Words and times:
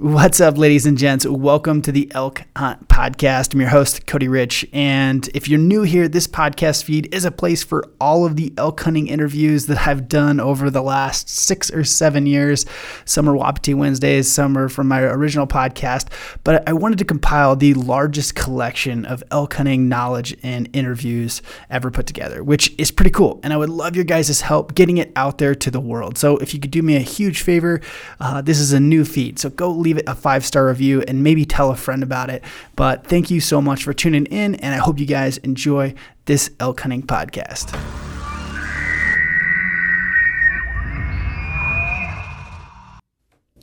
What's 0.00 0.40
up, 0.40 0.56
ladies 0.56 0.86
and 0.86 0.96
gents? 0.96 1.26
Welcome 1.26 1.82
to 1.82 1.92
the 1.92 2.10
Elk 2.14 2.44
Hunt 2.56 2.88
Podcast. 2.88 3.52
I'm 3.52 3.60
your 3.60 3.68
host, 3.68 4.06
Cody 4.06 4.28
Rich. 4.28 4.66
And 4.72 5.28
if 5.34 5.46
you're 5.46 5.58
new 5.58 5.82
here, 5.82 6.08
this 6.08 6.26
podcast 6.26 6.84
feed 6.84 7.14
is 7.14 7.26
a 7.26 7.30
place 7.30 7.62
for 7.62 7.84
all 8.00 8.24
of 8.24 8.36
the 8.36 8.50
elk 8.56 8.80
hunting 8.80 9.08
interviews 9.08 9.66
that 9.66 9.86
I've 9.86 10.08
done 10.08 10.40
over 10.40 10.70
the 10.70 10.80
last 10.80 11.28
six 11.28 11.70
or 11.70 11.84
seven 11.84 12.24
years. 12.24 12.64
Some 13.04 13.28
are 13.28 13.36
Wapiti 13.36 13.74
Wednesdays, 13.74 14.32
some 14.32 14.56
are 14.56 14.70
from 14.70 14.88
my 14.88 15.02
original 15.02 15.46
podcast. 15.46 16.08
But 16.44 16.66
I 16.66 16.72
wanted 16.72 16.98
to 17.00 17.04
compile 17.04 17.54
the 17.54 17.74
largest 17.74 18.34
collection 18.34 19.04
of 19.04 19.22
elk 19.30 19.52
hunting 19.52 19.90
knowledge 19.90 20.34
and 20.42 20.70
interviews 20.72 21.42
ever 21.68 21.90
put 21.90 22.06
together, 22.06 22.42
which 22.42 22.74
is 22.78 22.90
pretty 22.90 23.10
cool. 23.10 23.38
And 23.42 23.52
I 23.52 23.58
would 23.58 23.68
love 23.68 23.96
your 23.96 24.06
guys' 24.06 24.40
help 24.40 24.74
getting 24.74 24.96
it 24.96 25.12
out 25.14 25.36
there 25.36 25.54
to 25.56 25.70
the 25.70 25.78
world. 25.78 26.16
So 26.16 26.38
if 26.38 26.54
you 26.54 26.60
could 26.60 26.70
do 26.70 26.80
me 26.80 26.96
a 26.96 27.00
huge 27.00 27.42
favor, 27.42 27.82
uh, 28.18 28.40
this 28.40 28.58
is 28.58 28.72
a 28.72 28.80
new 28.80 29.04
feed. 29.04 29.38
So 29.38 29.50
go 29.50 29.68
leave 29.70 29.89
it 29.98 30.04
a 30.08 30.14
five 30.14 30.44
star 30.44 30.66
review 30.66 31.02
and 31.06 31.22
maybe 31.22 31.44
tell 31.44 31.70
a 31.70 31.76
friend 31.76 32.02
about 32.02 32.30
it. 32.30 32.42
But 32.76 33.06
thank 33.06 33.30
you 33.30 33.40
so 33.40 33.60
much 33.60 33.84
for 33.84 33.92
tuning 33.92 34.26
in, 34.26 34.54
and 34.56 34.74
I 34.74 34.78
hope 34.78 34.98
you 34.98 35.06
guys 35.06 35.38
enjoy 35.38 35.94
this 36.26 36.50
elk 36.60 36.80
hunting 36.80 37.02
podcast. 37.02 37.74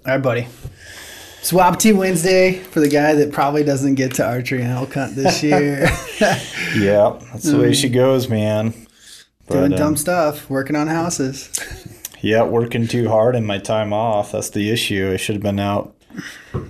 All 0.05 0.13
right, 0.13 0.21
buddy. 0.21 0.47
It's 1.39 1.51
Wapiti 1.51 1.93
Wednesday 1.93 2.53
for 2.53 2.79
the 2.79 2.89
guy 2.89 3.13
that 3.15 3.31
probably 3.31 3.63
doesn't 3.63 3.95
get 3.95 4.15
to 4.15 4.25
archery 4.25 4.61
and 4.61 4.71
elk 4.71 4.93
hunt 4.93 5.15
this 5.15 5.43
year. 5.43 5.81
yeah, 6.77 7.19
that's 7.31 7.43
the 7.43 7.59
way 7.59 7.73
she 7.73 7.89
goes, 7.89 8.29
man. 8.29 8.73
Doing 9.49 9.71
dumb 9.71 9.87
um, 9.89 9.97
stuff, 9.97 10.49
working 10.49 10.75
on 10.75 10.87
houses. 10.87 11.51
Yeah, 12.21 12.43
working 12.43 12.87
too 12.87 13.09
hard 13.09 13.35
in 13.35 13.45
my 13.45 13.57
time 13.59 13.93
off. 13.93 14.31
That's 14.31 14.49
the 14.49 14.69
issue. 14.71 15.11
I 15.13 15.17
should 15.17 15.35
have 15.35 15.43
been 15.43 15.59
out 15.59 15.95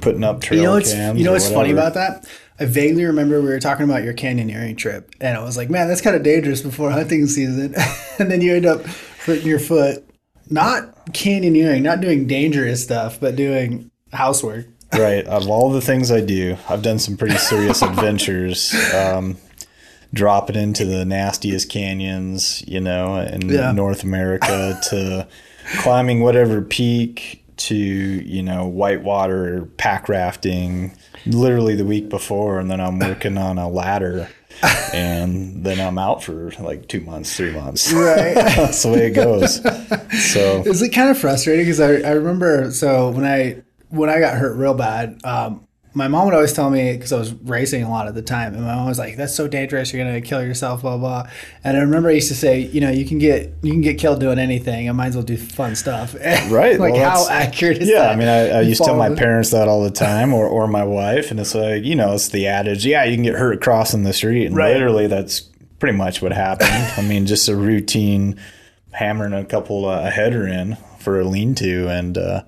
putting 0.01 0.23
up 0.23 0.41
trail 0.41 0.59
you 0.59 0.65
know 0.65 0.73
what's, 0.73 0.93
cams. 0.93 1.17
You 1.17 1.25
know 1.25 1.31
what's 1.33 1.49
funny 1.49 1.71
about 1.71 1.93
that? 1.95 2.27
I 2.59 2.65
vaguely 2.65 3.05
remember 3.05 3.39
we 3.41 3.49
were 3.49 3.59
talking 3.59 3.85
about 3.85 4.03
your 4.03 4.13
canyoneering 4.13 4.77
trip, 4.77 5.13
and 5.21 5.37
I 5.37 5.43
was 5.43 5.57
like, 5.57 5.69
"Man, 5.69 5.87
that's 5.87 6.01
kind 6.01 6.15
of 6.15 6.23
dangerous 6.23 6.61
before 6.61 6.91
hunting 6.91 7.27
season." 7.27 7.75
and 8.19 8.31
then 8.31 8.41
you 8.41 8.55
end 8.55 8.65
up 8.65 8.85
hurting 9.25 9.45
your 9.45 9.59
foot, 9.59 10.03
not 10.49 11.05
canyoneering, 11.07 11.81
not 11.81 12.01
doing 12.01 12.27
dangerous 12.27 12.83
stuff, 12.83 13.19
but 13.19 13.35
doing 13.35 13.91
housework. 14.11 14.65
right. 14.93 15.25
Of 15.25 15.49
all 15.49 15.69
the 15.71 15.81
things 15.81 16.11
I 16.11 16.21
do, 16.21 16.57
I've 16.69 16.81
done 16.81 16.97
some 16.97 17.17
pretty 17.17 17.37
serious 17.37 17.81
adventures. 17.81 18.73
Um, 18.93 19.37
dropping 20.13 20.55
into 20.55 20.85
the 20.85 21.03
nastiest 21.03 21.69
canyons, 21.69 22.65
you 22.67 22.79
know, 22.79 23.17
in 23.17 23.49
yeah. 23.49 23.73
North 23.73 24.03
America 24.03 24.79
to 24.89 25.27
climbing 25.79 26.21
whatever 26.21 26.61
peak 26.61 27.43
to 27.57 27.75
you 27.75 28.43
know 28.43 28.65
whitewater 28.65 29.65
pack 29.77 30.07
rafting 30.07 30.95
literally 31.25 31.75
the 31.75 31.85
week 31.85 32.09
before 32.09 32.59
and 32.59 32.69
then 32.69 32.79
i'm 32.79 32.99
working 32.99 33.37
on 33.37 33.57
a 33.57 33.67
ladder 33.67 34.29
and 34.93 35.63
then 35.63 35.79
i'm 35.79 35.97
out 35.97 36.23
for 36.23 36.51
like 36.59 36.87
two 36.87 37.01
months 37.01 37.35
three 37.35 37.51
months. 37.51 37.91
Right. 37.93 38.33
That's 38.35 38.81
the 38.83 38.89
way 38.89 39.07
it 39.07 39.11
goes. 39.11 39.61
So 40.31 40.63
is 40.65 40.81
it 40.81 40.89
kind 40.89 41.09
of 41.09 41.17
frustrating? 41.17 41.65
Because 41.65 41.79
I, 41.79 42.07
I 42.07 42.11
remember 42.11 42.71
so 42.71 43.09
when 43.11 43.25
i 43.25 43.61
when 43.89 44.09
i 44.09 44.19
got 44.19 44.35
hurt 44.37 44.55
real 44.57 44.73
bad 44.73 45.19
um, 45.23 45.66
my 45.97 46.07
mom 46.07 46.25
would 46.25 46.35
always 46.35 46.53
tell 46.53 46.69
me 46.69 46.93
because 46.93 47.11
I 47.11 47.17
was 47.17 47.33
racing 47.33 47.81
a 47.81 47.89
lot 47.89 48.07
at 48.07 48.13
the 48.13 48.21
time, 48.21 48.53
and 48.53 48.63
my 48.63 48.75
mom 48.75 48.85
was 48.85 48.99
like, 48.99 49.17
"That's 49.17 49.33
so 49.33 49.47
dangerous. 49.47 49.91
You're 49.91 50.05
gonna 50.05 50.21
kill 50.21 50.43
yourself." 50.43 50.81
Blah 50.81 50.97
blah. 50.97 51.27
And 51.63 51.75
I 51.75 51.81
remember 51.81 52.09
I 52.09 52.13
used 52.13 52.27
to 52.27 52.35
say, 52.35 52.59
you 52.59 52.79
know, 52.79 52.91
you 52.91 53.03
can 53.03 53.17
get 53.17 53.51
you 53.63 53.71
can 53.71 53.81
get 53.81 53.97
killed 53.97 54.19
doing 54.19 54.37
anything. 54.37 54.87
I 54.87 54.91
might 54.91 55.07
as 55.07 55.15
well 55.15 55.25
do 55.25 55.37
fun 55.37 55.75
stuff. 55.75 56.15
Right. 56.47 56.79
like 56.79 56.93
well, 56.93 57.09
how 57.09 57.29
accurate 57.29 57.79
is 57.79 57.89
yeah, 57.89 58.03
that? 58.03 58.11
I 58.11 58.15
mean, 58.15 58.27
I, 58.27 58.59
I 58.59 58.61
used 58.61 58.79
to 58.81 58.85
tell 58.85 58.95
my 58.97 59.13
parents 59.13 59.49
that 59.51 59.67
all 59.67 59.83
the 59.83 59.91
time, 59.91 60.33
or 60.33 60.47
or 60.47 60.67
my 60.67 60.83
wife, 60.83 61.31
and 61.31 61.39
it's 61.39 61.55
like 61.55 61.83
you 61.83 61.95
know, 61.95 62.13
it's 62.13 62.29
the 62.29 62.47
adage, 62.47 62.85
yeah, 62.85 63.03
you 63.03 63.15
can 63.15 63.23
get 63.23 63.35
hurt 63.35 63.61
crossing 63.61 64.03
the 64.03 64.13
street, 64.13 64.45
and 64.45 64.55
right. 64.55 64.73
literally 64.73 65.07
that's 65.07 65.41
pretty 65.79 65.97
much 65.97 66.21
what 66.21 66.31
happened. 66.31 66.69
I 66.69 67.01
mean, 67.01 67.25
just 67.25 67.49
a 67.49 67.55
routine 67.55 68.39
hammering 68.91 69.33
a 69.33 69.43
couple 69.43 69.85
uh, 69.85 70.07
a 70.07 70.09
header 70.11 70.47
in 70.47 70.77
for 70.99 71.19
a 71.19 71.23
lean 71.23 71.55
to, 71.55 71.87
and. 71.89 72.17
uh 72.17 72.43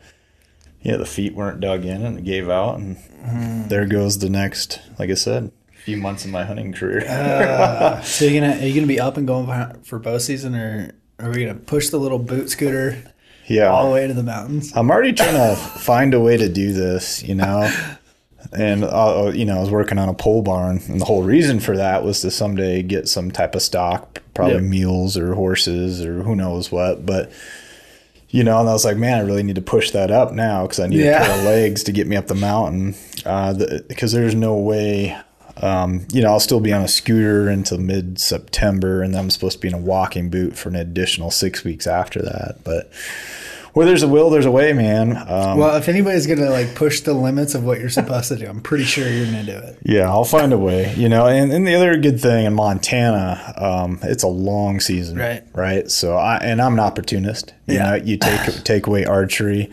yeah, 0.81 0.97
the 0.97 1.05
feet 1.05 1.33
weren't 1.33 1.59
dug 1.59 1.85
in 1.85 2.05
and 2.05 2.19
it 2.19 2.23
gave 2.23 2.49
out, 2.49 2.77
and 2.77 2.97
mm. 2.97 3.69
there 3.69 3.85
goes 3.85 4.19
the 4.19 4.29
next, 4.29 4.79
like 4.97 5.09
I 5.09 5.15
said, 5.15 5.51
few 5.89 5.97
months 5.97 6.25
of 6.25 6.31
my 6.31 6.43
hunting 6.43 6.71
career. 6.71 7.03
uh, 7.07 8.01
so 8.03 8.25
you 8.25 8.39
gonna 8.39 8.53
are 8.53 8.65
you 8.65 8.73
gonna 8.73 8.87
be 8.87 8.99
up 8.99 9.17
and 9.17 9.27
going 9.27 9.47
for 9.83 9.99
bow 9.99 10.17
season, 10.17 10.55
or 10.55 10.91
are 11.19 11.29
we 11.29 11.45
gonna 11.45 11.57
push 11.57 11.89
the 11.89 11.97
little 11.97 12.19
boot 12.19 12.49
scooter? 12.49 13.03
Yeah, 13.47 13.69
all 13.69 13.87
the 13.87 13.93
way 13.93 14.05
to 14.05 14.13
the 14.13 14.23
mountains. 14.23 14.71
I'm 14.75 14.91
already 14.91 15.13
trying 15.13 15.33
to 15.33 15.55
find 15.55 16.13
a 16.13 16.19
way 16.19 16.37
to 16.37 16.47
do 16.47 16.73
this, 16.73 17.23
you 17.23 17.33
know. 17.35 17.71
And 18.53 18.83
uh, 18.83 19.31
you 19.33 19.45
know, 19.45 19.57
I 19.57 19.59
was 19.59 19.71
working 19.71 19.97
on 19.97 20.09
a 20.09 20.13
pole 20.13 20.43
barn, 20.43 20.79
and 20.87 21.01
the 21.01 21.05
whole 21.05 21.23
reason 21.23 21.59
for 21.59 21.75
that 21.75 22.03
was 22.03 22.21
to 22.21 22.31
someday 22.31 22.83
get 22.83 23.07
some 23.07 23.31
type 23.31 23.55
of 23.55 23.61
stock, 23.61 24.21
probably 24.33 24.55
yep. 24.55 24.63
mules 24.63 25.17
or 25.17 25.33
horses 25.33 26.05
or 26.05 26.21
who 26.23 26.35
knows 26.35 26.71
what. 26.71 27.05
But 27.05 27.31
you 28.29 28.43
know, 28.43 28.59
and 28.59 28.69
I 28.69 28.73
was 28.73 28.85
like, 28.85 28.97
man, 28.97 29.17
I 29.17 29.21
really 29.21 29.43
need 29.43 29.55
to 29.55 29.61
push 29.61 29.91
that 29.91 30.11
up 30.11 30.33
now 30.33 30.63
because 30.63 30.79
I 30.79 30.87
need 30.87 30.99
yeah. 30.99 31.23
a 31.23 31.25
pair 31.25 31.39
of 31.39 31.43
legs 31.45 31.83
to 31.83 31.91
get 31.91 32.07
me 32.07 32.15
up 32.15 32.27
the 32.27 32.35
mountain. 32.35 32.95
Because 33.15 34.13
uh, 34.13 34.17
there's 34.17 34.35
no 34.35 34.55
way, 34.55 35.17
um, 35.57 36.05
you 36.11 36.21
know, 36.21 36.29
I'll 36.29 36.39
still 36.39 36.59
be 36.59 36.71
on 36.71 36.83
a 36.83 36.87
scooter 36.87 37.49
until 37.49 37.79
mid 37.79 38.19
September, 38.19 39.01
and 39.01 39.13
then 39.13 39.23
I'm 39.23 39.29
supposed 39.31 39.57
to 39.57 39.61
be 39.61 39.67
in 39.67 39.73
a 39.73 39.79
walking 39.79 40.29
boot 40.29 40.55
for 40.55 40.69
an 40.69 40.75
additional 40.75 41.31
six 41.31 41.63
weeks 41.63 41.87
after 41.87 42.21
that. 42.21 42.57
But 42.63 42.91
where 43.73 43.85
there's 43.85 44.03
a 44.03 44.07
will, 44.07 44.29
there's 44.29 44.45
a 44.45 44.51
way, 44.51 44.73
man. 44.73 45.15
Um, 45.15 45.57
well, 45.57 45.75
if 45.75 45.87
anybody's 45.89 46.27
gonna 46.27 46.49
like 46.49 46.75
push 46.75 47.01
the 47.01 47.13
limits 47.13 47.55
of 47.55 47.63
what 47.63 47.79
you're 47.79 47.89
supposed 47.89 48.29
to 48.29 48.35
do, 48.35 48.47
I'm 48.47 48.61
pretty 48.61 48.83
sure 48.83 49.07
you're 49.07 49.25
gonna 49.25 49.43
do 49.43 49.57
it. 49.57 49.77
Yeah, 49.83 50.09
I'll 50.09 50.25
find 50.25 50.53
a 50.53 50.57
way. 50.57 50.93
You 50.95 51.09
know, 51.09 51.27
and, 51.27 51.51
and 51.51 51.67
the 51.67 51.75
other 51.75 51.97
good 51.97 52.19
thing 52.19 52.45
in 52.45 52.53
Montana, 52.53 53.53
um, 53.57 53.99
it's 54.03 54.23
a 54.23 54.27
long 54.27 54.79
season, 54.79 55.17
right? 55.17 55.43
Right. 55.53 55.89
So 55.89 56.15
I 56.15 56.37
and 56.37 56.61
I'm 56.61 56.73
an 56.73 56.79
opportunist. 56.79 57.53
You 57.67 57.75
yeah. 57.75 57.83
know, 57.83 57.95
you 57.95 58.17
take 58.17 58.41
take 58.63 58.87
away 58.87 59.05
archery, 59.05 59.71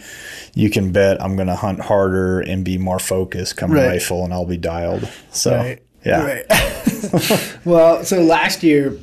you 0.55 0.71
can 0.71 0.93
bet 0.93 1.23
I'm 1.23 1.37
gonna 1.37 1.57
hunt 1.57 1.81
harder 1.81 2.41
and 2.41 2.65
be 2.65 2.79
more 2.79 2.99
focused 2.99 3.57
come 3.57 3.73
right. 3.73 3.87
rifle, 3.87 4.25
and 4.25 4.33
I'll 4.33 4.47
be 4.47 4.57
dialed. 4.57 5.09
So 5.31 5.57
right. 5.57 5.83
yeah. 6.05 6.23
Right. 6.23 7.59
well, 7.65 8.05
so 8.05 8.23
last 8.23 8.63
year, 8.63 8.99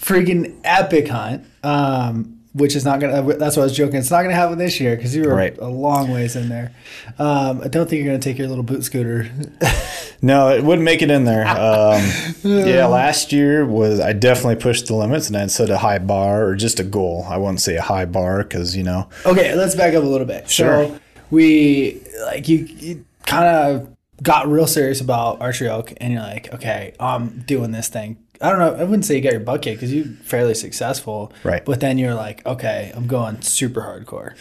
freaking 0.00 0.56
epic 0.64 1.08
hunt. 1.08 1.44
Um, 1.62 2.37
which 2.58 2.76
is 2.76 2.84
not 2.84 3.00
gonna. 3.00 3.22
That's 3.36 3.56
what 3.56 3.62
I 3.62 3.66
was 3.66 3.76
joking. 3.76 3.96
It's 3.96 4.10
not 4.10 4.22
gonna 4.22 4.34
happen 4.34 4.58
this 4.58 4.78
year 4.80 4.96
because 4.96 5.14
you 5.14 5.24
were 5.24 5.34
right. 5.34 5.56
a 5.58 5.68
long 5.68 6.10
ways 6.10 6.36
in 6.36 6.48
there. 6.48 6.74
Um, 7.18 7.62
I 7.62 7.68
don't 7.68 7.88
think 7.88 8.02
you're 8.02 8.12
gonna 8.12 8.18
take 8.18 8.38
your 8.38 8.48
little 8.48 8.64
boot 8.64 8.84
scooter. 8.84 9.30
no, 10.22 10.50
it 10.50 10.62
wouldn't 10.62 10.84
make 10.84 11.02
it 11.02 11.10
in 11.10 11.24
there. 11.24 11.46
Um, 11.46 12.02
yeah, 12.42 12.86
last 12.86 13.32
year 13.32 13.64
was 13.64 14.00
I 14.00 14.12
definitely 14.12 14.56
pushed 14.56 14.86
the 14.86 14.94
limits 14.94 15.28
and 15.28 15.36
I 15.36 15.46
set 15.46 15.70
a 15.70 15.78
high 15.78 15.98
bar 15.98 16.46
or 16.46 16.54
just 16.54 16.80
a 16.80 16.84
goal. 16.84 17.26
I 17.28 17.38
wouldn't 17.38 17.60
say 17.60 17.76
a 17.76 17.82
high 17.82 18.06
bar 18.06 18.42
because 18.42 18.76
you 18.76 18.82
know. 18.82 19.08
Okay, 19.24 19.54
let's 19.54 19.74
back 19.74 19.94
up 19.94 20.02
a 20.02 20.06
little 20.06 20.26
bit. 20.26 20.50
Sure. 20.50 20.86
So 20.86 21.00
we 21.30 22.02
like 22.26 22.48
you, 22.48 22.58
you 22.58 23.04
kind 23.26 23.46
of 23.46 23.96
got 24.22 24.48
real 24.48 24.66
serious 24.66 25.00
about 25.00 25.40
archery 25.40 25.68
elk, 25.68 25.92
and 25.98 26.12
you're 26.12 26.22
like, 26.22 26.52
okay, 26.54 26.94
I'm 26.98 27.40
doing 27.40 27.70
this 27.70 27.88
thing 27.88 28.18
I 28.40 28.50
don't 28.50 28.58
know. 28.58 28.74
I 28.74 28.84
wouldn't 28.84 29.04
say 29.04 29.16
you 29.16 29.20
got 29.20 29.32
your 29.32 29.40
butt 29.40 29.62
kicked 29.62 29.80
because 29.80 29.92
you're 29.92 30.04
fairly 30.04 30.54
successful. 30.54 31.32
Right. 31.42 31.64
But 31.64 31.80
then 31.80 31.98
you're 31.98 32.14
like, 32.14 32.44
okay, 32.46 32.92
I'm 32.94 33.06
going 33.06 33.42
super 33.42 33.80
hardcore. 33.80 34.34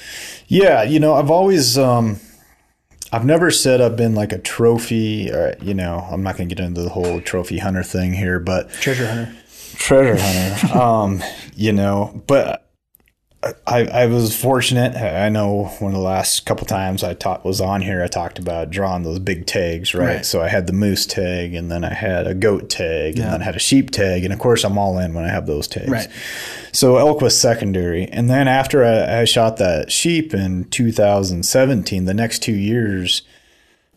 Yeah. 0.48 0.84
You 0.84 1.00
know, 1.00 1.16
I've 1.16 1.32
always, 1.32 1.78
um, 1.78 2.20
I've 3.12 3.26
never 3.26 3.50
said 3.52 3.82
I've 3.82 3.96
been 3.96 4.16
like 4.16 4.34
a 4.34 4.38
trophy 4.38 5.32
or, 5.32 5.56
you 5.62 5.74
know, 5.74 6.06
I'm 6.12 6.24
not 6.24 6.38
going 6.38 6.50
to 6.50 6.54
get 6.54 6.64
into 6.64 6.82
the 6.82 6.90
whole 6.90 7.22
trophy 7.22 7.58
hunter 7.58 7.84
thing 7.84 8.14
here, 8.14 8.40
but 8.40 8.72
treasure 8.72 9.08
hunter. 9.08 9.36
Treasure 9.76 10.18
hunter. 10.20 10.78
um, 10.78 11.24
you 11.56 11.72
know, 11.72 12.22
but 12.28 12.67
I, 13.44 13.86
I 13.86 14.06
was 14.08 14.36
fortunate. 14.36 14.96
I 14.96 15.30
know 15.30 15.66
one 15.80 15.92
of 15.92 15.98
the 15.98 16.04
last 16.04 16.46
couple 16.46 16.66
times 16.66 17.04
I 17.04 17.14
taught 17.14 17.46
was 17.46 17.62
on 17.62 17.82
here, 17.82 18.04
I 18.04 18.08
talked 18.08 18.40
about 18.40 18.72
drawing 18.72 19.04
those 19.04 19.20
big 19.20 19.46
tags, 19.46 19.94
right? 19.94 20.08
right. 20.08 20.26
So 20.26 20.42
I 20.42 20.48
had 20.48 20.66
the 20.66 20.74
moose 20.74 21.06
tag, 21.06 21.54
and 21.54 21.70
then 21.70 21.84
I 21.84 21.94
had 21.94 22.26
a 22.26 22.34
goat 22.34 22.70
tag, 22.70 23.18
yeah. 23.18 23.26
and 23.26 23.34
then 23.34 23.42
I 23.42 23.46
had 23.46 23.56
a 23.56 23.60
sheep 23.60 23.92
tag, 23.92 24.24
and 24.24 24.34
of 24.34 24.40
course 24.40 24.64
I'm 24.64 24.78
all 24.78 24.98
in 24.98 25.14
when 25.14 25.24
I 25.24 25.30
have 25.30 25.46
those 25.46 25.68
tags. 25.68 25.90
Right. 25.90 26.10
So 26.72 26.98
elk 26.98 27.22
was 27.22 27.40
secondary, 27.40 28.06
and 28.06 28.30
then 28.30 28.48
after 28.48 28.84
I, 28.84 29.22
I 29.22 29.26
shot 29.26 29.58
that 29.58 29.92
sheep 29.92 30.34
in 30.34 30.66
2017, 30.66 32.06
the 32.06 32.14
next 32.16 32.40
two 32.40 32.56
years, 32.56 33.22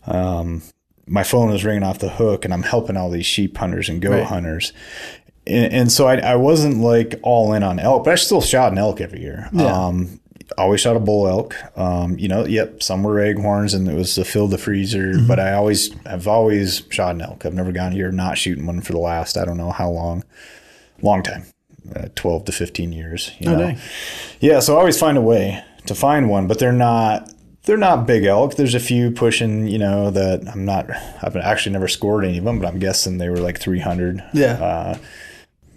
um, 0.06 0.62
my 1.06 1.24
phone 1.24 1.50
was 1.50 1.64
ringing 1.64 1.82
off 1.82 1.98
the 1.98 2.08
hook, 2.10 2.44
and 2.44 2.54
I'm 2.54 2.62
helping 2.62 2.96
all 2.96 3.10
these 3.10 3.26
sheep 3.26 3.56
hunters 3.56 3.88
and 3.88 4.00
goat 4.00 4.10
right. 4.10 4.26
hunters, 4.26 4.72
and, 5.50 5.92
so 5.92 6.06
I, 6.06 6.16
I, 6.16 6.36
wasn't 6.36 6.78
like 6.78 7.18
all 7.22 7.52
in 7.52 7.62
on 7.62 7.78
elk, 7.78 8.04
but 8.04 8.12
I 8.12 8.14
still 8.16 8.40
shot 8.40 8.72
an 8.72 8.78
elk 8.78 9.00
every 9.00 9.20
year. 9.20 9.48
Yeah. 9.52 9.64
Um, 9.64 10.20
always 10.58 10.80
shot 10.80 10.96
a 10.96 11.00
bull 11.00 11.26
elk. 11.26 11.54
Um, 11.76 12.18
you 12.18 12.28
know, 12.28 12.44
yep, 12.44 12.82
some 12.82 13.02
were 13.02 13.14
raghorns 13.14 13.74
and 13.74 13.88
it 13.88 13.94
was 13.94 14.14
to 14.14 14.24
fill 14.24 14.48
the 14.48 14.58
freezer, 14.58 15.12
mm-hmm. 15.12 15.26
but 15.26 15.38
I 15.38 15.52
always, 15.52 15.94
I've 16.06 16.28
always 16.28 16.82
shot 16.90 17.14
an 17.14 17.22
elk. 17.22 17.46
I've 17.46 17.54
never 17.54 17.72
gone 17.72 17.92
here 17.92 18.10
not 18.10 18.38
shooting 18.38 18.66
one 18.66 18.80
for 18.80 18.92
the 18.92 18.98
last, 18.98 19.36
I 19.36 19.44
don't 19.44 19.56
know 19.56 19.70
how 19.70 19.90
long, 19.90 20.24
long 21.02 21.22
time, 21.22 21.44
uh, 21.94 22.08
12 22.14 22.46
to 22.46 22.52
15 22.52 22.92
years. 22.92 23.32
You 23.38 23.50
oh, 23.50 23.52
know? 23.52 23.58
Dang. 23.58 23.78
Yeah. 24.40 24.60
So 24.60 24.76
I 24.76 24.78
always 24.78 24.98
find 24.98 25.16
a 25.16 25.22
way 25.22 25.64
to 25.86 25.94
find 25.94 26.28
one, 26.28 26.46
but 26.46 26.58
they're 26.58 26.72
not 26.72 27.32
they're 27.64 27.76
not 27.76 28.06
big 28.06 28.24
elk. 28.24 28.56
There's 28.56 28.74
a 28.74 28.80
few 28.80 29.10
pushing, 29.10 29.66
you 29.68 29.78
know, 29.78 30.10
that 30.10 30.48
I'm 30.48 30.64
not. 30.64 30.90
I've 31.22 31.36
actually 31.36 31.72
never 31.72 31.88
scored 31.88 32.24
any 32.24 32.38
of 32.38 32.44
them, 32.44 32.58
but 32.58 32.66
I'm 32.66 32.78
guessing 32.78 33.18
they 33.18 33.28
were 33.28 33.36
like 33.36 33.60
300. 33.60 34.24
Yeah. 34.32 34.52
Uh, 34.54 34.98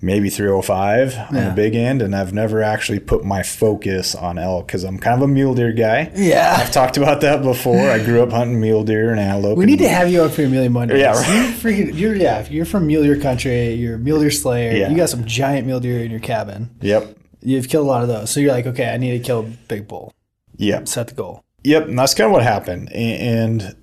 maybe 0.03 0.29
305 0.29 1.15
on 1.17 1.35
Yeah. 1.35 1.49
the 1.49 1.55
big 1.55 1.75
end, 1.75 2.01
and 2.01 2.15
I've 2.15 2.33
never 2.33 2.61
actually 2.61 2.99
put 2.99 3.23
my 3.23 3.41
focus 3.41 4.13
on 4.13 4.37
elk 4.37 4.67
because 4.67 4.83
I'm 4.83 4.99
kind 4.99 5.15
of 5.15 5.21
a 5.29 5.31
mule 5.31 5.55
deer 5.55 5.71
guy. 5.71 6.11
Yeah. 6.15 6.57
I've 6.59 6.71
talked 6.71 6.97
about 6.97 7.21
that 7.21 7.41
before. 7.41 7.89
I 7.89 8.03
grew 8.03 8.21
up 8.21 8.31
hunting 8.31 8.59
mule 8.59 8.83
deer 8.83 9.11
and 9.11 9.19
antelope. 9.19 9.57
We 9.57 9.63
and- 9.63 9.71
need 9.71 9.79
to 9.79 9.89
have 9.89 10.09
you 10.11 10.21
on 10.21 10.29
for 10.29 10.41
your 10.41 10.49
Mule 10.49 10.85
Deer 10.87 10.97
Yeah, 10.97 11.13
right. 11.13 11.27
You 11.27 11.53
freaking, 11.53 11.97
you're 11.97 12.15
yeah. 12.15 12.39
If 12.39 12.51
you're 12.51 12.65
from 12.65 12.85
Mule 12.87 13.03
Deer 13.03 13.19
country, 13.19 13.73
you're 13.73 13.95
a 13.95 13.99
Mule 13.99 14.19
Deer 14.19 14.29
slayer. 14.31 14.73
Yeah. 14.77 14.89
You 14.89 14.97
got 14.97 15.09
some 15.09 15.25
giant 15.25 15.65
mule 15.65 15.79
deer 15.79 16.03
in 16.03 16.11
your 16.11 16.19
cabin. 16.19 16.69
Yep. 16.81 17.17
You've 17.41 17.69
killed 17.69 17.85
a 17.87 17.89
lot 17.89 18.01
of 18.03 18.07
those. 18.09 18.29
So 18.29 18.39
you're 18.39 18.51
like, 18.51 18.67
okay, 18.67 18.89
I 18.93 18.97
need 18.97 19.17
to 19.17 19.19
kill 19.19 19.39
a 19.39 19.43
big 19.43 19.87
bull. 19.87 20.13
Yep. 20.57 20.87
Set 20.87 21.07
the 21.07 21.13
goal. 21.15 21.43
Yep, 21.63 21.87
and 21.87 21.97
that's 21.97 22.13
kind 22.13 22.25
of 22.27 22.31
what 22.33 22.43
happened. 22.43 22.91
And 22.93 23.75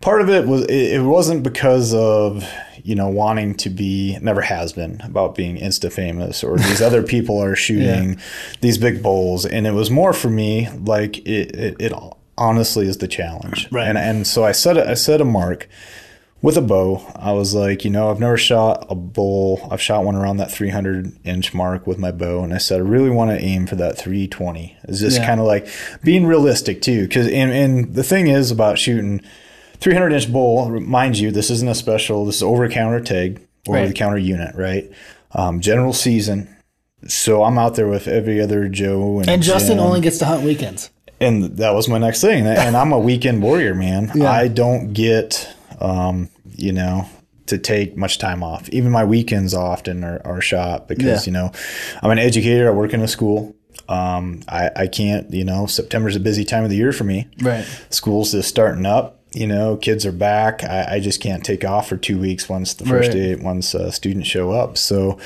part 0.00 0.20
of 0.20 0.28
it 0.28 0.46
was 0.46 0.62
it 0.64 0.92
it 0.94 1.02
wasn't 1.02 1.42
because 1.42 1.92
of 1.94 2.44
you 2.88 2.94
know 2.94 3.08
wanting 3.08 3.54
to 3.54 3.68
be 3.70 4.16
never 4.22 4.40
has 4.40 4.72
been 4.72 5.00
about 5.04 5.34
being 5.34 5.56
insta 5.58 5.92
famous 5.92 6.42
or 6.42 6.56
these 6.56 6.80
other 6.80 7.02
people 7.02 7.36
are 7.42 7.54
shooting 7.66 8.18
these 8.60 8.78
big 8.78 9.02
bowls, 9.02 9.44
and 9.46 9.66
it 9.66 9.72
was 9.72 9.90
more 9.90 10.12
for 10.12 10.30
me 10.30 10.68
like 10.94 11.18
it 11.18 11.54
it, 11.54 11.76
it 11.86 11.92
honestly 12.36 12.86
is 12.88 12.98
the 12.98 13.08
challenge. 13.08 13.68
Right. 13.70 13.86
And 13.88 13.98
and 13.98 14.26
so 14.26 14.44
I 14.44 14.52
set 14.52 14.76
a, 14.78 14.90
I 14.90 14.94
set 14.94 15.20
a 15.20 15.24
mark. 15.24 15.68
With 16.40 16.56
a 16.56 16.62
bow, 16.62 17.02
I 17.16 17.32
was 17.32 17.52
like, 17.52 17.84
you 17.84 17.90
know, 17.90 18.12
I've 18.12 18.20
never 18.20 18.36
shot 18.36 18.86
a 18.88 18.94
bull. 18.94 19.66
I've 19.72 19.82
shot 19.82 20.04
one 20.04 20.14
around 20.14 20.36
that 20.36 20.52
300 20.52 21.18
inch 21.26 21.52
mark 21.52 21.84
with 21.84 21.98
my 21.98 22.12
bow, 22.12 22.44
and 22.44 22.54
I 22.54 22.58
said 22.58 22.76
I 22.78 22.84
really 22.84 23.10
want 23.10 23.32
to 23.32 23.44
aim 23.44 23.66
for 23.66 23.74
that 23.74 23.98
320. 23.98 24.76
It's 24.84 25.00
just 25.00 25.18
Yeah. 25.18 25.26
kind 25.26 25.40
of 25.40 25.46
like 25.46 25.66
being 26.04 26.26
realistic 26.26 26.80
too, 26.80 27.08
because 27.08 27.26
and, 27.26 27.50
and 27.50 27.92
the 27.96 28.04
thing 28.04 28.28
is 28.28 28.52
about 28.52 28.78
shooting 28.78 29.20
300 29.80 30.12
inch 30.12 30.32
bull. 30.32 30.68
Mind 30.80 31.18
you, 31.18 31.30
this 31.30 31.50
isn't 31.50 31.68
a 31.68 31.74
special. 31.74 32.24
This 32.24 32.36
is 32.36 32.42
over 32.42 32.66
the 32.68 32.74
counter 32.74 33.00
tag, 33.00 33.40
over 33.68 33.86
the 33.86 33.92
counter 33.94 34.18
unit, 34.18 34.54
right? 34.54 34.90
Um, 35.32 35.60
general 35.60 35.92
season. 35.92 36.54
So 37.06 37.44
I'm 37.44 37.58
out 37.58 37.76
there 37.76 37.86
with 37.86 38.08
every 38.08 38.40
other 38.40 38.68
Joe 38.68 39.20
and, 39.20 39.28
And 39.28 39.42
Justin 39.42 39.76
Jim 39.76 39.86
only 39.86 40.00
gets 40.00 40.18
to 40.18 40.24
hunt 40.24 40.42
weekends. 40.42 40.90
and 41.20 41.44
that 41.58 41.70
was 41.74 41.88
my 41.88 41.98
next 41.98 42.20
thing. 42.20 42.46
And 42.46 42.76
I'm 42.76 42.92
a 42.92 42.98
weekend 42.98 43.42
warrior, 43.42 43.74
man. 43.74 44.10
Yeah. 44.14 44.30
I 44.30 44.48
don't 44.48 44.92
get, 44.94 45.48
um, 45.80 46.28
you 46.56 46.72
know, 46.72 47.08
to 47.46 47.56
take 47.56 47.96
much 47.96 48.18
time 48.18 48.42
off. 48.42 48.68
Even 48.70 48.90
my 48.90 49.04
weekends 49.04 49.54
often 49.54 50.02
are, 50.02 50.20
are 50.24 50.40
shot 50.40 50.88
because 50.88 51.26
Yeah. 51.26 51.30
you 51.30 51.32
know 51.32 51.52
I'm 52.02 52.10
an 52.10 52.18
educator. 52.18 52.68
I 52.68 52.72
work 52.72 52.92
in 52.94 53.00
a 53.00 53.08
school. 53.08 53.54
Um, 53.88 54.42
I, 54.48 54.70
I 54.74 54.86
can't, 54.88 55.32
you 55.32 55.44
know, 55.44 55.66
September's 55.66 56.16
a 56.16 56.20
busy 56.20 56.44
time 56.44 56.64
of 56.64 56.68
the 56.70 56.76
year 56.76 56.92
for 56.92 57.04
me. 57.04 57.28
Right. 57.40 57.64
School's 57.90 58.32
just 58.32 58.48
starting 58.48 58.84
up. 58.86 59.17
You 59.32 59.46
know, 59.46 59.76
kids 59.76 60.06
are 60.06 60.12
back. 60.12 60.64
I, 60.64 60.94
I 60.96 61.00
just 61.00 61.20
can't 61.20 61.44
take 61.44 61.64
off 61.64 61.88
for 61.88 61.96
two 61.96 62.18
weeks 62.18 62.48
once 62.48 62.74
the 62.74 62.86
first 62.86 63.08
Right. 63.08 63.14
day, 63.14 63.34
once 63.36 63.74
uh, 63.74 63.90
students 63.90 64.28
show 64.28 64.50
up. 64.52 64.78
So 64.78 65.18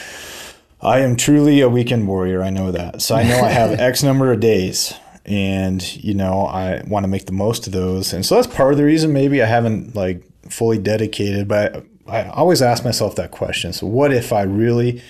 I 0.81 0.99
am 1.01 1.17
truly 1.17 1.61
a 1.61 1.69
weekend 1.69 2.09
warrior. 2.09 2.43
I 2.43 2.51
know 2.51 2.73
that. 2.73 3.01
So 3.03 3.15
I 3.15 3.23
know 3.23 3.41
I 3.41 3.51
have 3.51 3.71
X 3.79 4.03
number 4.03 4.33
of 4.33 4.41
days 4.41 4.93
and, 5.25 5.81
you 6.03 6.15
know, 6.15 6.47
I 6.47 6.83
want 6.89 7.05
to 7.05 7.09
make 7.09 7.27
the 7.27 7.33
most 7.33 7.69
of 7.69 7.73
those. 7.73 8.13
And 8.13 8.27
so 8.27 8.35
that's 8.35 8.49
part 8.53 8.73
of 8.73 8.79
the 8.79 8.85
reason 8.85 9.13
maybe 9.13 9.41
I 9.41 9.47
haven't 9.47 9.95
like 9.95 10.25
fully 10.51 10.79
dedicated, 10.79 11.47
but 11.47 11.85
I, 12.09 12.23
I 12.23 12.29
always 12.31 12.61
ask 12.61 12.85
myself 12.85 13.15
that 13.17 13.31
question. 13.31 13.73
So 13.73 13.87
what 13.87 14.13
if 14.13 14.33
I 14.33 14.43
really 14.43 15.01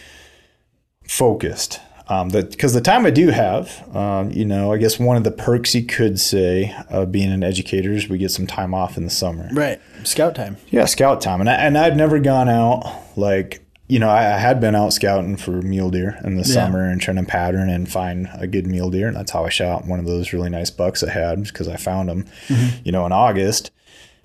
focused? 1.05 1.81
Um, 2.09 2.29
because 2.29 2.73
the 2.75 2.81
time 2.81 3.07
I 3.07 3.11
do 3.11 3.29
have, 3.29 3.89
um, 3.97 4.31
you 4.33 4.45
know, 4.45 4.73
I 4.73 4.77
guess 4.79 4.99
one 4.99 5.17
of 5.17 5.25
the 5.25 5.31
perks 5.31 5.75
you 5.75 5.85
could 5.85 6.19
say 6.21 6.75
of 6.91 7.13
being 7.13 7.31
an 7.33 7.43
educator 7.45 7.93
is 7.93 8.09
we 8.09 8.19
get 8.19 8.31
some 8.33 8.47
time 8.47 8.75
off 8.75 8.97
in 8.97 9.05
the 9.05 9.11
summer. 9.11 9.49
Right. 9.53 9.81
Scout 10.05 10.35
time. 10.35 10.57
Yeah, 10.71 10.85
scout 10.87 11.21
time, 11.21 11.41
and 11.41 11.49
I, 11.49 11.55
and 11.55 11.79
I've 11.79 11.97
never 11.97 12.19
gone 12.19 12.49
out 12.49 13.01
like 13.17 13.65
you 13.89 13.99
know 14.01 14.09
I, 14.09 14.35
I 14.35 14.39
had 14.39 14.61
been 14.61 14.75
out 14.75 14.93
scouting 14.93 15.37
for 15.37 15.63
mule 15.63 15.91
deer 15.91 16.19
in 16.25 16.35
the 16.35 16.43
Yeah. 16.43 16.55
summer 16.55 16.83
and 16.85 17.01
trying 17.01 17.19
to 17.19 17.23
pattern 17.25 17.71
and 17.71 17.91
find 17.91 18.29
a 18.35 18.47
good 18.49 18.67
mule 18.67 18.91
deer, 18.91 19.07
and 19.07 19.17
that's 19.17 19.31
how 19.31 19.45
I 19.45 19.49
shot 19.49 19.87
one 19.87 20.01
of 20.01 20.05
those 20.07 20.33
really 20.33 20.51
nice 20.51 20.71
bucks 20.71 21.03
I 21.05 21.11
had 21.11 21.45
because 21.45 21.69
I 21.69 21.77
found 21.77 22.09
them, 22.09 22.25
Mm-hmm. 22.49 22.79
you 22.85 22.91
know, 22.93 23.07
in 23.07 23.13
August, 23.13 23.71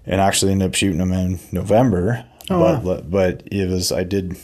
and 0.06 0.20
actually 0.20 0.52
ended 0.52 0.68
up 0.70 0.74
shooting 0.76 0.98
them 0.98 1.14
in 1.14 1.40
November. 1.52 2.26
Oh, 2.50 2.80
but 2.84 3.12
but 3.12 3.44
it 3.52 3.70
was 3.70 3.92
I 3.92 4.04
did, 4.04 4.36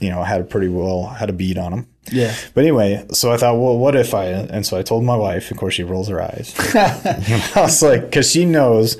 you 0.00 0.10
know, 0.10 0.20
I 0.20 0.26
had 0.26 0.40
a 0.40 0.44
pretty 0.44 0.68
well 0.68 1.06
had 1.06 1.30
a 1.30 1.32
bead 1.32 1.58
on 1.58 1.72
them. 1.72 1.86
Yeah. 2.10 2.34
But 2.54 2.64
anyway, 2.64 3.04
so 3.12 3.32
I 3.32 3.36
thought, 3.36 3.58
well, 3.58 3.78
what 3.78 3.96
if 3.96 4.14
I? 4.14 4.26
And 4.26 4.66
so 4.66 4.78
I 4.78 4.82
told 4.82 5.04
my 5.04 5.16
wife. 5.16 5.50
Of 5.50 5.56
course, 5.56 5.74
she 5.74 5.82
rolls 5.82 6.08
her 6.08 6.22
eyes. 6.22 6.54
I 6.74 7.60
was 7.60 7.82
like, 7.82 8.02
because 8.02 8.30
she 8.30 8.44
knows 8.44 8.96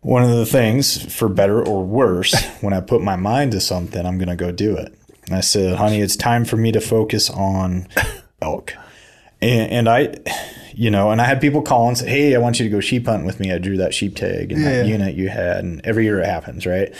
one 0.00 0.22
of 0.22 0.30
the 0.30 0.46
things, 0.46 1.14
for 1.14 1.28
better 1.28 1.62
or 1.62 1.84
worse, 1.84 2.34
when 2.60 2.72
I 2.72 2.80
put 2.80 3.02
my 3.02 3.16
mind 3.16 3.52
to 3.52 3.60
something, 3.60 4.04
I'm 4.04 4.18
going 4.18 4.28
to 4.28 4.36
go 4.36 4.52
do 4.52 4.76
it. 4.76 4.94
And 5.26 5.34
I 5.34 5.40
said, 5.40 5.76
honey, 5.76 6.00
it's 6.00 6.16
time 6.16 6.44
for 6.44 6.56
me 6.56 6.72
to 6.72 6.80
focus 6.80 7.28
on 7.28 7.88
elk. 8.40 8.72
And, 9.42 9.70
and 9.70 9.88
I, 9.88 10.14
you 10.72 10.90
know, 10.90 11.10
and 11.10 11.20
I 11.20 11.24
had 11.24 11.40
people 11.40 11.60
call 11.60 11.88
and 11.88 11.98
say, 11.98 12.08
hey, 12.08 12.34
I 12.34 12.38
want 12.38 12.58
you 12.58 12.64
to 12.64 12.70
go 12.70 12.80
sheep 12.80 13.06
hunting 13.06 13.26
with 13.26 13.38
me. 13.38 13.52
I 13.52 13.58
drew 13.58 13.76
that 13.78 13.92
sheep 13.92 14.16
tag 14.16 14.52
and 14.52 14.64
that 14.64 14.86
unit 14.86 15.14
you 15.14 15.28
had. 15.28 15.58
And 15.58 15.84
every 15.84 16.04
year 16.04 16.20
it 16.20 16.26
happens, 16.26 16.64
right? 16.64 16.94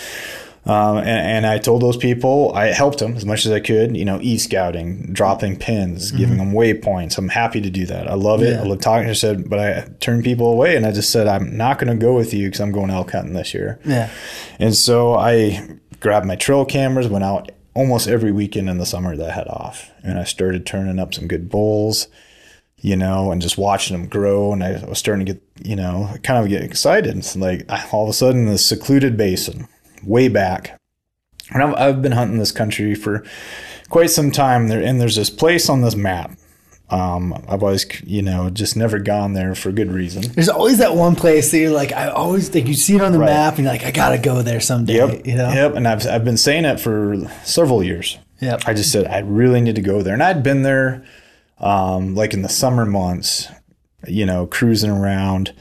Um, 0.65 0.99
and, 0.99 1.09
and 1.09 1.47
I 1.47 1.59
told 1.59 1.81
those 1.81 1.97
people, 1.97 2.53
I 2.55 2.67
helped 2.67 2.99
them 2.99 3.17
as 3.17 3.25
much 3.25 3.47
as 3.47 3.53
I 3.53 3.61
could, 3.61 3.97
you 3.97 4.05
know, 4.05 4.19
e-scouting, 4.21 5.15
dropping 5.15 5.57
pins, 5.57 6.11
giving 6.11 6.37
them 6.37 6.53
waypoints. 6.53 7.17
I'm 7.17 7.31
happy 7.31 7.63
to 7.63 7.71
do 7.71 7.87
that. 7.87 8.07
I 8.07 8.15
love 8.15 8.43
it. 8.43 8.47
Mm-hmm. 8.47 8.59
Yeah. 8.59 8.65
I 8.65 8.69
love 8.69 8.81
talking. 8.81 9.09
I 9.09 9.15
said, 9.15 9.49
but 9.49 9.59
I 9.59 9.89
turned 10.01 10.25
people 10.25 10.53
away 10.53 10.77
and 10.77 10.85
I 10.85 10.93
just 10.93 11.11
said, 11.11 11.27
I'm 11.27 11.57
not 11.57 11.79
going 11.79 11.91
to 11.91 11.99
go 11.99 12.15
with 12.15 12.35
you 12.35 12.49
because 12.49 12.61
I'm 12.61 12.73
going 12.73 12.91
elk 12.91 13.13
hunting 13.13 13.33
this 13.33 13.55
year. 13.55 13.81
Yeah. 13.85 14.11
And 14.59 14.75
so 14.75 15.15
I 15.15 15.79
grabbed 16.01 16.27
my 16.27 16.37
trail 16.37 16.67
cameras, 16.67 17.09
went 17.09 17.25
out 17.25 17.51
almost 17.73 18.07
every 18.07 18.33
weekend 18.33 18.69
in 18.69 18.77
the 18.77 18.85
summer 18.85 19.17
that 19.17 19.31
I 19.31 19.33
had 19.33 19.49
off. 19.49 19.91
And 20.03 20.19
I 20.19 20.25
started 20.25 20.67
turning 20.67 20.99
up 20.99 21.15
some 21.15 21.29
good 21.29 21.49
bulls, 21.49 22.09
you 22.77 22.97
know, 22.97 23.33
and 23.33 23.41
just 23.41 23.57
watching 23.57 23.97
them 23.97 24.09
grow. 24.09 24.53
And 24.53 24.63
I 24.63 24.85
was 24.85 24.99
starting 24.99 25.25
to 25.25 25.33
get, 25.33 25.43
you 25.63 25.77
know, 25.77 26.15
kind 26.25 26.43
of 26.43 26.51
get 26.51 26.63
excited. 26.63 27.17
It's 27.17 27.37
like 27.37 27.65
all 27.93 28.05
of 28.05 28.11
a 28.11 28.13
sudden, 28.13 28.47
the 28.47 28.59
secluded 28.59 29.17
basin, 29.17 29.67
way 30.05 30.29
back. 30.29 30.79
And 31.53 31.63
I've, 31.63 31.75
I've 31.75 32.03
been 32.03 32.13
hunting 32.13 32.39
this 32.39 32.53
country 32.53 32.95
for 32.95 33.25
quite 33.89 34.11
some 34.11 34.31
time 34.31 34.69
there. 34.69 34.83
And 34.83 35.01
there's 35.01 35.17
this 35.17 35.31
place 35.31 35.69
on 35.69 35.81
this 35.81 35.97
map. 35.97 36.33
Um, 36.91 37.35
I've 37.49 37.63
always, 37.63 37.85
you 38.05 38.23
know, 38.23 38.49
just 38.49 38.75
never 38.77 38.99
gone 38.99 39.35
there 39.35 39.55
for 39.55 39.71
good 39.73 39.93
reason. 39.93 40.23
There's 40.33 40.49
always 40.49 40.79
that 40.79 40.95
one 40.95 41.17
place 41.17 41.51
that 41.51 41.59
you're 41.59 41.71
like, 41.71 41.93
I 41.93 42.09
always 42.09 42.49
think 42.49 42.67
you 42.67 42.73
see 42.75 42.95
it 42.95 43.03
on 43.03 43.13
the 43.13 43.19
Right. 43.19 43.27
map 43.27 43.55
and 43.57 43.65
you're 43.65 43.73
like, 43.73 43.85
I 43.85 43.91
gotta 43.91 44.17
go 44.19 44.41
there 44.41 44.61
someday. 44.61 44.95
Yep. 44.95 45.27
You 45.27 45.37
know? 45.37 45.51
Yep. 45.53 45.75
And 45.75 45.87
I've, 45.87 46.07
I've 46.07 46.25
been 46.25 46.39
saying 46.39 46.65
it 46.65 46.81
for 46.81 47.17
several 47.45 47.83
years. 47.83 48.19
Yep. 48.41 48.63
I 48.67 48.73
just 48.73 48.91
said 48.91 49.07
I 49.07 49.19
really 49.19 49.61
need 49.61 49.75
to 49.75 49.83
go 49.83 50.01
there, 50.01 50.15
and 50.15 50.23
I'd 50.23 50.43
been 50.45 50.63
there, 50.63 51.05
um, 51.59 52.15
like 52.15 52.33
in 52.35 52.43
the 52.43 52.49
summer 52.49 52.87
months, 52.87 53.49
you 54.07 54.25
know, 54.25 54.47
cruising 54.47 54.91
around, 54.91 55.53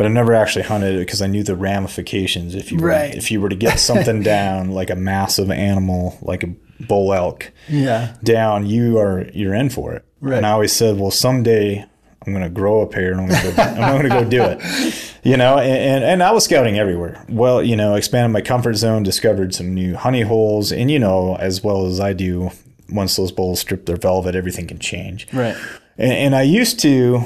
but 0.00 0.06
I 0.06 0.08
never 0.08 0.32
actually 0.32 0.62
hunted 0.62 0.94
it 0.94 1.00
because 1.00 1.20
I 1.20 1.26
knew 1.26 1.42
the 1.42 1.54
ramifications. 1.54 2.54
If 2.54 2.72
you 2.72 2.78
were, 2.78 2.88
Right. 2.88 3.14
if 3.14 3.30
you 3.30 3.38
were 3.38 3.50
to 3.50 3.54
get 3.54 3.78
something 3.78 4.22
down, 4.38 4.70
like 4.70 4.88
a 4.88 4.94
massive 4.96 5.50
animal, 5.50 6.16
like 6.22 6.42
a 6.42 6.46
bull 6.88 7.12
elk, 7.12 7.52
Yeah. 7.68 8.14
down, 8.24 8.64
you 8.66 8.98
are 8.98 9.26
you're 9.34 9.52
in 9.52 9.68
for 9.68 9.92
it. 9.92 10.06
Right. 10.22 10.38
And 10.38 10.46
I 10.46 10.52
always 10.52 10.72
said, 10.72 10.98
well, 10.98 11.10
someday 11.10 11.84
I'm 12.26 12.32
going 12.32 12.42
to 12.44 12.48
grow 12.48 12.80
a 12.80 12.86
pair 12.86 13.12
and 13.12 13.20
I'm 13.20 13.28
going 13.28 13.42
to 13.42 13.56
go, 13.56 13.62
I'm 13.62 14.02
to 14.02 14.08
go 14.08 14.24
do 14.24 14.42
it. 14.42 14.60
You 15.22 15.36
know, 15.36 15.58
and, 15.58 15.70
and, 15.70 16.04
and 16.04 16.22
I 16.22 16.30
was 16.32 16.44
scouting 16.44 16.78
everywhere. 16.78 17.22
Well, 17.28 17.62
you 17.62 17.76
know, 17.76 17.94
expanded 17.94 18.32
my 18.32 18.40
comfort 18.40 18.76
zone, 18.76 19.02
discovered 19.02 19.54
some 19.54 19.74
new 19.74 19.94
honey 19.94 20.22
holes, 20.22 20.72
and 20.72 20.90
you 20.90 20.98
know, 20.98 21.36
as 21.36 21.62
well 21.62 21.84
as 21.84 22.00
I 22.00 22.14
do, 22.14 22.52
once 22.88 23.16
those 23.16 23.30
bulls 23.30 23.60
strip 23.60 23.84
their 23.84 23.98
velvet, 23.98 24.34
everything 24.34 24.66
can 24.66 24.78
change. 24.78 25.26
Right. 25.30 25.54
And, 25.98 26.12
and 26.14 26.34
I 26.34 26.40
used 26.40 26.80
to 26.80 27.22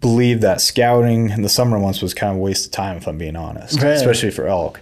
believe 0.00 0.40
that 0.40 0.60
scouting 0.60 1.30
in 1.30 1.42
the 1.42 1.48
summer 1.48 1.78
months 1.78 2.00
was 2.02 2.14
kind 2.14 2.30
of 2.32 2.36
a 2.38 2.40
waste 2.40 2.66
of 2.66 2.72
time, 2.72 2.96
if 2.96 3.06
I'm 3.06 3.18
being 3.18 3.36
honest, 3.36 3.80
Right. 3.82 3.90
especially 3.92 4.30
for 4.30 4.46
elk. 4.46 4.80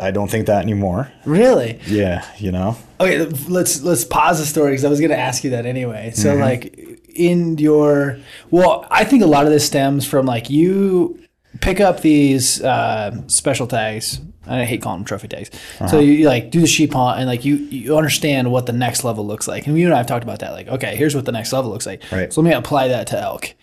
I 0.00 0.10
don't 0.10 0.30
think 0.30 0.46
that 0.46 0.62
anymore. 0.62 1.10
Really? 1.24 1.80
Yeah, 1.86 2.24
you 2.38 2.52
know. 2.52 2.76
Okay, 3.00 3.24
let's 3.48 3.80
let's 3.82 4.04
pause 4.04 4.38
the 4.38 4.44
story 4.44 4.72
because 4.72 4.84
I 4.84 4.88
was 4.90 5.00
going 5.00 5.10
to 5.10 5.18
ask 5.18 5.42
you 5.42 5.50
that 5.50 5.64
anyway. 5.64 6.12
So, 6.14 6.32
Mm-hmm. 6.32 6.40
like, 6.42 6.98
in 7.14 7.56
your 7.58 8.18
well, 8.50 8.86
I 8.90 9.04
think 9.04 9.22
a 9.22 9.26
lot 9.26 9.46
of 9.46 9.50
this 9.52 9.66
stems 9.66 10.04
from 10.06 10.26
like 10.26 10.50
you 10.50 11.18
pick 11.60 11.80
up 11.80 12.00
these 12.00 12.62
uh, 12.62 13.26
special 13.26 13.66
tags. 13.66 14.20
I 14.46 14.64
hate 14.64 14.80
calling 14.80 15.00
them 15.00 15.04
trophy 15.04 15.28
tags. 15.28 15.50
Uh-huh. 15.50 15.88
So 15.88 15.98
you, 16.00 16.12
you, 16.12 16.26
like 16.26 16.50
do 16.50 16.60
the 16.60 16.66
sheep 16.66 16.94
hunt 16.94 17.18
and 17.18 17.28
like 17.28 17.44
you 17.44 17.56
you 17.56 17.96
understand 17.96 18.50
what 18.50 18.66
the 18.66 18.72
next 18.72 19.04
level 19.04 19.26
looks 19.26 19.46
like. 19.46 19.66
And 19.66 19.78
you 19.78 19.86
and 19.86 19.94
I 19.94 19.98
have 19.98 20.06
talked 20.06 20.24
about 20.24 20.38
that. 20.40 20.52
Like, 20.52 20.68
okay, 20.68 20.96
here's 20.96 21.14
what 21.14 21.26
the 21.26 21.32
next 21.32 21.52
level 21.52 21.70
looks 21.70 21.86
like. 21.86 22.02
Right. 22.10 22.32
So 22.32 22.40
let 22.40 22.48
me 22.48 22.54
apply 22.54 22.88
that 22.88 23.06
to 23.08 23.20
elk. 23.20 23.54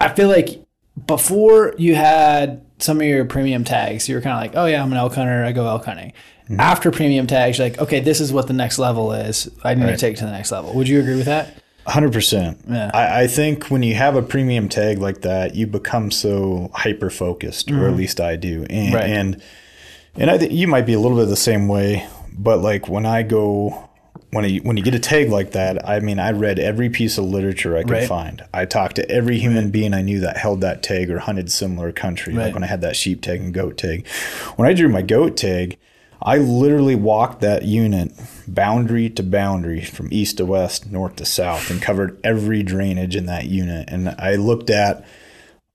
I 0.00 0.08
feel 0.08 0.28
like 0.28 0.64
before 1.06 1.74
you 1.78 1.94
had 1.94 2.64
some 2.78 3.00
of 3.00 3.06
your 3.06 3.24
premium 3.24 3.64
tags, 3.64 4.08
you 4.08 4.14
were 4.14 4.20
kind 4.20 4.36
of 4.36 4.40
like, 4.40 4.62
oh 4.62 4.66
yeah, 4.66 4.82
I'm 4.82 4.92
an 4.92 4.98
elk 4.98 5.14
hunter. 5.14 5.44
I 5.44 5.52
go 5.52 5.66
elk 5.66 5.84
hunting. 5.84 6.12
Mm-hmm. 6.44 6.60
After 6.60 6.90
premium 6.90 7.26
tags, 7.26 7.58
you're 7.58 7.68
like, 7.68 7.78
okay, 7.78 8.00
this 8.00 8.20
is 8.20 8.32
what 8.32 8.46
the 8.46 8.52
next 8.52 8.78
level 8.78 9.12
is. 9.12 9.48
I 9.62 9.74
need 9.74 9.86
to 9.86 9.96
take 9.96 10.16
to 10.16 10.24
the 10.24 10.32
next 10.32 10.50
level. 10.50 10.74
Would 10.74 10.88
you 10.88 11.00
agree 11.00 11.16
with 11.16 11.26
that? 11.26 11.54
Hundred 11.90 12.12
percent. 12.12 12.60
Yeah. 12.68 12.90
I, 12.94 13.22
I 13.22 13.26
think 13.26 13.64
when 13.70 13.82
you 13.82 13.94
have 13.96 14.14
a 14.16 14.22
premium 14.22 14.68
tag 14.68 14.98
like 14.98 15.22
that, 15.22 15.54
you 15.54 15.66
become 15.66 16.10
so 16.10 16.70
hyper 16.74 17.10
focused, 17.10 17.70
or 17.70 17.88
at 17.88 17.96
least 17.96 18.20
I 18.20 18.36
do. 18.36 18.64
And 18.70 18.70
Mm-hmm. 18.70 18.94
Right. 18.94 19.10
and 19.10 19.42
and 20.16 20.30
I 20.30 20.38
think 20.38 20.52
you 20.52 20.66
might 20.68 20.86
be 20.86 20.92
a 20.94 21.00
little 21.00 21.16
bit 21.18 21.26
the 21.28 21.36
same 21.36 21.68
way. 21.68 22.06
But 22.32 22.60
like 22.60 22.88
when 22.88 23.06
I 23.06 23.22
go 23.22 23.88
when 24.32 24.48
you 24.48 24.60
when 24.62 24.76
you 24.76 24.82
get 24.84 24.94
a 24.94 24.98
tag 25.00 25.30
like 25.30 25.52
that, 25.52 25.88
I 25.88 25.98
mean, 26.00 26.18
I 26.20 26.30
read 26.30 26.58
every 26.60 26.88
piece 26.90 27.18
of 27.18 27.24
literature 27.24 27.76
I 27.76 27.82
could 27.82 27.90
Right. 27.90 28.08
find. 28.08 28.44
I 28.54 28.64
talked 28.66 28.96
to 28.96 29.10
every 29.10 29.38
human 29.38 29.70
being 29.72 29.92
I 29.92 30.02
knew 30.02 30.20
that 30.20 30.36
held 30.36 30.60
that 30.60 30.82
tag 30.84 31.10
or 31.10 31.18
hunted 31.18 31.50
similar 31.50 31.90
country. 31.92 32.34
Right. 32.34 32.44
Like 32.46 32.54
when 32.54 32.62
I 32.64 32.68
had 32.68 32.82
that 32.82 32.94
sheep 32.96 33.20
tag 33.22 33.40
and 33.40 33.52
goat 33.52 33.76
tag. 33.78 34.06
When 34.56 34.68
I 34.68 34.72
drew 34.74 34.88
my 34.88 35.02
goat 35.02 35.36
tag, 35.36 35.76
I 36.22 36.36
literally 36.38 36.94
walked 36.94 37.40
that 37.40 37.62
unit 37.64 38.12
boundary 38.46 39.08
to 39.10 39.22
boundary 39.22 39.82
from 39.84 40.08
east 40.12 40.36
to 40.38 40.44
west, 40.46 40.90
north 40.90 41.16
to 41.16 41.24
south, 41.24 41.70
and 41.70 41.80
covered 41.80 42.18
every 42.24 42.62
drainage 42.62 43.16
in 43.16 43.26
that 43.26 43.46
unit. 43.46 43.88
And 43.90 44.08
I 44.10 44.34
looked 44.36 44.68
at, 44.70 45.04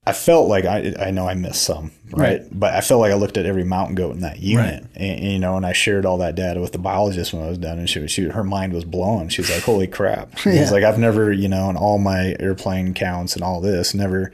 I 0.06 0.14
felt 0.14 0.48
like 0.48 0.66
I, 0.66 0.94
I 1.00 1.10
know 1.10 1.28
I 1.28 1.34
missed 1.34 1.64
some, 1.64 1.92
right? 2.12 2.42
Right. 2.42 2.42
But 2.52 2.76
I 2.76 2.82
felt 2.82 3.02
like 3.02 3.12
I 3.12 3.16
looked 3.16 3.38
at 3.38 3.48
every 3.48 3.64
mountain 3.64 3.96
goat 3.96 4.14
in 4.14 4.22
that 4.22 4.40
unit, 4.40 4.84
Right. 4.84 4.92
and, 4.96 5.20
you 5.34 5.40
know, 5.40 5.58
and 5.58 5.66
I 5.66 5.74
shared 5.74 6.06
all 6.06 6.20
that 6.20 6.36
data 6.36 6.60
with 6.62 6.74
the 6.74 6.78
biologist 6.78 7.34
when 7.34 7.42
I 7.44 7.48
was 7.50 7.58
done, 7.58 7.80
and 7.80 7.90
she, 7.90 7.98
was- 8.00 8.12
she 8.12 8.26
her 8.30 8.44
mind 8.44 8.74
was 8.74 8.86
blown. 8.86 9.30
She 9.30 9.42
was 9.42 9.50
like, 9.50 9.64
"Holy 9.64 9.88
crap!" 9.88 10.38
She 10.38 10.52
Yeah. 10.52 10.62
was 10.62 10.72
like, 10.72 10.84
"I've 10.84 11.00
never, 11.00 11.32
you 11.34 11.48
know, 11.48 11.72
in 11.72 11.76
all 11.76 11.98
my 11.98 12.36
airplane 12.40 12.94
counts 12.94 13.34
and 13.36 13.44
all 13.44 13.62
this, 13.62 13.96
never." 13.96 14.32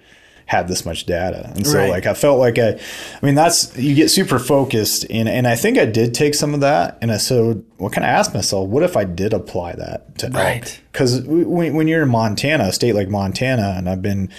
Had 0.52 0.68
this 0.68 0.86
much 0.86 1.06
data 1.06 1.50
and 1.56 1.66
so 1.66 1.78
Right. 1.78 1.90
like 1.90 2.06
i 2.06 2.14
felt 2.14 2.38
like 2.38 2.60
i 2.60 2.72
i 2.72 3.26
mean 3.26 3.36
that's 3.36 3.76
you 3.78 3.96
get 3.96 4.10
super 4.12 4.38
focused 4.38 5.06
and 5.10 5.30
and 5.30 5.48
i 5.48 5.56
think 5.56 5.78
i 5.78 5.86
did 5.86 6.14
take 6.14 6.36
some 6.36 6.54
of 6.54 6.60
that 6.60 6.98
and 7.02 7.10
i 7.10 7.16
so 7.18 7.64
what 7.78 7.94
kind 7.94 8.04
of 8.04 8.10
asked 8.10 8.34
myself 8.34 8.68
what 8.68 8.84
if 8.84 8.98
i 8.98 9.06
did 9.06 9.32
apply 9.34 9.74
that 9.76 10.18
to 10.18 10.28
Right. 10.30 10.82
because 10.92 11.22
when, 11.22 11.74
when 11.74 11.88
you're 11.88 12.04
in 12.04 12.10
montana 12.10 12.66
a 12.66 12.74
state 12.74 12.96
like 12.96 13.08
montana 13.08 13.76
and 13.78 13.90
i've 13.90 14.02
been 14.02 14.30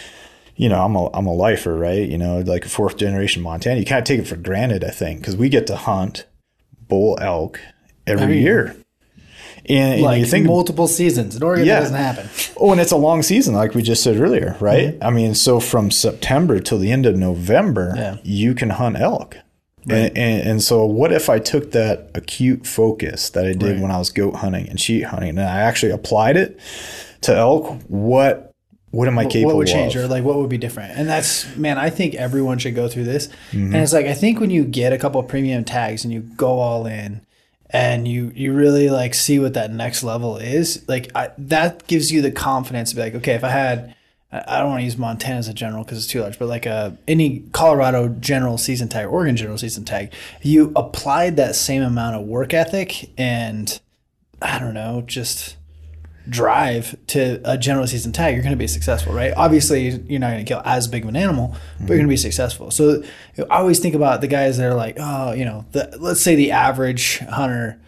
you 0.57 0.69
know 0.69 0.85
i'm 0.85 0.95
a, 0.97 1.11
I'm 1.17 1.25
a 1.27 1.33
lifer 1.35 1.75
right 1.79 2.07
you 2.07 2.19
know 2.19 2.41
like 2.41 2.67
a 2.67 2.69
fourth 2.69 2.99
generation 2.99 3.43
montana 3.43 3.81
you 3.81 3.87
kind 3.87 4.01
of 4.01 4.05
take 4.05 4.21
it 4.21 4.27
for 4.29 4.37
granted 4.37 4.85
i 4.85 4.91
think 4.91 5.21
because 5.21 5.35
we 5.37 5.49
get 5.49 5.67
to 5.69 5.77
hunt 5.77 6.27
bull 6.89 7.17
elk 7.23 7.59
every, 8.07 8.23
Every 8.25 8.39
year. 8.41 8.65
year 8.67 8.77
and, 9.69 9.95
and 9.95 10.03
Like 10.03 10.27
think 10.27 10.47
multiple 10.47 10.89
seasons. 10.89 11.37
In 11.37 11.43
Oregon, 11.43 11.67
Yeah. 11.67 11.81
doesn't 11.81 11.97
happen. 11.97 12.29
Oh, 12.57 12.73
and 12.73 12.81
it's 12.81 12.93
a 12.93 12.97
long 12.97 13.23
season, 13.23 13.55
like 13.55 13.75
we 13.75 13.83
just 13.83 14.03
said 14.03 14.19
earlier, 14.21 14.57
right? 14.61 14.95
Mm-hmm. 14.95 15.05
I 15.05 15.11
mean, 15.11 15.35
so 15.35 15.61
from 15.61 15.91
September 15.91 16.59
till 16.61 16.79
the 16.79 16.91
end 16.93 17.07
of 17.07 17.17
November, 17.17 17.93
Yeah. 17.97 18.17
you 18.23 18.55
can 18.55 18.71
hunt 18.71 18.99
elk. 18.99 19.37
And, 19.89 20.17
and, 20.17 20.49
and 20.49 20.63
so, 20.63 20.85
what 20.87 21.13
if 21.13 21.29
I 21.29 21.41
took 21.41 21.73
that 21.73 22.11
acute 22.15 22.67
focus 22.69 23.31
that 23.31 23.45
I 23.45 23.53
did 23.53 23.63
Right. 23.63 23.81
when 23.81 23.91
I 23.91 23.99
was 23.99 24.11
goat 24.11 24.37
hunting 24.37 24.69
and 24.69 24.79
sheep 24.81 25.03
hunting, 25.05 25.31
and 25.31 25.41
I 25.41 25.61
actually 25.63 25.91
applied 25.91 26.37
it 26.37 26.57
to 27.23 27.35
elk? 27.37 27.81
What 27.89 28.49
what 28.93 29.09
am 29.09 29.19
I 29.19 29.25
capable 29.25 29.39
of? 29.41 29.47
what 29.47 29.57
would 29.57 29.67
change 29.69 29.97
of? 29.97 30.05
or 30.05 30.07
like 30.07 30.23
what 30.23 30.37
would 30.37 30.51
be 30.51 30.59
different 30.59 30.99
and 30.99 31.09
that's 31.09 31.47
man 31.57 31.79
i 31.79 31.89
think 31.89 32.15
everyone 32.15 32.59
should 32.59 32.75
go 32.75 32.89
through 32.89 33.05
this 33.05 33.29
Mm-hmm. 33.51 33.73
and 33.75 33.77
it's 33.77 33.95
like 33.95 34.05
i 34.05 34.13
think 34.13 34.39
when 34.39 34.51
you 34.51 34.65
get 34.65 34.93
a 34.93 34.99
couple 34.99 35.19
of 35.19 35.27
premium 35.29 35.65
tags 35.65 36.05
and 36.05 36.13
you 36.13 36.21
go 36.21 36.59
all 36.61 36.85
in 36.87 37.23
and 37.73 38.07
you 38.07 38.33
you 38.35 38.53
really 38.53 38.91
like 38.91 39.15
see 39.15 39.39
what 39.39 39.55
that 39.55 39.73
next 39.73 40.03
level 40.03 40.37
is 40.37 40.87
like 40.89 41.11
I, 41.15 41.31
that 41.39 41.87
gives 41.87 42.13
you 42.13 42.23
the 42.23 42.31
confidence 42.31 42.91
to 42.91 42.97
be 42.97 43.03
like 43.03 43.15
okay 43.17 43.35
if 43.35 43.45
i 43.45 43.49
had 43.49 43.95
I 44.33 44.61
don't 44.61 44.71
want 44.71 44.81
to 44.81 44.85
use 44.85 44.97
Montana 44.97 45.37
as 45.37 45.49
a 45.49 45.53
general 45.53 45.85
because 45.85 45.99
it's 45.99 46.07
too 46.07 46.23
large, 46.23 46.39
but 46.39 46.49
like 46.49 46.65
a 46.65 46.97
any 47.07 47.41
Colorado 47.53 48.09
general 48.09 48.57
season 48.57 48.89
tag, 48.89 49.07
Oregon 49.07 49.37
general 49.37 49.59
season 49.59 49.85
tag, 49.85 50.11
you 50.41 50.73
applied 50.75 51.37
that 51.37 51.55
same 51.55 51.83
amount 51.83 52.17
of 52.17 52.23
work 52.23 52.55
ethic 52.55 53.11
and 53.19 53.79
I 54.41 54.59
don't 54.59 54.73
know, 54.73 55.03
just 55.07 55.57
drive 56.29 56.97
to 57.09 57.41
a 57.45 57.59
general 57.59 57.87
season 57.87 58.13
tag, 58.13 58.35
you're 58.35 58.43
going 58.43 58.53
to 58.53 58.59
be 58.59 58.67
successful, 58.67 59.13
right? 59.13 59.33
Obviously, 59.37 59.89
you're 59.89 60.21
not 60.21 60.31
going 60.31 60.45
to 60.45 60.49
kill 60.49 60.63
as 60.65 60.89
big 60.89 61.03
of 61.03 61.09
an 61.09 61.17
animal, 61.17 61.49
but 61.49 61.59
you're 61.59 61.69
mm-hmm. 61.79 61.87
going 61.87 62.03
to 62.03 62.09
be 62.09 62.17
successful. 62.17 62.71
So 62.71 63.03
I 63.39 63.59
always 63.59 63.79
think 63.79 63.95
about 63.95 64.21
the 64.21 64.29
guys 64.29 64.59
that 64.59 64.67
are 64.67 64.75
like, 64.75 64.97
oh, 64.99 65.33
you 65.33 65.45
know, 65.45 65.65
the, 65.73 65.97
let's 65.99 66.21
say 66.21 66.35
the 66.35 66.53
average 66.53 67.19
hunter 67.19 67.81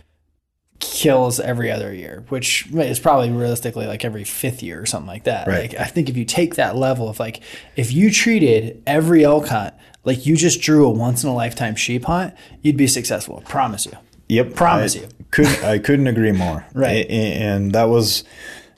kills 0.81 1.41
every 1.41 1.71
other 1.71 1.95
year, 1.95 2.25
which 2.29 2.67
is 2.73 2.99
probably 2.99 3.31
realistically 3.31 3.87
like 3.87 4.05
every 4.05 4.25
fifth 4.25 4.63
year 4.63 4.81
or 4.81 4.87
something 4.87 5.09
like 5.09 5.25
that. 5.25 5.47
Right. 5.47 5.71
Like 5.71 5.81
I 5.81 5.85
think 5.85 6.09
if 6.09 6.17
you 6.17 6.25
take 6.25 6.57
that 6.57 6.77
level 6.77 7.09
of 7.09 7.19
like, 7.19 7.43
if 7.77 7.93
you 7.93 8.11
treated 8.11 8.83
every 8.87 9.25
elk 9.25 9.49
hunt 9.49 9.75
like 10.05 10.27
you 10.27 10.37
just 10.37 10.61
drew 10.61 10.87
a 10.87 10.91
once 10.91 11.23
in 11.23 11.31
a 11.31 11.35
lifetime 11.35 11.77
sheep 11.77 12.05
hunt, 12.05 12.35
you'd 12.63 12.77
be 12.77 12.87
successful. 12.87 13.43
Promise 13.47 13.87
you. 13.87 13.93
Yep, 14.29 14.55
Promise 14.55 14.97
I 14.97 15.01
you. 15.01 15.09
Couldn't 15.35 15.65
I 15.65 15.79
couldn't 15.79 16.07
agree 16.07 16.33
more. 16.33 16.65
Right. 16.75 17.07
And 17.11 17.73
that 17.73 17.85
was 17.89 18.23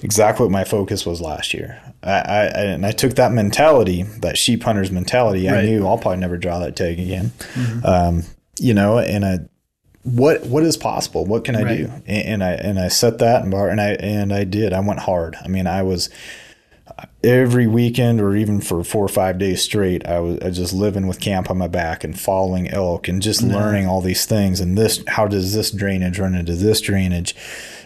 exactly 0.02 0.44
what 0.44 0.50
my 0.52 0.64
focus 0.64 1.04
was 1.06 1.20
last 1.20 1.52
year. 1.54 1.80
I, 2.02 2.12
I 2.20 2.44
and 2.46 2.86
I 2.86 2.92
took 2.92 3.14
that 3.14 3.32
mentality, 3.32 4.02
that 4.20 4.38
sheep 4.38 4.62
hunter's 4.62 4.90
mentality. 4.90 5.48
I 5.48 5.52
Right. 5.52 5.64
Mm-hmm. 5.64 5.76
knew 5.76 5.86
I'll 5.86 5.98
probably 5.98 6.18
never 6.20 6.36
draw 6.38 6.58
that 6.60 6.74
tag 6.76 6.98
again. 6.98 7.32
Um, 7.84 8.22
you 8.58 8.72
know, 8.74 8.98
and 8.98 9.24
I 9.24 9.38
what 10.02 10.46
what 10.46 10.62
is 10.62 10.76
possible? 10.76 11.26
What 11.26 11.44
can 11.44 11.56
I 11.56 11.62
Right. 11.62 11.76
do? 11.78 11.90
And, 12.06 12.26
and 12.28 12.44
I 12.44 12.52
and 12.52 12.78
I 12.78 12.88
set 12.88 13.18
that 13.18 13.42
and 13.42 13.50
bar 13.50 13.68
and 13.68 13.80
I 13.80 13.90
and 13.94 14.32
I 14.32 14.44
did. 14.44 14.72
I 14.72 14.80
went 14.80 15.00
hard. 15.00 15.36
I 15.44 15.48
mean, 15.48 15.66
I 15.66 15.82
was 15.82 16.08
every 17.22 17.66
weekend 17.66 18.20
or 18.20 18.36
even 18.36 18.60
for 18.60 18.82
four 18.84 19.04
or 19.04 19.08
five 19.08 19.38
days 19.38 19.62
straight, 19.62 20.06
I 20.06 20.20
was 20.20 20.38
I 20.40 20.50
just 20.50 20.72
living 20.72 21.06
with 21.06 21.20
camp 21.20 21.50
on 21.50 21.58
my 21.58 21.68
back 21.68 22.04
and 22.04 22.18
following 22.18 22.68
elk 22.68 23.08
and 23.08 23.20
just 23.20 23.42
learning 23.42 23.86
all 23.86 24.00
these 24.00 24.24
things. 24.26 24.60
And 24.60 24.78
this, 24.78 25.02
how 25.08 25.26
does 25.26 25.54
this 25.54 25.70
drainage 25.70 26.18
run 26.18 26.34
into 26.34 26.54
this 26.54 26.80
drainage? 26.80 27.34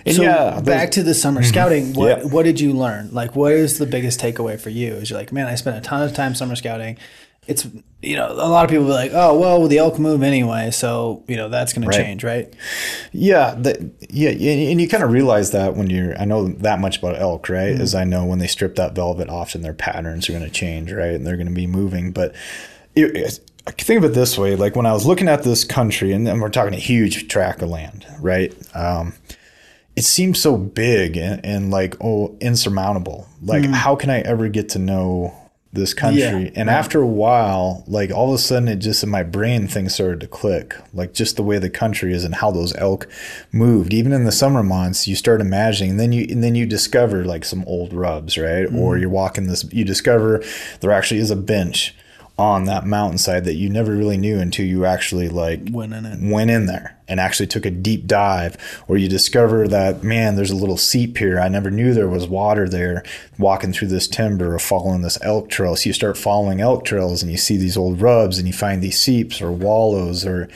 And 0.07 0.17
So 0.17 0.23
yeah, 0.23 0.61
back 0.61 0.93
to 0.93 1.03
the 1.03 1.15
summer 1.15 1.43
scouting, 1.43 1.95
what 1.95 2.19
Mm-hmm. 2.19 2.27
Yeah. 2.27 2.33
what 2.33 2.45
did 2.45 2.61
you 2.61 2.73
learn? 2.73 3.11
Like, 3.13 3.37
what 3.37 3.53
is 3.53 3.79
the 3.79 3.87
biggest 3.87 4.21
takeaway 4.21 4.59
for 4.61 4.71
you? 4.71 4.95
Is 4.95 5.11
you're 5.11 5.19
like, 5.19 5.33
man, 5.33 5.47
I 5.47 5.55
spent 5.55 5.77
a 5.77 5.81
ton 5.81 6.03
of 6.03 6.15
time 6.15 6.35
summer 6.35 6.57
scouting. 6.57 6.99
It's 7.51 7.67
you 8.01 8.17
know, 8.17 8.31
a 8.33 8.49
lot 8.49 8.65
of 8.65 8.71
people 8.71 8.87
be 8.87 8.93
like, 8.93 9.11
oh 9.13 9.39
well, 9.39 9.67
the 9.67 9.79
elk 9.79 9.99
move 9.99 10.23
anyway, 10.23 10.71
so 10.71 11.23
you 11.27 11.37
know 11.37 11.49
that's 11.49 11.73
going 11.73 11.87
to 11.87 11.95
change, 11.97 12.23
right? 12.25 12.55
Yeah, 13.13 13.55
the, 13.55 13.91
yeah, 14.09 14.31
and 14.31 14.41
and 14.71 14.81
you 14.81 14.89
kind 14.89 15.03
of 15.03 15.11
realize 15.11 15.51
that 15.51 15.75
when 15.77 15.91
you're. 15.91 16.17
I 16.17 16.25
know 16.25 16.49
that 16.49 16.79
much 16.79 16.99
about 16.99 17.19
elk, 17.21 17.49
right? 17.49 17.73
Mm-hmm. 17.73 17.83
As 17.83 17.95
I 17.95 18.05
know 18.05 18.25
when 18.25 18.39
they 18.39 18.47
strip 18.47 18.77
that 18.77 18.95
velvet, 18.95 19.29
often 19.29 19.63
their 19.63 19.75
patterns 19.75 20.29
are 20.29 20.33
going 20.33 20.45
to 20.45 20.51
change, 20.51 20.93
right? 20.93 21.15
And 21.15 21.27
they're 21.27 21.37
going 21.37 21.49
to 21.49 21.53
be 21.53 21.67
moving. 21.67 22.13
But 22.13 22.35
it, 22.95 23.17
it- 23.17 23.41
think 23.67 24.03
of 24.03 24.11
it 24.11 24.15
this 24.15 24.39
way: 24.39 24.55
like 24.57 24.77
when 24.77 24.87
I 24.87 24.93
was 24.93 25.05
looking 25.05 25.29
at 25.29 25.43
this 25.43 25.65
country, 25.65 26.13
and, 26.13 26.27
and 26.29 26.41
we're 26.41 26.49
talking 26.49 26.75
a 26.75 26.79
huge 26.79 27.29
tract 27.29 27.61
of 27.63 27.69
land, 27.69 28.07
right? 28.21 28.55
Um, 28.75 29.15
it 29.97 30.05
seems 30.05 30.41
so 30.41 30.57
big 30.57 31.17
and, 31.17 31.45
and 31.45 31.71
like 31.71 31.97
oh 32.01 32.37
insurmountable. 32.41 33.29
Like 33.43 33.65
how 33.65 33.97
can 33.97 34.09
I 34.09 34.21
ever 34.21 34.49
get 34.49 34.71
to 34.71 34.79
know 34.79 35.35
this 35.73 35.95
country? 35.95 36.23
Mm. 36.23 36.45
Yeah. 36.47 36.51
And 36.57 36.69
after 36.71 37.01
a 37.01 37.07
while, 37.07 37.85
like 37.87 38.11
all 38.11 38.31
of 38.31 38.35
a 38.35 38.39
sudden, 38.39 38.69
it 38.69 38.77
just 38.77 39.03
in 39.05 39.09
my 39.09 39.23
brain 39.23 39.69
things 39.69 39.95
started 39.95 40.21
to 40.21 40.27
click. 40.27 40.75
Like 40.93 41.15
just 41.15 41.37
the 41.37 41.43
way 41.43 41.59
the 41.59 41.71
country 41.71 42.13
is 42.13 42.25
and 42.25 42.35
how 42.35 42.51
those 42.51 42.75
elk 42.77 43.07
moved. 43.53 43.95
Even 43.95 44.13
in 44.13 44.25
the 44.25 44.33
summer 44.33 44.63
months, 44.63 45.07
you 45.07 45.15
start 45.15 45.41
imagining. 45.41 45.93
And 45.93 46.01
then 46.01 46.13
you 46.13 46.27
and 46.29 46.43
then 46.43 46.55
you 46.55 46.67
discover 46.67 47.25
like 47.25 47.45
some 47.45 47.65
old 47.67 47.93
rubs, 47.93 48.37
right? 48.37 48.67
Or 48.67 48.97
Mm. 48.97 49.01
you're 49.01 49.11
walking 49.11 49.47
this. 49.47 49.65
You 49.73 49.85
discover 49.85 50.43
there 50.81 50.91
actually 50.91 51.21
is 51.21 51.31
a 51.31 51.37
bench 51.37 51.95
on 52.39 52.65
that 52.65 52.87
mountainside 52.87 53.45
that 53.45 53.55
you 53.57 53.69
never 53.69 53.95
really 53.95 54.17
knew 54.17 54.39
until 54.41 54.65
you 54.65 54.87
actually 54.87 55.29
like 55.29 55.61
Went 55.71 55.93
in 55.93 56.07
it. 56.07 56.19
went 56.23 56.51
in 56.51 56.65
there 56.67 56.97
and 57.11 57.21
actually 57.21 57.47
took 57.47 57.67
a 57.67 57.71
deep 57.71 58.07
dive 58.07 58.57
or 58.89 58.97
you 58.97 59.09
discover 59.09 59.69
that 59.69 60.03
man 60.03 60.37
there's 60.37 60.51
a 60.51 60.57
little 60.57 60.77
seep 60.77 61.19
here. 61.19 61.39
I 61.39 61.49
never 61.49 61.71
knew 61.71 61.93
there 61.93 62.09
was 62.09 62.27
water 62.27 62.69
there 62.69 63.05
walking 63.39 63.73
through 63.73 63.89
this 63.89 64.09
timber 64.09 64.55
or 64.55 64.59
following 64.59 65.03
this 65.03 65.19
elk 65.23 65.51
trail. 65.51 65.77
So 65.77 65.89
you 65.89 65.93
start 65.93 66.17
following 66.17 66.61
elk 66.61 66.85
trails 66.85 67.23
and 67.23 67.31
you 67.31 67.37
see 67.37 67.57
these 67.57 67.77
old 67.77 68.01
rubs 68.01 68.39
and 68.39 68.47
you 68.47 68.53
find 68.53 68.83
these 68.83 68.99
seeps 68.99 69.43
or 69.43 69.51
wallows 69.51 70.25
or 70.25 70.49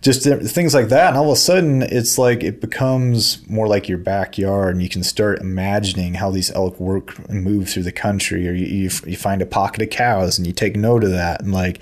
just 0.00 0.24
things 0.24 0.74
like 0.74 0.88
that. 0.88 1.08
And 1.08 1.16
all 1.16 1.26
of 1.26 1.32
a 1.32 1.36
sudden 1.36 1.82
it's 1.82 2.18
like 2.18 2.42
it 2.42 2.60
becomes 2.60 3.46
more 3.48 3.68
like 3.68 3.88
your 3.88 3.98
backyard 3.98 4.74
and 4.74 4.82
you 4.82 4.88
can 4.88 5.02
start 5.02 5.40
imagining 5.40 6.14
how 6.14 6.30
these 6.30 6.50
elk 6.52 6.80
work 6.80 7.18
and 7.28 7.44
move 7.44 7.68
through 7.68 7.84
the 7.84 7.92
country. 7.92 8.48
Or 8.48 8.52
you, 8.52 8.66
you, 8.66 8.90
you 9.06 9.16
find 9.16 9.42
a 9.42 9.46
pocket 9.46 9.82
of 9.82 9.90
cows 9.90 10.38
and 10.38 10.46
you 10.46 10.52
take 10.52 10.76
note 10.76 11.04
of 11.04 11.10
that. 11.10 11.42
And 11.42 11.52
like 11.52 11.80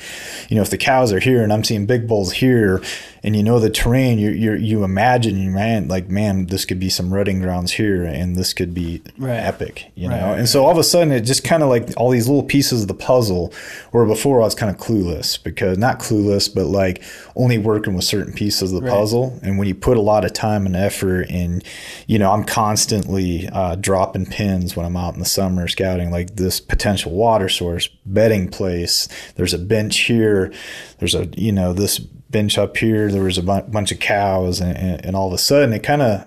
you 0.48 0.56
know 0.56 0.62
if 0.62 0.70
the 0.70 0.78
cows 0.78 1.12
are 1.12 1.20
here 1.20 1.42
and 1.42 1.52
i'm 1.52 1.64
seeing 1.64 1.86
big 1.86 2.08
bulls 2.08 2.32
here 2.32 2.82
and 3.26 3.34
you 3.36 3.42
know 3.42 3.58
the 3.58 3.68
terrain 3.68 4.18
you 4.18 4.30
you 4.30 4.54
you 4.54 4.84
imagine 4.84 5.52
man 5.52 5.88
like 5.88 6.08
man 6.08 6.46
this 6.46 6.64
could 6.64 6.78
be 6.80 6.88
some 6.88 7.12
rutting 7.12 7.40
grounds 7.40 7.72
here 7.72 8.04
and 8.04 8.36
this 8.36 8.54
could 8.54 8.72
be 8.72 9.02
Right. 9.18 9.36
epic 9.40 9.90
you 9.96 10.08
Right, 10.08 10.20
know? 10.20 10.28
right, 10.30 10.38
and 10.38 10.48
so 10.48 10.64
all 10.64 10.70
of 10.70 10.78
a 10.78 10.84
sudden 10.84 11.12
it 11.12 11.22
just 11.22 11.42
kind 11.44 11.62
of 11.62 11.68
like 11.68 11.90
all 11.96 12.10
these 12.10 12.28
little 12.28 12.44
pieces 12.44 12.82
of 12.82 12.88
the 12.88 12.94
puzzle 12.94 13.52
where 13.90 14.06
before 14.06 14.40
I 14.40 14.44
was 14.44 14.54
kind 14.54 14.74
of 14.74 14.80
clueless 14.80 15.42
because 15.42 15.76
not 15.76 15.98
clueless 15.98 16.48
but 16.54 16.66
like 16.66 17.02
only 17.34 17.58
working 17.58 17.94
with 17.94 18.04
certain 18.04 18.32
pieces 18.32 18.72
of 18.72 18.80
the 18.82 18.88
puzzle. 18.88 19.38
And 19.42 19.58
when 19.58 19.66
you 19.68 19.74
put 19.74 19.96
a 19.96 20.00
lot 20.00 20.24
of 20.24 20.32
time 20.32 20.64
and 20.64 20.76
effort 20.76 21.26
and 21.28 21.62
you 22.06 22.18
know 22.18 22.30
I'm 22.32 22.44
constantly 22.44 23.48
uh, 23.52 23.74
dropping 23.74 24.26
pins 24.26 24.76
when 24.76 24.86
I'm 24.86 24.96
out 24.96 25.14
in 25.14 25.20
the 25.20 25.26
summer 25.26 25.66
scouting 25.66 26.10
like 26.10 26.36
this 26.36 26.60
potential 26.60 27.10
water 27.12 27.48
source 27.48 27.88
bedding 28.06 28.48
place 28.48 29.08
there's 29.34 29.52
a 29.54 29.58
bench 29.58 29.98
here 30.00 30.52
there's 30.98 31.14
a 31.14 31.26
you 31.36 31.50
know 31.50 31.72
this 31.72 31.98
bench 32.30 32.58
up 32.58 32.76
here 32.76 33.10
there 33.10 33.22
was 33.22 33.38
a 33.38 33.42
bu- 33.42 33.62
bunch 33.62 33.92
of 33.92 34.00
cows 34.00 34.60
and, 34.60 34.76
and, 34.76 35.04
and 35.04 35.16
all 35.16 35.28
of 35.28 35.32
a 35.32 35.38
sudden 35.38 35.72
it 35.72 35.82
kind 35.82 36.02
of 36.02 36.26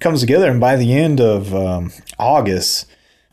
comes 0.00 0.20
together 0.20 0.50
and 0.50 0.60
by 0.60 0.76
the 0.76 0.92
end 0.92 1.20
of 1.20 1.54
um, 1.54 1.92
august 2.18 2.86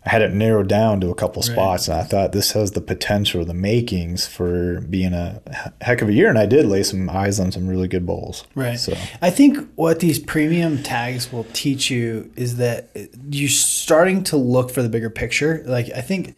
I 0.04 0.10
had 0.10 0.24
it 0.24 0.34
narrowed 0.34 0.68
down 0.68 1.00
to 1.02 1.12
a 1.12 1.16
couple 1.16 1.44
spots, 1.44 1.88
and 1.88 1.96
I 1.96 2.04
thought 2.04 2.32
this 2.32 2.54
has 2.54 2.72
the 2.72 2.82
potential, 2.82 3.46
the 3.46 3.54
makings 3.54 4.26
for 4.26 4.82
being 4.82 5.14
a 5.14 5.42
heck 5.80 6.02
of 6.02 6.10
a 6.10 6.14
year. 6.14 6.28
And 6.28 6.40
I 6.40 6.48
did 6.48 6.66
lay 6.66 6.82
some 6.82 7.08
eyes 7.08 7.40
on 7.40 7.52
some 7.52 7.68
really 7.68 7.88
good 7.88 8.04
bulls. 8.04 8.44
Right. 8.56 8.80
So 8.80 8.98
I 9.22 9.30
think 9.30 9.70
what 9.76 10.00
these 10.00 10.18
premium 10.18 10.82
tags 10.82 11.32
will 11.32 11.46
teach 11.54 11.92
you 11.92 12.32
is 12.36 12.58
that 12.58 12.90
you're 13.30 13.50
starting 13.50 14.24
to 14.26 14.38
look 14.38 14.72
for 14.72 14.82
the 14.82 14.90
bigger 14.90 15.12
picture. 15.12 15.64
Like 15.68 15.92
I 15.96 16.02
think 16.02 16.36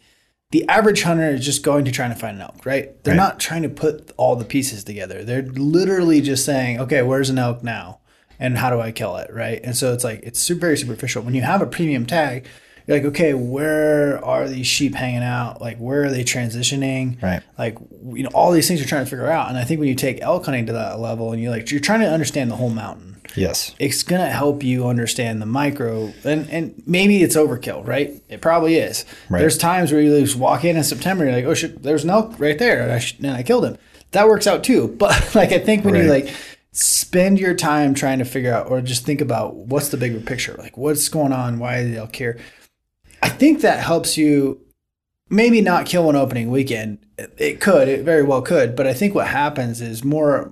the 0.53 0.69
average 0.69 1.01
hunter 1.01 1.31
is 1.31 1.43
just 1.43 1.63
going 1.63 1.83
to 1.83 1.91
trying 1.91 2.11
to 2.13 2.15
find 2.15 2.35
an 2.35 2.43
elk, 2.43 2.63
right? 2.63 3.03
They're 3.03 3.13
Right. 3.15 3.23
not 3.23 3.39
trying 3.39 3.63
to 3.63 3.69
put 3.69 4.11
all 4.17 4.35
the 4.35 4.45
pieces 4.45 4.83
together. 4.83 5.23
They're 5.23 5.41
literally 5.41 6.21
just 6.21 6.45
saying, 6.45 6.79
okay, 6.79 7.01
where's 7.01 7.31
an 7.31 7.39
elk 7.39 7.63
now? 7.63 8.01
And 8.39 8.55
how 8.59 8.69
do 8.69 8.79
I 8.79 8.91
kill 8.91 9.17
it? 9.17 9.33
Right. 9.33 9.59
And 9.63 9.75
so 9.75 9.93
it's 9.93 10.03
like, 10.03 10.19
it's 10.21 10.39
super, 10.39 10.61
very 10.61 10.77
superficial. 10.77 11.23
When 11.23 11.33
you 11.33 11.41
have 11.41 11.63
a 11.63 11.65
premium 11.65 12.05
tag, 12.05 12.45
you're 12.85 12.97
like, 12.97 13.05
okay, 13.07 13.33
where 13.33 14.23
are 14.23 14.47
these 14.47 14.67
sheep 14.67 14.93
hanging 14.93 15.23
out? 15.23 15.59
Like, 15.59 15.77
where 15.79 16.03
are 16.03 16.11
they 16.11 16.23
transitioning? 16.23 17.19
Right. 17.23 17.41
Like, 17.57 17.79
you 18.13 18.21
know, 18.21 18.29
all 18.35 18.51
these 18.51 18.67
things 18.67 18.79
you're 18.79 18.87
trying 18.87 19.05
to 19.05 19.09
figure 19.09 19.31
out. 19.31 19.49
And 19.49 19.57
I 19.57 19.63
think 19.63 19.79
when 19.79 19.89
you 19.89 19.95
take 19.95 20.21
elk 20.21 20.45
hunting 20.45 20.67
to 20.67 20.73
that 20.73 20.99
level 20.99 21.31
and 21.31 21.41
you're 21.41 21.49
like, 21.51 21.71
you're 21.71 21.79
trying 21.79 22.01
to 22.01 22.09
understand 22.11 22.51
the 22.51 22.57
whole 22.57 22.69
mountain 22.69 23.12
yes, 23.35 23.73
it's 23.79 24.03
gonna 24.03 24.29
help 24.29 24.63
you 24.63 24.87
understand 24.87 25.41
the 25.41 25.45
micro 25.45 26.13
and 26.23 26.49
and 26.49 26.81
maybe 26.85 27.21
it's 27.23 27.35
overkill 27.35 27.85
right? 27.85 28.21
It 28.29 28.41
probably 28.41 28.75
is. 28.75 29.05
Right. 29.29 29.39
there's 29.39 29.57
times 29.57 29.91
where 29.91 30.01
you 30.01 30.19
just 30.19 30.35
walk 30.35 30.63
in 30.63 30.77
in 30.77 30.83
september 30.83 31.25
you're 31.25 31.33
like 31.33 31.45
oh 31.45 31.53
shit 31.53 31.81
there's 31.83 32.03
an 32.03 32.09
elk 32.09 32.39
right 32.39 32.57
there 32.57 32.83
and 32.83 32.91
i, 32.91 32.99
sh- 32.99 33.17
and 33.19 33.31
I 33.31 33.43
killed 33.43 33.65
him. 33.65 33.77
That 34.11 34.27
works 34.27 34.47
out 34.47 34.63
too 34.63 34.87
but 34.99 35.35
like 35.35 35.51
i 35.51 35.59
think 35.59 35.83
when 35.85 35.95
you 35.95 36.03
like 36.03 36.29
spend 36.71 37.39
your 37.39 37.53
time 37.53 37.93
trying 37.93 38.19
to 38.19 38.25
figure 38.25 38.51
out 38.53 38.67
or 38.69 38.81
just 38.81 39.05
think 39.05 39.21
about 39.21 39.55
what's 39.55 39.89
the 39.89 39.97
bigger 39.97 40.19
picture 40.19 40.55
like 40.57 40.75
what's 40.77 41.07
going 41.09 41.31
on 41.31 41.59
why 41.59 41.83
do 41.83 41.91
they 41.91 41.97
elk 41.97 42.15
here 42.15 42.39
i 43.21 43.29
think 43.29 43.61
that 43.61 43.83
helps 43.83 44.17
you 44.17 44.59
maybe 45.29 45.61
not 45.61 45.85
kill 45.85 46.09
an 46.09 46.15
opening 46.15 46.51
weekend. 46.51 46.99
It 47.37 47.59
could 47.61 47.87
it 47.87 48.03
very 48.03 48.23
well 48.23 48.41
could 48.41 48.75
but 48.75 48.87
i 48.87 48.93
think 48.93 49.13
what 49.15 49.27
happens 49.27 49.81
is 49.81 50.03
more 50.03 50.51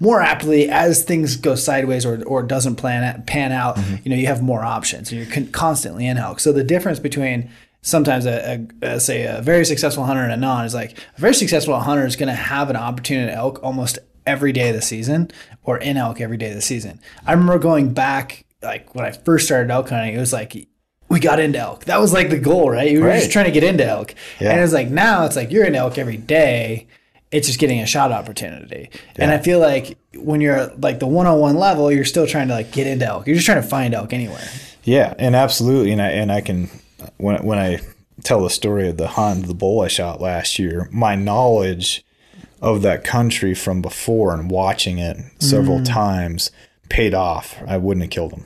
more 0.00 0.20
aptly 0.20 0.68
as 0.68 1.02
things 1.04 1.36
go 1.36 1.54
sideways 1.54 2.04
or, 2.04 2.22
or 2.24 2.42
doesn't 2.42 2.76
plan 2.76 3.22
pan 3.24 3.50
out 3.52 3.76
mm-hmm. 3.76 3.96
you 4.04 4.10
know 4.10 4.16
you 4.16 4.26
have 4.26 4.42
more 4.42 4.62
options 4.62 5.10
and 5.10 5.20
you're 5.20 5.32
con- 5.32 5.46
constantly 5.52 6.06
in 6.06 6.16
elk 6.18 6.38
so 6.40 6.52
the 6.52 6.62
difference 6.64 6.98
between 6.98 7.50
sometimes 7.82 8.26
a, 8.26 8.66
a, 8.82 8.86
a 8.86 9.00
say 9.00 9.24
a 9.24 9.40
very 9.42 9.64
successful 9.64 10.04
hunter 10.04 10.22
and 10.22 10.32
a 10.32 10.36
non 10.36 10.64
is 10.64 10.74
like 10.74 10.98
a 11.16 11.20
very 11.20 11.34
successful 11.34 11.78
hunter 11.80 12.06
is 12.06 12.16
going 12.16 12.28
to 12.28 12.34
have 12.34 12.70
an 12.70 12.76
opportunity 12.76 13.30
at 13.30 13.36
elk 13.36 13.58
almost 13.62 13.98
every 14.26 14.52
day 14.52 14.70
of 14.70 14.74
the 14.74 14.82
season 14.82 15.30
or 15.64 15.76
in 15.78 15.96
elk 15.96 16.20
every 16.20 16.38
day 16.38 16.48
of 16.48 16.54
the 16.54 16.62
season. 16.62 16.98
I 17.26 17.32
remember 17.32 17.58
going 17.58 17.92
back 17.92 18.46
like 18.62 18.94
when 18.94 19.04
i 19.04 19.10
first 19.10 19.44
started 19.44 19.70
elk 19.70 19.90
hunting 19.90 20.14
it 20.14 20.18
was 20.18 20.32
like 20.32 20.66
we 21.10 21.20
got 21.20 21.38
into 21.38 21.58
elk. 21.58 21.84
That 21.84 22.00
was 22.00 22.14
like 22.14 22.30
the 22.30 22.38
goal 22.38 22.70
right? 22.70 22.90
You 22.90 23.00
were 23.02 23.08
Right. 23.08 23.18
just 23.20 23.30
trying 23.30 23.44
to 23.44 23.50
get 23.50 23.62
into 23.64 23.84
elk. 23.84 24.14
Yeah. 24.40 24.52
and 24.52 24.60
it's 24.60 24.72
like 24.72 24.88
now 24.88 25.26
it's 25.26 25.36
like 25.36 25.50
you're 25.52 25.66
in 25.66 25.74
elk 25.74 25.98
every 25.98 26.16
day 26.16 26.86
it's 27.34 27.46
just 27.48 27.58
getting 27.58 27.80
a 27.80 27.86
shot 27.86 28.12
opportunity. 28.12 28.90
And 29.16 29.30
I 29.30 29.38
feel 29.38 29.58
like 29.58 29.98
when 30.14 30.40
you're 30.40 30.66
like 30.76 30.98
the 31.00 31.06
one 31.06 31.26
on 31.26 31.38
one 31.40 31.56
level, 31.56 31.90
you're 31.90 32.04
still 32.04 32.26
trying 32.26 32.48
to 32.48 32.54
like 32.54 32.70
get 32.72 32.86
into 32.86 33.04
elk. 33.06 33.26
You're 33.26 33.36
just 33.36 33.46
trying 33.46 33.62
to 33.62 33.68
find 33.68 33.92
elk 33.94 34.12
anywhere. 34.12 34.46
yeah, 34.84 35.14
and 35.18 35.34
absolutely, 35.34 35.92
and 35.92 36.00
I 36.02 36.08
and 36.10 36.30
I 36.32 36.40
can 36.40 36.68
when 37.16 37.42
when 37.44 37.58
I 37.58 37.80
tell 38.22 38.42
the 38.42 38.50
story 38.50 38.88
of 38.88 38.96
the 38.96 39.08
hunt, 39.08 39.46
the 39.46 39.54
bull 39.54 39.80
I 39.82 39.88
shot 39.88 40.20
last 40.20 40.58
year, 40.58 40.88
my 40.92 41.14
knowledge 41.16 42.04
of 42.62 42.80
that 42.82 43.04
country 43.04 43.54
from 43.54 43.82
before 43.82 44.32
and 44.32 44.50
watching 44.50 44.98
it 44.98 45.16
several 45.40 45.80
Mm. 45.80 45.86
times 45.86 46.50
paid 46.88 47.12
off. 47.14 47.56
I 47.66 47.76
wouldn't 47.76 48.04
have 48.04 48.10
killed 48.10 48.32
him. 48.32 48.44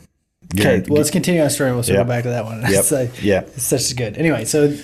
Okay, 0.58 0.82
well, 0.88 0.96
let's 0.96 1.10
continue 1.10 1.42
our 1.42 1.50
story. 1.50 1.72
We'll 1.72 1.82
circle 1.82 2.00
Yep. 2.00 2.08
back 2.08 2.22
to 2.24 2.30
that 2.30 2.44
one. 2.46 2.60
Yep. 2.62 2.70
It's, 2.70 2.90
like, 2.90 3.22
Yep. 3.22 3.48
it's 3.54 3.62
such 3.64 3.90
a 3.92 3.94
good. 3.94 4.16
Anyway, 4.16 4.44
so 4.46 4.74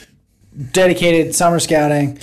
dedicated 0.72 1.34
summer 1.34 1.58
scouting. 1.58 2.18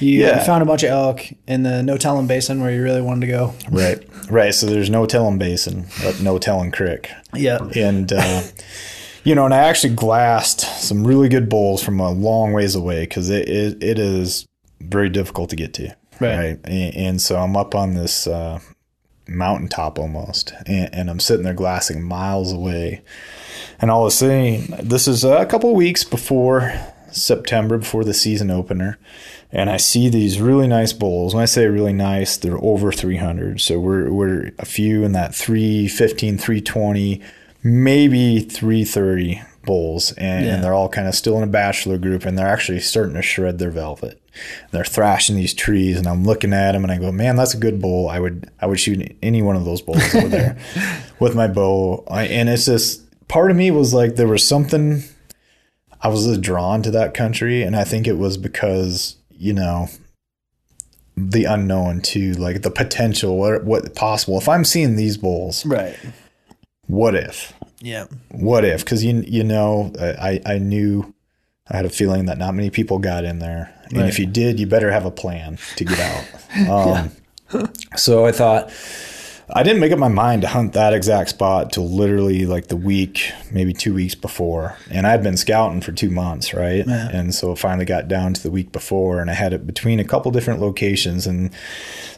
You 0.00 0.20
Yeah. 0.20 0.42
found 0.44 0.62
a 0.62 0.66
bunch 0.66 0.82
of 0.82 0.90
elk 0.90 1.20
in 1.46 1.62
the 1.62 1.82
No 1.82 1.96
Tellin 1.96 2.26
Basin 2.26 2.60
where 2.60 2.70
you 2.70 2.82
really 2.82 3.00
wanted 3.02 3.22
to 3.26 3.32
go. 3.32 3.54
Right, 3.70 3.98
right. 4.30 4.54
So 4.54 4.66
there's 4.66 4.90
no 4.90 5.06
telling 5.06 5.38
basin, 5.38 5.86
but 6.02 6.20
no 6.20 6.38
telling 6.38 6.70
Creek. 6.70 7.10
Yeah. 7.34 7.58
and 7.74 8.12
uh, 8.12 8.42
you 9.24 9.34
know, 9.34 9.44
and 9.44 9.54
I 9.54 9.58
actually 9.58 9.94
glassed 9.94 10.60
some 10.60 11.06
really 11.06 11.28
good 11.28 11.48
bulls 11.48 11.82
from 11.82 11.98
a 12.00 12.10
long 12.10 12.52
ways 12.52 12.74
away 12.74 13.02
because 13.02 13.30
it, 13.30 13.48
it 13.48 13.82
it 13.82 13.98
is 13.98 14.46
very 14.80 15.08
difficult 15.08 15.50
to 15.50 15.56
get 15.56 15.72
to. 15.74 15.94
Right. 16.20 16.58
And, 16.64 16.94
and 16.96 17.20
so 17.20 17.36
I'm 17.38 17.56
up 17.56 17.74
on 17.74 17.94
this 17.94 18.26
uh, 18.26 18.60
mountaintop 19.28 19.98
almost, 19.98 20.52
and, 20.66 20.88
and 20.94 21.10
I'm 21.10 21.20
sitting 21.20 21.44
there 21.44 21.54
glassing 21.54 22.02
miles 22.02 22.52
away, 22.52 23.02
and 23.80 23.90
all 23.90 24.04
of 24.04 24.08
a 24.08 24.10
sudden, 24.12 24.74
this 24.82 25.08
is 25.08 25.24
a 25.24 25.44
couple 25.46 25.70
of 25.70 25.76
weeks 25.76 26.04
before 26.04 26.72
September, 27.22 27.78
before 27.78 28.04
the 28.04 28.14
season 28.14 28.50
opener. 28.50 28.98
And 29.52 29.70
I 29.70 29.76
see 29.76 30.08
these 30.08 30.40
really 30.40 30.66
nice 30.68 30.92
bulls. 30.92 31.34
When 31.34 31.42
I 31.42 31.46
say 31.46 31.66
really 31.66 31.92
nice, 31.92 32.36
they're 32.36 32.62
over 32.62 32.92
300. 32.92 33.60
So 33.60 33.78
we're, 33.78 34.10
we're 34.12 34.52
a 34.58 34.64
few 34.64 35.04
in 35.04 35.12
that 35.12 35.34
315, 35.34 36.36
320, 36.38 37.22
maybe 37.62 38.40
330 38.40 39.42
bulls. 39.64 40.12
And, 40.12 40.44
Yeah. 40.46 40.54
and 40.54 40.64
they're 40.64 40.74
all 40.74 40.88
kind 40.88 41.08
of 41.08 41.14
still 41.14 41.36
in 41.36 41.42
a 41.42 41.46
bachelor 41.48 41.98
group 41.98 42.24
and 42.24 42.36
they're 42.38 42.46
actually 42.46 42.80
starting 42.80 43.14
to 43.14 43.22
shred 43.22 43.58
their 43.58 43.70
velvet. 43.70 44.20
They're 44.70 44.84
thrashing 44.84 45.36
these 45.36 45.54
trees 45.54 45.96
and 45.96 46.06
I'm 46.06 46.24
looking 46.24 46.52
at 46.52 46.72
them 46.72 46.82
and 46.84 46.92
I 46.92 46.98
go, 46.98 47.10
man, 47.10 47.36
that's 47.36 47.54
a 47.54 47.58
good 47.58 47.80
bull. 47.80 48.08
I 48.08 48.18
would, 48.20 48.50
I 48.60 48.66
would 48.66 48.78
shoot 48.78 49.16
any 49.22 49.42
one 49.42 49.56
of 49.56 49.64
those 49.64 49.80
bulls 49.82 50.14
over 50.14 50.28
there 50.28 50.58
with 51.20 51.34
my 51.34 51.46
bow. 51.48 52.04
I, 52.08 52.24
and 52.26 52.48
it's 52.48 52.66
just, 52.66 53.02
part 53.28 53.50
of 53.50 53.56
me 53.56 53.70
was 53.72 53.92
like, 53.94 54.14
there 54.16 54.28
was 54.28 54.46
something 54.46 55.02
I 56.02 56.08
was 56.08 56.38
drawn 56.38 56.82
to 56.82 56.90
that 56.92 57.14
country, 57.14 57.62
and 57.62 57.74
I 57.76 57.84
think 57.84 58.06
it 58.06 58.18
was 58.18 58.36
because 58.36 59.16
you 59.30 59.52
know 59.52 59.88
the 61.16 61.44
unknown 61.44 62.00
too, 62.02 62.32
like 62.34 62.62
the 62.62 62.70
potential, 62.70 63.38
what 63.38 63.64
what 63.64 63.94
possible. 63.94 64.38
If 64.38 64.48
I'm 64.48 64.64
seeing 64.64 64.96
these 64.96 65.16
bulls, 65.16 65.64
Right. 65.64 65.96
what 66.86 67.14
if? 67.14 67.52
Yeah. 67.80 68.06
What 68.30 68.64
if? 68.64 68.84
Because 68.84 69.04
you 69.04 69.22
you 69.26 69.44
know, 69.44 69.92
I 69.98 70.40
I 70.44 70.58
knew 70.58 71.14
I 71.70 71.76
had 71.76 71.86
a 71.86 71.90
feeling 71.90 72.26
that 72.26 72.38
not 72.38 72.54
many 72.54 72.70
people 72.70 72.98
got 72.98 73.24
in 73.24 73.38
there, 73.38 73.72
and 73.86 73.98
Right. 73.98 74.08
if 74.08 74.18
you 74.18 74.26
did, 74.26 74.60
you 74.60 74.66
better 74.66 74.90
have 74.92 75.06
a 75.06 75.10
plan 75.10 75.58
to 75.76 75.84
get 75.84 75.98
out. 76.00 76.24
Um, 76.70 77.10
so 77.96 78.24
I 78.24 78.32
thought. 78.32 78.70
I 79.48 79.62
didn't 79.62 79.80
make 79.80 79.92
up 79.92 79.98
my 79.98 80.08
mind 80.08 80.42
to 80.42 80.48
hunt 80.48 80.72
that 80.72 80.92
exact 80.92 81.30
spot 81.30 81.72
till 81.72 81.88
literally 81.88 82.46
like 82.46 82.66
the 82.66 82.76
week, 82.76 83.30
maybe 83.52 83.72
two 83.72 83.94
weeks 83.94 84.16
before. 84.16 84.76
And 84.90 85.06
I'd 85.06 85.22
been 85.22 85.36
scouting 85.36 85.80
for 85.80 85.92
two 85.92 86.10
months, 86.10 86.52
right? 86.52 86.84
Yeah. 86.86 87.08
And 87.10 87.32
so 87.34 87.52
it 87.52 87.58
finally 87.58 87.84
got 87.84 88.08
down 88.08 88.34
to 88.34 88.42
the 88.42 88.50
week 88.50 88.72
before, 88.72 89.20
and 89.20 89.30
I 89.30 89.34
had 89.34 89.52
it 89.52 89.64
between 89.66 90.00
a 90.00 90.04
couple 90.04 90.32
different 90.32 90.60
locations, 90.60 91.26
and 91.28 91.50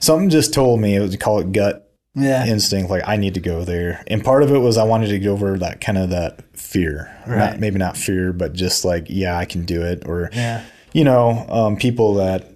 something 0.01 0.31
just 0.31 0.55
told 0.55 0.81
me 0.81 0.97
it 0.97 1.01
was 1.01 1.14
call 1.17 1.38
it 1.41 1.53
gut 1.53 1.91
Yeah. 2.14 2.47
instinct, 2.47 2.91
like 2.91 3.03
I 3.07 3.17
need 3.19 3.35
to 3.35 3.41
go 3.41 3.62
there. 3.62 4.03
And 4.07 4.25
part 4.25 4.43
of 4.43 4.51
it 4.51 4.59
was 4.59 4.79
I 4.79 4.85
wanted 4.85 5.09
to 5.09 5.19
get 5.19 5.29
over 5.29 5.59
that 5.59 5.83
kind 5.83 5.99
of 5.99 6.09
that 6.11 6.41
fear, 6.59 7.14
Right. 7.27 7.38
not, 7.38 7.61
maybe 7.61 7.79
not 7.79 7.99
fear, 7.99 8.33
but 8.33 8.55
just 8.55 8.87
like 8.87 9.07
yeah, 9.11 9.37
I 9.37 9.45
can 9.45 9.67
do 9.67 9.83
it, 9.83 10.05
or 10.07 10.31
yeah. 10.33 10.62
you 10.95 11.05
know, 11.05 11.45
um, 11.51 11.77
people 11.77 12.14
that 12.14 12.47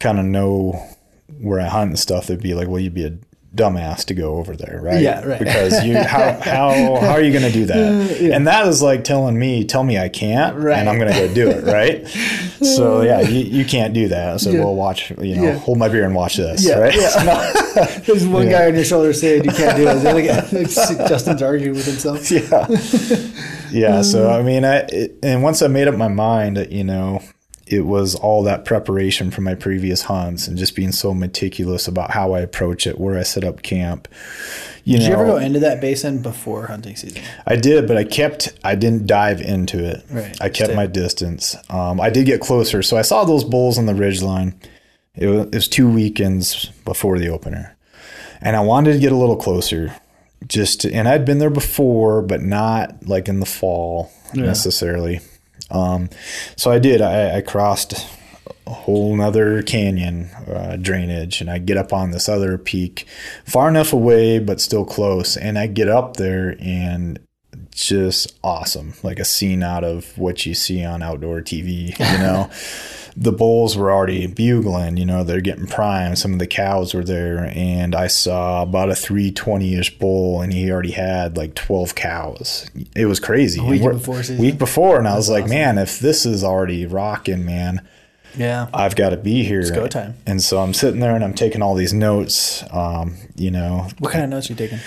kind 0.00 0.18
of 0.18 0.24
know 0.24 0.72
where 1.40 1.60
I 1.60 1.66
hunt 1.68 1.90
and 1.90 1.98
stuff, 1.98 2.26
they'd 2.26 2.40
be 2.42 2.54
like, 2.54 2.66
well, 2.66 2.80
you'd 2.80 2.94
be 2.94 3.04
a 3.06 3.12
dumbass 3.54 4.04
to 4.04 4.14
go 4.14 4.36
over 4.36 4.54
there, 4.54 4.78
right? 4.82 5.00
Yeah, 5.00 5.24
right. 5.24 5.38
Because 5.38 5.84
you, 5.84 5.96
how, 5.96 6.32
how, 6.42 6.70
how 7.00 7.10
are 7.12 7.22
you 7.22 7.32
going 7.32 7.44
to 7.44 7.52
do 7.52 7.64
that? 7.66 8.18
And 8.38 8.46
that 8.46 8.66
is 8.68 8.82
like 8.82 9.04
telling 9.04 9.38
me, 9.38 9.64
tell 9.64 9.82
me 9.82 9.98
I 9.98 10.08
can't, 10.08 10.56
Right. 10.56 10.78
and 10.78 10.88
I'm 10.88 10.98
going 10.98 11.12
to 11.12 11.18
go 11.18 11.32
do 11.34 11.48
it, 11.50 11.64
right? 11.64 12.06
so 12.64 13.00
yeah, 13.02 13.20
you, 13.20 13.40
you 13.44 13.64
can't 13.64 13.94
do 13.94 14.08
that. 14.08 14.40
So 14.40 14.50
Yeah. 14.50 14.60
we'll 14.64 14.74
watch, 14.76 15.10
you 15.12 15.36
know, 15.36 15.42
Yeah. 15.44 15.52
hold 15.58 15.78
my 15.78 15.88
beer 15.88 16.04
and 16.04 16.14
watch 16.14 16.36
this, 16.36 16.66
Yeah, 16.66 16.78
right? 16.78 16.94
yeah. 16.94 17.98
There's 18.06 18.26
one 18.26 18.46
Yeah. 18.46 18.52
guy 18.52 18.66
on 18.66 18.74
your 18.74 18.84
shoulder 18.84 19.12
saying 19.12 19.44
you 19.44 19.50
can't 19.52 19.76
do 19.76 19.88
it. 19.88 19.94
Like 20.04 21.08
Justin's 21.08 21.42
arguing 21.42 21.74
with 21.74 21.86
himself. 21.86 22.30
yeah 22.30 22.66
yeah 23.70 24.00
so 24.02 24.30
i 24.30 24.42
mean 24.42 24.64
i 24.64 24.76
it, 24.88 25.18
and 25.22 25.42
once 25.42 25.60
i 25.62 25.66
made 25.68 25.86
up 25.88 25.94
my 25.94 26.08
mind 26.08 26.66
you 26.70 26.82
know 26.84 27.20
it 27.70 27.82
was 27.86 28.14
all 28.14 28.42
that 28.42 28.64
preparation 28.64 29.30
from 29.30 29.44
my 29.44 29.54
previous 29.54 30.02
hunts 30.02 30.48
and 30.48 30.56
just 30.58 30.74
being 30.74 30.92
so 30.92 31.12
meticulous 31.14 31.86
about 31.88 32.10
how 32.12 32.32
i 32.32 32.40
approach 32.40 32.86
it 32.86 32.98
where 32.98 33.18
i 33.18 33.22
set 33.22 33.44
up 33.44 33.62
camp 33.62 34.08
you 34.84 34.98
Did 34.98 35.02
know 35.04 35.08
you 35.08 35.12
ever 35.14 35.26
go 35.26 35.36
into 35.36 35.60
that 35.60 35.80
basin 35.80 36.22
before 36.22 36.66
hunting 36.66 36.96
season? 36.96 37.22
i 37.46 37.56
did 37.56 37.86
but 37.86 37.96
i 37.96 38.04
kept 38.04 38.52
i 38.64 38.74
didn't 38.74 39.06
dive 39.06 39.40
into 39.40 39.84
it 39.84 40.04
Right. 40.10 40.36
i 40.40 40.48
kept 40.48 40.74
my 40.74 40.86
distance 40.86 41.56
um, 41.70 42.00
i 42.00 42.10
did 42.10 42.26
get 42.26 42.40
closer 42.40 42.82
so 42.82 42.96
i 42.96 43.02
saw 43.02 43.24
those 43.24 43.44
bulls 43.44 43.78
on 43.78 43.86
the 43.86 43.94
ridge 43.94 44.22
line 44.22 44.54
it 45.14 45.26
was, 45.26 45.46
it 45.46 45.54
was 45.54 45.68
two 45.68 45.90
weekends 45.90 46.66
before 46.84 47.18
the 47.18 47.28
opener 47.28 47.74
and 48.40 48.54
I 48.54 48.60
wanted 48.60 48.92
to 48.92 49.00
get 49.00 49.10
a 49.10 49.16
little 49.16 49.34
closer. 49.34 49.92
Just 50.46 50.82
to, 50.82 50.92
and 50.94 51.08
I'd 51.08 51.24
been 51.24 51.38
there 51.40 51.50
before, 51.50 52.22
but 52.22 52.40
not 52.40 53.04
like 53.08 53.26
in 53.28 53.40
the 53.40 53.46
fall 53.46 54.12
necessarily. 54.32 55.18
Um, 55.70 56.10
so 56.56 56.70
I 56.70 56.78
did. 56.78 57.00
I, 57.00 57.38
I 57.38 57.40
crossed 57.40 58.06
a 58.66 58.72
whole 58.72 59.16
nother 59.16 59.62
canyon 59.62 60.30
uh, 60.46 60.76
drainage, 60.76 61.40
and 61.40 61.50
I 61.50 61.58
get 61.58 61.76
up 61.76 61.92
on 61.92 62.10
this 62.10 62.28
other 62.28 62.58
peak, 62.58 63.06
far 63.44 63.68
enough 63.68 63.92
away 63.92 64.38
but 64.38 64.60
still 64.60 64.84
close. 64.84 65.36
And 65.36 65.58
I 65.58 65.66
get 65.66 65.88
up 65.88 66.16
there, 66.16 66.56
and 66.60 67.18
just 67.70 68.36
awesome, 68.42 68.94
like 69.02 69.18
a 69.18 69.24
scene 69.24 69.62
out 69.62 69.84
of 69.84 70.16
what 70.18 70.44
you 70.44 70.54
see 70.54 70.84
on 70.84 71.02
outdoor 71.02 71.40
TV. 71.40 71.98
You 71.98 72.18
know, 72.18 72.50
the 73.20 73.32
bulls 73.32 73.76
were 73.76 73.90
already 73.90 74.26
bugling. 74.28 74.96
You 74.96 75.04
know, 75.04 75.24
they're 75.24 75.40
getting 75.40 75.66
prime. 75.66 76.14
Some 76.14 76.32
of 76.32 76.38
the 76.38 76.46
cows 76.46 76.94
were 76.94 77.02
there, 77.02 77.50
and 77.54 77.94
I 77.96 78.06
saw 78.06 78.62
about 78.62 78.90
a 78.90 78.94
three 78.94 79.32
twenty 79.32 79.74
ish 79.74 79.98
bull, 79.98 80.40
and 80.40 80.52
he 80.52 80.70
already 80.70 80.92
had 80.92 81.36
like 81.36 81.54
twelve 81.56 81.94
cows. 81.96 82.70
It 82.94 83.06
was 83.06 83.18
crazy. 83.18 83.60
week 83.60 83.82
we're- 83.82 83.94
before 83.96 84.22
season? 84.22 84.38
Week 84.38 84.56
before, 84.56 84.98
and 84.98 85.08
I 85.08 85.16
was 85.16 85.28
like, 85.28 85.48
man, 85.48 85.78
if 85.78 85.98
this 85.98 86.24
is 86.24 86.44
already 86.44 86.86
rocking, 86.86 87.44
man. 87.44 87.86
Yeah. 88.36 88.68
I've 88.72 88.94
got 88.94 89.08
to 89.10 89.16
be 89.16 89.42
here. 89.42 89.58
It's 89.60 89.70
go 89.70 89.88
time. 89.88 90.14
And 90.26 90.40
so 90.40 90.58
I'm 90.60 90.74
sitting 90.74 91.00
there 91.00 91.14
and 91.16 91.24
I'm 91.24 91.32
taking 91.34 91.62
all 91.62 91.74
these 91.74 91.94
notes. 91.94 92.62
Um, 92.70 93.16
you 93.34 93.50
know, 93.50 93.88
What 93.98 94.12
kind 94.12 94.22
of 94.22 94.30
notes 94.30 94.48
are 94.48 94.52
you 94.52 94.56
taking? 94.58 94.78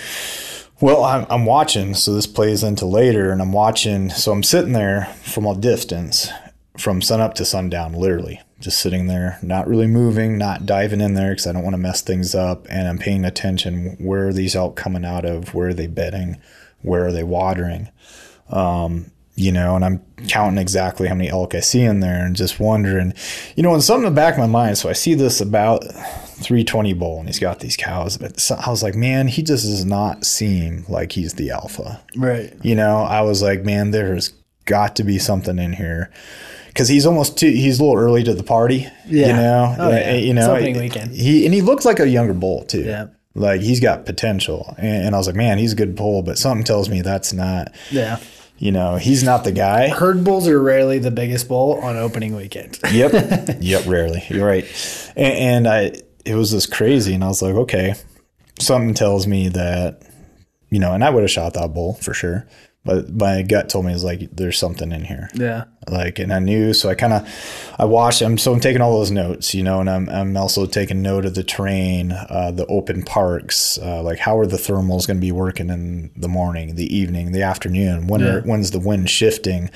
well, 0.80 1.04
I'm, 1.04 1.26
I'm 1.30 1.46
watching. 1.46 1.96
So 1.96 2.13
this 2.13 2.28
plays 2.28 2.63
into 2.63 2.86
later, 2.86 3.32
and 3.32 3.41
I'm 3.41 3.52
watching. 3.52 4.10
So 4.12 4.32
I'm 4.32 4.44
sitting 4.44 4.74
there 4.74 5.06
from 5.24 5.46
a 5.48 5.56
distance, 5.56 6.30
from 6.77 7.01
sunup 7.01 7.34
to 7.36 7.45
sundown, 7.45 7.93
literally 7.93 8.41
just 8.60 8.79
sitting 8.79 9.07
there, 9.07 9.39
not 9.41 9.67
really 9.67 9.88
moving, 9.88 10.38
not 10.38 10.65
diving 10.65 11.01
in 11.01 11.15
there 11.15 11.31
because 11.31 11.47
I 11.47 11.51
don't 11.51 11.63
want 11.63 11.73
to 11.73 11.79
mess 11.79 12.01
things 12.01 12.36
up. 12.36 12.67
And 12.69 12.88
I'm 12.88 12.97
paying 12.97 13.25
attention. 13.25 13.97
Where 13.99 14.27
are 14.27 14.34
these 14.34 14.55
elk 14.55 14.75
coming 14.75 15.03
out 15.03 15.25
of? 15.25 15.53
Where 15.53 15.69
are 15.69 15.73
they 15.73 15.88
bedding? 15.88 16.39
Where 16.81 17.05
are 17.05 17.12
they 17.12 17.23
watering? 17.23 17.89
Um, 18.49 19.12
you 19.36 19.51
know, 19.51 19.75
and 19.75 19.84
I'm 19.84 20.05
counting 20.27 20.60
exactly 20.60 21.07
how 21.07 21.15
many 21.15 21.29
elk 21.29 21.55
I 21.55 21.62
see 21.62 21.81
in 21.81 21.99
there 21.99 22.23
and 22.23 22.36
just 22.36 22.60
wondering, 22.60 23.13
you 23.55 23.63
know, 23.63 23.73
and 23.73 23.84
something 23.84 24.05
in 24.05 24.13
the 24.13 24.15
back 24.15 24.34
of 24.34 24.39
my 24.39 24.47
mind. 24.47 24.77
So 24.77 24.89
I 24.89 24.93
see 24.93 25.13
this 25.15 25.41
about 25.41 25.84
320 25.84 26.93
bull 26.93 27.19
and 27.19 27.27
he's 27.27 27.39
got 27.39 27.60
these 27.60 27.77
cows, 27.77 28.17
but 28.17 28.39
so- 28.39 28.60
I 28.63 28.69
was 28.69 28.84
like, 28.84 28.93
man, 28.95 29.27
he 29.27 29.41
just 29.41 29.65
does 29.65 29.86
not 29.86 30.25
seem 30.25 30.86
like 30.89 31.13
he's 31.13 31.34
the 31.34 31.49
alpha. 31.49 32.01
Right. 32.15 32.53
You 32.62 32.75
know, 32.75 32.97
I 32.97 33.21
was 33.21 33.41
like, 33.41 33.63
man, 33.63 33.91
there's 33.91 34.34
got 34.65 34.95
to 34.97 35.03
be 35.03 35.17
something 35.17 35.57
in 35.57 35.73
here. 35.73 36.12
Cause 36.73 36.88
he's 36.88 37.05
almost 37.05 37.38
too, 37.38 37.49
he's 37.49 37.79
a 37.79 37.84
little 37.84 37.99
early 37.99 38.23
to 38.23 38.34
the 38.34 38.43
party, 38.43 38.88
Yeah, 39.05 39.75
oh, 39.77 39.84
uh, 39.86 39.89
eh, 39.89 40.15
you 40.19 40.34
know, 40.34 40.51
Oh, 40.51 40.55
yeah. 40.55 40.55
you 40.55 40.55
know, 40.55 40.55
opening 40.55 40.77
eh, 40.77 40.79
weekend. 40.79 41.12
he, 41.12 41.45
and 41.45 41.53
he 41.53 41.62
looks 41.62 41.84
like 41.86 41.99
a 41.99 42.07
younger 42.07 42.34
bull 42.34 42.63
too. 42.63 42.84
Yeah. 42.84 43.07
Like 43.36 43.62
he's 43.62 43.79
got 43.79 44.05
potential. 44.05 44.73
And, 44.77 45.07
and 45.07 45.15
I 45.15 45.17
was 45.17 45.27
like, 45.27 45.36
man, 45.36 45.57
he's 45.57 45.73
a 45.73 45.75
good 45.75 45.95
bull, 45.95 46.21
but 46.23 46.38
something 46.38 46.63
tells 46.63 46.89
me 46.89 47.01
that's 47.01 47.34
not, 47.34 47.73
Yeah. 47.91 48.19
you 48.57 48.71
know, 48.71 48.95
he's 48.95 49.21
not 49.23 49.43
the 49.43 49.51
guy. 49.51 49.89
Herd 49.89 50.23
bulls 50.23 50.47
are 50.47 50.62
rarely 50.62 50.97
the 50.99 51.12
biggest 51.12 51.47
bull 51.49 51.73
on 51.81 51.97
opening 51.97 52.36
weekend. 52.36 52.79
Yep. 52.91 53.57
yep. 53.62 53.86
Rarely. 53.86 54.23
You're 54.29 54.45
right. 54.47 54.65
And, 55.15 55.34
and 55.34 55.67
I, 55.67 55.91
it 56.25 56.36
was 56.36 56.51
just 56.51 56.71
crazy. 56.71 57.13
And 57.13 57.23
I 57.23 57.27
was 57.27 57.41
like, 57.41 57.55
okay, 57.55 57.95
something 58.60 58.93
tells 58.93 59.27
me 59.27 59.49
that, 59.49 60.03
you 60.69 60.79
know, 60.79 60.93
and 60.93 61.03
I 61.03 61.10
would 61.10 61.23
have 61.23 61.31
shot 61.31 61.53
that 61.55 61.73
bull 61.73 61.95
for 61.95 62.13
sure. 62.13 62.47
But 62.84 63.12
my 63.13 63.44
gut 63.44 63.70
told 63.70 63.86
me, 63.86 63.94
was 63.94 64.04
like, 64.04 64.36
there's 64.36 64.58
something 64.58 64.91
in 64.91 65.04
here. 65.04 65.30
Yeah. 65.36 65.65
Like, 65.88 66.17
and 66.17 66.34
I 66.34 66.39
knew, 66.39 66.74
so 66.74 66.89
I 66.89 66.96
kind 66.96 67.13
of, 67.13 67.76
I 67.78 67.86
watched 67.86 68.20
them. 68.20 68.39
So 68.39 68.52
I'm 68.54 68.60
taking 68.60 68.82
all 68.82 68.98
those 68.98 69.12
notes, 69.12 69.54
you 69.54 69.62
know, 69.62 69.80
and 69.82 69.89
I'm, 69.89 70.10
I'm 70.10 70.36
also 70.36 70.65
taking 70.65 71.04
note 71.04 71.26
of 71.26 71.36
the 71.36 71.44
terrain, 71.44 72.12
uh, 72.12 72.52
the 72.52 72.65
open 72.67 73.04
parks, 73.04 73.78
uh, 73.78 74.02
like 74.02 74.17
how 74.17 74.38
are 74.39 74.48
the 74.48 74.58
thermals 74.58 75.06
going 75.06 75.17
to 75.17 75.22
be 75.22 75.32
working 75.32 75.70
in 75.70 76.12
the 76.15 76.28
morning, 76.28 76.76
the 76.76 76.96
evening, 76.96 77.34
the 77.34 77.44
afternoon? 77.44 78.08
When 78.08 78.24
are, 78.24 78.41
when's 78.41 78.72
the 78.72 78.80
wind 78.80 79.12
shifting? 79.12 79.70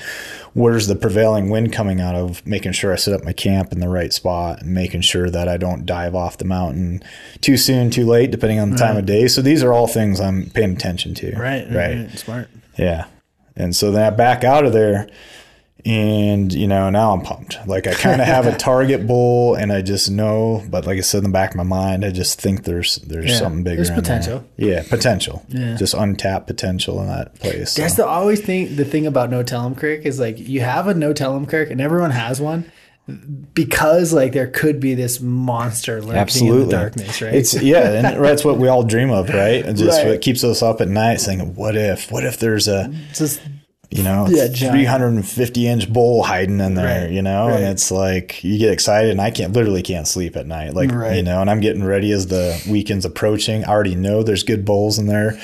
Where's 0.54 0.88
the 0.88 0.96
prevailing 0.96 1.48
wind 1.48 1.72
coming 1.72 2.00
out 2.00 2.16
of? 2.16 2.44
Making 2.44 2.72
sure 2.72 2.92
I 2.92 2.96
set 2.96 3.14
up 3.14 3.24
my 3.24 3.32
camp 3.32 3.72
in 3.72 3.78
the 3.78 3.88
right 3.88 4.12
spot 4.12 4.62
and 4.62 4.74
making 4.74 5.02
sure 5.02 5.30
that 5.30 5.48
I 5.48 5.58
don't 5.58 5.86
dive 5.86 6.16
off 6.16 6.38
the 6.38 6.44
mountain 6.44 7.04
too 7.40 7.56
soon, 7.56 7.90
too 7.90 8.06
late, 8.06 8.32
depending 8.32 8.58
on 8.58 8.70
the 8.70 8.76
time 8.76 8.96
of 8.96 9.06
day. 9.06 9.28
So 9.28 9.42
these 9.42 9.62
are 9.62 9.72
all 9.72 9.86
things 9.86 10.20
I'm 10.20 10.50
paying 10.50 10.72
attention 10.72 11.14
to. 11.14 11.36
Right. 11.36 11.66
Right. 11.70 11.96
right. 11.98 12.18
Smart. 12.18 12.48
Yeah. 12.76 13.06
And 13.56 13.74
so 13.74 13.90
then 13.90 14.02
I 14.02 14.10
back 14.14 14.44
out 14.44 14.64
of 14.66 14.72
there 14.72 15.08
and 15.84 16.52
you 16.52 16.66
know, 16.66 16.90
now 16.90 17.12
I'm 17.12 17.20
pumped. 17.22 17.58
Like 17.66 17.86
I 17.86 17.94
kind 17.94 18.20
of 18.20 18.26
have 18.26 18.46
a 18.46 18.56
target 18.58 19.06
bull 19.06 19.54
and 19.54 19.72
I 19.72 19.82
just 19.82 20.10
know, 20.10 20.62
but 20.68 20.84
like 20.84 20.98
I 20.98 21.00
said 21.00 21.18
in 21.18 21.24
the 21.24 21.30
back 21.30 21.50
of 21.50 21.56
my 21.56 21.62
mind, 21.62 22.04
I 22.04 22.10
just 22.10 22.40
think 22.40 22.64
there's 22.64 22.96
there's 22.96 23.30
Yeah. 23.30 23.38
something 23.38 23.62
bigger 23.62 23.76
There's 23.76 23.88
in 23.90 23.94
there. 23.94 24.02
potential. 24.02 24.44
Yeah, 24.56 24.82
potential. 24.88 25.44
Yeah. 25.48 25.76
Just 25.76 25.94
untapped 25.94 26.46
potential 26.48 27.00
in 27.00 27.08
that 27.08 27.34
place. 27.36 27.72
so. 27.72 27.82
That's 27.82 27.94
the 27.94 28.06
always 28.06 28.40
thing. 28.40 28.74
The 28.76 28.84
thing 28.84 29.06
about 29.06 29.30
no 29.30 29.42
tell 29.42 29.64
'em 29.64 29.74
crick 29.74 30.04
is 30.04 30.18
like 30.18 30.38
you 30.38 30.60
have 30.62 30.88
a 30.88 30.94
no 30.94 31.12
tell 31.12 31.36
'em 31.36 31.46
crick, 31.46 31.70
and 31.70 31.80
everyone 31.80 32.10
has 32.10 32.40
one 32.40 32.70
because 33.54 34.12
like 34.12 34.32
there 34.32 34.48
could 34.48 34.80
be 34.80 34.94
this 34.94 35.20
monster 35.20 36.02
lurking 36.02 36.46
in 36.46 36.60
the 36.60 36.66
darkness, 36.66 37.22
right? 37.22 37.34
It's 37.34 37.60
yeah, 37.62 37.92
and 37.92 38.24
that's 38.24 38.44
what 38.44 38.58
we 38.58 38.68
all 38.68 38.82
dream 38.82 39.10
of, 39.10 39.28
right? 39.28 39.64
And 39.64 39.76
just 39.76 39.98
Right. 40.02 40.08
what 40.08 40.20
keeps 40.20 40.42
us 40.42 40.62
up 40.62 40.80
at 40.80 40.88
night 40.88 41.20
saying, 41.20 41.54
What 41.54 41.76
if? 41.76 42.10
What 42.10 42.24
if 42.24 42.38
there's 42.38 42.66
a 42.68 42.92
just 43.14 43.40
you 43.88 44.02
know, 44.02 44.26
Yeah, 44.28 44.48
350 44.48 45.68
inch 45.68 45.92
bull 45.92 46.24
hiding 46.24 46.58
in 46.58 46.74
there, 46.74 47.02
Right, 47.04 47.10
you 47.12 47.22
know, 47.22 47.46
right. 47.46 47.60
and 47.60 47.66
it's 47.66 47.92
like 47.92 48.42
you 48.42 48.58
get 48.58 48.72
excited 48.72 49.12
and 49.12 49.20
I 49.20 49.30
can't 49.30 49.52
literally 49.52 49.82
can't 49.82 50.08
sleep 50.08 50.36
at 50.36 50.44
night. 50.48 50.74
Like, 50.74 50.90
you 50.90 51.22
know, 51.22 51.40
and 51.40 51.48
I'm 51.48 51.60
getting 51.60 51.84
ready 51.84 52.10
as 52.10 52.26
the 52.26 52.60
weekend's 52.68 53.04
approaching. 53.04 53.64
I 53.64 53.68
already 53.68 53.94
know 53.94 54.24
there's 54.24 54.42
good 54.42 54.64
bulls 54.64 54.98
in 54.98 55.06
there. 55.06 55.38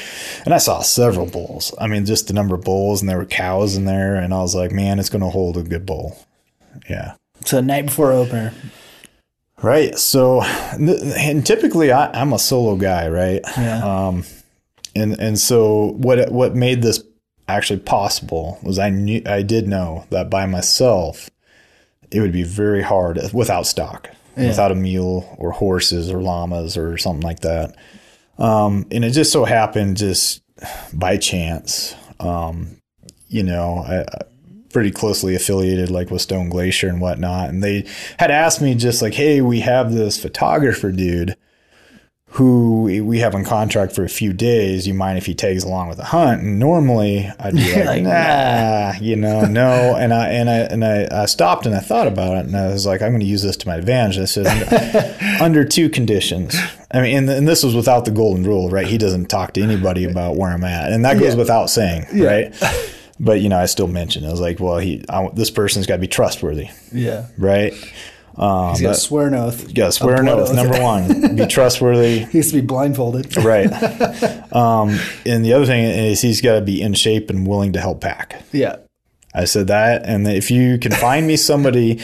And 0.44 0.52
I 0.52 0.58
saw 0.58 0.80
several 0.82 1.26
bulls. 1.26 1.72
I 1.80 1.86
mean, 1.86 2.04
just 2.04 2.26
the 2.26 2.34
number 2.34 2.56
of 2.56 2.62
bulls 2.62 3.00
and 3.00 3.08
there 3.08 3.16
were 3.18 3.26
cows 3.26 3.76
in 3.76 3.84
there. 3.84 4.16
And 4.16 4.34
I 4.34 4.38
was 4.42 4.56
like, 4.56 4.72
man, 4.72 4.98
it's 4.98 5.08
going 5.08 5.22
to 5.22 5.30
hold 5.30 5.56
a 5.56 5.62
good 5.62 5.86
bull. 5.86 6.18
Yeah. 6.90 7.14
So 7.44 7.60
night 7.60 7.86
before 7.86 8.12
opener. 8.12 8.52
Right. 9.62 9.96
So, 9.98 10.42
and 10.42 11.46
typically 11.46 11.92
I, 11.92 12.10
I'm 12.20 12.32
a 12.32 12.38
solo 12.38 12.76
guy, 12.76 13.08
right? 13.08 13.40
Yeah. 13.56 13.82
Um, 13.84 14.24
and 14.94 15.18
and 15.18 15.38
so 15.38 15.92
what 15.96 16.30
what 16.30 16.54
made 16.54 16.82
this 16.82 17.02
actually 17.48 17.80
possible 17.80 18.58
was 18.62 18.78
I 18.78 18.90
knew 18.90 19.22
I 19.26 19.42
did 19.42 19.68
know 19.68 20.04
that 20.10 20.30
by 20.30 20.46
myself 20.46 21.30
it 22.10 22.20
would 22.20 22.32
be 22.32 22.42
very 22.42 22.82
hard 22.82 23.18
without 23.32 23.66
stock, 23.66 24.10
without 24.36 24.70
a 24.70 24.74
mule 24.74 25.34
or 25.38 25.52
horses 25.52 26.10
or 26.10 26.20
llamas 26.20 26.76
or 26.76 26.98
something 26.98 27.22
like 27.22 27.40
that. 27.40 27.74
Um, 28.38 28.86
and 28.90 29.04
it 29.04 29.10
just 29.10 29.32
so 29.32 29.44
happened, 29.44 29.96
just 29.96 30.42
by 30.92 31.16
chance, 31.16 31.94
um, 32.20 32.76
you 33.28 33.42
know, 33.42 33.78
I 33.78 34.04
pretty 34.72 34.90
closely 34.90 35.34
affiliated 35.34 35.90
like 35.90 36.10
with 36.10 36.22
Stone 36.22 36.48
Glacier 36.48 36.88
and 36.88 37.00
whatnot, 37.00 37.50
and 37.50 37.62
they 37.62 37.86
had 38.18 38.30
asked 38.30 38.60
me 38.62 38.74
just 38.74 39.02
like, 39.02 39.14
"Hey, 39.14 39.40
we 39.40 39.60
have 39.60 39.92
this 39.92 40.20
photographer 40.20 40.90
dude." 40.90 41.36
who 42.36 42.84
we 43.04 43.18
have 43.18 43.34
on 43.34 43.44
contract 43.44 43.94
for 43.94 44.04
a 44.04 44.08
few 44.08 44.32
days. 44.32 44.86
You 44.86 44.94
mind 44.94 45.18
if 45.18 45.26
he 45.26 45.34
tags 45.34 45.64
along 45.64 45.88
with 45.88 45.98
the 45.98 46.04
hunt? 46.04 46.40
And 46.40 46.58
normally 46.58 47.30
I'd 47.38 47.54
be 47.54 47.74
like, 47.76 47.84
Like, 47.86 48.02
nah, 48.04 48.92
you 49.02 49.16
know, 49.16 49.42
no. 49.44 49.94
And 49.96 50.14
I 50.14 50.28
and 50.28 50.48
I 50.48 50.56
and 50.60 50.82
I, 50.82 51.08
I 51.12 51.26
stopped 51.26 51.66
and 51.66 51.74
I 51.74 51.80
thought 51.80 52.06
about 52.06 52.38
it, 52.38 52.46
and 52.46 52.56
I 52.56 52.68
was 52.68 52.86
like, 52.86 53.02
I'm 53.02 53.10
going 53.10 53.20
to 53.20 53.26
use 53.26 53.42
this 53.42 53.58
to 53.58 53.68
my 53.68 53.76
advantage. 53.76 54.16
I 54.18 54.24
said, 54.24 54.46
under, 54.46 55.16
under 55.44 55.64
two 55.66 55.90
conditions. 55.90 56.56
I 56.90 57.02
mean, 57.02 57.16
and, 57.18 57.28
and 57.28 57.46
this 57.46 57.62
was 57.62 57.74
without 57.74 58.06
the 58.06 58.10
golden 58.10 58.44
rule, 58.44 58.70
right? 58.70 58.86
He 58.86 58.96
doesn't 58.96 59.26
talk 59.26 59.52
to 59.52 59.62
anybody 59.62 60.04
about 60.04 60.36
where 60.36 60.50
I'm 60.52 60.64
at, 60.64 60.90
and 60.90 61.04
that 61.04 61.18
goes 61.18 61.34
Yeah. 61.34 61.38
without 61.38 61.66
saying, 61.68 62.06
right? 62.14 62.54
But 63.24 63.40
you 63.40 63.48
know, 63.48 63.58
I 63.58 63.66
still 63.66 63.86
mentioned 63.86 64.24
it. 64.24 64.28
I 64.28 64.32
was 64.32 64.40
like, 64.40 64.58
well, 64.60 64.78
he, 64.78 65.04
I, 65.08 65.28
this 65.32 65.50
person's 65.50 65.86
got 65.86 65.94
to 65.94 66.00
be 66.00 66.08
trustworthy, 66.08 66.68
Yeah. 66.92 67.28
right? 67.38 67.72
Um, 68.36 68.70
He's 68.70 68.80
got 68.80 68.96
swear 68.96 69.28
an 69.28 69.34
oath. 69.34 69.72
got 69.74 69.94
swear 69.94 70.20
an 70.20 70.28
oath. 70.28 70.52
Number 70.54 70.80
one, 70.82 71.36
be 71.36 71.46
trustworthy. 71.48 72.20
He 72.24 72.38
has 72.38 72.48
to 72.48 72.54
be 72.54 72.66
blindfolded. 72.66 73.36
Right. 73.36 73.70
um, 74.52 74.98
and 75.24 75.44
the 75.44 75.52
other 75.52 75.66
thing 75.66 75.84
is 75.84 76.20
he's 76.22 76.40
got 76.40 76.54
to 76.56 76.60
be 76.62 76.80
in 76.82 76.94
shape 76.94 77.30
and 77.30 77.46
willing 77.46 77.74
to 77.74 77.80
help 77.80 78.00
pack. 78.00 78.42
Yeah. 78.50 78.76
I 79.34 79.44
said 79.44 79.68
that. 79.68 80.04
And 80.06 80.26
if 80.26 80.50
you 80.50 80.78
can 80.78 80.92
find 80.92 81.26
me 81.26 81.36
somebody 81.36 82.00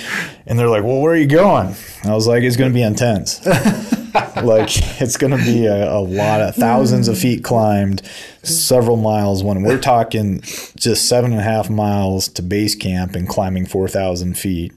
and 0.46 0.58
they're 0.58 0.68
like, 0.68 0.84
well, 0.84 1.00
where 1.00 1.12
are 1.14 1.16
you 1.16 1.26
going? 1.26 1.74
I 2.04 2.14
was 2.14 2.26
like, 2.26 2.42
it's 2.42 2.56
going 2.56 2.70
to 2.70 2.74
be 2.74 2.82
intense. 2.82 3.40
like 4.42 4.70
it's 5.00 5.16
going 5.16 5.36
to 5.36 5.44
be 5.44 5.66
a, 5.66 5.92
a 5.92 6.00
lot 6.00 6.40
of 6.40 6.54
thousands 6.54 7.08
of 7.08 7.18
feet 7.18 7.44
climbed, 7.44 8.02
several 8.42 8.96
miles. 8.96 9.42
When 9.42 9.62
we're 9.62 9.80
talking 9.80 10.40
just 10.40 11.08
seven 11.08 11.32
and 11.32 11.40
a 11.40 11.44
half 11.44 11.70
miles 11.70 12.28
to 12.28 12.42
base 12.42 12.74
camp 12.74 13.14
and 13.14 13.28
climbing 13.28 13.66
4,000 13.66 14.38
feet, 14.38 14.72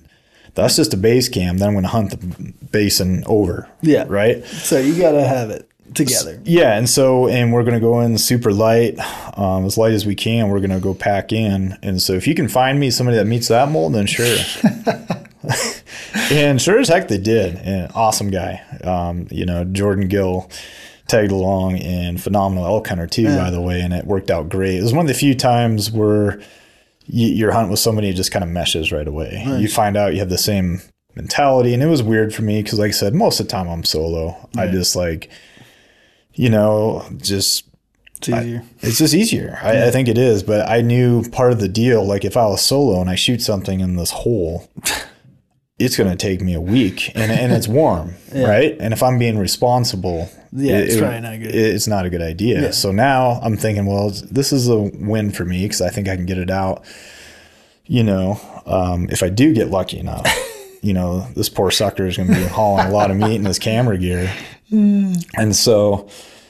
that's 0.53 0.75
just 0.75 0.93
a 0.93 0.97
base 0.97 1.29
camp. 1.29 1.59
Then 1.59 1.69
I'm 1.69 1.73
going 1.73 1.83
to 1.83 1.89
hunt 1.89 2.11
the 2.11 2.53
basin 2.71 3.23
over. 3.25 3.69
Yeah. 3.81 4.05
Right. 4.07 4.43
So 4.45 4.79
you 4.79 4.97
got 4.97 5.11
to 5.11 5.25
have 5.25 5.49
it 5.49 5.67
together. 5.93 6.39
Yeah, 6.43 6.77
and 6.77 6.89
so 6.89 7.27
and 7.27 7.51
we're 7.51 7.63
gonna 7.63 7.79
go 7.79 7.99
in 8.01 8.17
super 8.17 8.51
light, 8.51 8.97
um, 9.37 9.65
as 9.65 9.77
light 9.77 9.93
as 9.93 10.05
we 10.05 10.15
can. 10.15 10.49
We're 10.49 10.59
gonna 10.59 10.79
go 10.79 10.93
pack 10.93 11.31
in, 11.31 11.77
and 11.81 12.01
so 12.01 12.13
if 12.13 12.27
you 12.27 12.35
can 12.35 12.47
find 12.47 12.79
me 12.79 12.91
somebody 12.91 13.17
that 13.17 13.25
meets 13.25 13.47
that 13.49 13.69
mold, 13.69 13.93
then 13.93 14.05
sure. 14.05 14.37
and 16.31 16.61
sure 16.61 16.79
as 16.79 16.87
heck 16.89 17.07
they 17.07 17.17
did. 17.17 17.55
And 17.57 17.91
awesome 17.93 18.29
guy. 18.29 18.61
Um, 18.83 19.27
you 19.31 19.45
know, 19.45 19.63
Jordan 19.63 20.07
Gill 20.07 20.49
tagged 21.07 21.31
along 21.31 21.79
and 21.79 22.21
phenomenal 22.21 22.65
elk 22.65 22.87
hunter 22.87 23.07
too, 23.07 23.25
by 23.37 23.49
the 23.51 23.59
way, 23.61 23.81
and 23.81 23.93
it 23.93 24.05
worked 24.05 24.31
out 24.31 24.49
great. 24.49 24.77
It 24.77 24.83
was 24.83 24.93
one 24.93 25.05
of 25.05 25.07
the 25.07 25.13
few 25.13 25.35
times 25.35 25.91
where 25.91 26.41
you, 27.07 27.27
your 27.27 27.51
hunt 27.51 27.69
with 27.69 27.79
somebody 27.79 28.13
just 28.13 28.31
kind 28.31 28.43
of 28.43 28.49
meshes 28.49 28.91
right 28.91 29.07
away. 29.07 29.43
You 29.59 29.67
find 29.67 29.97
out 29.97 30.13
you 30.13 30.19
have 30.19 30.29
the 30.29 30.37
same 30.37 30.81
mentality, 31.15 31.73
and 31.73 31.83
it 31.83 31.87
was 31.87 32.01
weird 32.01 32.33
for 32.33 32.43
me 32.43 32.61
because, 32.63 32.79
like 32.79 32.89
I 32.89 32.91
said, 32.91 33.13
most 33.13 33.39
of 33.41 33.47
the 33.47 33.51
time 33.51 33.67
I'm 33.67 33.83
solo. 33.83 34.49
I 34.57 34.67
just 34.71 34.95
like, 34.95 35.29
you 36.33 36.49
know, 36.49 37.05
just 37.17 37.65
It's 38.17 38.29
easier. 38.29 38.59
I, 38.63 38.87
it's 38.87 38.97
just 38.99 39.13
easier. 39.13 39.59
I, 39.61 39.87
I 39.87 39.91
think 39.91 40.07
it 40.07 40.17
is, 40.17 40.43
but 40.43 40.69
I 40.69 40.79
knew 40.81 41.23
part 41.29 41.51
of 41.51 41.59
the 41.59 41.67
deal. 41.67 42.05
Like 42.05 42.23
if 42.23 42.37
I 42.37 42.45
was 42.45 42.61
solo 42.61 43.01
and 43.01 43.09
I 43.09 43.15
shoot 43.15 43.41
something 43.41 43.81
in 43.81 43.97
this 43.97 44.11
hole, 44.11 44.69
it's 45.81 45.97
going 45.97 46.09
to 46.09 46.15
take 46.15 46.41
me 46.41 46.53
a 46.53 46.61
week, 46.61 47.11
and 47.15 47.31
and 47.31 47.51
it's 47.51 47.67
warm, 47.67 48.13
Yeah. 48.33 48.47
right? 48.49 48.77
And 48.79 48.93
if 48.93 49.01
I'm 49.03 49.17
being 49.19 49.37
responsible, 49.37 50.29
Yeah, 50.53 50.77
it- 50.77 50.85
it's 50.85 50.95
it- 50.95 51.01
not 51.21 51.39
good. 51.39 51.53
It's 51.55 51.87
not 51.87 52.05
a 52.05 52.09
good 52.09 52.21
idea. 52.21 52.61
Yeah. 52.61 52.71
So 52.71 52.91
now 52.91 53.39
I'm 53.43 53.57
thinking, 53.57 53.85
well, 53.85 54.11
this 54.31 54.51
is 54.53 54.67
a 54.69 54.77
win 54.77 55.31
for 55.31 55.45
me 55.45 55.63
because 55.63 55.81
I 55.81 55.89
think 55.89 56.07
I 56.07 56.15
can 56.15 56.25
get 56.25 56.37
it 56.37 56.49
out. 56.49 56.83
You 57.85 58.03
know, 58.03 58.39
um, 58.65 59.07
if 59.09 59.21
I 59.23 59.29
do 59.29 59.53
get 59.53 59.69
lucky 59.69 59.99
enough, 59.99 60.25
you 60.81 60.93
know, 60.93 61.27
this 61.35 61.49
poor 61.49 61.71
sucker 61.71 62.05
is 62.07 62.15
going 62.17 62.29
to 62.29 62.35
be 62.35 62.43
hauling 62.45 62.85
a 62.87 62.91
lot 62.91 63.11
of 63.11 63.17
meat 63.17 63.35
in 63.35 63.45
his 63.45 63.59
camera 63.59 63.97
gear. 63.97 64.31
And 64.71 65.53
so, 65.53 66.07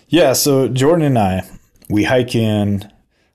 yeah, 0.09 0.33
so 0.33 0.67
Jordan 0.67 1.05
and 1.07 1.17
I, 1.17 1.41
we 1.89 2.03
hike 2.03 2.35
in. 2.35 2.87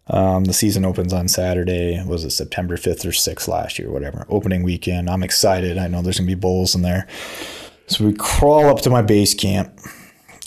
Um, 0.09 0.45
the 0.45 0.53
season 0.53 0.85
opens 0.85 1.13
on 1.13 1.29
Saturday. 1.29 2.03
Was 2.05 2.25
it 2.25 2.31
September 2.31 2.77
5th 2.77 3.05
or 3.05 3.11
6th 3.11 3.49
last 3.49 3.79
year, 3.79 3.91
whatever? 3.91 4.25
Opening 4.29 4.63
weekend. 4.63 5.11
I'm 5.11 5.23
excited. 5.23 5.79
I 5.79 5.89
know 5.89 6.03
there's 6.03 6.19
going 6.19 6.29
to 6.29 6.37
be 6.37 6.41
bulls 6.41 6.75
in 6.75 6.83
there. 6.83 7.07
So 7.89 8.05
we 8.05 8.13
crawl 8.13 8.67
up 8.69 8.81
to 8.83 8.91
my 8.91 9.03
base 9.03 9.35
camp, 9.35 9.79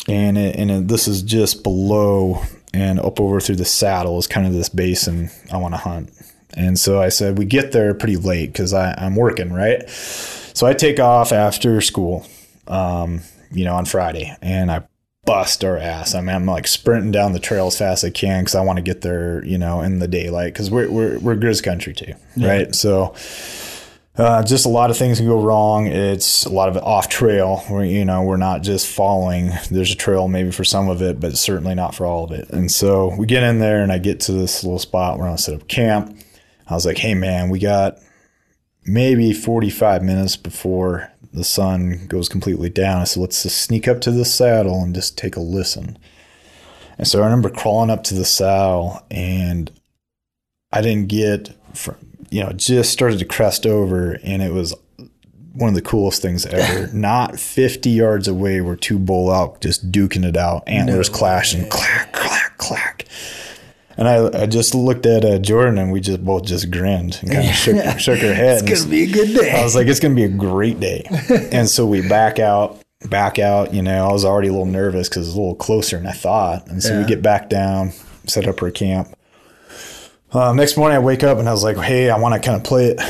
and 0.07 0.37
it, 0.37 0.55
and 0.55 0.71
it, 0.71 0.87
this 0.87 1.07
is 1.07 1.21
just 1.21 1.63
below 1.63 2.41
and 2.73 2.99
up 2.99 3.19
over 3.19 3.39
through 3.39 3.55
the 3.55 3.65
saddle 3.65 4.19
is 4.19 4.27
kind 4.27 4.45
of 4.45 4.53
this 4.53 4.69
basin 4.69 5.29
I 5.51 5.57
want 5.57 5.73
to 5.73 5.79
hunt. 5.79 6.11
And 6.53 6.77
so 6.77 7.01
I 7.01 7.09
said, 7.09 7.37
we 7.37 7.45
get 7.45 7.71
there 7.71 7.93
pretty 7.93 8.17
late 8.17 8.47
because 8.47 8.73
I'm 8.73 9.15
working, 9.15 9.53
right? 9.53 9.87
So 9.89 10.67
I 10.67 10.73
take 10.73 10.99
off 10.99 11.31
after 11.31 11.79
school, 11.81 12.25
um, 12.67 13.21
you 13.51 13.65
know, 13.65 13.75
on 13.75 13.85
Friday, 13.85 14.35
and 14.41 14.71
I 14.71 14.83
bust 15.29 15.63
our 15.63 15.77
ass. 15.77 16.15
I 16.15 16.21
mean, 16.21 16.35
I'm 16.35 16.47
like 16.47 16.65
sprinting 16.65 17.11
down 17.11 17.33
the 17.33 17.39
trail 17.39 17.67
as 17.67 17.77
fast 17.77 18.03
as 18.03 18.07
I 18.07 18.11
can 18.11 18.41
because 18.41 18.55
I 18.55 18.61
want 18.61 18.77
to 18.77 18.81
get 18.81 19.01
there, 19.01 19.45
you 19.45 19.59
know, 19.59 19.81
in 19.81 19.99
the 19.99 20.07
daylight 20.07 20.53
because 20.53 20.71
we're 20.71 20.89
we're 20.89 21.19
we're 21.19 21.35
Grizz 21.35 21.63
country 21.63 21.93
too, 21.93 22.13
right? 22.35 22.73
So. 22.73 23.15
Uh, 24.17 24.43
just 24.43 24.65
a 24.65 24.69
lot 24.69 24.91
of 24.91 24.97
things 24.97 25.17
can 25.17 25.27
go 25.27 25.41
wrong. 25.41 25.87
It's 25.87 26.43
a 26.43 26.49
lot 26.49 26.67
of 26.67 26.75
off 26.75 27.07
trail 27.07 27.59
where, 27.69 27.85
you 27.85 28.03
know, 28.03 28.21
we're 28.21 28.35
not 28.35 28.63
just 28.63 28.85
following. 28.89 29.51
There's 29.71 29.93
a 29.93 29.95
trail 29.95 30.27
maybe 30.27 30.51
for 30.51 30.65
some 30.65 30.89
of 30.89 31.01
it, 31.01 31.21
but 31.21 31.37
certainly 31.37 31.73
not 31.73 31.95
for 31.95 32.05
all 32.05 32.25
of 32.25 32.31
it. 32.31 32.49
And 32.49 32.69
so 32.69 33.15
we 33.15 33.25
get 33.25 33.43
in 33.43 33.59
there 33.59 33.81
and 33.81 33.93
I 33.93 33.97
get 33.97 34.19
to 34.21 34.33
this 34.33 34.61
little 34.61 34.79
spot 34.79 35.19
where 35.19 35.29
I 35.29 35.35
set 35.37 35.55
up 35.55 35.69
camp. 35.69 36.19
I 36.67 36.73
was 36.73 36.85
like, 36.85 36.97
hey, 36.97 37.13
man, 37.13 37.47
we 37.49 37.59
got 37.59 37.99
maybe 38.83 39.31
45 39.31 40.03
minutes 40.03 40.35
before 40.35 41.09
the 41.33 41.43
sun 41.43 42.07
goes 42.07 42.29
completely 42.29 42.69
down. 42.69 43.01
I 43.01 43.03
said, 43.03 43.21
let's 43.21 43.43
just 43.43 43.61
sneak 43.61 43.87
up 43.87 44.01
to 44.01 44.11
the 44.11 44.25
saddle 44.25 44.81
and 44.81 44.95
just 44.95 45.17
take 45.17 45.35
a 45.35 45.41
listen. 45.41 45.97
And 46.97 47.07
so 47.07 47.21
I 47.21 47.25
remember 47.25 47.49
crawling 47.49 47.89
up 47.89 48.03
to 48.05 48.13
the 48.13 48.25
saddle 48.25 49.01
and 49.09 49.71
I 50.71 50.81
didn't 50.81 51.07
get 51.07 51.55
from, 51.73 51.95
you 52.29 52.43
know, 52.43 52.51
just 52.51 52.91
started 52.91 53.19
to 53.19 53.25
crest 53.25 53.65
over 53.65 54.19
and 54.23 54.41
it 54.41 54.53
was 54.53 54.75
one 55.53 55.69
of 55.69 55.75
the 55.75 55.81
coolest 55.81 56.21
things 56.21 56.45
ever. 56.45 56.91
Not 56.93 57.39
50 57.39 57.89
yards 57.89 58.27
away 58.27 58.61
were 58.61 58.75
two 58.75 58.99
bull 58.99 59.31
elk 59.31 59.61
just 59.61 59.91
duking 59.91 60.25
it 60.25 60.37
out, 60.37 60.63
antlers 60.67 61.09
clashing, 61.09 61.67
clack, 61.69 62.13
clack, 62.13 62.57
clack. 62.57 63.05
And 63.99 64.07
I, 64.07 64.43
I 64.43 64.45
just 64.45 64.73
looked 64.73 65.05
at 65.05 65.25
uh, 65.25 65.39
Jordan 65.39 65.77
and 65.77 65.91
we 65.91 65.99
just 65.99 66.23
both 66.23 66.45
just 66.45 66.71
grinned 66.71 67.19
and 67.21 67.31
kind 67.33 67.49
of 67.49 67.53
shook, 67.53 67.99
shook 67.99 68.23
our 68.23 68.33
head. 68.33 68.63
It's 68.63 68.79
gonna 68.85 68.89
be 68.89 69.03
a 69.03 69.11
good 69.11 69.35
day. 69.37 69.51
I 69.51 69.61
was 69.61 69.75
like, 69.75 69.87
it's 69.87 69.99
going 69.99 70.15
to 70.15 70.15
be 70.15 70.23
a 70.23 70.29
great 70.29 70.79
day. 70.79 71.05
and 71.51 71.67
so 71.67 71.85
we 71.85 72.07
back 72.07 72.39
out, 72.39 72.79
back 73.09 73.39
out. 73.39 73.73
You 73.73 73.81
know, 73.81 74.07
I 74.07 74.13
was 74.13 74.23
already 74.23 74.47
a 74.47 74.51
little 74.51 74.65
nervous 74.65 75.09
because 75.09 75.27
it's 75.27 75.35
a 75.35 75.37
little 75.39 75.53
closer 75.53 75.97
than 75.97 76.07
I 76.07 76.13
thought. 76.13 76.65
And 76.69 76.81
so 76.81 76.93
Yeah. 76.93 77.01
we 77.01 77.07
get 77.07 77.21
back 77.21 77.49
down, 77.49 77.91
set 78.25 78.47
up 78.47 78.63
our 78.63 78.71
camp. 78.71 79.13
Uh, 80.31 80.53
next 80.53 80.77
morning, 80.77 80.95
I 80.95 80.99
wake 80.99 81.23
up 81.25 81.37
and 81.37 81.49
I 81.49 81.51
was 81.51 81.65
like, 81.65 81.75
hey, 81.75 82.09
I 82.09 82.17
want 82.19 82.41
to 82.41 82.47
kind 82.47 82.55
of 82.55 82.63
play 82.63 82.85
it. 82.95 83.01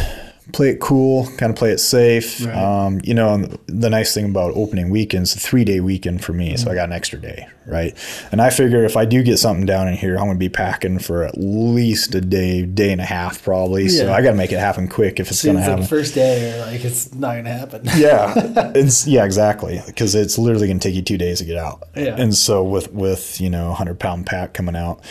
Play 0.52 0.70
it 0.70 0.80
cool, 0.80 1.28
kind 1.38 1.52
of 1.52 1.56
play 1.56 1.72
it 1.72 1.78
safe. 1.80 2.44
Right. 2.46 2.56
Um, 2.56 3.00
you 3.04 3.14
know, 3.14 3.38
the 3.68 3.90
nice 3.90 4.14
thing 4.14 4.26
about 4.26 4.54
opening 4.56 4.90
weekends, 4.90 5.36
a 5.36 5.40
three 5.40 5.64
day 5.64 5.80
weekend 5.80 6.24
for 6.24 6.34
me, 6.34 6.58
so 6.58 6.72
I 6.72 6.76
got 6.76 6.86
an 6.90 6.94
extra 6.94 7.20
day, 7.20 7.48
right? 7.68 7.96
And 8.32 8.42
I 8.42 8.50
figure 8.50 8.84
if 8.84 8.98
I 8.98 9.06
do 9.06 9.22
get 9.22 9.38
something 9.38 9.66
down 9.66 9.88
in 9.88 9.96
here, 9.96 10.16
I'm 10.18 10.26
going 10.26 10.36
to 10.36 10.40
be 10.40 10.50
packing 10.50 10.98
for 11.00 11.24
at 11.24 11.38
least 11.38 12.16
a 12.16 12.22
day, 12.22 12.64
day 12.64 12.92
and 12.92 13.00
a 13.00 13.06
half, 13.06 13.44
probably. 13.44 13.90
So 13.90 14.12
I 14.12 14.22
got 14.22 14.32
to 14.32 14.38
make 14.38 14.52
it 14.52 14.60
happen 14.60 14.88
quick 14.88 15.20
if 15.20 15.30
it's 15.30 15.44
going 15.44 15.56
to 15.58 15.62
Seems 15.62 15.68
happen. 15.70 15.82
like 15.82 15.90
first 15.90 16.16
day, 16.16 16.52
or 16.60 16.66
like 16.66 16.84
it's 16.84 17.14
not 17.14 17.36
gonna 17.36 17.52
happen. 17.52 17.82
yeah 17.98 18.34
it's 18.76 19.06
yeah 19.06 19.26
exactly 19.26 19.82
because 19.86 20.16
it's 20.16 20.38
literally 20.38 20.68
going 20.68 20.80
to 20.80 20.88
take 20.88 20.96
you 20.96 21.02
two 21.04 21.18
days 21.18 21.40
to 21.40 21.46
get 21.46 21.58
out 21.58 21.84
Yeah. 21.96 22.16
and 22.18 22.34
so 22.36 22.64
with 22.64 22.92
with 22.92 23.40
you 23.40 23.50
know 23.50 23.68
100 23.68 24.00
pound 24.00 24.26
pack 24.26 24.54
coming 24.54 24.76
out 24.76 25.02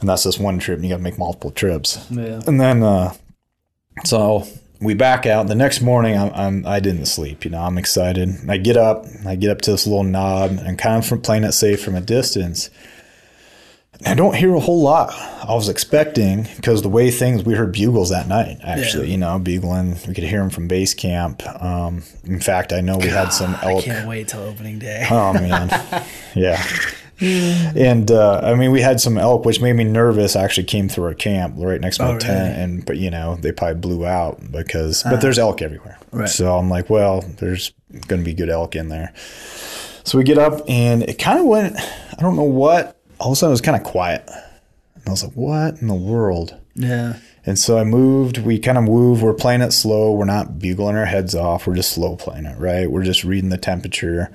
and 0.00 0.08
that's 0.08 0.24
just 0.24 0.38
one 0.38 0.58
trip 0.58 0.76
and 0.76 0.84
you 0.84 0.90
got 0.90 0.96
to 0.98 1.02
make 1.02 1.18
multiple 1.18 1.50
trips 1.50 2.04
Yeah. 2.10 2.40
and 2.46 2.60
then 2.60 2.82
uh 2.82 3.14
so 4.04 4.46
we 4.82 4.94
back 4.94 5.26
out 5.26 5.46
the 5.46 5.54
next 5.54 5.80
morning 5.80 6.16
I'm, 6.18 6.32
I'm 6.34 6.66
i 6.66 6.80
didn't 6.80 7.06
sleep 7.06 7.44
you 7.44 7.50
know 7.50 7.60
i'm 7.62 7.78
excited 7.78 8.30
i 8.48 8.56
get 8.56 8.76
up 8.76 9.04
i 9.26 9.36
get 9.36 9.50
up 9.50 9.60
to 9.62 9.70
this 9.72 9.86
little 9.86 10.04
knob 10.04 10.50
and 10.52 10.78
kind 10.78 10.96
of 10.98 11.06
from 11.06 11.20
playing 11.20 11.44
it 11.44 11.52
safe 11.52 11.82
from 11.84 11.94
a 11.94 12.00
distance 12.00 12.70
I 14.04 14.14
don't 14.14 14.34
hear 14.34 14.52
a 14.52 14.58
whole 14.58 14.82
lot. 14.82 15.12
I 15.14 15.54
was 15.54 15.68
expecting 15.68 16.48
because 16.56 16.82
the 16.82 16.88
way 16.88 17.12
things 17.12 17.44
we 17.44 17.54
heard 17.54 17.70
bugles 17.72 18.10
that 18.10 18.26
night. 18.26 18.58
Actually, 18.64 19.06
Yeah. 19.06 19.12
you 19.12 19.18
know, 19.18 19.38
bugling. 19.38 19.96
We 20.08 20.14
could 20.14 20.24
hear 20.24 20.40
them 20.40 20.50
from 20.50 20.66
base 20.66 20.92
camp. 20.92 21.40
Um, 21.62 22.02
in 22.24 22.40
fact, 22.40 22.72
I 22.72 22.80
know 22.80 22.98
we 22.98 23.06
had 23.06 23.28
some 23.32 23.54
I 23.62 23.80
can't 23.80 24.08
wait 24.08 24.26
till 24.26 24.40
opening 24.42 24.80
day. 24.80 25.06
Oh 25.08 25.32
man, 25.34 25.68
yeah. 26.34 26.60
And 27.22 28.10
uh, 28.10 28.40
I 28.42 28.54
mean, 28.54 28.70
we 28.72 28.80
had 28.80 29.00
some 29.00 29.16
elk, 29.18 29.44
which 29.44 29.60
made 29.60 29.74
me 29.74 29.84
nervous. 29.84 30.34
Actually, 30.36 30.64
came 30.64 30.88
through 30.88 31.04
our 31.04 31.14
camp 31.14 31.54
right 31.58 31.80
next 31.80 31.98
to 31.98 32.04
my 32.04 32.10
Oh, 32.14 32.18
tent, 32.18 32.50
really? 32.50 32.62
And 32.64 32.84
but 32.86 32.96
you 32.98 33.10
know 33.10 33.36
they 33.36 33.52
probably 33.52 33.80
blew 33.80 34.04
out 34.06 34.40
because. 34.50 35.02
But 35.02 35.20
there's 35.20 35.38
elk 35.38 35.62
everywhere, 35.62 35.98
Right. 36.10 36.28
so 36.28 36.56
I'm 36.56 36.68
like, 36.68 36.90
well, 36.90 37.22
there's 37.38 37.72
going 38.08 38.20
to 38.22 38.24
be 38.24 38.34
good 38.34 38.48
elk 38.50 38.74
in 38.76 38.88
there. 38.88 39.12
So 40.04 40.18
we 40.18 40.24
get 40.24 40.38
up, 40.38 40.60
and 40.68 41.02
it 41.04 41.18
kind 41.18 41.38
of 41.38 41.46
went. 41.46 41.76
I 41.78 42.20
don't 42.20 42.36
know 42.36 42.42
what. 42.42 42.98
All 43.20 43.28
of 43.28 43.32
a 43.34 43.36
sudden, 43.36 43.50
it 43.50 43.54
was 43.54 43.60
kind 43.60 43.76
of 43.76 43.84
quiet, 43.84 44.28
and 44.96 45.06
I 45.06 45.10
was 45.10 45.22
like, 45.22 45.34
what 45.34 45.80
in 45.80 45.86
the 45.86 45.94
world? 45.94 46.56
Yeah. 46.74 47.18
And 47.44 47.58
so 47.58 47.76
I 47.78 47.84
moved. 47.84 48.38
We 48.38 48.58
kind 48.58 48.78
of 48.78 48.84
moved. 48.84 49.22
We're 49.22 49.34
playing 49.34 49.62
it 49.62 49.72
slow. 49.72 50.12
We're 50.12 50.24
not 50.24 50.58
bugling 50.58 50.96
our 50.96 51.04
heads 51.06 51.34
off. 51.34 51.66
We're 51.66 51.74
just 51.74 51.92
slow 51.92 52.16
playing 52.16 52.46
it, 52.46 52.56
right? 52.58 52.90
We're 52.90 53.02
just 53.04 53.24
reading 53.24 53.50
the 53.50 53.58
temperature. 53.58 54.32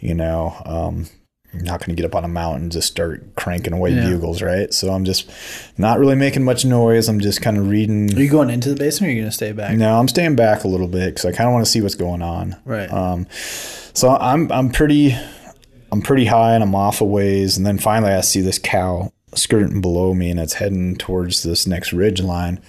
You 0.00 0.14
know, 0.14 0.54
um, 0.64 1.06
I'm 1.54 1.60
not 1.64 1.80
going 1.80 1.96
to 1.96 2.00
get 2.00 2.04
up 2.04 2.14
on 2.14 2.24
a 2.24 2.28
mountain 2.28 2.64
and 2.64 2.72
just 2.72 2.88
start 2.88 3.34
cranking 3.34 3.72
away 3.72 3.92
Yeah. 3.92 4.08
bugles, 4.10 4.42
right? 4.42 4.72
So 4.74 4.92
I'm 4.92 5.04
just 5.04 5.30
not 5.78 5.98
really 5.98 6.14
making 6.14 6.44
much 6.44 6.64
noise. 6.66 7.08
I'm 7.08 7.20
just 7.20 7.40
kind 7.40 7.56
of 7.56 7.68
reading. 7.68 8.14
Are 8.14 8.20
you 8.20 8.28
going 8.30 8.50
into 8.50 8.68
the 8.68 8.76
basement 8.76 9.08
or 9.08 9.12
are 9.12 9.16
you 9.16 9.22
gonna 9.22 9.32
stay 9.32 9.52
back? 9.52 9.76
No, 9.76 9.98
I'm 9.98 10.08
staying 10.08 10.36
back 10.36 10.64
a 10.64 10.68
little 10.68 10.88
bit 10.88 11.14
because 11.14 11.24
I 11.24 11.32
kind 11.32 11.48
of 11.48 11.54
want 11.54 11.64
to 11.64 11.70
see 11.70 11.80
what's 11.80 11.94
going 11.94 12.20
on. 12.22 12.56
Right. 12.66 12.92
Um, 12.92 13.26
so 13.32 14.10
I'm 14.10 14.52
I'm 14.52 14.70
pretty 14.70 15.16
I'm 15.90 16.02
pretty 16.02 16.26
high 16.26 16.52
and 16.54 16.62
I'm 16.62 16.74
off 16.74 17.00
a 17.00 17.04
ways, 17.04 17.56
and 17.56 17.64
then 17.66 17.78
finally 17.78 18.12
I 18.12 18.20
see 18.20 18.42
this 18.42 18.58
cow 18.58 19.10
skirting 19.34 19.80
below 19.80 20.12
me, 20.14 20.30
and 20.30 20.38
it's 20.38 20.54
heading 20.54 20.96
towards 20.96 21.42
this 21.44 21.66
next 21.66 21.92
ridge 21.94 22.20
line. 22.22 22.60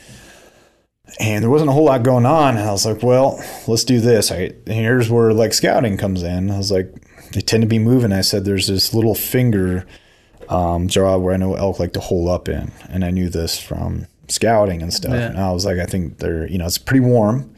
And 1.19 1.43
there 1.43 1.49
wasn't 1.49 1.69
a 1.71 1.73
whole 1.73 1.85
lot 1.85 2.03
going 2.03 2.25
on, 2.25 2.55
and 2.55 2.67
I 2.67 2.71
was 2.71 2.85
like, 2.85 3.01
"Well, 3.01 3.43
let's 3.67 3.83
do 3.83 3.99
this." 3.99 4.31
I 4.31 4.51
here's 4.67 5.09
where 5.09 5.33
like 5.33 5.53
scouting 5.53 5.97
comes 5.97 6.21
in. 6.23 6.51
I 6.51 6.57
was 6.57 6.71
like, 6.71 6.93
"They 7.33 7.41
tend 7.41 7.61
to 7.61 7.67
be 7.67 7.79
moving." 7.79 8.11
I 8.11 8.21
said, 8.21 8.45
"There's 8.45 8.67
this 8.67 8.93
little 8.93 9.15
finger 9.15 9.85
um, 10.47 10.87
draw 10.87 11.17
where 11.17 11.33
I 11.33 11.37
know 11.37 11.55
elk 11.55 11.79
like 11.79 11.93
to 11.93 11.99
hole 11.99 12.29
up 12.29 12.49
in, 12.49 12.71
and 12.89 13.03
I 13.05 13.11
knew 13.11 13.29
this 13.29 13.59
from 13.59 14.07
scouting 14.27 14.81
and 14.81 14.93
stuff." 14.93 15.13
Yeah. 15.13 15.29
And 15.29 15.39
I 15.39 15.51
was 15.51 15.65
like, 15.65 15.77
"I 15.77 15.85
think 15.85 16.19
they're 16.19 16.47
you 16.47 16.57
know 16.57 16.65
it's 16.65 16.77
pretty 16.77 17.05
warm." 17.05 17.55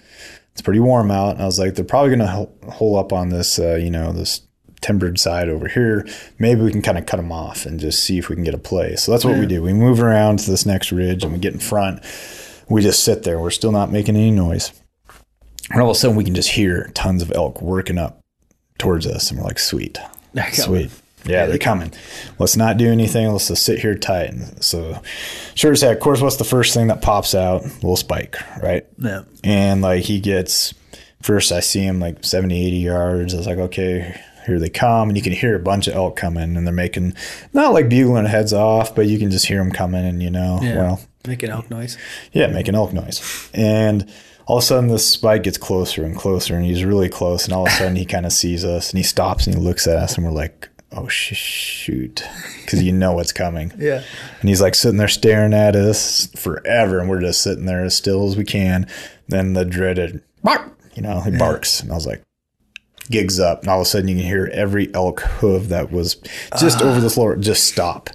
it's 0.51 0.61
pretty 0.61 0.79
warm 0.79 1.11
out. 1.11 1.35
And 1.35 1.41
I 1.41 1.45
was 1.45 1.59
like, 1.59 1.75
they're 1.75 1.85
probably 1.85 2.15
going 2.15 2.19
to 2.19 2.71
hole 2.71 2.97
up 2.97 3.13
on 3.13 3.29
this, 3.29 3.57
uh, 3.57 3.75
you 3.75 3.89
know, 3.89 4.11
this 4.11 4.41
timbered 4.81 5.19
side 5.19 5.47
over 5.47 5.67
here. 5.67 6.07
Maybe 6.39 6.61
we 6.61 6.71
can 6.71 6.81
kind 6.81 6.97
of 6.97 7.05
cut 7.05 7.17
them 7.17 7.31
off 7.31 7.65
and 7.65 7.79
just 7.79 8.03
see 8.03 8.17
if 8.17 8.29
we 8.29 8.35
can 8.35 8.43
get 8.43 8.53
a 8.53 8.59
play. 8.59 8.95
So 8.95 9.11
that's 9.11 9.23
what 9.23 9.37
we 9.37 9.45
do. 9.45 9.61
We 9.61 9.73
move 9.73 10.01
around 10.01 10.39
to 10.39 10.51
this 10.51 10.65
next 10.65 10.91
ridge 10.91 11.23
and 11.23 11.33
we 11.33 11.39
get 11.39 11.53
in 11.53 11.59
front. 11.59 12.03
We 12.67 12.81
just 12.81 13.03
sit 13.03 13.23
there. 13.23 13.39
We're 13.39 13.51
still 13.51 13.71
not 13.71 13.91
making 13.91 14.15
any 14.15 14.31
noise. 14.31 14.71
And 15.69 15.81
all 15.81 15.89
of 15.89 15.95
a 15.95 15.99
sudden, 15.99 16.17
we 16.17 16.23
can 16.23 16.35
just 16.35 16.49
hear 16.49 16.89
tons 16.93 17.21
of 17.21 17.31
elk 17.33 17.61
working 17.61 17.97
up 17.97 18.20
towards 18.81 19.07
us. 19.07 19.29
And 19.31 19.39
we're 19.39 19.45
like, 19.45 19.59
sweet, 19.59 19.97
sweet. 20.51 20.91
Yeah, 21.23 21.45
they're 21.45 21.59
coming. 21.59 21.93
Let's 22.39 22.57
not 22.57 22.77
do 22.77 22.91
anything. 22.91 23.29
Let's 23.31 23.47
just 23.47 23.63
sit 23.63 23.77
here 23.79 23.93
tight. 23.95 24.31
And 24.31 24.63
so, 24.63 24.99
sure 25.53 25.71
as 25.71 25.81
heck, 25.81 25.97
of 25.97 26.01
course, 26.03 26.19
what's 26.19 26.37
the 26.37 26.43
first 26.43 26.73
thing 26.73 26.87
that 26.87 27.03
pops 27.03 27.35
out? 27.35 27.63
little 27.63 27.95
spike, 27.95 28.35
right? 28.61 28.85
Yeah. 28.97 29.21
and 29.43 29.81
like 29.83 30.03
he 30.03 30.19
gets 30.19 30.73
first 31.21 31.51
i 31.51 31.59
see 31.59 31.83
him 31.83 31.99
like 31.99 32.23
70 32.25 32.65
80 32.65 32.77
yards 32.77 33.33
i 33.35 33.37
was 33.37 33.45
like 33.45 33.59
okay 33.59 34.19
here 34.47 34.57
they 34.59 34.69
come 34.69 35.07
and 35.07 35.15
you 35.15 35.21
can 35.21 35.33
hear 35.33 35.55
a 35.55 35.59
bunch 35.59 35.87
of 35.87 35.93
elk 35.93 36.15
coming 36.15 36.57
and 36.57 36.65
they're 36.65 36.73
making 36.73 37.13
not 37.53 37.73
like 37.73 37.89
bugling 37.89 38.25
heads 38.25 38.53
off 38.53 38.95
but 38.95 39.05
you 39.05 39.19
can 39.19 39.29
just 39.29 39.45
hear 39.45 39.59
them 39.59 39.71
coming 39.71 40.03
and 40.03 40.23
you 40.23 40.31
know 40.31 40.57
Yeah. 40.63 40.75
well 40.77 41.01
Making 41.27 41.51
elk 41.51 41.69
noise. 41.69 41.95
yeah 42.33 42.47
making 42.47 42.73
elk 42.73 42.91
noise 42.91 43.21
and 43.53 44.11
all 44.47 44.57
of 44.57 44.63
a 44.63 44.65
sudden 44.65 44.89
this 44.89 45.07
spike 45.07 45.43
gets 45.43 45.57
closer 45.57 46.03
and 46.03 46.15
closer 46.15 46.55
and 46.55 46.65
he's 46.65 46.83
really 46.83 47.09
close 47.09 47.45
and 47.45 47.53
all 47.53 47.67
of 47.67 47.73
a 47.73 47.75
sudden 47.75 47.95
he 47.95 48.05
kind 48.05 48.25
of 48.25 48.33
sees 48.33 48.65
us 48.65 48.89
and 48.89 48.97
he 48.97 49.03
stops 49.03 49.47
and 49.47 49.55
he 49.55 49.61
looks 49.61 49.87
at 49.87 49.97
us 49.97 50.15
and 50.15 50.25
we're 50.25 50.31
like 50.31 50.69
oh 50.93 51.07
sh- 51.07 51.35
shoot, 51.35 52.23
because 52.61 52.83
you 52.83 52.91
know 52.91 53.13
what's 53.13 53.31
coming. 53.31 53.71
Yeah. 53.81 54.03
And 54.41 54.49
he's 54.49 54.61
like 54.61 54.75
sitting 54.75 54.97
there 54.97 55.07
staring 55.07 55.53
at 55.53 55.75
us 55.75 56.27
forever, 56.35 56.99
and 56.99 57.09
we're 57.09 57.21
just 57.21 57.41
sitting 57.41 57.65
there 57.65 57.83
as 57.83 57.95
still 57.95 58.27
as 58.27 58.37
we 58.37 58.43
can. 58.43 58.87
Then 59.27 59.53
the 59.53 59.65
dreaded 59.65 60.21
bark, 60.43 60.77
you 60.93 61.01
know, 61.01 61.21
he 61.21 61.31
barks, 61.31 61.81
and 61.81 61.91
I 61.91 61.95
was 61.95 62.05
like, 62.05 62.21
gigs 63.09 63.39
up, 63.39 63.61
and 63.61 63.69
all 63.69 63.79
of 63.79 63.87
a 63.87 63.89
sudden 63.89 64.07
you 64.09 64.15
can 64.15 64.25
hear 64.25 64.49
every 64.53 64.93
elk 64.93 65.21
hoof 65.21 65.69
that 65.69 65.91
was 65.91 66.15
just 66.59 66.81
over 66.81 66.99
the 66.99 67.09
floor 67.09 67.35
just 67.37 67.63
stop, 67.67 68.09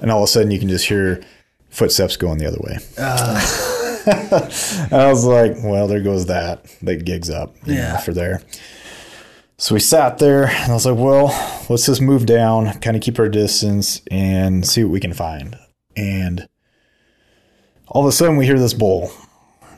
and 0.00 0.10
all 0.10 0.22
of 0.22 0.24
a 0.24 0.28
sudden 0.28 0.50
you 0.50 0.58
can 0.58 0.68
just 0.68 0.86
hear 0.86 1.22
footsteps 1.70 2.16
going 2.16 2.38
the 2.38 2.46
other 2.46 2.60
way. 2.60 2.74
and 2.74 2.82
ah. 2.98 3.78
I 4.92 5.06
was 5.10 5.24
like, 5.24 5.56
well, 5.62 5.86
there 5.86 6.00
goes 6.02 6.26
that. 6.26 6.64
That 6.82 7.04
gigs 7.04 7.30
up, 7.30 7.54
know, 7.66 7.74
Yeah. 7.74 7.96
for 7.98 8.12
there. 8.12 8.42
So 9.58 9.74
we 9.74 9.80
sat 9.80 10.18
there, 10.18 10.46
and 10.46 10.72
I 10.72 10.74
was 10.74 10.86
like, 10.86 10.98
well, 10.98 11.26
let's 11.70 11.86
just 11.86 12.00
move 12.02 12.26
down, 12.26 12.72
kind 12.80 12.96
of 12.96 13.02
keep 13.02 13.18
our 13.18 13.28
distance, 13.28 14.02
and 14.10 14.66
see 14.66 14.82
what 14.82 14.92
we 14.92 14.98
can 15.00 15.12
find. 15.12 15.56
And 15.96 16.48
all 17.86 18.02
of 18.02 18.08
a 18.08 18.12
sudden, 18.12 18.36
we 18.36 18.46
hear 18.46 18.58
this 18.58 18.74
bull 18.74 19.12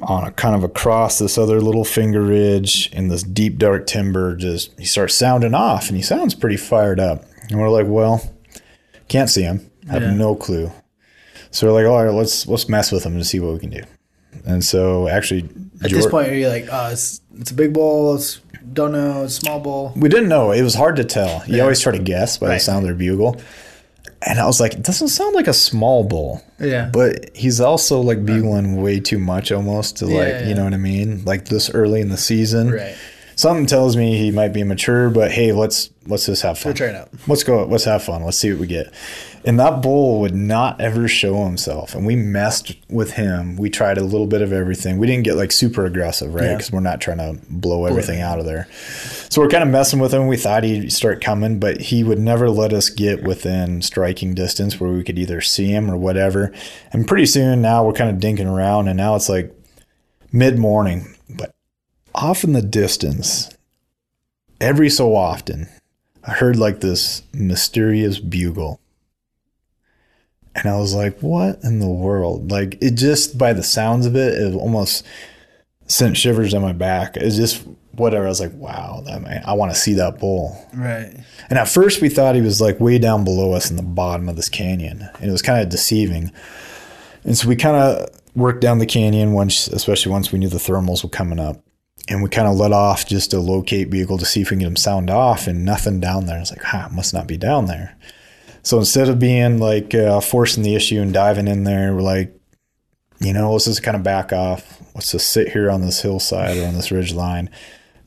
on 0.02 0.24
a 0.24 0.30
kind 0.32 0.54
of 0.54 0.64
across 0.64 1.18
this 1.18 1.36
other 1.36 1.60
little 1.60 1.84
finger 1.84 2.22
ridge 2.22 2.90
in 2.92 3.08
this 3.08 3.22
deep, 3.22 3.58
dark 3.58 3.86
timber. 3.86 4.34
Just 4.36 4.78
he 4.78 4.86
starts 4.86 5.14
sounding 5.14 5.54
off, 5.54 5.88
and 5.88 5.96
he 5.96 6.02
sounds 6.02 6.34
pretty 6.34 6.56
fired 6.56 6.98
up. 7.00 7.24
And 7.50 7.60
we're 7.60 7.68
like, 7.68 7.86
well, 7.86 8.22
can't 9.08 9.28
see 9.28 9.42
him, 9.42 9.70
have 9.90 10.02
Yeah. 10.02 10.14
no 10.14 10.34
clue. 10.34 10.72
So 11.50 11.66
we're 11.66 11.74
like, 11.74 11.86
all 11.86 12.02
right, 12.04 12.14
let's 12.14 12.46
let's 12.46 12.68
mess 12.70 12.90
with 12.90 13.04
him 13.04 13.14
and 13.16 13.26
see 13.26 13.38
what 13.38 13.52
we 13.52 13.58
can 13.58 13.70
do. 13.70 13.82
And 14.44 14.62
so 14.64 15.08
actually, 15.08 15.48
At 15.82 15.90
this 15.90 16.06
point, 16.06 16.28
you're 16.28 16.36
you 16.38 16.48
like, 16.48 16.68
oh, 16.70 16.90
it's 16.90 17.20
it's 17.38 17.50
a 17.50 17.54
big 17.54 17.72
bowl. 17.72 18.14
It's 18.14 18.40
don't 18.72 18.92
know. 18.92 19.24
It's 19.24 19.38
a 19.38 19.40
small 19.40 19.60
bowl. 19.60 19.92
We 19.96 20.08
didn't 20.08 20.28
know. 20.28 20.50
It 20.52 20.62
was 20.62 20.74
hard 20.74 20.96
to 20.96 21.04
tell. 21.04 21.42
You 21.46 21.56
Yeah. 21.56 21.62
always 21.62 21.80
try 21.80 21.92
to 21.92 21.98
guess 22.02 22.38
by 22.38 22.48
Right. 22.48 22.54
the 22.54 22.60
sound 22.60 22.78
of 22.78 22.84
their 22.84 22.94
bugle. 22.94 23.40
And 24.26 24.38
I 24.40 24.46
was 24.46 24.58
like, 24.58 24.72
it 24.74 24.82
doesn't 24.82 25.08
sound 25.08 25.34
like 25.34 25.48
a 25.48 25.52
small 25.52 26.02
bull. 26.02 26.42
Yeah. 26.58 26.88
But 26.92 27.36
he's 27.36 27.60
also 27.60 28.00
like 28.00 28.24
bugling 28.24 28.80
way 28.80 28.98
too 29.00 29.18
much 29.18 29.52
almost 29.52 29.98
to 29.98 30.06
like, 30.06 30.28
yeah. 30.28 30.48
you 30.48 30.54
know 30.54 30.64
what 30.64 30.72
I 30.72 30.78
mean? 30.78 31.22
Like 31.26 31.46
this 31.46 31.68
early 31.70 32.00
in 32.00 32.08
the 32.08 32.16
season. 32.16 32.70
Right. 32.70 32.94
Something 33.36 33.66
tells 33.66 33.96
me 33.96 34.16
he 34.16 34.30
might 34.30 34.52
be 34.52 34.62
mature, 34.62 35.10
but 35.10 35.30
hey, 35.32 35.52
let's 35.52 35.90
let's 36.06 36.26
just 36.26 36.42
have 36.42 36.58
fun. 36.58 36.70
We'll 36.70 36.76
try 36.76 36.86
it 36.88 36.94
out. 36.94 37.08
Let's 37.26 37.42
go. 37.42 37.64
Let's 37.64 37.84
have 37.84 38.02
fun. 38.02 38.22
Let's 38.24 38.38
see 38.38 38.50
what 38.50 38.60
we 38.60 38.66
get. 38.66 38.92
And 39.46 39.60
that 39.60 39.82
bull 39.82 40.20
would 40.20 40.34
not 40.34 40.80
ever 40.80 41.06
show 41.06 41.44
himself. 41.44 41.94
And 41.94 42.06
we 42.06 42.16
messed 42.16 42.74
with 42.88 43.12
him. 43.12 43.56
We 43.56 43.68
tried 43.68 43.98
a 43.98 44.02
little 44.02 44.26
bit 44.26 44.40
of 44.40 44.54
everything. 44.54 44.96
We 44.96 45.06
didn't 45.06 45.24
get 45.24 45.36
like 45.36 45.52
super 45.52 45.84
aggressive, 45.84 46.34
right? 46.34 46.44
Yeah. 46.44 46.56
Because 46.56 46.72
we're 46.72 46.80
not 46.80 47.02
trying 47.02 47.18
to 47.18 47.38
blow 47.50 47.84
everything 47.84 48.22
out 48.22 48.38
of 48.38 48.46
there. 48.46 48.68
So 49.28 49.42
we're 49.42 49.48
kind 49.48 49.62
of 49.62 49.68
messing 49.68 49.98
with 49.98 50.14
him. 50.14 50.28
We 50.28 50.38
thought 50.38 50.64
he'd 50.64 50.90
start 50.90 51.22
coming, 51.22 51.60
but 51.60 51.80
he 51.80 52.02
would 52.02 52.18
never 52.18 52.48
let 52.48 52.72
us 52.72 52.88
get 52.88 53.22
within 53.22 53.82
striking 53.82 54.34
distance 54.34 54.80
where 54.80 54.90
we 54.90 55.04
could 55.04 55.18
either 55.18 55.42
see 55.42 55.66
him 55.66 55.90
or 55.90 55.96
whatever. 55.98 56.50
And 56.92 57.06
pretty 57.06 57.26
soon 57.26 57.60
now 57.60 57.84
we're 57.84 57.92
kind 57.92 58.10
of 58.10 58.22
dinking 58.22 58.50
around, 58.50 58.88
and 58.88 58.96
now 58.96 59.14
it's 59.14 59.28
like 59.28 59.54
mid 60.32 60.58
morning, 60.58 61.14
but 61.28 61.54
off 62.14 62.44
in 62.44 62.54
the 62.54 62.62
distance, 62.62 63.50
every 64.60 64.88
so 64.88 65.14
often, 65.14 65.68
I 66.22 66.30
heard 66.30 66.56
like 66.56 66.80
this 66.80 67.22
mysterious 67.34 68.18
bugle. 68.18 68.80
And 70.54 70.66
I 70.66 70.76
was 70.76 70.94
like, 70.94 71.18
what 71.20 71.62
in 71.64 71.80
the 71.80 71.88
world? 71.88 72.50
Like, 72.50 72.78
it 72.80 72.92
just, 72.92 73.36
by 73.36 73.52
the 73.52 73.62
sounds 73.62 74.06
of 74.06 74.14
it, 74.14 74.34
it 74.34 74.54
almost 74.54 75.04
sent 75.86 76.16
shivers 76.16 76.54
on 76.54 76.62
my 76.62 76.72
back. 76.72 77.16
It's 77.16 77.36
just 77.36 77.66
whatever. 77.92 78.26
I 78.26 78.28
was 78.28 78.40
like, 78.40 78.54
wow, 78.54 79.02
that 79.06 79.22
man, 79.22 79.42
I 79.46 79.54
want 79.54 79.72
to 79.72 79.78
see 79.78 79.94
that 79.94 80.18
bull. 80.18 80.56
Right. 80.72 81.12
And 81.50 81.58
at 81.58 81.68
first, 81.68 82.00
we 82.00 82.08
thought 82.08 82.34
he 82.34 82.40
was 82.40 82.60
like 82.60 82.80
way 82.80 82.98
down 82.98 83.24
below 83.24 83.52
us 83.52 83.70
in 83.70 83.76
the 83.76 83.82
bottom 83.82 84.28
of 84.28 84.36
this 84.36 84.48
canyon, 84.48 85.08
and 85.20 85.28
it 85.28 85.32
was 85.32 85.42
kind 85.42 85.60
of 85.60 85.68
deceiving. 85.68 86.32
And 87.24 87.36
so 87.36 87.48
we 87.48 87.56
kind 87.56 87.76
of 87.76 88.08
worked 88.34 88.60
down 88.60 88.78
the 88.78 88.86
canyon 88.86 89.32
once, 89.32 89.68
especially 89.68 90.12
once 90.12 90.32
we 90.32 90.38
knew 90.38 90.48
the 90.48 90.56
thermals 90.58 91.02
were 91.02 91.10
coming 91.10 91.40
up, 91.40 91.62
and 92.08 92.22
we 92.22 92.28
kind 92.28 92.48
of 92.48 92.56
let 92.56 92.72
off 92.72 93.06
just 93.06 93.30
to 93.30 93.40
locate 93.40 93.90
bugle 93.90 94.18
to 94.18 94.26
see 94.26 94.42
if 94.42 94.50
we 94.50 94.54
can 94.54 94.60
get 94.60 94.68
him 94.68 94.76
sound 94.76 95.10
off, 95.10 95.46
and 95.46 95.64
nothing 95.64 96.00
down 96.00 96.26
there. 96.26 96.36
I 96.36 96.40
was 96.40 96.50
like, 96.50 96.62
"Ha, 96.62 96.88
must 96.92 97.14
not 97.14 97.26
be 97.26 97.36
down 97.36 97.66
there." 97.66 97.96
So 98.64 98.78
instead 98.78 99.08
of 99.08 99.18
being 99.18 99.58
like 99.58 99.94
uh, 99.94 100.20
forcing 100.20 100.62
the 100.62 100.74
issue 100.74 101.00
and 101.00 101.12
diving 101.12 101.48
in 101.48 101.64
there, 101.64 101.94
we're 101.94 102.00
like, 102.02 102.34
you 103.20 103.32
know, 103.32 103.52
let's 103.52 103.66
just 103.66 103.82
kind 103.82 103.96
of 103.96 104.02
back 104.02 104.32
off. 104.32 104.80
Let's 104.94 105.12
just 105.12 105.30
sit 105.30 105.52
here 105.52 105.70
on 105.70 105.82
this 105.82 106.00
hillside 106.00 106.56
or 106.56 106.66
on 106.66 106.74
this 106.74 106.90
ridge 106.90 107.12
line, 107.12 107.50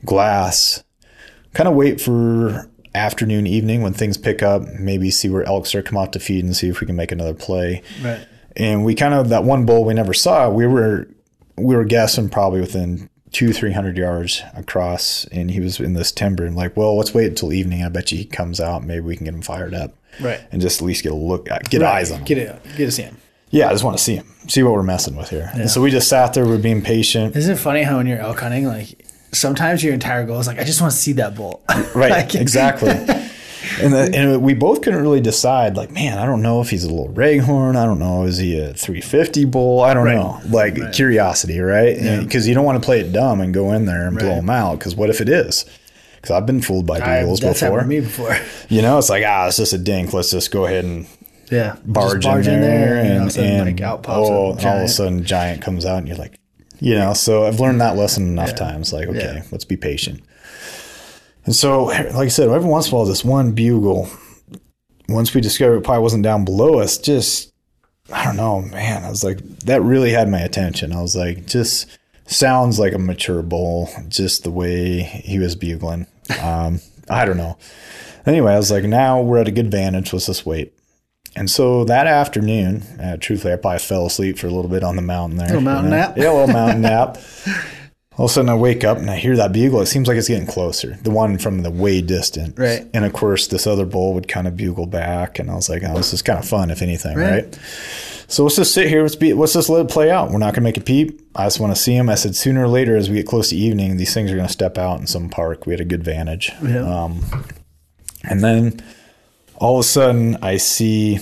glass, 0.04 0.84
kind 1.54 1.70
of 1.70 1.76
wait 1.76 2.02
for 2.02 2.70
afternoon, 2.96 3.46
evening 3.46 3.84
when 3.84 3.94
things 3.94 4.18
pick 4.18 4.42
up, 4.42 4.64
maybe 4.80 5.12
see 5.12 5.30
where 5.30 5.44
elk 5.44 5.68
start 5.68 5.86
come 5.86 5.98
out 5.98 6.14
to 6.14 6.20
feed 6.20 6.44
and 6.44 6.56
see 6.56 6.70
if 6.70 6.82
we 6.82 6.88
can 6.88 6.96
make 6.96 7.12
another 7.12 7.34
play. 7.34 7.84
Right. 8.02 8.26
And 8.56 8.84
we 8.84 8.96
kind 8.96 9.14
of 9.14 9.30
that 9.30 9.44
one 9.44 9.66
bull 9.66 9.86
we 9.86 9.94
never 9.94 10.14
saw, 10.14 10.50
we 10.50 10.66
were 10.66 11.08
we 11.56 11.76
were 11.76 11.86
guessing 11.86 12.30
probably 12.30 12.62
within 12.62 13.10
two, 13.32 13.54
three 13.54 13.74
hundred 13.74 13.98
yards 13.98 14.42
across 14.56 15.26
and 15.26 15.52
he 15.52 15.60
was 15.60 15.80
in 15.80 15.94
this 15.94 16.12
timber 16.12 16.46
and 16.46 16.56
like, 16.56 16.76
well, 16.76 16.98
let's 16.98 17.14
wait 17.14 17.28
until 17.28 17.54
evening. 17.54 17.84
I 17.84 17.90
bet 17.90 18.12
you 18.12 18.18
he 18.18 18.26
comes 18.26 18.60
out, 18.60 18.84
maybe 18.84 19.02
we 19.02 19.16
can 19.16 19.26
get 19.26 19.36
him 19.36 19.42
fired 19.44 19.76
up. 19.76 19.94
Right. 20.20 20.40
And 20.52 20.62
just 20.62 20.82
at 20.82 20.86
least 20.86 21.04
get 21.04 21.12
a 21.12 21.16
look 21.16 21.48
get 21.70 21.84
eyes 21.84 22.12
on 22.12 22.20
him. 22.20 22.26
Get 22.26 22.38
it. 22.38 22.62
Get 22.76 22.86
to 22.86 22.92
see 22.92 23.04
him. 23.04 23.18
Yeah, 23.50 23.70
I 23.70 23.72
just 23.72 23.84
want 23.84 23.98
to 23.98 24.04
see 24.04 24.16
him, 24.16 24.28
see 24.50 24.62
what 24.64 24.74
we're 24.74 24.84
messing 24.84 25.16
with 25.16 25.30
here. 25.30 25.50
And 25.54 25.70
so 25.70 25.82
we 25.82 25.90
just 25.90 26.10
sat 26.10 26.34
there, 26.34 26.46
we're 26.46 26.58
being 26.58 26.82
patient. 26.82 27.36
Isn't 27.36 27.54
it 27.56 27.60
funny 27.60 27.84
how 27.84 27.98
when 27.98 28.06
you're 28.08 28.20
elk 28.20 28.40
hunting, 28.42 28.66
like 28.66 29.06
sometimes 29.32 29.84
your 29.84 29.94
entire 29.94 30.26
goal 30.26 30.40
is 30.40 30.48
like, 30.48 30.60
I 30.60 30.64
just 30.66 30.82
want 30.82 30.92
to 30.92 30.98
see 31.00 31.14
that 31.14 31.36
bull. 31.36 31.64
Right, 31.96 32.12
Like- 32.12 32.36
exactly. 32.36 32.90
And, 33.82 33.92
the, 33.94 34.12
and 34.16 34.42
we 34.42 34.54
both 34.54 34.82
couldn't 34.82 35.02
really 35.02 35.20
decide. 35.20 35.76
Like, 35.76 35.92
man, 35.92 36.18
I 36.18 36.26
don't 36.26 36.42
know 36.42 36.62
if 36.62 36.70
he's 36.70 36.84
a 36.86 36.90
little 36.90 37.10
raghorn. 37.14 37.76
I 37.76 37.86
don't 37.86 38.00
know. 38.00 38.24
Is 38.24 38.38
he 38.38 38.58
a 38.58 38.74
350 38.74 39.46
bull? 39.46 39.82
I 39.82 39.94
don't 39.94 40.06
Right. 40.06 40.16
know. 40.16 40.40
Like 40.50 40.94
curiosity, 40.94 41.60
right? 41.60 41.96
Because 42.24 42.48
you 42.48 42.56
don't 42.56 42.64
want 42.66 42.82
to 42.82 42.86
play 42.86 43.02
it 43.02 43.12
dumb 43.12 43.42
and 43.42 43.54
go 43.54 43.74
in 43.74 43.86
there 43.86 44.08
and 44.08 44.18
blow 44.18 44.32
him 44.36 44.50
out. 44.50 44.80
Because 44.80 44.96
what 44.96 45.10
if 45.10 45.22
it 45.22 45.28
is? 45.30 45.66
Because 46.28 46.42
I've 46.42 46.46
been 46.46 46.62
fooled 46.62 46.86
by 46.86 46.98
I, 47.00 47.22
bugles 47.22 47.40
that's 47.40 47.62
happened 47.62 47.90
before. 47.90 48.32
to 48.32 48.36
me 48.36 48.36
before. 48.36 48.38
You 48.70 48.82
know, 48.82 48.98
it's 48.98 49.10
like 49.10 49.24
ah, 49.26 49.48
it's 49.48 49.56
just 49.58 49.72
a 49.72 49.78
dink. 49.78 50.12
Let's 50.12 50.30
just 50.30 50.52
go 50.52 50.66
ahead 50.66 50.84
and 50.84 51.08
Yeah. 51.50 51.78
barge, 51.86 52.24
Just 52.24 52.50
in 52.50 52.60
there, 52.60 52.98
and, 52.98 53.14
all 53.14 53.22
and, 53.24 53.32
sudden, 53.32 53.50
and 53.52 53.66
like 53.68 53.82
out 53.82 54.04
pops 54.04 54.18
oh, 54.18 54.24
a 54.24 54.28
and 54.28 54.36
all 54.36 54.52
of 54.52 54.58
a 54.58 54.62
giant. 54.62 54.90
sudden, 54.90 55.24
giant 55.24 55.62
comes 55.62 55.86
out, 55.86 56.00
and 56.00 56.08
you're 56.10 56.18
like, 56.18 56.38
you 56.82 56.96
know. 56.96 57.14
So 57.14 57.46
I've 57.46 57.62
learned 57.62 57.80
that 57.80 57.96
lesson 57.96 58.28
enough 58.28 58.56
times. 58.56 58.92
Like, 58.92 59.08
okay, 59.08 59.36
Yeah. 59.38 59.44
let's 59.52 59.64
be 59.64 59.78
patient. 59.78 60.22
And 61.46 61.56
so, 61.56 61.86
like 61.86 62.14
I 62.16 62.28
said, 62.28 62.50
every 62.50 62.70
once 62.70 62.88
in 62.90 62.94
a 62.94 62.98
while, 62.98 63.06
this 63.06 63.24
one 63.24 63.54
bugle, 63.54 64.10
once 65.08 65.34
we 65.34 65.40
discovered 65.40 65.78
it 65.78 65.84
probably 65.86 66.04
wasn't 66.04 66.24
down 66.24 66.44
below 66.44 66.80
us, 66.80 66.98
just 66.98 67.54
I 68.12 68.26
don't 68.26 68.36
know, 68.36 68.62
man. 68.64 69.06
I 69.06 69.10
was 69.10 69.24
like, 69.24 69.40
that 69.60 69.82
really 69.82 70.12
had 70.12 70.28
my 70.30 70.40
attention. 70.42 70.92
I 70.92 71.02
was 71.02 71.16
like, 71.16 71.46
just 71.48 71.88
sounds 72.26 72.80
like 72.80 72.92
a 72.92 73.00
mature 73.00 73.42
bull, 73.44 73.90
just 74.10 74.44
the 74.44 74.52
way 74.52 75.04
he 75.04 75.40
was 75.40 75.56
bugling. 75.56 76.06
Um, 76.42 76.80
I 77.10 77.26
don't 77.26 77.38
know. 77.38 77.58
Anyway, 78.26 78.52
I 78.54 78.58
was 78.58 78.72
like, 78.72 78.84
now 78.84 79.22
we're 79.22 79.38
at 79.40 79.48
a 79.48 79.52
good 79.52 79.72
vantage. 79.72 80.12
Let's 80.14 80.26
just 80.26 80.46
wait. 80.46 80.74
And 81.36 81.50
so 81.52 81.84
that 81.86 82.08
afternoon, 82.08 82.82
uh, 83.00 83.18
truthfully, 83.18 83.54
I 83.54 83.58
probably 83.58 83.80
fell 83.80 84.08
asleep 84.08 84.38
for 84.40 84.48
a 84.48 84.52
little 84.52 84.70
bit 84.72 84.84
on 84.84 84.96
the 84.96 85.02
mountain 85.04 85.38
there. 85.38 85.48
A 85.48 85.50
Little 85.50 85.62
mountain 85.64 85.86
you 85.86 85.92
know? 85.92 85.98
nap? 86.08 86.18
Yeah, 86.18 86.32
a 86.32 86.34
little 86.34 86.48
mountain 86.48 86.82
nap. 86.82 87.18
All 88.18 88.26
of 88.26 88.32
a 88.32 88.34
sudden, 88.34 88.50
I 88.50 88.56
wake 88.56 88.84
up 88.84 88.98
and 88.98 89.12
I 89.12 89.18
hear 89.18 89.36
that 89.38 89.54
bugle. 89.54 89.80
It 89.82 89.86
seems 89.86 90.08
like 90.08 90.18
it's 90.18 90.28
getting 90.28 90.48
closer. 90.48 90.98
The 91.04 91.12
one 91.12 91.38
from 91.38 91.62
the 91.62 91.70
way 91.70 92.02
distant. 92.02 92.58
Right. 92.58 92.88
And 92.94 93.06
of 93.06 93.14
course, 93.14 93.46
this 93.48 93.68
other 93.68 93.86
bull 93.86 94.16
would 94.16 94.28
kind 94.28 94.48
of 94.48 94.58
bugle 94.58 94.88
back, 94.88 95.38
and 95.38 95.52
I 95.52 95.56
was 95.56 95.70
like, 95.70 95.84
"Oh, 95.86 95.96
this 95.96 96.14
is 96.14 96.24
kind 96.24 96.40
of 96.40 96.46
fun, 96.46 96.72
if 96.72 96.82
anything, 96.82 97.16
Right. 97.16 97.44
right?" 97.46 97.60
So 98.28 98.44
let's 98.44 98.58
just 98.58 98.74
sit 98.74 98.88
here. 98.88 99.02
Let's 99.02 99.16
be. 99.16 99.34
Let's 99.34 99.54
just 99.54 99.70
let 99.70 99.86
it 99.86 99.90
play 99.90 100.12
out. 100.12 100.32
We're 100.32 100.38
not 100.38 100.54
gonna 100.54 100.66
make 100.66 100.78
a 100.78 100.82
peep. 100.82 101.22
I 101.36 101.46
just 101.46 101.60
want 101.62 101.76
to 101.76 101.82
see 101.82 101.94
him. 101.94 102.10
I 102.10 102.16
said 102.16 102.36
sooner 102.36 102.64
or 102.64 102.68
later, 102.68 102.98
as 102.98 103.10
we 103.10 103.16
get 103.16 103.28
close 103.28 103.50
to 103.50 103.56
evening, 103.56 103.96
these 103.96 104.14
things 104.14 104.32
are 104.32 104.36
gonna 104.36 104.50
step 104.50 104.78
out 104.78 105.00
in 105.00 105.08
some 105.08 105.30
park. 105.30 105.66
We 105.66 105.74
had 105.74 105.80
a 105.80 105.86
good 105.86 106.04
vantage. 106.04 106.52
Yeah. 106.62 106.82
Um, 106.82 107.24
and 108.24 108.44
then 108.44 108.82
all 109.56 109.80
of 109.80 109.86
a 109.86 109.88
sudden, 109.88 110.38
I 110.42 110.58
see 110.58 111.20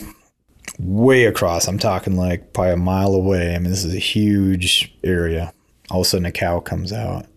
way 0.80 1.26
across. 1.26 1.68
I'm 1.68 1.78
talking 1.78 2.16
like 2.16 2.54
probably 2.54 2.74
a 2.74 2.78
mile 2.78 3.14
away. 3.14 3.54
I 3.56 3.60
mean, 3.60 3.70
this 3.70 3.86
is 3.86 3.94
a 3.94 4.00
huge 4.00 4.92
area. 5.04 5.54
All 5.92 6.02
of 6.02 6.08
a 6.08 6.10
sudden, 6.10 6.26
a 6.26 6.32
cow 6.32 6.60
comes 6.60 6.92
out, 6.92 7.28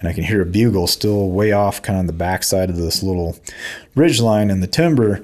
and 0.00 0.08
I 0.08 0.12
can 0.12 0.24
hear 0.24 0.42
a 0.42 0.46
bugle 0.46 0.88
still 0.88 1.30
way 1.30 1.52
off, 1.52 1.80
kind 1.80 1.96
of 1.96 2.00
on 2.00 2.06
the 2.08 2.12
backside 2.12 2.68
of 2.68 2.76
this 2.76 3.00
little 3.00 3.38
ridge 3.94 4.20
line 4.20 4.50
in 4.50 4.60
the 4.60 4.66
timber. 4.66 5.22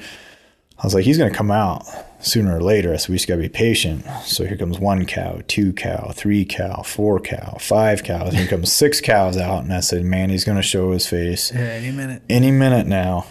I 0.78 0.86
was 0.86 0.94
like, 0.94 1.04
he's 1.04 1.18
going 1.18 1.30
to 1.30 1.36
come 1.36 1.50
out 1.50 1.84
sooner 2.20 2.56
or 2.56 2.60
later. 2.62 2.92
I 2.92 2.96
said, 2.96 3.08
we 3.10 3.16
just 3.16 3.28
got 3.28 3.36
to 3.36 3.40
be 3.42 3.48
patient. 3.48 4.04
So 4.24 4.44
here 4.44 4.56
comes 4.56 4.78
one 4.78 5.06
cow, 5.06 5.40
two 5.48 5.72
cow, 5.72 6.12
three 6.14 6.44
cow, 6.44 6.82
four 6.82 7.18
cow, 7.20 7.56
five 7.60 8.02
cows. 8.04 8.34
Here 8.34 8.46
comes 8.46 8.72
six 8.72 9.00
cows 9.00 9.36
out. 9.36 9.64
And 9.64 9.72
I 9.72 9.80
said, 9.80 10.04
man, 10.04 10.30
he's 10.30 10.44
going 10.44 10.56
to 10.56 10.62
show 10.62 10.92
his 10.92 11.06
face 11.06 11.52
Yeah, 11.52 11.60
any 11.60 11.90
minute. 11.90 12.22
any 12.28 12.50
minute 12.50 12.86
now. 12.86 13.26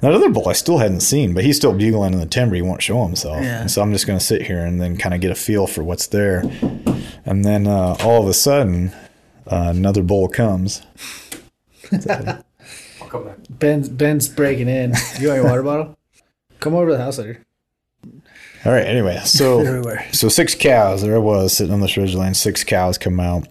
That 0.00 0.12
other 0.12 0.30
bull 0.30 0.48
I 0.48 0.52
still 0.52 0.78
hadn't 0.78 1.00
seen, 1.00 1.34
but 1.34 1.42
he's 1.44 1.56
still 1.56 1.72
bugling 1.76 2.12
in 2.12 2.20
the 2.20 2.26
timber. 2.26 2.54
He 2.54 2.62
won't 2.62 2.82
show 2.82 3.04
himself. 3.04 3.42
Yeah. 3.42 3.62
And 3.62 3.70
so 3.70 3.82
I'm 3.82 3.92
just 3.92 4.06
going 4.06 4.18
to 4.18 4.24
sit 4.24 4.42
here 4.42 4.64
and 4.64 4.80
then 4.80 4.96
kind 4.96 5.12
of 5.14 5.20
get 5.20 5.32
a 5.32 5.34
feel 5.34 5.66
for 5.66 5.82
what's 5.82 6.06
there. 6.06 6.44
And 7.26 7.44
then 7.44 7.66
uh, 7.66 7.96
all 8.00 8.22
of 8.22 8.28
a 8.28 8.34
sudden, 8.34 8.92
uh, 9.50 9.72
another 9.74 10.04
bull 10.04 10.28
comes. 10.28 10.82
I'll 11.92 13.08
come 13.08 13.24
back. 13.24 13.38
Ben's 13.50 13.88
Ben's 13.88 14.28
breaking 14.28 14.68
in. 14.68 14.92
You 15.18 15.28
want 15.28 15.40
your 15.40 15.44
water 15.44 15.62
bottle? 15.62 15.98
Come 16.60 16.74
over 16.74 16.90
to 16.90 16.96
the 16.96 17.02
house 17.02 17.18
later. 17.18 17.44
All 18.64 18.72
right. 18.72 18.86
Anyway, 18.86 19.20
so 19.24 19.82
so 20.12 20.28
six 20.28 20.54
cows. 20.54 21.02
There 21.02 21.14
I 21.14 21.18
was 21.18 21.56
sitting 21.56 21.72
on 21.72 21.80
this 21.80 21.96
ridge 21.96 22.14
line. 22.14 22.34
Six 22.34 22.64
cows 22.64 22.98
come 22.98 23.20
out, 23.20 23.46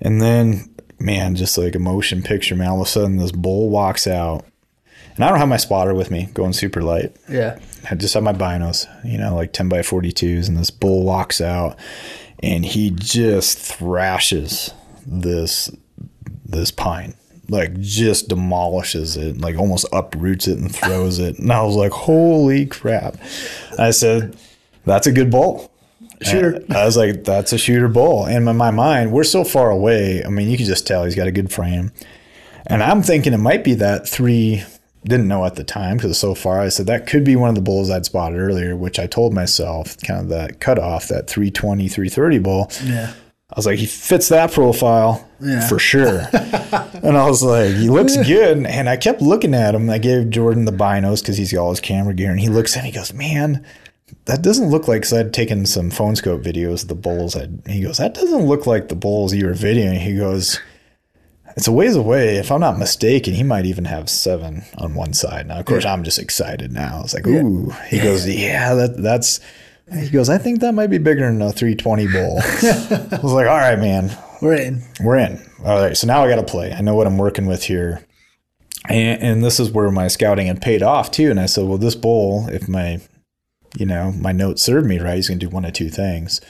and 0.00 0.20
then 0.20 0.74
man, 0.98 1.34
just 1.34 1.58
like 1.58 1.74
a 1.74 1.80
motion 1.80 2.22
picture. 2.22 2.54
Man, 2.54 2.68
all 2.68 2.80
of 2.80 2.86
a 2.86 2.90
sudden 2.90 3.16
this 3.16 3.32
bull 3.32 3.70
walks 3.70 4.06
out, 4.06 4.44
and 5.16 5.24
I 5.24 5.28
don't 5.28 5.38
have 5.38 5.48
my 5.48 5.56
spotter 5.56 5.94
with 5.94 6.10
me, 6.10 6.28
going 6.34 6.52
super 6.52 6.82
light. 6.82 7.16
Yeah. 7.28 7.58
I 7.90 7.96
just 7.96 8.14
have 8.14 8.22
my 8.22 8.32
binos, 8.32 8.86
you 9.04 9.18
know, 9.18 9.34
like 9.34 9.52
10 9.52 9.68
by 9.68 9.80
42s, 9.80 10.46
and 10.46 10.56
this 10.56 10.70
bull 10.70 11.04
walks 11.04 11.40
out 11.40 11.76
and 12.42 12.64
he 12.64 12.90
just 12.90 13.58
thrashes 13.58 14.74
this 15.06 15.70
this 16.44 16.70
pine. 16.70 17.14
Like 17.48 17.78
just 17.80 18.28
demolishes 18.28 19.16
it, 19.16 19.38
like 19.40 19.56
almost 19.56 19.86
uproots 19.92 20.46
it 20.48 20.58
and 20.58 20.74
throws 20.74 21.18
it. 21.18 21.38
And 21.38 21.52
I 21.52 21.62
was 21.62 21.76
like, 21.76 21.92
holy 21.92 22.66
crap. 22.66 23.16
I 23.78 23.90
said, 23.90 24.36
That's 24.84 25.06
a 25.06 25.12
good 25.12 25.30
bull. 25.30 25.70
Shooter. 26.22 26.64
I 26.70 26.84
was 26.84 26.96
like, 26.96 27.24
that's 27.24 27.52
a 27.52 27.58
shooter 27.58 27.88
bull. 27.88 28.26
And 28.26 28.48
in 28.48 28.56
my 28.56 28.70
mind, 28.70 29.12
we're 29.12 29.24
so 29.24 29.44
far 29.44 29.70
away. 29.70 30.24
I 30.24 30.28
mean, 30.28 30.48
you 30.48 30.56
can 30.56 30.66
just 30.66 30.86
tell 30.86 31.04
he's 31.04 31.16
got 31.16 31.26
a 31.26 31.32
good 31.32 31.52
frame. 31.52 31.90
And 32.66 32.82
I'm 32.82 33.02
thinking 33.02 33.32
it 33.32 33.38
might 33.38 33.64
be 33.64 33.74
that 33.74 34.08
three, 34.08 34.62
didn't 35.04 35.26
know 35.26 35.44
at 35.44 35.56
the 35.56 35.64
time 35.64 35.96
because 35.96 36.16
so 36.18 36.34
far. 36.34 36.60
I 36.60 36.68
said 36.68 36.86
that 36.86 37.06
could 37.06 37.24
be 37.24 37.34
one 37.34 37.48
of 37.48 37.54
the 37.54 37.60
bulls 37.60 37.90
I'd 37.90 38.04
spotted 38.04 38.38
earlier, 38.38 38.76
which 38.76 38.98
I 38.98 39.06
told 39.06 39.34
myself 39.34 39.96
kind 40.00 40.20
of 40.20 40.28
that 40.28 40.60
cutoff, 40.60 41.08
that 41.08 41.28
320, 41.28 41.88
330 41.88 42.38
bull. 42.38 42.70
Yeah. 42.84 43.12
I 43.52 43.58
was 43.58 43.66
like, 43.66 43.78
he 43.78 43.84
fits 43.86 44.30
that 44.30 44.50
profile 44.52 45.28
Yeah. 45.38 45.68
for 45.68 45.78
sure. 45.78 46.20
and 46.32 47.18
I 47.18 47.28
was 47.28 47.42
like, 47.42 47.74
he 47.74 47.90
looks 47.90 48.16
good. 48.16 48.64
And 48.64 48.88
I 48.88 48.96
kept 48.96 49.20
looking 49.20 49.52
at 49.54 49.74
him. 49.74 49.90
I 49.90 49.98
gave 49.98 50.30
Jordan 50.30 50.64
the 50.64 50.72
binos 50.72 51.20
because 51.20 51.36
he's 51.36 51.52
got 51.52 51.62
all 51.62 51.70
his 51.70 51.80
camera 51.80 52.14
gear. 52.14 52.30
And 52.30 52.40
he 52.40 52.48
looks 52.48 52.76
at 52.76 52.82
me, 52.82 52.90
he 52.90 52.96
goes, 52.96 53.12
man, 53.12 53.62
that 54.24 54.40
doesn't 54.40 54.70
look 54.70 54.88
like, 54.88 55.02
because 55.02 55.12
I'd 55.12 55.34
taken 55.34 55.66
some 55.66 55.90
phone 55.90 56.16
scope 56.16 56.40
videos 56.42 56.82
of 56.82 56.88
the 56.88 56.94
bulls. 56.94 57.36
I'd, 57.36 57.60
he 57.66 57.82
goes, 57.82 57.98
that 57.98 58.14
doesn't 58.14 58.46
look 58.46 58.66
like 58.66 58.88
the 58.88 58.94
bulls 58.96 59.34
you 59.34 59.46
were 59.46 59.52
videoing. 59.52 59.98
He 59.98 60.16
goes, 60.16 60.58
it's 61.54 61.68
a 61.68 61.72
ways 61.72 61.94
away. 61.96 62.36
If 62.38 62.50
I'm 62.50 62.60
not 62.60 62.78
mistaken, 62.78 63.34
he 63.34 63.42
might 63.42 63.66
even 63.66 63.84
have 63.84 64.08
seven 64.08 64.62
on 64.78 64.94
one 64.94 65.12
side. 65.12 65.46
Now, 65.48 65.58
of 65.58 65.66
course, 65.66 65.84
I'm 65.84 66.04
just 66.04 66.18
excited 66.18 66.72
now. 66.72 67.00
I 67.00 67.02
was 67.02 67.12
like, 67.12 67.26
ooh. 67.26 67.68
He 67.90 67.98
goes, 67.98 68.26
yeah, 68.26 68.74
that, 68.74 68.96
that's. 69.02 69.40
He 69.98 70.10
goes, 70.10 70.28
I 70.28 70.38
think 70.38 70.60
that 70.60 70.72
might 70.72 70.88
be 70.88 70.98
bigger 70.98 71.26
than 71.26 71.42
a 71.42 71.52
320 71.52 72.06
bowl. 72.08 72.38
I 72.42 73.18
was 73.22 73.32
like, 73.32 73.46
all 73.46 73.56
right, 73.58 73.78
man, 73.78 74.16
We're 74.40 74.54
in. 74.54 74.82
we're 75.00 75.16
in. 75.18 75.40
All 75.64 75.80
right, 75.80 75.96
so 75.96 76.06
now 76.06 76.24
I 76.24 76.28
got 76.28 76.36
to 76.36 76.42
play. 76.50 76.72
I 76.72 76.80
know 76.80 76.94
what 76.94 77.06
I'm 77.06 77.18
working 77.18 77.46
with 77.46 77.64
here. 77.64 78.04
And, 78.88 79.22
and 79.22 79.44
this 79.44 79.60
is 79.60 79.70
where 79.70 79.90
my 79.90 80.08
scouting 80.08 80.46
had 80.46 80.60
paid 80.60 80.82
off 80.82 81.10
too. 81.10 81.30
And 81.30 81.38
I 81.38 81.46
said, 81.46 81.66
well, 81.66 81.78
this 81.78 81.94
bowl, 81.94 82.48
if 82.48 82.68
my, 82.68 83.00
you 83.78 83.86
know, 83.86 84.12
my 84.12 84.32
notes 84.32 84.62
served 84.62 84.86
me 84.88 84.98
right, 84.98 85.16
he's 85.16 85.28
going 85.28 85.38
to 85.38 85.46
do 85.46 85.50
one 85.54 85.64
of 85.64 85.72
two 85.72 85.88
things. 85.88 86.40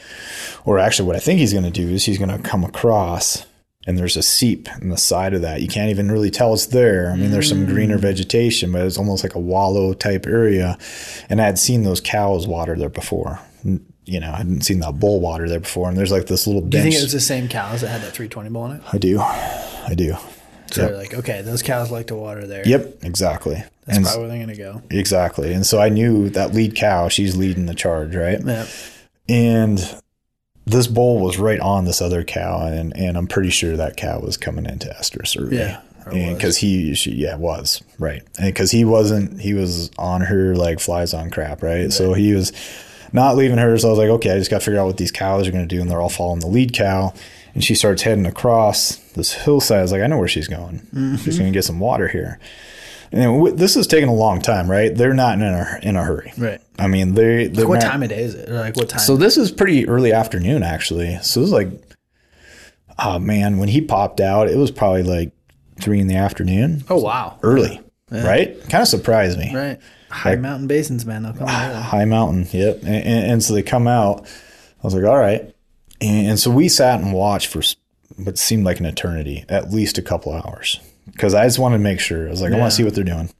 Or 0.64 0.78
actually, 0.78 1.06
what 1.06 1.16
I 1.16 1.20
think 1.20 1.38
he's 1.40 1.52
going 1.52 1.64
to 1.64 1.70
do 1.70 1.88
is 1.88 2.04
he's 2.04 2.18
going 2.18 2.30
to 2.30 2.38
come 2.38 2.64
across 2.64 3.44
and 3.86 3.98
there's 3.98 4.16
a 4.16 4.22
seep 4.22 4.68
in 4.80 4.90
the 4.90 4.96
side 4.96 5.34
of 5.34 5.42
that. 5.42 5.60
You 5.60 5.68
can't 5.68 5.90
even 5.90 6.10
really 6.10 6.30
tell 6.30 6.54
it's 6.54 6.66
there. 6.66 7.10
I 7.10 7.16
mean, 7.16 7.30
there's 7.30 7.48
some 7.48 7.66
greener 7.66 7.98
mm. 7.98 8.02
vegetation, 8.02 8.70
but 8.70 8.82
it's 8.82 8.98
almost 8.98 9.24
like 9.24 9.34
a 9.34 9.40
wallow 9.40 9.92
type 9.92 10.26
area. 10.26 10.78
And 11.28 11.40
I 11.40 11.46
had 11.46 11.58
seen 11.58 11.82
those 11.82 12.00
cows 12.00 12.46
water 12.46 12.76
there 12.76 12.88
before. 12.88 13.40
You 14.04 14.20
know, 14.20 14.32
I 14.32 14.38
hadn't 14.38 14.62
seen 14.62 14.80
that 14.80 15.00
bull 15.00 15.20
water 15.20 15.48
there 15.48 15.60
before. 15.60 15.88
And 15.88 15.98
there's 15.98 16.12
like 16.12 16.26
this 16.26 16.46
little 16.46 16.62
Do 16.62 16.76
you 16.76 16.82
think 16.84 16.94
it 16.94 17.02
was 17.02 17.12
the 17.12 17.20
same 17.20 17.48
cows 17.48 17.80
that 17.80 17.88
had 17.88 18.02
that 18.02 18.12
320 18.12 18.50
bull 18.50 18.66
in 18.66 18.76
it? 18.76 18.82
I 18.92 18.98
do. 18.98 19.18
I 19.20 19.94
do. 19.96 20.16
So 20.70 20.86
they're 20.86 20.96
like, 20.96 21.14
okay, 21.14 21.42
those 21.42 21.62
cows 21.62 21.90
like 21.90 22.06
to 22.06 22.14
water 22.14 22.46
there. 22.46 22.66
Yep, 22.66 23.04
exactly. 23.04 23.62
That's 23.84 23.98
and 23.98 24.06
probably 24.06 24.20
where 24.20 24.46
they're 24.46 24.56
gonna 24.56 24.80
go. 24.80 24.82
exactly. 24.90 25.52
And 25.52 25.66
so 25.66 25.80
I 25.80 25.88
knew 25.88 26.30
that 26.30 26.54
lead 26.54 26.76
cow, 26.76 27.08
she's 27.08 27.36
leading 27.36 27.66
the 27.66 27.74
charge, 27.74 28.14
right? 28.14 28.40
Yeah. 28.42 28.66
And 29.28 30.01
this 30.72 30.86
bull 30.86 31.20
was 31.20 31.38
right 31.38 31.60
on 31.60 31.84
this 31.84 32.02
other 32.02 32.24
cow, 32.24 32.66
and 32.66 32.96
and 32.96 33.16
I'm 33.16 33.26
pretty 33.26 33.50
sure 33.50 33.76
that 33.76 33.96
cow 33.96 34.20
was 34.20 34.36
coming 34.36 34.66
into 34.66 34.90
Esther 34.96 35.24
survey. 35.24 35.58
Yeah, 35.58 35.80
and 36.06 36.36
because 36.36 36.56
he, 36.56 36.94
she, 36.94 37.12
yeah, 37.12 37.36
was 37.36 37.82
right, 37.98 38.22
and 38.38 38.52
because 38.52 38.70
he 38.70 38.84
wasn't, 38.84 39.40
he 39.40 39.54
was 39.54 39.90
on 39.98 40.22
her 40.22 40.56
like 40.56 40.80
flies 40.80 41.14
on 41.14 41.30
crap, 41.30 41.62
right? 41.62 41.92
So 41.92 42.14
he 42.14 42.34
was 42.34 42.52
not 43.12 43.36
leaving 43.36 43.58
her. 43.58 43.78
So 43.78 43.88
I 43.88 43.90
was 43.90 43.98
like, 43.98 44.08
okay, 44.08 44.32
I 44.32 44.38
just 44.38 44.50
got 44.50 44.60
to 44.60 44.64
figure 44.64 44.80
out 44.80 44.86
what 44.86 44.96
these 44.96 45.12
cows 45.12 45.46
are 45.46 45.52
going 45.52 45.68
to 45.68 45.74
do, 45.74 45.80
and 45.80 45.90
they're 45.90 46.00
all 46.00 46.08
following 46.08 46.40
the 46.40 46.48
lead 46.48 46.72
cow. 46.72 47.14
And 47.54 47.62
she 47.62 47.74
starts 47.74 48.00
heading 48.00 48.24
across 48.24 48.96
this 49.12 49.34
hillside. 49.34 49.80
I 49.80 49.82
was 49.82 49.92
like, 49.92 50.00
I 50.00 50.06
know 50.06 50.16
where 50.16 50.26
she's 50.26 50.48
going. 50.48 50.78
Mm-hmm. 50.78 51.16
She's 51.16 51.38
going 51.38 51.52
to 51.52 51.56
get 51.56 51.64
some 51.64 51.80
water 51.80 52.08
here. 52.08 52.40
And 53.12 53.22
w- 53.24 53.54
this 53.54 53.76
is 53.76 53.86
taking 53.86 54.08
a 54.08 54.14
long 54.14 54.40
time, 54.40 54.70
right? 54.70 54.94
They're 54.94 55.12
not 55.14 55.34
in 55.34 55.42
a 55.42 55.78
in 55.82 55.96
a 55.96 56.02
hurry. 56.02 56.32
Right. 56.38 56.60
I 56.78 56.86
mean, 56.86 57.14
they. 57.14 57.46
they're 57.48 57.68
What 57.68 57.80
not- 57.80 57.90
time 57.90 58.02
of 58.02 58.08
day 58.08 58.22
is 58.22 58.34
it? 58.34 58.48
Or 58.48 58.54
like 58.54 58.76
what 58.76 58.88
time? 58.88 59.00
so 59.00 59.16
this 59.16 59.36
is 59.36 59.52
pretty 59.52 59.86
early 59.88 60.12
afternoon, 60.12 60.62
actually. 60.62 61.18
So 61.22 61.40
it 61.40 61.42
was 61.42 61.52
like, 61.52 61.68
oh 62.98 63.18
man, 63.18 63.58
when 63.58 63.68
he 63.68 63.80
popped 63.80 64.20
out, 64.20 64.48
it 64.48 64.56
was 64.56 64.70
probably 64.70 65.02
like 65.02 65.32
three 65.80 66.00
in 66.00 66.06
the 66.06 66.16
afternoon. 66.16 66.84
oh 66.88 67.00
wow. 67.00 67.38
Early, 67.42 67.80
right? 68.10 68.58
Kind 68.70 68.82
of 68.82 68.88
surprised 68.88 69.38
me. 69.38 69.54
Right. 69.54 69.78
High 70.10 70.36
mountain 70.36 70.66
basins, 70.66 71.06
man. 71.06 71.22
They'll 71.22 71.32
come 71.32 71.46
ah, 71.48 71.70
early. 71.70 71.82
High 71.82 72.04
mountain, 72.04 72.46
yep. 72.52 72.80
And, 72.82 72.88
and, 72.94 73.30
and 73.32 73.42
so 73.42 73.54
they 73.54 73.62
come 73.62 73.88
out. 73.88 74.24
I 74.26 74.86
was 74.86 74.94
like, 74.94 75.04
all 75.04 75.18
right. 75.18 75.54
And, 76.02 76.28
and 76.28 76.38
so 76.38 76.50
we 76.50 76.68
sat 76.68 77.00
and 77.00 77.12
watched 77.14 77.46
for 77.48 77.62
what 78.16 78.36
seemed 78.36 78.64
like 78.64 78.78
an 78.78 78.84
eternity, 78.86 79.44
at 79.48 79.70
least 79.70 79.96
a 79.96 80.02
couple 80.02 80.32
hours, 80.32 80.80
because 81.12 81.34
I 81.34 81.44
just 81.44 81.58
wanted 81.58 81.78
to 81.78 81.82
make 81.82 82.00
sure. 82.00 82.26
I 82.26 82.30
was 82.30 82.42
like, 82.42 82.52
I 82.52 82.58
want 82.58 82.70
to 82.70 82.76
see 82.76 82.84
what 82.84 82.94
they're 82.94 83.04
doing. 83.04 83.30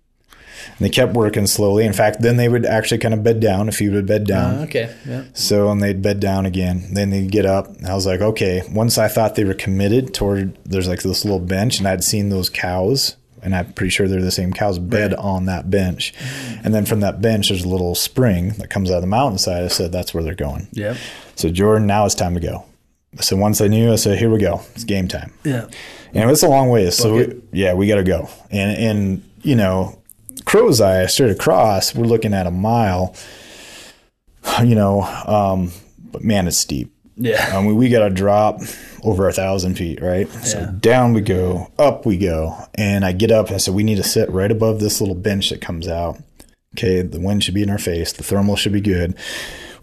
And 0.78 0.78
they 0.78 0.90
kept 0.90 1.14
working 1.14 1.46
slowly. 1.46 1.84
In 1.84 1.92
fact, 1.92 2.22
then 2.22 2.36
they 2.36 2.48
would 2.48 2.64
actually 2.64 2.98
kind 2.98 3.14
of 3.14 3.22
bed 3.22 3.40
down. 3.40 3.68
A 3.68 3.72
few 3.72 3.90
would 3.92 4.06
bed 4.06 4.26
down. 4.26 4.60
Uh, 4.60 4.62
okay. 4.62 4.96
Yeah. 5.06 5.24
So 5.34 5.70
and 5.70 5.82
they'd 5.82 6.00
bed 6.00 6.20
down 6.20 6.46
again. 6.46 6.88
Then 6.92 7.10
they'd 7.10 7.30
get 7.30 7.46
up. 7.46 7.68
I 7.86 7.94
was 7.94 8.06
like, 8.06 8.20
okay. 8.20 8.62
Once 8.70 8.96
I 8.98 9.08
thought 9.08 9.34
they 9.34 9.44
were 9.44 9.54
committed 9.54 10.14
toward 10.14 10.56
there's 10.64 10.88
like 10.88 11.02
this 11.02 11.24
little 11.24 11.40
bench, 11.40 11.78
and 11.78 11.88
I'd 11.88 12.04
seen 12.04 12.28
those 12.28 12.48
cows, 12.48 13.16
and 13.42 13.54
I'm 13.54 13.72
pretty 13.72 13.90
sure 13.90 14.06
they're 14.06 14.22
the 14.22 14.30
same 14.30 14.52
cows 14.52 14.78
bed 14.78 15.14
on 15.14 15.46
that 15.46 15.68
bench. 15.68 16.14
And 16.62 16.72
then 16.72 16.86
from 16.86 17.00
that 17.00 17.20
bench, 17.20 17.48
there's 17.48 17.64
a 17.64 17.68
little 17.68 17.94
spring 17.94 18.50
that 18.58 18.70
comes 18.70 18.90
out 18.90 18.96
of 18.96 19.02
the 19.02 19.08
mountainside. 19.08 19.64
I 19.64 19.68
said 19.68 19.90
that's 19.90 20.14
where 20.14 20.22
they're 20.22 20.34
going. 20.34 20.68
Yep. 20.72 20.96
So 21.34 21.50
Jordan, 21.50 21.86
now 21.86 22.06
it's 22.06 22.14
time 22.14 22.34
to 22.34 22.40
go. 22.40 22.64
So 23.20 23.36
once 23.36 23.60
I 23.60 23.66
knew, 23.66 23.92
I 23.92 23.96
said, 23.96 24.18
here 24.18 24.30
we 24.30 24.38
go. 24.38 24.62
It's 24.74 24.84
game 24.84 25.06
time. 25.08 25.34
Yeah. 25.44 25.68
And 26.14 26.30
it's 26.30 26.42
a 26.42 26.48
long 26.48 26.68
ways. 26.68 26.96
So 26.96 27.14
we, 27.16 27.42
yeah, 27.52 27.74
we 27.74 27.86
got 27.88 27.96
to 27.96 28.04
go. 28.04 28.28
And 28.50 28.76
and 28.78 29.30
you 29.42 29.56
know, 29.56 29.98
crow's 30.44 30.80
eye 30.80 31.06
straight 31.06 31.30
across. 31.30 31.94
We're 31.94 32.04
looking 32.06 32.34
at 32.34 32.46
a 32.46 32.50
mile. 32.50 33.14
You 34.64 34.74
know, 34.74 35.02
um, 35.02 35.70
but 36.10 36.22
man, 36.24 36.46
it's 36.48 36.58
steep. 36.58 36.92
Yeah. 37.16 37.56
I 37.56 37.62
mean, 37.62 37.76
we 37.76 37.88
got 37.88 38.08
to 38.08 38.10
drop 38.10 38.60
over 39.04 39.28
a 39.28 39.32
thousand 39.32 39.76
feet, 39.76 40.00
right? 40.02 40.28
So 40.44 40.58
Yeah. 40.58 40.72
down 40.80 41.12
we 41.12 41.20
go, 41.20 41.70
up 41.78 42.04
we 42.04 42.16
go, 42.18 42.56
and 42.74 43.04
I 43.04 43.12
get 43.12 43.30
up 43.30 43.46
and 43.46 43.54
I 43.54 43.58
said, 43.58 43.74
we 43.74 43.84
need 43.84 43.96
to 43.96 44.02
sit 44.02 44.28
right 44.30 44.50
above 44.50 44.80
this 44.80 45.00
little 45.00 45.14
bench 45.14 45.50
that 45.50 45.60
comes 45.60 45.86
out. 45.86 46.20
Okay, 46.76 47.02
the 47.02 47.20
wind 47.20 47.44
should 47.44 47.54
be 47.54 47.62
in 47.62 47.70
our 47.70 47.78
face, 47.78 48.12
the 48.12 48.24
thermal 48.24 48.56
should 48.56 48.72
be 48.72 48.80
good. 48.80 49.14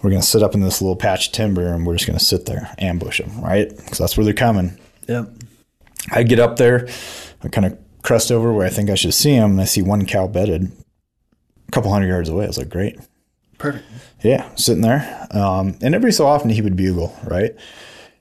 We're 0.01 0.09
gonna 0.09 0.21
sit 0.21 0.43
up 0.43 0.53
in 0.55 0.61
this 0.61 0.81
little 0.81 0.95
patch 0.95 1.27
of 1.27 1.33
timber 1.33 1.67
and 1.73 1.85
we're 1.85 1.95
just 1.95 2.05
gonna 2.07 2.19
sit 2.19 2.45
there, 2.45 2.73
ambush 2.79 3.21
them, 3.21 3.39
right? 3.41 3.69
Because 3.69 3.97
that's 3.97 4.17
where 4.17 4.25
they're 4.25 4.33
coming. 4.33 4.77
Yep. 5.07 5.29
I 6.11 6.23
get 6.23 6.39
up 6.39 6.55
there, 6.57 6.87
I 7.43 7.47
kind 7.49 7.65
of 7.65 7.77
crest 8.03 8.31
over 8.31 8.51
where 8.53 8.65
I 8.65 8.69
think 8.69 8.89
I 8.89 8.95
should 8.95 9.13
see 9.13 9.33
him, 9.33 9.51
and 9.51 9.61
I 9.61 9.65
see 9.65 9.81
one 9.81 10.05
cow 10.05 10.27
bedded 10.27 10.71
a 11.67 11.71
couple 11.71 11.91
hundred 11.91 12.07
yards 12.07 12.29
away. 12.29 12.45
I 12.45 12.47
was 12.47 12.57
like, 12.57 12.69
great. 12.69 12.97
Perfect. 13.57 13.85
Yeah, 14.23 14.49
sitting 14.55 14.81
there. 14.81 15.27
Um, 15.31 15.77
and 15.81 15.93
every 15.93 16.11
so 16.13 16.25
often 16.25 16.49
he 16.49 16.61
would 16.61 16.75
bugle, 16.77 17.15
right? 17.25 17.51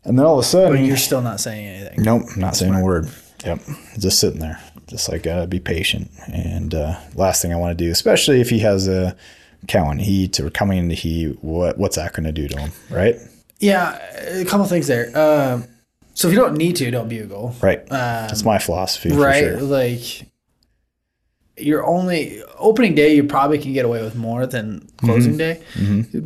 And 0.05 0.19
then 0.19 0.27
all 0.27 0.39
of 0.39 0.45
a 0.45 0.49
sudden, 0.49 0.73
But 0.73 0.85
you're 0.85 0.97
still 0.97 1.21
not 1.23 1.41
saying 1.41 1.67
anything. 1.67 2.03
nope, 2.03 2.23
not 2.37 2.57
saying 2.57 2.75
a 2.75 2.83
word. 2.83 3.09
Yep, 3.45 3.61
just 3.99 4.19
sitting 4.19 4.41
there, 4.41 4.61
just 4.89 5.09
like 5.09 5.23
gotta 5.23 5.47
be 5.47 5.61
patient. 5.61 6.11
And 6.27 6.75
uh, 6.75 6.99
last 7.15 7.41
thing 7.41 7.53
I 7.53 7.57
want 7.57 7.77
to 7.79 7.85
do, 7.85 7.91
especially 7.91 8.41
if 8.41 8.51
he 8.51 8.59
has 8.61 8.89
a 8.89 9.17
cow 9.69 9.91
in 9.93 9.99
heat 10.01 10.41
or 10.41 10.51
coming 10.51 10.79
into 10.79 10.95
heat, 10.97 11.39
what 11.43 11.79
what's 11.79 11.95
that 11.97 12.13
going 12.15 12.25
to 12.25 12.33
do 12.33 12.49
to 12.49 12.59
him, 12.59 12.73
right? 12.91 13.15
Yeah. 13.61 13.97
A 14.41 14.45
couple 14.45 14.67
things 14.67 14.87
there. 14.89 15.17
Um, 15.17 15.65
so 16.19 16.27
if 16.27 16.35
you 16.35 16.41
don't 16.41 16.57
need 16.57 16.75
to, 16.75 16.91
don't 16.91 17.09
bugle. 17.09 17.55
Right. 17.61 17.79
Um, 17.79 17.87
That's 18.27 18.45
my 18.45 18.59
philosophy, 18.59 19.11
for 19.11 19.19
right. 19.19 19.39
sure. 19.39 19.61
Like 19.61 20.27
you're 21.57 21.87
only 21.87 22.43
opening 22.57 22.97
day. 22.97 23.15
You 23.15 23.23
probably 23.23 23.61
can 23.61 23.73
get 23.73 23.85
away 23.85 24.03
with 24.03 24.17
more 24.17 24.45
than 24.45 24.89
closing 24.97 25.37
day 25.37 25.63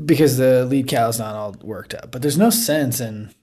because 0.07 0.39
the 0.39 0.65
lead 0.65 0.89
cow 0.89 1.09
is 1.09 1.19
not 1.19 1.35
all 1.35 1.55
worked 1.61 1.93
up. 1.93 2.11
But 2.11 2.23
there's 2.23 2.39
no 2.39 2.49
sense 2.49 3.01
in 3.01 3.35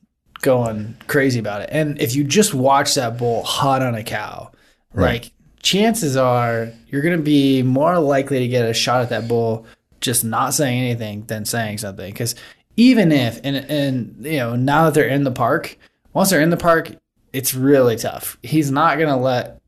going 0.41 0.97
crazy 1.06 1.39
about 1.39 1.62
it. 1.62 1.70
And 1.72 2.02
if 2.02 2.16
you 2.16 2.24
just 2.24 2.56
watch 2.56 2.95
that 2.95 3.20
bull 3.20 3.43
hot 3.43 3.84
on 3.84 3.93
a 3.93 4.04
cow, 4.04 4.50
like 4.95 5.32
chances 5.62 6.18
are 6.18 6.72
you're 6.88 7.04
going 7.04 7.16
to 7.16 7.24
be 7.24 7.62
more 7.62 8.00
likely 8.00 8.39
to 8.39 8.47
get 8.47 8.68
a 8.68 8.74
shot 8.74 9.04
at 9.04 9.10
that 9.10 9.28
bull 9.28 9.68
just 10.02 10.26
not 10.26 10.56
saying 10.56 10.80
anything 10.82 11.26
than 11.26 11.45
saying 11.45 11.78
something. 11.78 12.12
Because 12.12 12.34
even 12.76 13.12
if 13.12 13.39
and 13.43 13.56
and 13.56 14.26
you 14.26 14.39
know 14.39 14.56
now 14.56 14.86
that 14.86 14.95
they're 14.95 15.08
in 15.08 15.26
the 15.26 15.32
park, 15.32 15.78
once 16.14 16.30
they're 16.30 16.41
in 16.41 16.49
the 16.49 16.57
park, 16.57 16.91
it's 17.34 17.53
really 17.53 17.95
tough. 17.95 18.38
He's 18.41 18.72
not 18.72 18.97
going 18.97 19.10
to 19.10 19.16
let 19.16 19.62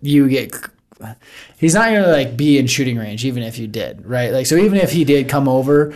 you 0.00 0.28
get 0.28 0.52
he's 1.56 1.74
not 1.74 1.90
gonna 1.90 2.08
like 2.08 2.36
be 2.36 2.58
in 2.58 2.66
shooting 2.66 2.96
range 2.96 3.24
even 3.24 3.42
if 3.42 3.58
you 3.58 3.66
did 3.66 4.06
right? 4.06 4.32
Like 4.32 4.46
so 4.46 4.56
even 4.56 4.78
if 4.78 4.92
he 4.92 5.04
did 5.04 5.28
come 5.28 5.48
over 5.48 5.94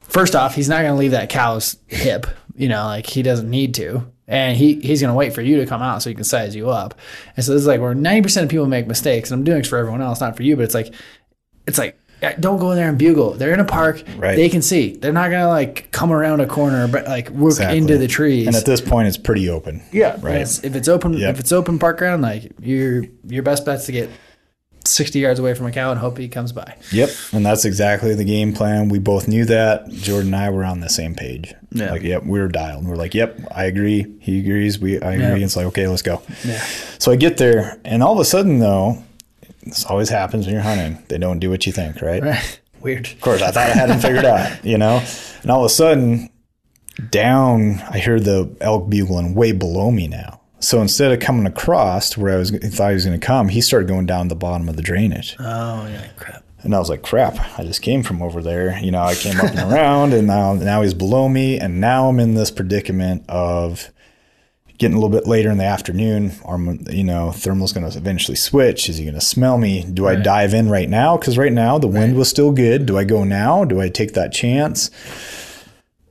first 0.00 0.34
off 0.34 0.54
he's 0.54 0.68
not 0.68 0.82
gonna 0.82 0.96
leave 0.96 1.12
that 1.12 1.30
cow's 1.30 1.76
hip 1.86 2.26
you 2.56 2.68
know 2.68 2.84
like 2.84 3.06
he 3.06 3.22
doesn't 3.22 3.48
need 3.48 3.74
to. 3.74 4.10
And 4.28 4.56
he 4.56 4.80
he's 4.80 5.00
gonna 5.00 5.14
wait 5.14 5.34
for 5.34 5.42
you 5.42 5.58
to 5.58 5.66
come 5.66 5.82
out 5.82 6.02
so 6.02 6.10
he 6.10 6.14
can 6.14 6.24
size 6.24 6.54
you 6.54 6.70
up. 6.70 6.98
And 7.36 7.44
so 7.44 7.52
this 7.52 7.60
is 7.60 7.66
like 7.66 7.80
where 7.80 7.94
90% 7.94 8.44
of 8.44 8.48
people 8.48 8.66
make 8.66 8.86
mistakes 8.86 9.30
and 9.30 9.38
i'm 9.38 9.44
doing 9.44 9.58
this 9.58 9.68
for 9.68 9.78
everyone 9.78 10.02
else 10.02 10.20
not 10.20 10.36
for 10.36 10.42
you 10.42 10.56
but 10.56 10.64
it's 10.64 10.74
like 10.74 10.94
it's 11.66 11.78
like 11.78 11.98
don't 12.40 12.58
go 12.58 12.70
in 12.70 12.76
there 12.76 12.88
and 12.88 12.96
bugle. 12.98 13.32
They're 13.32 13.52
in 13.52 13.60
a 13.60 13.64
park. 13.64 14.02
Right. 14.16 14.36
They 14.36 14.48
can 14.48 14.62
see. 14.62 14.96
They're 14.96 15.12
not 15.12 15.30
gonna 15.30 15.48
like 15.48 15.90
come 15.90 16.12
around 16.12 16.40
a 16.40 16.46
corner, 16.46 16.86
but 16.88 17.06
like 17.06 17.28
work 17.30 17.50
Exactly. 17.52 17.78
into 17.78 17.98
the 17.98 18.08
trees. 18.08 18.46
And 18.46 18.56
at 18.56 18.64
this 18.64 18.80
point, 18.80 19.08
it's 19.08 19.16
pretty 19.18 19.48
open. 19.48 19.82
yeah, 19.92 20.16
Right. 20.20 20.34
It's- 20.36 20.60
if 20.64 20.74
it's 20.76 20.88
open, 20.88 21.14
Yep. 21.14 21.34
if 21.34 21.40
it's 21.40 21.52
open 21.52 21.78
park 21.78 21.98
ground, 21.98 22.22
like 22.22 22.52
your 22.60 23.04
your 23.26 23.42
best 23.42 23.64
bet's 23.66 23.86
to 23.86 23.92
get 23.92 24.08
sixty 24.84 25.20
yards 25.20 25.38
away 25.38 25.54
from 25.54 25.66
a 25.66 25.70
cow 25.70 25.92
and 25.92 26.00
hope 26.00 26.18
he 26.18 26.26
comes 26.28 26.50
by. 26.52 26.74
Yep. 26.90 27.08
And 27.32 27.46
that's 27.46 27.64
exactly 27.64 28.14
the 28.16 28.24
game 28.24 28.52
plan. 28.52 28.88
We 28.88 28.98
both 28.98 29.28
knew 29.28 29.44
that. 29.44 29.88
Jordan 29.90 30.34
and 30.34 30.36
I 30.42 30.50
were 30.50 30.64
on 30.64 30.80
the 30.80 30.88
same 30.88 31.14
page. 31.14 31.54
Yeah. 31.70 31.92
Like, 31.92 32.02
yep, 32.02 32.24
we 32.24 32.40
were 32.40 32.48
dialed. 32.48 32.84
We're 32.84 32.96
like, 32.96 33.14
yep, 33.14 33.38
I 33.54 33.64
agree. 33.64 34.06
He 34.20 34.40
agrees. 34.40 34.80
We 34.80 35.00
I 35.00 35.12
agree. 35.12 35.38
Yeah. 35.40 35.44
It's 35.46 35.56
like, 35.56 35.66
okay, 35.66 35.86
let's 35.86 36.02
go. 36.02 36.20
Yeah. 36.44 36.60
So 36.98 37.12
I 37.12 37.16
get 37.16 37.36
there, 37.36 37.78
and 37.84 38.02
all 38.02 38.12
of 38.12 38.18
a 38.18 38.24
sudden, 38.24 38.58
though, 38.58 39.02
this 39.62 39.84
always 39.84 40.08
happens 40.08 40.46
when 40.46 40.54
you're 40.54 40.62
hunting. 40.62 41.02
They 41.08 41.18
don't 41.18 41.38
do 41.38 41.50
what 41.50 41.66
you 41.66 41.72
think, 41.72 42.00
right? 42.00 42.22
Right. 42.32 42.60
Weird. 42.80 43.06
Of 43.06 43.20
course, 43.20 43.42
I 43.42 43.52
thought 43.52 43.70
I 43.70 43.74
had 43.74 43.90
them 43.90 44.00
figured 44.00 44.24
out, 44.24 44.64
you 44.64 44.76
know? 44.76 45.00
And 45.42 45.52
all 45.52 45.60
of 45.60 45.66
a 45.66 45.68
sudden, 45.72 46.30
down, 47.10 47.80
I 47.88 47.98
hear 47.98 48.18
the 48.18 48.54
elk 48.60 48.90
bugling 48.90 49.34
way 49.34 49.52
below 49.52 49.92
me 49.92 50.08
now. 50.08 50.40
So 50.58 50.80
instead 50.80 51.12
of 51.12 51.20
coming 51.20 51.46
across 51.46 52.10
to 52.10 52.20
where 52.20 52.34
I 52.34 52.38
was 52.38 52.50
thought 52.50 52.88
he 52.88 52.94
was 52.94 53.04
going 53.04 53.18
to 53.18 53.24
come, 53.24 53.48
he 53.48 53.60
started 53.60 53.88
going 53.88 54.06
down 54.06 54.28
the 54.28 54.36
bottom 54.36 54.68
of 54.68 54.76
the 54.76 54.82
drainage. 54.82 55.36
Oh 55.38 55.86
yeah, 55.86 56.08
crap. 56.16 56.44
And 56.62 56.74
I 56.74 56.78
was 56.78 56.88
like, 56.88 57.02
crap, 57.02 57.58
I 57.58 57.64
just 57.64 57.82
came 57.82 58.04
from 58.04 58.22
over 58.22 58.40
there. 58.40 58.78
You 58.78 58.92
know, 58.92 59.02
I 59.02 59.14
came 59.14 59.40
up 59.40 59.50
and 59.50 59.58
around 59.72 60.12
and 60.12 60.26
now 60.28 60.54
now 60.54 60.82
he's 60.82 60.94
below 60.94 61.28
me 61.28 61.58
and 61.58 61.80
now 61.80 62.08
I'm 62.08 62.20
in 62.20 62.34
this 62.34 62.52
predicament 62.52 63.24
of 63.28 63.90
getting 64.78 64.96
a 64.96 65.00
little 65.00 65.16
bit 65.16 65.26
later 65.26 65.50
in 65.50 65.58
the 65.58 65.64
afternoon. 65.64 66.32
You 66.90 67.04
know, 67.04 67.32
thermal's 67.32 67.72
going 67.72 67.88
to 67.88 67.96
eventually 67.96 68.36
switch. 68.36 68.88
Is 68.88 68.96
he 68.96 69.04
going 69.04 69.14
to 69.14 69.20
smell 69.20 69.58
me? 69.58 69.84
Do 69.84 70.06
I 70.06 70.16
dive 70.16 70.54
in 70.54 70.68
right 70.68 70.88
now? 70.88 71.16
Because 71.16 71.38
right 71.38 71.52
now 71.52 71.78
the 71.78 71.88
wind 71.88 72.16
was 72.16 72.28
still 72.28 72.52
good. 72.52 72.86
Do 72.86 72.98
I 72.98 73.04
go 73.04 73.24
now? 73.24 73.64
Do 73.64 73.80
I 73.80 73.88
take 73.88 74.14
that 74.14 74.32
chance? 74.32 74.90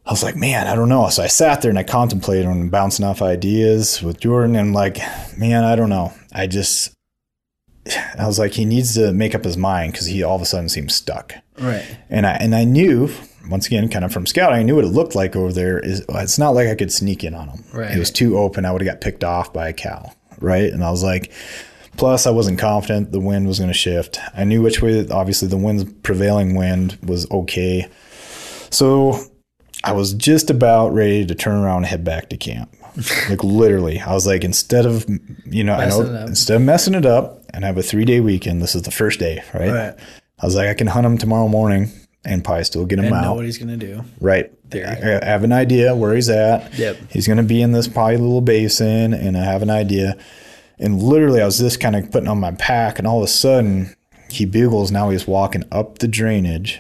I 0.06 0.12
was 0.12 0.24
like, 0.24 0.36
man, 0.36 0.68
I 0.68 0.76
don't 0.76 0.90
know. 0.90 1.08
So 1.10 1.24
I 1.24 1.28
sat 1.28 1.62
there 1.62 1.70
and 1.70 1.78
I 1.78 1.84
contemplated 1.84 2.46
on 2.46 2.70
bouncing 2.70 3.06
off 3.06 3.22
ideas 3.22 4.02
with 4.02 4.20
Jordan 4.20 4.56
and 4.56 4.74
like, 4.74 4.98
man, 5.38 5.64
I 5.64 5.76
don't 5.76 5.90
know. 5.90 6.14
I 6.34 6.48
just, 6.48 6.92
I 8.18 8.26
was 8.26 8.40
like, 8.40 8.54
he 8.54 8.66
needs 8.66 8.96
to 8.96 9.14
make 9.14 9.36
up 9.36 9.44
his 9.44 9.58
mind 9.58 9.94
because 9.94 10.08
he 10.08 10.24
all 10.24 10.36
of 10.36 10.42
a 10.42 10.46
sudden 10.46 10.70
seems 10.70 10.96
stuck. 10.96 11.36
Right. 11.60 11.86
And 12.10 12.26
I 12.26 12.32
and 12.32 12.56
I 12.56 12.64
knew 12.64 13.12
once 13.50 13.68
again, 13.68 13.90
kind 13.90 14.06
of 14.06 14.12
from 14.12 14.26
scouting, 14.26 14.60
I 14.60 14.64
knew 14.64 14.76
what 14.76 14.86
it 14.86 14.90
looked 14.90 15.16
like 15.16 15.36
over 15.36 15.52
there. 15.52 15.80
Is 15.80 16.06
it's 16.10 16.40
not 16.40 16.52
like 16.52 16.68
I 16.68 16.76
could 16.76 16.92
sneak 16.92 17.24
in 17.24 17.34
on 17.34 17.48
them. 17.48 17.64
Right. 17.74 17.92
It 17.92 18.00
was 18.00 18.12
too 18.12 18.38
open. 18.38 18.66
I 18.66 18.72
would 18.72 18.82
have 18.82 18.90
got 18.90 19.02
picked 19.02 19.24
off 19.24 19.54
by 19.54 19.70
a 19.70 19.74
cow. 19.74 20.12
Right. 20.40 20.72
And 20.72 20.84
I 20.84 20.92
was 20.92 21.04
like, 21.04 21.32
plus 21.98 22.26
I 22.26 22.32
wasn't 22.32 22.60
confident 22.60 23.12
the 23.12 23.20
wind 23.20 23.48
was 23.48 23.60
going 23.60 23.70
to 23.70 23.78
shift. 23.78 24.20
I 24.36 24.44
knew 24.44 24.62
which 24.62 24.82
way. 24.82 25.08
Obviously, 25.10 25.48
the 25.48 25.58
wind's 25.58 25.86
prevailing 26.04 26.56
wind 26.56 26.98
was 27.04 27.30
okay. 27.32 27.88
So 28.70 29.20
I 29.84 29.94
was 29.94 30.14
just 30.14 30.50
about 30.50 30.94
ready 30.94 31.26
to 31.26 31.36
turn 31.36 31.58
around 31.58 31.78
and 31.78 31.86
head 31.88 32.04
back 32.04 32.30
to 32.30 32.38
camp. 32.38 32.74
like 33.30 33.44
literally, 33.44 34.00
I 34.00 34.14
was 34.14 34.28
like, 34.28 34.44
instead 34.44 34.86
of 34.86 35.06
you 35.46 35.64
know, 35.64 35.74
I 35.74 35.88
know 35.88 36.02
instead 36.28 36.58
of 36.58 36.62
messing 36.62 36.94
it 36.94 37.06
up 37.06 37.42
and 37.54 37.64
have 37.64 37.78
a 37.78 37.84
three 37.84 38.06
day 38.06 38.20
weekend, 38.20 38.62
this 38.62 38.76
is 38.76 38.82
the 38.82 38.92
first 38.92 39.20
day, 39.20 39.44
right? 39.54 39.72
Right. 39.72 39.96
I 40.40 40.46
was 40.46 40.56
like, 40.56 40.68
I 40.68 40.74
can 40.74 40.88
hunt 40.88 41.04
them 41.04 41.18
tomorrow 41.18 41.48
morning 41.48 41.92
and 42.24 42.44
probably 42.44 42.64
still 42.64 42.86
get 42.86 43.00
him 43.00 43.06
And 43.06 43.14
know 43.14 43.30
out. 43.32 43.36
what 43.38 43.46
he's 43.46 43.58
gonna 43.58 43.78
do. 43.78 44.04
Right. 44.20 44.52
There. 44.70 44.88
I 44.88 45.26
I 45.26 45.30
have 45.30 45.44
an 45.44 45.52
idea 45.52 45.96
where 45.96 46.14
he's 46.16 46.30
at. 46.30 46.74
Yep. 46.78 46.98
He's 47.10 47.28
going 47.28 47.38
to 47.38 47.44
be 47.44 47.62
in 47.62 47.74
this 47.74 47.90
probably 47.90 48.16
little 48.18 48.40
basin, 48.40 49.14
and 49.14 49.36
I 49.38 49.44
have 49.44 49.62
an 49.62 49.70
idea. 49.70 50.16
And 50.80 51.02
literally, 51.04 51.42
I 51.42 51.46
was 51.46 51.58
just 51.58 51.82
kind 51.82 51.94
of 51.96 52.10
putting 52.10 52.30
on 52.30 52.40
my 52.40 52.52
pack, 52.52 52.98
and 52.98 53.06
all 53.06 53.18
of 53.18 53.26
a 53.26 53.28
sudden, 53.28 53.94
he 54.30 54.46
bugles. 54.46 54.90
Now 54.92 55.10
he's 55.10 55.28
walking 55.28 55.66
up 55.74 56.00
the 56.00 56.08
drainage, 56.08 56.80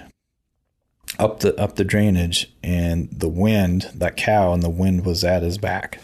up 1.20 1.42
the 1.42 1.54
up 1.60 1.76
the 1.76 1.84
drainage, 1.84 2.54
and 2.64 3.10
the 3.12 3.28
wind, 3.28 3.89
that 3.96 4.16
cow, 4.16 4.54
and 4.54 4.64
the 4.64 4.70
wind 4.70 5.06
was 5.06 5.24
at 5.26 5.44
his 5.44 5.58
back. 5.58 6.00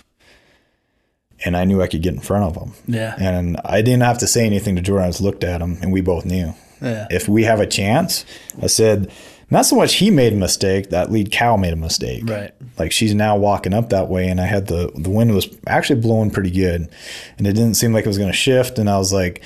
And 1.45 1.55
I 1.55 1.63
knew 1.63 1.81
I 1.81 1.87
could 1.87 2.01
get 2.01 2.15
in 2.15 2.19
front 2.19 2.43
of 2.43 2.61
him. 2.61 2.73
Yeah. 2.87 3.15
And 3.17 3.57
I 3.63 3.81
didn't 3.81 4.01
have 4.03 4.17
to 4.17 4.27
say 4.27 4.45
anything 4.45 4.75
to 4.75 4.81
Jordan. 4.81 5.05
I 5.05 5.09
just 5.09 5.21
looked 5.21 5.43
at 5.45 5.61
him, 5.61 5.77
and 5.81 5.93
we 5.93 6.01
both 6.01 6.25
knew 6.25 6.53
Yeah. 6.81 7.07
if 7.09 7.27
we 7.27 7.43
have 7.43 7.59
a 7.59 7.67
chance, 7.67 8.25
I 8.61 8.67
said, 8.67 9.11
not 9.49 9.65
so 9.65 9.75
much 9.75 9.95
he 9.95 10.11
made 10.11 10.33
a 10.33 10.35
mistake, 10.37 10.89
that 10.89 11.11
lead 11.11 11.31
cow 11.31 11.55
made 11.55 11.73
a 11.73 11.77
mistake. 11.77 12.23
Right. 12.27 12.53
Like 12.77 12.91
she's 12.91 13.13
now 13.13 13.37
walking 13.37 13.73
up 13.73 13.89
that 13.89 14.09
way, 14.09 14.27
and 14.27 14.41
I 14.41 14.45
had 14.45 14.67
the 14.67 14.91
the 14.95 15.09
wind 15.09 15.33
was 15.33 15.47
actually 15.65 16.01
blowing 16.01 16.31
pretty 16.31 16.51
good, 16.51 16.89
and 17.37 17.47
it 17.47 17.53
didn't 17.53 17.75
seem 17.75 17.93
like 17.93 18.05
it 18.05 18.09
was 18.09 18.17
going 18.17 18.31
to 18.31 18.37
shift. 18.37 18.77
And 18.77 18.89
I 18.89 18.97
was 18.97 19.13
like, 19.13 19.41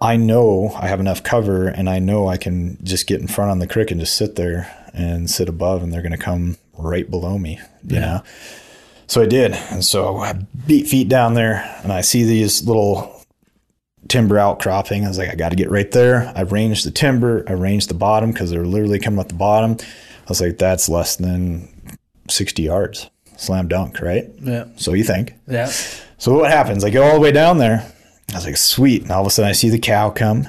I 0.00 0.16
know 0.16 0.72
I 0.76 0.88
have 0.88 1.00
enough 1.00 1.22
cover, 1.22 1.68
and 1.68 1.90
I 1.90 1.98
know 1.98 2.26
I 2.26 2.36
can 2.36 2.78
just 2.82 3.06
get 3.06 3.20
in 3.20 3.28
front 3.28 3.50
on 3.50 3.58
the 3.58 3.66
creek 3.66 3.90
and 3.90 4.00
just 4.00 4.16
sit 4.16 4.36
there 4.36 4.74
and 4.94 5.30
sit 5.30 5.48
above, 5.48 5.82
and 5.82 5.92
they're 5.92 6.02
going 6.02 6.12
to 6.12 6.18
come 6.18 6.56
right 6.78 7.08
below 7.10 7.38
me. 7.38 7.60
You 7.86 8.00
know. 8.00 8.22
So 9.06 9.20
I 9.20 9.26
did, 9.26 9.52
and 9.52 9.84
so 9.84 10.16
I 10.16 10.32
beat 10.66 10.88
feet 10.88 11.08
down 11.10 11.34
there, 11.34 11.62
and 11.82 11.92
I 11.92 12.00
see 12.00 12.24
these 12.24 12.66
little 12.66 13.13
timber 14.08 14.38
outcropping. 14.38 15.04
I 15.04 15.08
was 15.08 15.18
like, 15.18 15.30
I 15.30 15.34
got 15.34 15.50
to 15.50 15.56
get 15.56 15.70
right 15.70 15.90
there. 15.90 16.32
I 16.36 16.42
ranged 16.42 16.86
the 16.86 16.90
timber. 16.90 17.44
I 17.48 17.52
ranged 17.52 17.88
the 17.90 17.94
bottom 17.94 18.32
because 18.32 18.50
they're 18.50 18.66
literally 18.66 18.98
coming 18.98 19.18
up 19.20 19.28
the 19.28 19.34
bottom. 19.34 19.76
I 19.80 20.28
was 20.28 20.40
like, 20.40 20.58
that's 20.58 20.88
less 20.88 21.16
than 21.16 21.68
60 22.28 22.62
yards. 22.62 23.10
Slam 23.36 23.68
dunk, 23.68 24.00
right? 24.00 24.30
Yeah. 24.40 24.66
So 24.76 24.92
you 24.94 25.04
think. 25.04 25.34
Yeah. 25.48 25.66
So 26.18 26.34
what 26.38 26.50
happens? 26.50 26.84
I 26.84 26.90
get 26.90 27.02
all 27.02 27.14
the 27.14 27.20
way 27.20 27.32
down 27.32 27.58
there. 27.58 27.90
I 28.32 28.36
was 28.36 28.46
like, 28.46 28.56
sweet. 28.56 29.02
And 29.02 29.10
all 29.10 29.20
of 29.22 29.26
a 29.26 29.30
sudden 29.30 29.48
I 29.48 29.52
see 29.52 29.68
the 29.68 29.78
cow 29.78 30.10
come. 30.10 30.46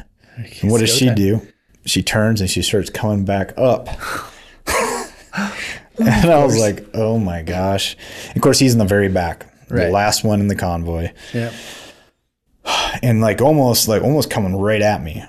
And 0.61 0.71
what 0.71 0.79
does 0.79 0.95
she 0.95 1.07
go 1.07 1.15
do? 1.15 1.47
She 1.85 2.01
turns 2.03 2.41
and 2.41 2.49
she 2.49 2.61
starts 2.61 2.89
coming 2.89 3.25
back 3.25 3.53
up. 3.57 3.87
and 5.97 6.29
I 6.31 6.43
was 6.43 6.57
like, 6.59 6.85
oh 6.93 7.17
my 7.19 7.41
gosh. 7.41 7.95
Of 8.35 8.41
course, 8.41 8.59
he's 8.59 8.73
in 8.73 8.79
the 8.79 8.85
very 8.85 9.09
back, 9.09 9.45
Right. 9.69 9.85
the 9.85 9.91
last 9.91 10.23
one 10.23 10.39
in 10.41 10.47
the 10.47 10.55
convoy 10.55 11.11
Yeah. 11.33 11.51
and 13.03 13.21
like 13.21 13.41
almost 13.41 13.87
like 13.87 14.01
almost 14.01 14.29
coming 14.29 14.55
right 14.55 14.81
at 14.81 15.03
me 15.03 15.23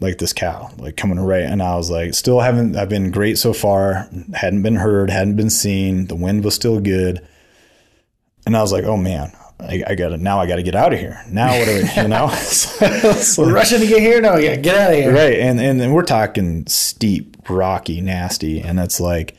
like 0.00 0.18
this 0.18 0.32
cow 0.32 0.70
like 0.78 0.96
coming 0.96 1.18
right 1.18 1.44
and 1.44 1.62
i 1.62 1.74
was 1.74 1.90
like 1.90 2.14
still 2.14 2.40
haven't 2.40 2.76
i've 2.76 2.88
been 2.88 3.10
great 3.10 3.38
so 3.38 3.52
far 3.52 4.08
hadn't 4.34 4.62
been 4.62 4.76
heard 4.76 5.10
hadn't 5.10 5.36
been 5.36 5.50
seen 5.50 6.06
the 6.06 6.14
wind 6.14 6.44
was 6.44 6.54
still 6.54 6.80
good. 6.80 7.26
And 8.44 8.56
i 8.56 8.60
was 8.60 8.72
like 8.72 8.84
oh 8.84 8.96
man 8.96 9.32
i, 9.58 9.82
I 9.86 9.94
gotta 9.94 10.16
now 10.18 10.38
i 10.38 10.46
gotta 10.46 10.62
get 10.62 10.74
out 10.74 10.92
of 10.92 10.98
here. 10.98 11.20
Now 11.28 11.58
what 11.58 11.66
do 11.66 11.82
we 11.82 12.02
you 12.02 12.08
know? 12.08 12.28
So- 12.36 13.42
We're 13.42 13.54
rushing 13.54 13.80
to 13.80 13.86
get 13.86 14.00
here. 14.00 14.20
No, 14.20 14.36
yeah, 14.36 14.56
get 14.56 14.76
out 14.76 14.90
of 14.92 14.96
here. 14.96 15.12
right 15.12 15.38
and, 15.38 15.58
and 15.58 15.80
and 15.80 15.94
we're 15.94 16.04
talking 16.04 16.66
steep 16.66 17.36
rocky 17.48 18.00
nasty 18.00 18.60
and 18.60 18.78
it's 18.78 19.00
like 19.00 19.36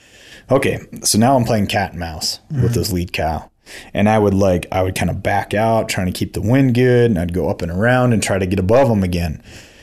okay 0.50 0.80
so 1.04 1.18
now 1.18 1.36
i'm 1.36 1.44
playing 1.44 1.68
cat 1.68 1.92
and 1.92 2.00
mouse 2.00 2.40
with 2.50 2.58
mm-hmm. 2.60 2.74
this 2.74 2.92
lead 2.92 3.12
cow 3.14 3.50
and 3.94 4.08
i 4.10 4.18
would 4.20 4.34
like 4.34 4.66
i 4.72 4.82
would 4.82 4.96
kind 4.96 5.10
of 5.10 5.22
back 5.24 5.54
out 5.54 5.90
trying 5.90 6.08
to 6.08 6.14
keep 6.14 6.34
the 6.34 6.42
wind 6.42 6.74
good 6.74 7.10
and 7.12 7.20
i'd 7.20 7.34
go 7.34 7.50
up 7.50 7.62
and 7.62 7.72
around 7.72 8.14
and 8.14 8.22
try 8.24 8.38
to 8.38 8.46
get 8.46 8.60
above 8.60 8.88
them 8.90 9.04
again 9.04 9.42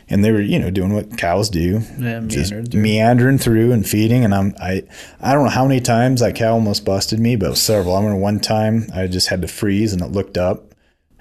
and 0.09 0.23
they 0.25 0.31
were 0.33 0.41
you 0.41 0.59
know 0.59 0.71
doing 0.71 0.93
what 0.93 1.17
cows 1.17 1.49
do 1.49 1.81
Yeah, 1.99 2.21
just 2.27 2.51
meandering 2.53 2.67
through. 2.67 2.81
meandering 2.83 3.39
through 3.39 3.73
and 3.73 3.89
feeding 3.89 4.25
and 4.25 4.35
i'm 4.35 4.55
i 4.61 4.83
i 5.21 5.33
don't 5.33 5.45
know 5.45 5.51
how 5.51 5.67
many 5.67 5.81
times 5.81 6.21
that 6.21 6.35
cow 6.35 6.53
almost 6.53 6.85
busted 6.85 7.19
me 7.21 7.37
but 7.37 7.47
it 7.47 7.51
was 7.51 7.63
several 7.63 7.95
i 7.95 7.99
remember 7.99 8.21
one 8.21 8.41
time 8.41 8.87
i 8.95 9.07
just 9.07 9.29
had 9.29 9.43
to 9.43 9.49
freeze 9.49 9.93
and 9.93 10.03
it 10.03 10.13
looked 10.13 10.37
up 10.39 10.75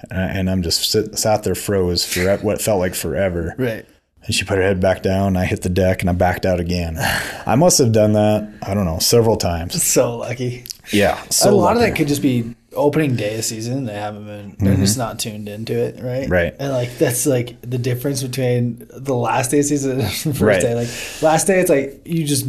and 0.10 0.20
I- 0.20 0.28
and 0.40 0.50
i'm 0.50 0.62
just 0.64 0.90
sit, 0.92 1.18
sat 1.18 1.44
there 1.44 1.56
froze 1.56 2.06
for 2.06 2.38
what 2.38 2.62
felt 2.62 2.80
like 2.80 2.94
forever 2.96 3.56
Right. 3.58 3.86
and 4.26 4.36
she 4.36 4.44
put 4.46 4.58
her 4.58 4.64
head 4.64 4.80
back 4.80 5.02
down. 5.04 5.36
I 5.38 5.44
hit 5.46 5.64
the 5.64 5.70
deck 5.70 6.00
and 6.02 6.10
I 6.10 6.14
backed 6.14 6.46
out 6.46 6.60
again. 6.62 6.98
I 7.46 7.56
must 7.56 7.78
have 7.78 7.92
done 7.92 8.14
that, 8.14 8.50
I 8.62 8.74
don't 8.74 8.86
know, 8.86 9.00
several 9.00 9.36
times. 9.36 9.82
So 9.84 10.18
lucky. 10.18 10.64
Yeah. 10.92 11.22
So 11.30 11.50
a 11.50 11.56
lot 11.56 11.76
of 11.76 11.82
that 11.82 11.96
could 11.96 12.08
just 12.08 12.22
be 12.22 12.56
opening 12.76 13.16
day 13.16 13.38
of 13.38 13.46
season. 13.46 13.86
They 13.86 13.94
haven't 13.94 14.26
been. 14.26 14.56
They're 14.60 14.76
just 14.76 14.98
not 14.98 15.20
tuned 15.20 15.48
into 15.50 15.74
it, 15.78 15.96
right? 16.02 16.24
Mm-hmm. 16.24 16.32
Right. 16.32 16.56
And 16.60 16.72
like 16.74 16.98
that's 16.98 17.26
like 17.26 17.60
the 17.62 17.78
difference 17.78 18.22
between 18.24 18.88
the 18.92 19.14
last 19.16 19.52
day 19.52 19.60
of 19.60 19.66
season 19.66 19.92
and 19.92 20.02
the 20.02 20.08
first 20.10 20.42
Right. 20.42 20.62
day. 20.62 20.76
Like 20.76 20.90
last 21.22 21.48
day, 21.48 21.60
it's 21.60 21.70
like 21.70 22.02
you 22.06 22.24
just 22.26 22.46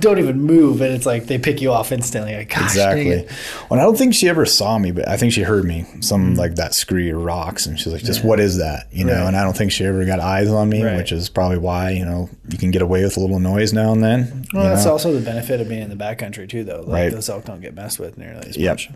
don't 0.00 0.18
even 0.18 0.40
move, 0.42 0.80
and 0.80 0.92
it's 0.94 1.06
like 1.06 1.26
they 1.26 1.38
pick 1.38 1.60
you 1.60 1.72
off 1.72 1.92
instantly. 1.92 2.34
Like 2.36 2.50
gosh, 2.50 2.62
Exactly. 2.70 3.26
Well, 3.70 3.80
I 3.80 3.82
don't 3.82 3.96
think 3.96 4.14
she 4.14 4.28
ever 4.28 4.46
saw 4.46 4.78
me, 4.78 4.90
but 4.90 5.08
I 5.08 5.16
think 5.16 5.32
she 5.32 5.42
heard 5.42 5.64
me. 5.64 5.84
Some 6.00 6.34
like 6.34 6.56
that 6.56 6.74
scree 6.74 7.12
rocks, 7.12 7.66
and 7.66 7.78
she's 7.78 7.92
like, 7.92 8.02
"Just 8.02 8.24
what 8.24 8.40
is 8.40 8.58
that?" 8.58 8.86
You 8.92 9.04
know. 9.04 9.12
Mm-hmm. 9.12 9.20
Right. 9.20 9.26
And 9.28 9.36
I 9.36 9.44
don't 9.44 9.56
think 9.56 9.72
she 9.72 9.84
ever 9.84 10.04
got 10.04 10.20
eyes 10.20 10.48
on 10.48 10.68
me, 10.68 10.82
Right. 10.82 10.96
which 10.96 11.12
is 11.12 11.28
probably 11.28 11.58
why 11.58 11.90
you 11.90 12.04
know 12.04 12.28
you 12.48 12.58
can 12.58 12.70
get 12.70 12.82
away 12.82 13.02
with 13.04 13.16
a 13.16 13.20
little 13.20 13.38
noise 13.40 13.72
now 13.72 13.92
and 13.92 14.02
then. 14.02 14.46
Well, 14.52 14.64
that's 14.64 14.84
know? 14.84 14.92
also 14.92 15.12
the 15.12 15.20
benefit 15.20 15.60
of 15.60 15.68
being 15.68 15.82
in 15.82 15.90
the 15.90 15.96
backcountry 15.96 16.48
too, 16.48 16.64
though. 16.64 16.80
Like 16.86 16.88
Right. 17.04 17.12
those 17.12 17.28
elk 17.28 17.44
don't 17.44 17.60
get 17.60 17.74
messed 17.74 17.98
with 17.98 18.18
nearly 18.18 18.48
as 18.48 18.56
Yep. 18.56 18.72
much. 18.72 18.90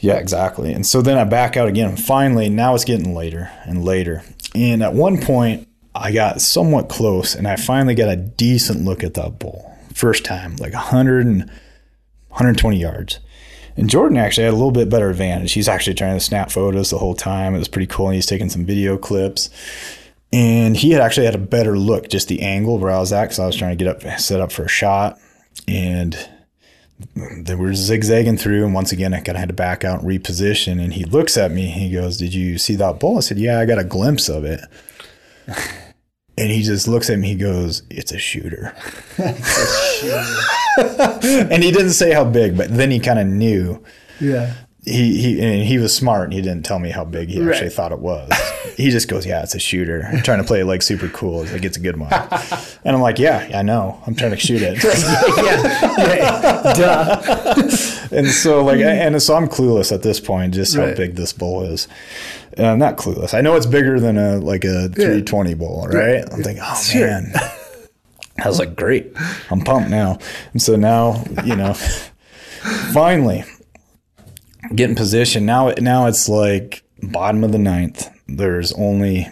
Yeah, 0.00 0.14
exactly. 0.14 0.72
And 0.72 0.86
so 0.86 1.02
then 1.02 1.18
I 1.18 1.24
back 1.24 1.56
out 1.56 1.68
again. 1.68 1.96
Finally, 1.96 2.48
now 2.48 2.74
it's 2.74 2.84
getting 2.84 3.14
later 3.14 3.50
and 3.64 3.84
later. 3.84 4.22
And 4.54 4.82
at 4.82 4.94
one 4.94 5.20
point, 5.20 5.68
I 5.94 6.12
got 6.12 6.40
somewhat 6.40 6.88
close 6.88 7.34
and 7.34 7.46
I 7.46 7.56
finally 7.56 7.94
got 7.94 8.08
a 8.08 8.16
decent 8.16 8.84
look 8.84 9.04
at 9.04 9.14
that 9.14 9.38
bull. 9.38 9.76
First 9.94 10.24
time, 10.24 10.56
like 10.56 10.72
100 10.72 11.26
and 11.26 11.40
120 12.28 12.78
yards. 12.78 13.18
And 13.76 13.90
Jordan 13.90 14.16
actually 14.16 14.44
had 14.44 14.52
a 14.52 14.56
little 14.56 14.72
bit 14.72 14.88
better 14.88 15.10
advantage. 15.10 15.52
He's 15.52 15.68
actually 15.68 15.94
trying 15.94 16.16
to 16.16 16.24
snap 16.24 16.50
photos 16.50 16.90
the 16.90 16.98
whole 16.98 17.14
time. 17.14 17.54
It 17.54 17.58
was 17.58 17.68
pretty 17.68 17.86
cool. 17.86 18.06
And 18.06 18.14
he's 18.14 18.26
taking 18.26 18.48
some 18.48 18.64
video 18.64 18.96
clips. 18.96 19.50
And 20.32 20.76
he 20.76 20.92
had 20.92 21.00
actually 21.00 21.26
had 21.26 21.34
a 21.34 21.38
better 21.38 21.76
look, 21.76 22.08
just 22.08 22.28
the 22.28 22.42
angle 22.42 22.78
where 22.78 22.90
I 22.90 22.98
was 22.98 23.12
at, 23.12 23.24
because 23.24 23.38
I 23.38 23.46
was 23.46 23.56
trying 23.56 23.76
to 23.76 23.84
get 23.84 24.04
up, 24.04 24.20
set 24.20 24.40
up 24.40 24.52
for 24.52 24.64
a 24.64 24.68
shot. 24.68 25.18
And 25.66 26.16
they 27.14 27.54
were 27.54 27.74
zigzagging 27.74 28.36
through. 28.36 28.64
And 28.64 28.74
once 28.74 28.92
again, 28.92 29.14
I 29.14 29.18
kind 29.18 29.36
of 29.36 29.40
had 29.40 29.48
to 29.48 29.54
back 29.54 29.84
out 29.84 30.02
and 30.02 30.08
reposition. 30.08 30.82
And 30.82 30.92
he 30.92 31.04
looks 31.04 31.36
at 31.36 31.50
me. 31.50 31.66
He 31.66 31.90
goes, 31.90 32.16
Did 32.16 32.34
you 32.34 32.58
see 32.58 32.76
that 32.76 33.00
bull? 33.00 33.18
I 33.18 33.20
said, 33.20 33.38
Yeah, 33.38 33.58
I 33.58 33.66
got 33.66 33.78
a 33.78 33.84
glimpse 33.84 34.28
of 34.28 34.44
it. 34.44 34.60
And 36.40 36.50
he 36.50 36.62
just 36.62 36.88
looks 36.88 37.10
at 37.10 37.18
me. 37.18 37.28
He 37.28 37.34
goes, 37.34 37.82
"It's 37.90 38.12
a 38.12 38.18
shooter." 38.18 38.74
and 39.18 39.36
he 41.62 41.70
didn't 41.70 41.90
say 41.90 42.12
how 42.12 42.24
big, 42.24 42.56
but 42.56 42.74
then 42.74 42.90
he 42.90 42.98
kind 42.98 43.18
of 43.18 43.26
knew. 43.26 43.84
Yeah. 44.20 44.54
He 44.84 45.20
he 45.20 45.40
and 45.42 45.62
he 45.62 45.76
was 45.78 45.94
smart. 45.94 46.24
and 46.24 46.32
He 46.32 46.40
didn't 46.40 46.64
tell 46.64 46.78
me 46.78 46.88
how 46.90 47.04
big 47.04 47.28
he 47.28 47.36
actually 47.36 47.64
Right. 47.64 47.72
thought 47.72 47.92
it 47.92 47.98
was. 47.98 48.30
he 48.78 48.90
just 48.90 49.08
goes, 49.08 49.26
"Yeah, 49.26 49.42
it's 49.42 49.54
a 49.54 49.58
shooter." 49.58 50.08
I'm 50.10 50.22
trying 50.22 50.38
to 50.38 50.44
play 50.44 50.60
it 50.60 50.64
like 50.64 50.80
super 50.80 51.08
cool. 51.08 51.42
He's 51.42 51.52
like, 51.52 51.64
"It's 51.64 51.76
a 51.76 51.80
good 51.80 51.98
one," 51.98 52.10
and 52.12 52.96
I'm 52.96 53.02
like, 53.02 53.18
"Yeah, 53.18 53.50
I 53.54 53.60
know. 53.60 54.00
I'm 54.06 54.14
trying 54.14 54.30
to 54.30 54.38
shoot 54.38 54.62
it." 54.62 54.82
yeah. 55.44 56.72
Duh. 56.74 57.68
and 58.16 58.26
so 58.28 58.64
like 58.64 58.80
and 58.80 59.20
so 59.22 59.34
I'm 59.36 59.48
clueless 59.48 59.92
at 59.92 60.02
this 60.02 60.18
point 60.20 60.54
just 60.54 60.74
how 60.76 60.94
big 60.94 61.14
this 61.14 61.32
bull 61.34 61.62
is. 61.62 61.86
And 62.56 62.66
I'm 62.66 62.78
not 62.78 62.96
clueless. 62.96 63.34
I 63.34 63.42
know 63.42 63.54
it's 63.56 63.66
bigger 63.66 64.00
than 64.00 64.16
a 64.16 64.38
like 64.38 64.64
a 64.64 64.88
320 64.88 65.54
bull, 65.54 65.86
right? 65.88 66.24
I'm 66.32 66.42
thinking, 66.42 66.62
oh 66.66 66.82
Sure. 66.82 67.06
man. 67.06 67.32
I 68.42 68.48
was 68.48 68.58
like, 68.58 68.74
great. 68.76 69.12
I'm 69.50 69.60
pumped 69.60 69.90
now. 69.90 70.18
And 70.54 70.62
so 70.62 70.74
now, 70.74 71.22
you 71.44 71.54
know, 71.54 71.74
finally 72.94 73.44
get 74.74 74.90
in 74.90 74.96
position. 74.96 75.46
Now 75.46 75.72
now 75.78 76.06
it's 76.06 76.28
like 76.28 76.82
bottom 77.02 77.44
of 77.44 77.52
the 77.52 77.58
ninth. 77.58 78.08
There's 78.26 78.72
only 78.74 79.28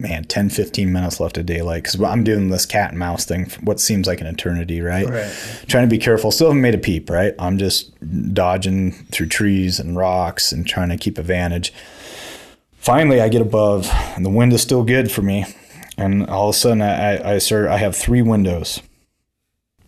man 0.00 0.24
10 0.24 0.48
15 0.48 0.90
minutes 0.90 1.20
left 1.20 1.36
of 1.36 1.44
daylight 1.44 1.82
because 1.82 2.00
i'm 2.00 2.24
doing 2.24 2.48
this 2.48 2.64
cat 2.64 2.90
and 2.90 2.98
mouse 2.98 3.26
thing 3.26 3.44
for 3.44 3.60
what 3.60 3.78
seems 3.78 4.06
like 4.06 4.20
an 4.22 4.26
eternity 4.26 4.80
right? 4.80 5.06
Right. 5.06 5.30
trying 5.68 5.86
to 5.86 5.90
be 5.90 5.98
careful 5.98 6.30
still 6.30 6.48
haven't 6.48 6.62
made 6.62 6.74
a 6.74 6.78
peep 6.78 7.10
right 7.10 7.34
i'm 7.38 7.58
just 7.58 7.92
dodging 8.32 8.92
through 8.92 9.26
trees 9.26 9.78
and 9.78 9.96
rocks 9.96 10.52
and 10.52 10.66
trying 10.66 10.88
to 10.88 10.96
keep 10.96 11.18
advantage 11.18 11.72
finally 12.78 13.20
i 13.20 13.28
get 13.28 13.42
above 13.42 13.90
and 14.16 14.24
the 14.24 14.30
wind 14.30 14.54
is 14.54 14.62
still 14.62 14.84
good 14.84 15.12
for 15.12 15.20
me 15.20 15.44
and 15.98 16.26
all 16.30 16.48
of 16.48 16.54
a 16.54 16.58
sudden 16.58 16.80
i 16.80 17.16
i, 17.16 17.34
I 17.34 17.38
start 17.38 17.66
i 17.68 17.76
have 17.76 17.94
three 17.94 18.22
windows 18.22 18.80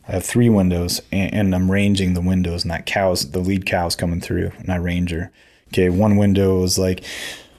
I 0.09 0.13
have 0.13 0.25
three 0.25 0.49
windows 0.49 1.01
and, 1.11 1.35
and 1.35 1.55
I'm 1.55 1.71
ranging 1.71 2.15
the 2.15 2.21
windows 2.21 2.65
and 2.65 2.71
that 2.71 2.87
cow's 2.87 3.31
the 3.31 3.39
lead 3.41 3.67
cow's 3.67 3.97
coming 3.97 4.21
through 4.21 4.53
and 4.59 4.71
I 4.71 4.77
range 4.77 5.11
her. 5.11 5.31
Okay, 5.69 5.89
one 5.89 6.17
window 6.17 6.61
was 6.61 6.79
like 6.79 7.05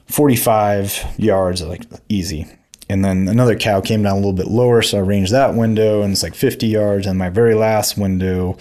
45 0.06 1.18
yards, 1.18 1.62
like 1.62 1.82
easy. 2.08 2.46
And 2.88 3.04
then 3.04 3.28
another 3.28 3.56
cow 3.56 3.80
came 3.80 4.02
down 4.02 4.12
a 4.12 4.16
little 4.16 4.34
bit 4.34 4.46
lower, 4.46 4.82
so 4.82 4.98
I 4.98 5.00
ranged 5.00 5.32
that 5.32 5.54
window 5.54 6.02
and 6.02 6.12
it's 6.12 6.22
like 6.22 6.34
50 6.34 6.66
yards. 6.66 7.06
And 7.06 7.18
my 7.18 7.30
very 7.30 7.54
last 7.54 7.96
window, 7.96 8.58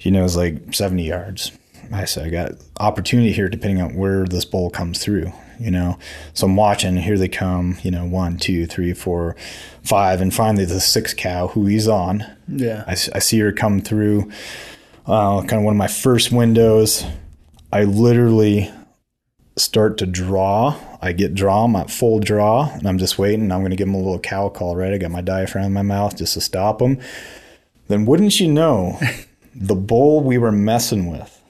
you 0.00 0.10
know, 0.10 0.24
is 0.24 0.36
like 0.36 0.74
70 0.74 1.04
yards. 1.04 1.52
I 1.92 2.04
said, 2.04 2.26
I 2.26 2.30
got 2.30 2.52
opportunity 2.80 3.32
here 3.32 3.48
depending 3.48 3.82
on 3.82 3.94
where 3.94 4.24
this 4.24 4.44
bull 4.44 4.70
comes 4.70 4.98
through, 5.02 5.32
you 5.58 5.70
know. 5.70 5.98
So 6.34 6.46
I'm 6.46 6.56
watching, 6.56 6.96
here 6.96 7.18
they 7.18 7.28
come, 7.28 7.78
you 7.82 7.90
know, 7.90 8.04
one, 8.04 8.36
two, 8.38 8.66
three, 8.66 8.92
four, 8.94 9.36
five, 9.82 10.20
and 10.20 10.32
finally 10.34 10.64
the 10.64 10.80
sixth 10.80 11.16
cow 11.16 11.48
who 11.48 11.66
he's 11.66 11.88
on. 11.88 12.24
Yeah. 12.48 12.84
I 12.86 12.94
see 12.94 13.38
her 13.40 13.52
come 13.52 13.80
through, 13.80 14.30
uh, 15.06 15.40
kind 15.42 15.54
of 15.60 15.62
one 15.62 15.74
of 15.74 15.78
my 15.78 15.88
first 15.88 16.32
windows. 16.32 17.04
I 17.72 17.84
literally 17.84 18.70
start 19.56 19.98
to 19.98 20.06
draw. 20.06 20.76
I 21.02 21.12
get 21.12 21.34
draw, 21.34 21.64
I'm 21.64 21.76
at 21.76 21.90
full 21.90 22.18
draw, 22.20 22.70
and 22.72 22.86
I'm 22.88 22.98
just 22.98 23.18
waiting. 23.18 23.52
I'm 23.52 23.60
going 23.60 23.70
to 23.70 23.76
give 23.76 23.88
him 23.88 23.94
a 23.94 23.98
little 23.98 24.18
cow 24.18 24.48
call, 24.48 24.76
right? 24.76 24.92
I 24.92 24.98
got 24.98 25.10
my 25.10 25.20
diaphragm 25.20 25.66
in 25.66 25.72
my 25.72 25.82
mouth 25.82 26.16
just 26.16 26.34
to 26.34 26.40
stop 26.40 26.80
him. 26.80 26.98
Then, 27.88 28.04
wouldn't 28.06 28.38
you 28.40 28.48
know, 28.48 28.98
the 29.54 29.74
bull 29.74 30.22
we 30.22 30.38
were 30.38 30.52
messing 30.52 31.10
with, 31.10 31.40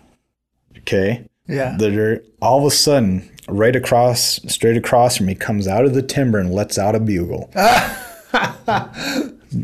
okay, 0.79 1.25
Yeah. 1.47 1.77
that 1.79 1.95
are 1.97 2.23
all 2.41 2.59
of 2.59 2.65
a 2.73 2.75
sudden, 2.75 3.31
right 3.49 3.75
across, 3.75 4.41
straight 4.53 4.77
across 4.77 5.17
from 5.17 5.27
me, 5.27 5.35
comes 5.35 5.67
out 5.67 5.85
of 5.85 5.95
the 5.95 6.03
timber 6.03 6.39
and 6.39 6.53
lets 6.53 6.79
out 6.79 6.95
a 6.95 7.01
bugle. 7.01 7.51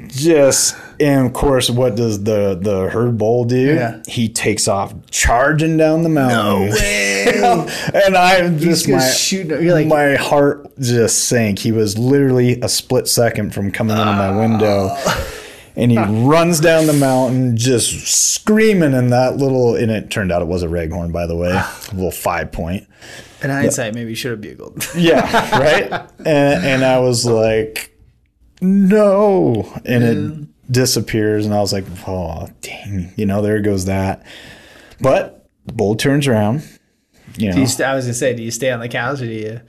Just 0.07 0.74
and 0.99 1.26
of 1.26 1.35
course, 1.35 1.68
what 1.68 1.95
does 1.95 2.24
the 2.24 2.59
the 2.59 2.89
herd 2.89 3.18
bull 3.18 3.45
do? 3.45 3.74
Yeah. 3.74 4.03
He 4.09 4.30
takes 4.30 4.66
off 4.66 4.95
charging 5.11 5.76
down 5.76 6.03
the 6.05 6.09
mountain. 6.09 6.72
and 7.95 8.16
I'm 8.16 8.59
just 8.59 8.89
my 8.89 9.07
shooting- 9.11 9.68
like- 9.68 9.87
my 9.87 10.14
heart 10.14 10.66
just 10.80 11.28
sank. 11.28 11.59
He 11.59 11.70
was 11.70 11.99
literally 11.99 12.59
a 12.62 12.68
split 12.68 13.09
second 13.09 13.53
from 13.53 13.70
coming 13.70 13.99
into 13.99 14.12
my 14.12 14.35
window. 14.35 14.89
Ah. 14.91 15.30
And 15.77 15.91
he 15.91 15.99
runs 15.99 16.61
down 16.61 16.87
the 16.87 16.93
mountain, 16.93 17.57
just 17.57 18.07
screaming 18.07 18.93
in 18.93 19.11
that 19.11 19.37
little. 19.37 19.75
And 19.75 19.91
it 19.91 20.11
turned 20.11 20.31
out 20.31 20.41
it 20.41 20.49
was 20.49 20.62
a 20.62 20.68
raghorn, 20.68 21.12
by 21.12 21.27
the 21.27 21.35
way, 21.37 21.51
a 21.51 21.95
little 21.95 22.11
five 22.12 22.53
point. 22.53 22.87
In 23.43 23.51
hindsight, 23.51 23.95
maybe 23.95 24.11
you 24.11 24.16
should 24.16 24.31
have 24.31 24.41
bugled. 24.41 24.89
Yeah, 24.97 25.59
right. 25.59 25.93
and, 26.18 26.64
and 26.64 26.85
I 26.85 27.01
was 27.01 27.27
like, 27.27 27.95
no, 28.61 29.70
and 29.85 30.05
it 30.05 30.72
disappears, 30.72 31.45
and 31.45 31.55
I 31.55 31.61
was 31.61 31.72
like, 31.72 31.85
oh 32.07 32.49
dang, 32.62 33.12
you 33.16 33.27
know, 33.27 33.43
there 33.43 33.61
goes 33.61 33.85
that. 33.85 34.25
But 35.01 35.49
the 35.66 35.72
bull 35.72 35.97
turns 35.97 36.27
around. 36.27 36.62
You 37.37 37.49
know, 37.49 37.55
Do 37.57 37.61
you 37.61 37.85
I 37.85 37.95
was 37.95 38.05
gonna 38.05 38.14
say, 38.14 38.35
do 38.35 38.43
you 38.43 38.51
stay 38.51 38.70
on 38.70 38.81
the 38.81 38.89
cows 38.89 39.20
or 39.20 39.27
do 39.27 39.33
you? 39.33 39.61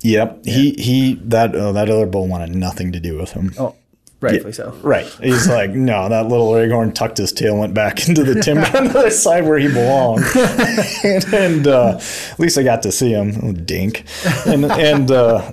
yep. 0.00 0.44
He 0.44 0.72
he 0.72 1.14
that 1.24 1.54
uh, 1.54 1.72
that 1.72 1.88
other 1.88 2.06
bull 2.06 2.26
wanted 2.28 2.54
nothing 2.54 2.92
to 2.92 3.00
do 3.00 3.16
with 3.16 3.32
him. 3.32 3.52
Oh, 3.58 3.76
rightfully 4.22 4.52
so. 4.52 4.70
Right. 4.82 5.06
He's 5.22 5.48
like, 5.48 5.70
no, 5.70 6.08
that 6.08 6.28
little 6.28 6.50
Raghorn 6.50 6.94
tucked 6.94 7.18
his 7.18 7.32
tail, 7.32 7.58
went 7.58 7.74
back 7.74 8.08
into 8.08 8.24
the 8.24 8.40
timber 8.40 8.66
on 8.76 8.84
the 8.84 8.98
other 8.98 9.10
side 9.10 9.44
where 9.44 9.58
he 9.58 9.68
belonged. 9.68 10.24
and 11.04 11.34
and 11.34 11.66
uh, 11.66 11.98
at 11.98 12.40
least 12.40 12.56
I 12.56 12.62
got 12.62 12.82
to 12.82 12.92
see 12.92 13.10
him, 13.10 13.38
oh, 13.42 13.52
dink. 13.52 14.04
And 14.46 14.64
and 14.64 15.10
uh, 15.10 15.52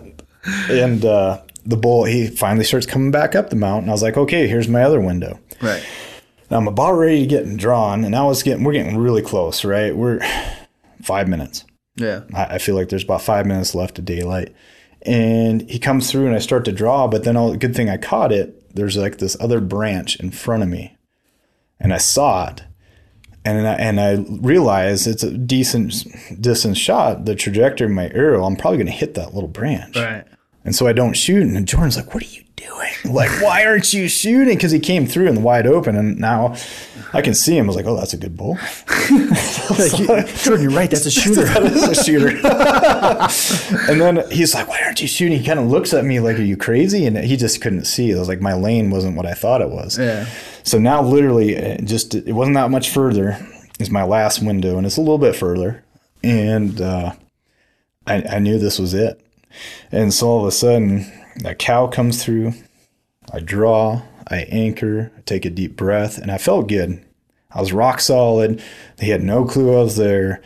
and 0.69 1.03
uh, 1.03 1.41
the 1.65 1.77
bull, 1.77 2.05
he 2.05 2.27
finally 2.27 2.63
starts 2.63 2.85
coming 2.85 3.11
back 3.11 3.35
up 3.35 3.49
the 3.49 3.55
mountain. 3.55 3.89
I 3.89 3.91
was 3.91 4.03
like, 4.03 4.17
okay, 4.17 4.47
here's 4.47 4.67
my 4.67 4.83
other 4.83 5.01
window. 5.01 5.39
Right. 5.61 5.83
Now 6.49 6.57
I'm 6.57 6.67
about 6.67 6.93
ready 6.93 7.21
to 7.21 7.27
get 7.27 7.57
drawn, 7.57 8.03
and 8.03 8.11
now 8.11 8.29
it's 8.29 8.43
getting 8.43 8.63
we're 8.63 8.73
getting 8.73 8.97
really 8.97 9.21
close, 9.21 9.65
right? 9.65 9.95
We're 9.95 10.19
five 11.01 11.27
minutes. 11.27 11.65
Yeah. 11.99 12.21
I, 12.33 12.55
I 12.55 12.57
feel 12.57 12.75
like 12.75 12.89
there's 12.89 13.03
about 13.03 13.21
five 13.21 13.45
minutes 13.45 13.75
left 13.75 13.99
of 13.99 14.05
daylight. 14.05 14.53
And 15.03 15.69
he 15.69 15.79
comes 15.79 16.11
through 16.11 16.25
and 16.25 16.35
I 16.35 16.39
start 16.39 16.65
to 16.65 16.71
draw, 16.71 17.07
but 17.07 17.23
then 17.23 17.37
all 17.37 17.55
good 17.55 17.75
thing 17.75 17.89
I 17.89 17.97
caught 17.97 18.31
it. 18.31 18.58
There's 18.73 18.97
like 18.97 19.17
this 19.17 19.37
other 19.39 19.59
branch 19.61 20.19
in 20.19 20.31
front 20.31 20.63
of 20.63 20.69
me. 20.69 20.97
And 21.79 21.93
I 21.93 21.97
saw 21.97 22.49
it. 22.49 22.63
And 23.45 23.67
I, 23.67 23.73
and 23.75 23.99
I 23.99 24.15
realized 24.41 25.07
it's 25.07 25.23
a 25.23 25.37
decent 25.37 26.05
distance 26.41 26.77
shot. 26.77 27.25
The 27.25 27.35
trajectory 27.35 27.87
of 27.87 27.93
my 27.93 28.09
arrow, 28.09 28.45
I'm 28.45 28.57
probably 28.57 28.77
going 28.77 28.87
to 28.87 28.91
hit 28.91 29.13
that 29.13 29.33
little 29.33 29.49
branch. 29.49 29.95
Right. 29.95 30.25
And 30.65 30.75
so 30.75 30.87
I 30.87 30.93
don't 30.93 31.13
shoot. 31.13 31.41
And 31.41 31.67
Jordan's 31.67 31.95
like, 31.95 32.13
What 32.13 32.23
are 32.23 32.27
you 32.27 32.43
doing? 32.59 32.75
Like, 33.05 33.41
why 33.41 33.65
aren't 33.65 33.91
you 33.93 34.07
shooting? 34.07 34.55
Because 34.55 34.71
he 34.71 34.79
came 34.79 35.07
through 35.07 35.27
in 35.27 35.35
the 35.35 35.41
wide 35.41 35.65
open. 35.65 35.95
And 35.95 36.19
now 36.19 36.55
I 37.11 37.21
can 37.21 37.33
see 37.33 37.57
him. 37.57 37.65
I 37.65 37.67
was 37.67 37.75
like, 37.75 37.85
Oh, 37.85 37.95
that's 37.95 38.13
a 38.13 38.17
good 38.17 38.37
bull. 38.37 38.57
You're 39.09 40.69
right. 40.69 40.89
That's 40.91 41.05
a 41.05 41.11
shooter. 41.19 41.45
that 41.45 41.63
is 41.63 41.83
a 41.83 42.03
shooter. 42.03 42.29
and 43.91 43.99
then 43.99 44.29
he's 44.29 44.53
like, 44.53 44.67
Why 44.67 44.79
aren't 44.85 45.01
you 45.01 45.07
shooting? 45.07 45.39
He 45.39 45.45
kind 45.45 45.59
of 45.59 45.65
looks 45.67 45.93
at 45.93 46.05
me 46.05 46.19
like, 46.19 46.37
Are 46.37 46.43
you 46.43 46.57
crazy? 46.57 47.05
And 47.05 47.17
he 47.17 47.35
just 47.37 47.61
couldn't 47.61 47.85
see. 47.85 48.11
It 48.11 48.17
was 48.19 48.27
like 48.27 48.41
my 48.41 48.53
lane 48.53 48.91
wasn't 48.91 49.15
what 49.15 49.25
I 49.25 49.33
thought 49.33 49.61
it 49.61 49.69
was. 49.69 49.97
Yeah. 49.97 50.27
So 50.63 50.77
now, 50.77 51.01
literally, 51.01 51.77
just 51.83 52.13
it 52.13 52.33
wasn't 52.33 52.55
that 52.55 52.69
much 52.69 52.89
further. 52.89 53.37
Is 53.79 53.89
my 53.89 54.03
last 54.03 54.43
window, 54.43 54.77
and 54.77 54.85
it's 54.85 54.97
a 54.97 55.01
little 55.01 55.17
bit 55.17 55.35
further. 55.35 55.83
And 56.21 56.79
uh, 56.81 57.13
I, 58.05 58.21
I 58.23 58.39
knew 58.39 58.59
this 58.59 58.77
was 58.77 58.93
it. 58.93 59.25
And 59.91 60.13
so 60.13 60.27
all 60.27 60.41
of 60.41 60.47
a 60.47 60.51
sudden, 60.51 61.09
that 61.37 61.59
cow 61.59 61.87
comes 61.87 62.23
through. 62.23 62.53
I 63.31 63.39
draw, 63.39 64.01
I 64.27 64.39
anchor, 64.49 65.11
I 65.17 65.21
take 65.21 65.45
a 65.45 65.49
deep 65.49 65.75
breath, 65.75 66.17
and 66.17 66.31
I 66.31 66.37
felt 66.37 66.67
good. 66.67 67.03
I 67.51 67.61
was 67.61 67.73
rock 67.73 67.99
solid. 67.99 68.61
He 68.99 69.09
had 69.09 69.23
no 69.23 69.45
clue 69.45 69.73
I 69.73 69.83
was 69.83 69.97
there. 69.97 70.41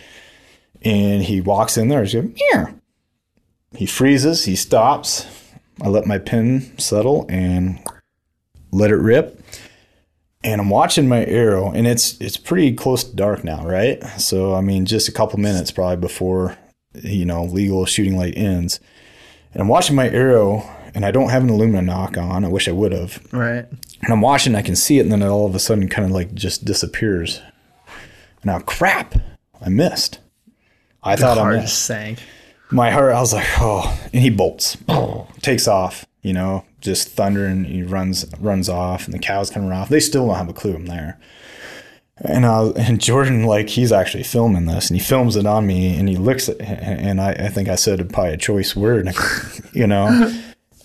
And 0.81 1.23
he 1.23 1.41
walks 1.41 1.77
in 1.77 1.87
there. 1.87 2.03
He's 2.03 2.15
like, 2.15 2.35
Meow. 2.53 2.73
He 3.75 3.85
freezes. 3.85 4.45
He 4.45 4.55
stops. 4.55 5.25
I 5.81 5.87
let 5.87 6.05
my 6.05 6.17
pin 6.17 6.77
settle 6.77 7.25
and 7.29 7.79
let 8.71 8.91
it 8.91 8.97
rip. 8.97 9.41
And 10.43 10.59
I'm 10.59 10.69
watching 10.69 11.07
my 11.07 11.25
arrow, 11.25 11.71
and 11.71 11.87
it's 11.87 12.19
it's 12.19 12.35
pretty 12.35 12.73
close 12.73 13.03
to 13.05 13.15
dark 13.15 13.45
now, 13.45 13.65
right? 13.65 14.03
So 14.19 14.53
I 14.53 14.61
mean, 14.61 14.85
just 14.85 15.07
a 15.07 15.13
couple 15.13 15.39
minutes 15.39 15.71
probably 15.71 15.95
before 15.95 16.57
you 16.93 17.23
know 17.23 17.45
legal 17.45 17.85
shooting 17.85 18.17
light 18.17 18.33
ends. 18.35 18.81
And 19.53 19.61
I'm 19.61 19.67
watching 19.67 19.95
my 19.95 20.09
arrow, 20.09 20.67
and 20.95 21.05
I 21.05 21.11
don't 21.11 21.29
have 21.29 21.43
an 21.43 21.49
aluminum 21.49 21.85
nock 21.85 22.17
on. 22.17 22.43
I 22.43 22.47
wish 22.47 22.67
I 22.67 22.71
would 22.71 22.91
have. 22.91 23.21
Right. 23.31 23.65
And 24.01 24.11
I'm 24.11 24.21
watching, 24.21 24.55
I 24.55 24.61
can 24.61 24.75
see 24.75 24.99
it, 24.99 25.01
and 25.03 25.11
then 25.11 25.21
it 25.21 25.27
all 25.27 25.45
of 25.45 25.55
a 25.55 25.59
sudden 25.59 25.87
kind 25.87 26.05
of 26.05 26.11
like 26.11 26.33
just 26.33 26.65
disappears. 26.65 27.41
Now, 28.43 28.59
crap, 28.59 29.15
I 29.61 29.69
missed. 29.69 30.19
I 31.01 31.15
thought 31.15 31.37
I 31.37 31.57
missed. 31.57 31.85
sank. 31.85 32.19
My 32.71 32.89
heart, 32.91 33.13
I 33.13 33.19
was 33.19 33.33
like, 33.33 33.47
oh, 33.59 33.97
and 34.11 34.21
he 34.21 34.29
bolts, 34.29 34.77
takes 35.41 35.67
off, 35.67 36.05
you 36.23 36.33
know, 36.33 36.65
just 36.81 37.09
thundering. 37.09 37.65
He 37.65 37.83
runs, 37.83 38.25
runs 38.39 38.67
off, 38.67 39.05
and 39.05 39.13
the 39.13 39.19
cows 39.19 39.49
come 39.49 39.71
off. 39.71 39.89
They 39.89 39.99
still 39.99 40.27
don't 40.27 40.35
have 40.37 40.49
a 40.49 40.53
clue 40.53 40.75
I'm 40.75 40.87
there. 40.87 41.19
And 42.17 42.45
uh, 42.45 42.71
and 42.75 43.01
Jordan, 43.01 43.43
like, 43.45 43.69
he's 43.69 43.91
actually 43.91 44.23
filming 44.23 44.65
this, 44.65 44.89
and 44.89 44.99
he 44.99 45.05
films 45.05 45.35
it 45.35 45.45
on 45.45 45.65
me, 45.65 45.97
and 45.97 46.07
he 46.07 46.15
looks 46.15 46.47
at, 46.49 46.61
and 46.61 47.19
I, 47.21 47.31
I 47.31 47.47
think 47.49 47.69
I 47.69 47.75
said 47.75 48.07
probably 48.13 48.33
a 48.33 48.37
choice 48.37 48.75
word, 48.75 49.09
you 49.73 49.87
know. 49.87 50.07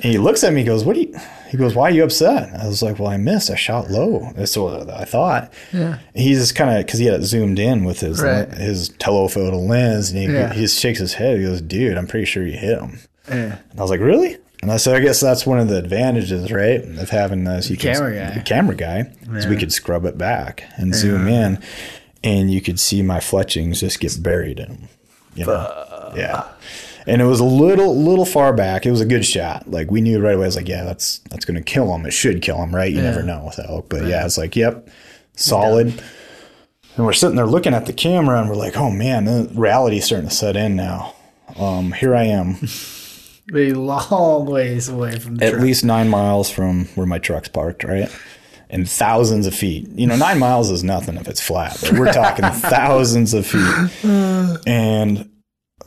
And 0.01 0.13
he 0.13 0.19
looks 0.19 0.45
at 0.45 0.53
me, 0.53 0.61
he 0.61 0.67
goes, 0.67 0.85
"What 0.85 0.95
do 0.95 1.01
you?" 1.03 1.15
He 1.51 1.57
goes, 1.57 1.75
"Why 1.75 1.89
are 1.89 1.91
you 1.91 2.05
upset?" 2.05 2.55
I 2.59 2.67
was 2.69 2.83
like, 2.83 2.99
"Well, 3.01 3.09
I 3.09 3.17
missed. 3.17 3.51
I 3.51 3.57
shot 3.57 3.91
low. 3.91 4.31
That's 4.37 4.57
what 4.57 4.89
I 4.91 5.05
thought." 5.05 5.53
Yeah. 5.73 5.99
He's 6.15 6.39
just 6.39 6.55
kind 6.55 6.71
of 6.79 6.87
because 6.87 7.01
he 7.01 7.07
had 7.07 7.21
it 7.21 7.25
zoomed 7.25 7.59
in 7.59 7.85
with 7.85 7.99
his 8.01 8.23
Right. 8.23 8.49
his 8.53 8.91
telephoto 8.91 9.59
lens, 9.59 10.11
and 10.11 10.19
he, 10.21 10.27
Yeah. 10.33 10.53
he 10.53 10.61
just 10.63 10.79
shakes 10.79 11.01
his 11.01 11.15
head. 11.15 11.39
He 11.39 11.45
goes, 11.45 11.61
"Dude, 11.61 11.97
I'm 11.99 12.07
pretty 12.07 12.27
sure 12.27 12.47
you 12.47 12.57
hit 12.57 12.79
him." 12.79 13.01
Yeah. 13.29 13.59
And 13.71 13.79
I 13.79 13.83
was 13.83 13.91
like, 13.91 14.01
"Really?" 14.01 14.37
And 14.63 14.73
I 14.73 14.77
said, 14.77 14.97
"I 14.97 15.01
guess 15.01 15.21
that's 15.21 15.47
one 15.47 15.61
of 15.61 15.69
the 15.69 15.79
advantages, 15.79 16.51
right, 16.51 16.83
of 16.83 17.11
having 17.11 17.45
this 17.45 17.71
you 17.71 17.77
can- 17.77 17.95
camera 17.95 18.15
guy. 18.19 18.35
the 18.35 18.41
camera 18.41 18.75
guy, 18.75 19.11
is 19.35 19.47
we 19.47 19.57
could 19.57 19.73
scrub 19.73 20.05
it 20.05 20.19
back 20.19 20.65
and 20.77 20.95
zoom 20.95 21.29
in, 21.29 21.59
and 22.25 22.51
you 22.53 22.61
could 22.61 22.81
see 22.81 23.03
my 23.03 23.21
fletchings 23.21 23.81
just 23.81 24.01
get 24.01 24.21
buried 24.23 24.59
in 24.59 24.69
them. 24.69 24.89
You 25.37 25.47
know? 25.47 26.13
Yeah. 26.17 26.45
And 27.07 27.23
it 27.23 27.25
was 27.27 27.39
a 27.41 27.45
little 27.45 27.97
little 27.97 28.25
far 28.27 28.53
back. 28.53 28.85
It 28.85 28.91
was 28.91 29.01
a 29.01 29.07
good 29.07 29.25
shot. 29.25 29.71
Like 29.71 29.91
we 29.91 30.01
knew 30.01 30.19
right 30.21 30.35
away. 30.35 30.45
I 30.45 30.49
was 30.49 30.57
like, 30.57 30.69
yeah, 30.69 30.85
that's 30.85 31.19
that's 31.31 31.45
gonna 31.45 31.63
kill 31.63 31.95
him. 31.95 32.05
It 32.05 32.11
should 32.11 32.43
kill 32.43 32.61
him, 32.63 32.75
right? 32.75 32.93
You 32.93 33.01
never 33.01 33.23
know 33.23 33.45
with 33.47 33.59
elk, 33.61 33.89
but 33.89 34.05
yeah, 34.07 34.27
it's 34.27 34.37
like, 34.37 34.57
yep, 34.57 34.89
solid. 35.37 36.03
And 36.97 37.07
we're 37.07 37.13
sitting 37.13 37.37
there 37.37 37.47
looking 37.47 37.75
at 37.75 37.87
the 37.87 37.93
camera, 37.93 38.41
and 38.41 38.51
we're 38.51 38.57
like, 38.57 38.77
oh 38.77 38.91
man, 38.91 39.25
the 39.27 39.49
reality's 39.55 40.05
starting 40.07 40.29
to 40.29 40.35
set 40.35 40.57
in 40.57 40.75
now. 40.75 41.15
Um, 41.57 41.93
here 41.93 42.15
I 42.15 42.25
am, 42.25 42.55
A 43.55 43.73
long 43.73 44.47
ways 44.47 44.89
away 44.89 45.19
from 45.19 45.37
the 45.37 45.47
at 45.47 45.51
truck. 45.53 45.63
least 45.63 45.85
nine 45.85 46.09
miles 46.09 46.51
from 46.51 46.87
where 46.95 47.07
my 47.07 47.19
truck's 47.19 47.49
parked, 47.49 47.85
right? 47.85 48.11
And 48.71 48.89
thousands 48.89 49.47
of 49.47 49.55
feet. 49.55 49.89
You 49.95 50.07
know, 50.07 50.17
nine 50.17 50.39
miles 50.39 50.71
is 50.71 50.85
nothing 50.85 51.17
if 51.17 51.27
it's 51.27 51.41
flat, 51.41 51.79
but 51.81 51.93
we're 51.93 52.13
talking 52.13 52.45
thousands 52.53 53.33
of 53.33 53.47
feet. 53.47 54.05
And 54.67 55.31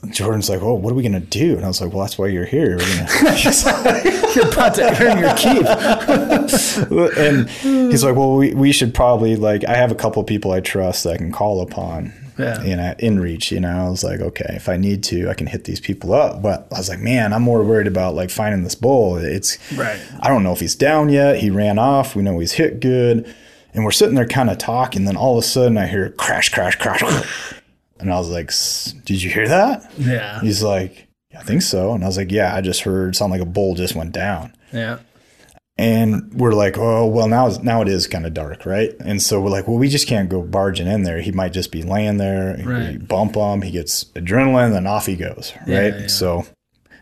Jordan's 0.09 0.49
like, 0.49 0.63
"Oh, 0.63 0.73
what 0.73 0.91
are 0.91 0.95
we 0.95 1.03
gonna 1.03 1.19
do?" 1.19 1.55
And 1.55 1.63
I 1.63 1.67
was 1.67 1.79
like, 1.79 1.93
"Well, 1.93 2.01
that's 2.01 2.17
why 2.17 2.27
you're 2.27 2.45
here. 2.45 2.77
We're 2.77 2.97
gonna." 2.97 3.07
You're 4.35 4.47
about 4.47 4.73
to 4.75 5.03
earn 5.03 5.17
your 5.19 5.35
keep. 5.35 5.67
and 7.17 7.49
he's 7.91 8.03
like, 8.03 8.15
"Well, 8.15 8.35
we, 8.37 8.53
we 8.55 8.71
should 8.71 8.93
probably 8.95 9.35
like 9.35 9.63
I 9.65 9.75
have 9.75 9.91
a 9.91 9.95
couple 9.95 10.23
people 10.23 10.51
I 10.51 10.61
trust 10.61 11.03
that 11.03 11.13
I 11.13 11.17
can 11.17 11.31
call 11.31 11.61
upon." 11.61 12.13
Yeah. 12.37 12.63
You 12.63 12.75
know, 12.75 12.95
in 12.99 13.19
reach, 13.19 13.51
you 13.51 13.59
know, 13.59 13.87
I 13.87 13.89
was 13.89 14.03
like, 14.03 14.19
okay, 14.21 14.53
if 14.55 14.67
I 14.69 14.77
need 14.77 15.03
to, 15.05 15.29
I 15.29 15.33
can 15.33 15.47
hit 15.47 15.65
these 15.65 15.79
people 15.79 16.13
up. 16.13 16.41
But 16.41 16.67
I 16.73 16.77
was 16.77 16.89
like, 16.89 16.99
man, 16.99 17.33
I'm 17.33 17.41
more 17.43 17.63
worried 17.63 17.87
about 17.87 18.15
like 18.15 18.29
finding 18.29 18.63
this 18.63 18.75
bull. 18.75 19.17
It's 19.17 19.57
Right. 19.73 19.99
I 20.21 20.29
don't 20.29 20.43
know 20.43 20.51
if 20.53 20.59
he's 20.59 20.75
down 20.75 21.09
yet. 21.09 21.37
He 21.39 21.49
ran 21.49 21.77
off. 21.77 22.15
We 22.15 22.23
know 22.23 22.39
he's 22.39 22.53
hit 22.53 22.79
good. 22.79 23.33
And 23.73 23.83
we're 23.85 23.91
sitting 23.91 24.15
there 24.15 24.25
kind 24.27 24.49
of 24.49 24.57
talking. 24.57 25.01
And 25.01 25.07
Then 25.07 25.17
all 25.17 25.37
of 25.37 25.43
a 25.43 25.47
sudden 25.47 25.77
I 25.77 25.87
hear 25.87 26.09
crash, 26.11 26.49
crash, 26.49 26.75
crash. 26.77 27.01
And 27.99 28.11
I 28.11 28.17
was 28.17 28.29
like, 28.29 28.47
"S- 28.49 28.93
did 29.05 29.21
you 29.21 29.29
hear 29.29 29.47
that? 29.47 29.91
Yeah. 29.97 30.39
He's 30.41 30.63
like, 30.63 31.07
I 31.37 31.43
think 31.43 31.61
so. 31.61 31.93
And 31.93 32.03
I 32.03 32.07
was 32.07 32.17
like, 32.17 32.31
yeah, 32.31 32.53
I 32.55 32.61
just 32.61 32.81
heard 32.81 33.15
sound 33.15 33.31
like 33.31 33.41
a 33.41 33.45
bull 33.45 33.75
just 33.75 33.95
went 33.95 34.11
down. 34.11 34.53
Yeah. 34.73 34.99
And 35.81 36.31
we're 36.35 36.53
like, 36.53 36.77
oh, 36.77 37.07
well, 37.07 37.27
now, 37.27 37.47
now 37.63 37.81
it 37.81 37.87
is 37.87 38.05
kind 38.05 38.27
of 38.27 38.35
dark, 38.35 38.67
right? 38.67 38.93
And 38.99 39.19
so 39.19 39.41
we're 39.41 39.49
like, 39.49 39.67
well, 39.67 39.79
we 39.79 39.89
just 39.89 40.07
can't 40.07 40.29
go 40.29 40.43
barging 40.43 40.85
in 40.85 41.01
there. 41.01 41.21
He 41.21 41.31
might 41.31 41.53
just 41.53 41.71
be 41.71 41.81
laying 41.81 42.17
there. 42.17 42.55
Right. 42.63 42.91
We 42.91 42.97
bump 42.99 43.33
him. 43.33 43.63
He 43.63 43.71
gets 43.71 44.03
adrenaline, 44.13 44.73
then 44.73 44.85
off 44.85 45.07
he 45.07 45.15
goes, 45.15 45.53
right? 45.65 46.01
yeah. 46.01 46.07
So 46.07 46.45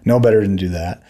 no 0.06 0.22
better 0.22 0.40
than 0.40 0.56
do 0.56 0.70
that. 0.70 1.04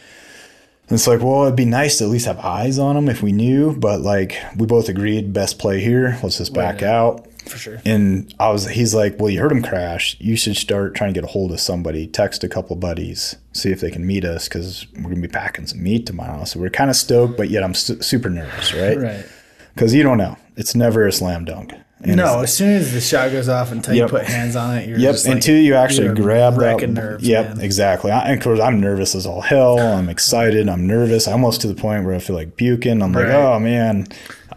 And 0.87 0.95
it's 0.95 1.05
like, 1.05 1.21
well, 1.21 1.43
it'd 1.43 1.55
be 1.55 1.65
nice 1.65 1.99
to 1.99 2.05
at 2.05 2.09
least 2.09 2.25
have 2.25 2.39
eyes 2.39 2.79
on 2.79 2.97
him 2.97 3.07
if 3.07 3.21
we 3.21 3.31
knew, 3.31 3.77
but 3.77 4.01
like 4.01 4.41
we 4.57 4.65
both 4.65 4.89
agreed, 4.89 5.31
best 5.31 5.59
play 5.59 5.79
here. 5.79 6.17
Let's 6.23 6.39
just 6.39 6.55
back 6.55 6.81
out. 6.81 7.27
For 7.45 7.57
sure. 7.57 7.81
And 7.85 8.33
I 8.39 8.49
was, 8.51 8.67
he's 8.69 8.93
like, 8.93 9.19
well, 9.19 9.29
you 9.29 9.39
heard 9.39 9.51
him 9.51 9.63
crash. 9.63 10.15
You 10.19 10.35
should 10.35 10.55
start 10.55 10.93
trying 10.95 11.13
to 11.13 11.19
get 11.19 11.23
a 11.27 11.31
hold 11.31 11.51
of 11.51 11.59
somebody, 11.59 12.05
text 12.07 12.43
a 12.43 12.47
couple 12.49 12.75
buddies, 12.75 13.35
see 13.53 13.71
if 13.71 13.81
they 13.81 13.89
can 13.91 14.05
meet 14.05 14.23
us 14.25 14.47
because 14.47 14.85
we're 14.95 15.03
going 15.03 15.21
to 15.21 15.27
be 15.27 15.31
packing 15.31 15.65
some 15.65 15.81
meat 15.81 16.05
tomorrow. 16.05 16.43
So 16.45 16.59
we're 16.59 16.69
kind 16.69 16.89
of 16.89 16.95
stoked, 16.95 17.37
but 17.37 17.49
yet 17.49 17.63
I'm 17.63 17.73
su- 17.73 18.01
super 18.01 18.29
nervous, 18.29 18.73
right? 18.73 18.97
Right. 18.97 19.25
Because 19.73 19.93
you 19.93 20.03
don't 20.03 20.17
know. 20.17 20.37
It's 20.57 20.75
never 20.75 21.07
a 21.07 21.11
slam 21.11 21.45
dunk. 21.45 21.73
And 22.01 22.15
No, 22.15 22.39
as 22.41 22.55
soon 22.55 22.69
as 22.69 22.93
the 22.93 23.01
shot 23.01 23.31
goes 23.31 23.49
off 23.49 23.71
until 23.73 23.93
Yep. 23.93 24.11
you 24.11 24.17
put 24.19 24.25
hands 24.25 24.55
on 24.55 24.77
it, 24.77 24.87
you're 24.87 24.97
Yep. 24.99 25.15
like, 25.25 25.25
Until 25.35 25.57
you 25.57 25.75
actually 25.75 26.13
grab 26.15 26.55
that. 26.59 26.89
nerves, 26.89 27.27
yep. 27.27 27.55
man. 27.55 27.61
Exactly. 27.61 28.09
I, 28.11 28.29
and 28.29 28.37
of 28.37 28.43
course, 28.43 28.59
I'm 28.61 28.79
nervous 28.79 29.15
as 29.15 29.25
all 29.25 29.41
hell. 29.41 29.79
I'm 29.79 30.07
excited. 30.07 30.69
I'm 30.69 30.87
nervous. 30.87 31.27
I'm 31.27 31.33
Almost 31.33 31.61
to 31.61 31.67
the 31.67 31.75
point 31.75 32.05
where 32.05 32.15
I 32.15 32.19
feel 32.19 32.35
like 32.37 32.55
puking. 32.57 33.01
I'm 33.01 33.11
like, 33.11 33.25
oh 33.27 33.59
man, 33.59 34.07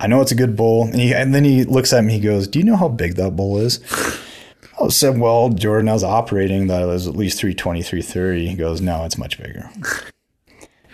I 0.02 0.08
know 0.08 0.20
it's 0.20 0.32
a 0.32 0.34
good 0.36 0.56
bull. 0.56 0.84
And, 0.84 0.96
he, 0.96 1.14
and 1.14 1.32
then 1.32 1.44
he 1.44 1.62
looks 1.62 1.92
at 1.92 2.02
me. 2.04 2.14
He 2.14 2.20
goes, 2.20 2.48
"Do 2.48 2.58
you 2.58 2.64
know 2.64 2.76
how 2.76 2.88
big 2.88 3.14
that 3.14 3.36
bull 3.36 3.58
is?" 3.58 3.80
Oh, 4.78 4.86
I 4.86 4.88
said, 4.88 5.18
"Well, 5.18 5.50
Jordan, 5.50 5.90
I 5.90 5.92
was 5.92 6.02
operating 6.02 6.66
that 6.68 6.82
it 6.82 6.86
was 6.86 7.06
at 7.06 7.14
least 7.14 7.38
320, 7.38 7.82
330." 7.82 8.48
He 8.48 8.54
goes, 8.56 8.80
"No, 8.80 9.04
it's 9.04 9.18
much 9.18 9.38
bigger." 9.38 9.70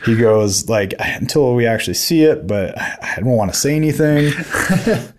He 0.05 0.17
goes 0.17 0.69
like 0.69 0.95
until 0.99 1.55
we 1.55 1.67
actually 1.67 1.95
see 1.95 2.23
it, 2.23 2.47
but 2.47 2.79
I 2.79 3.17
don't 3.17 3.27
want 3.37 3.53
to 3.53 3.59
say 3.59 3.75
anything. 3.75 4.33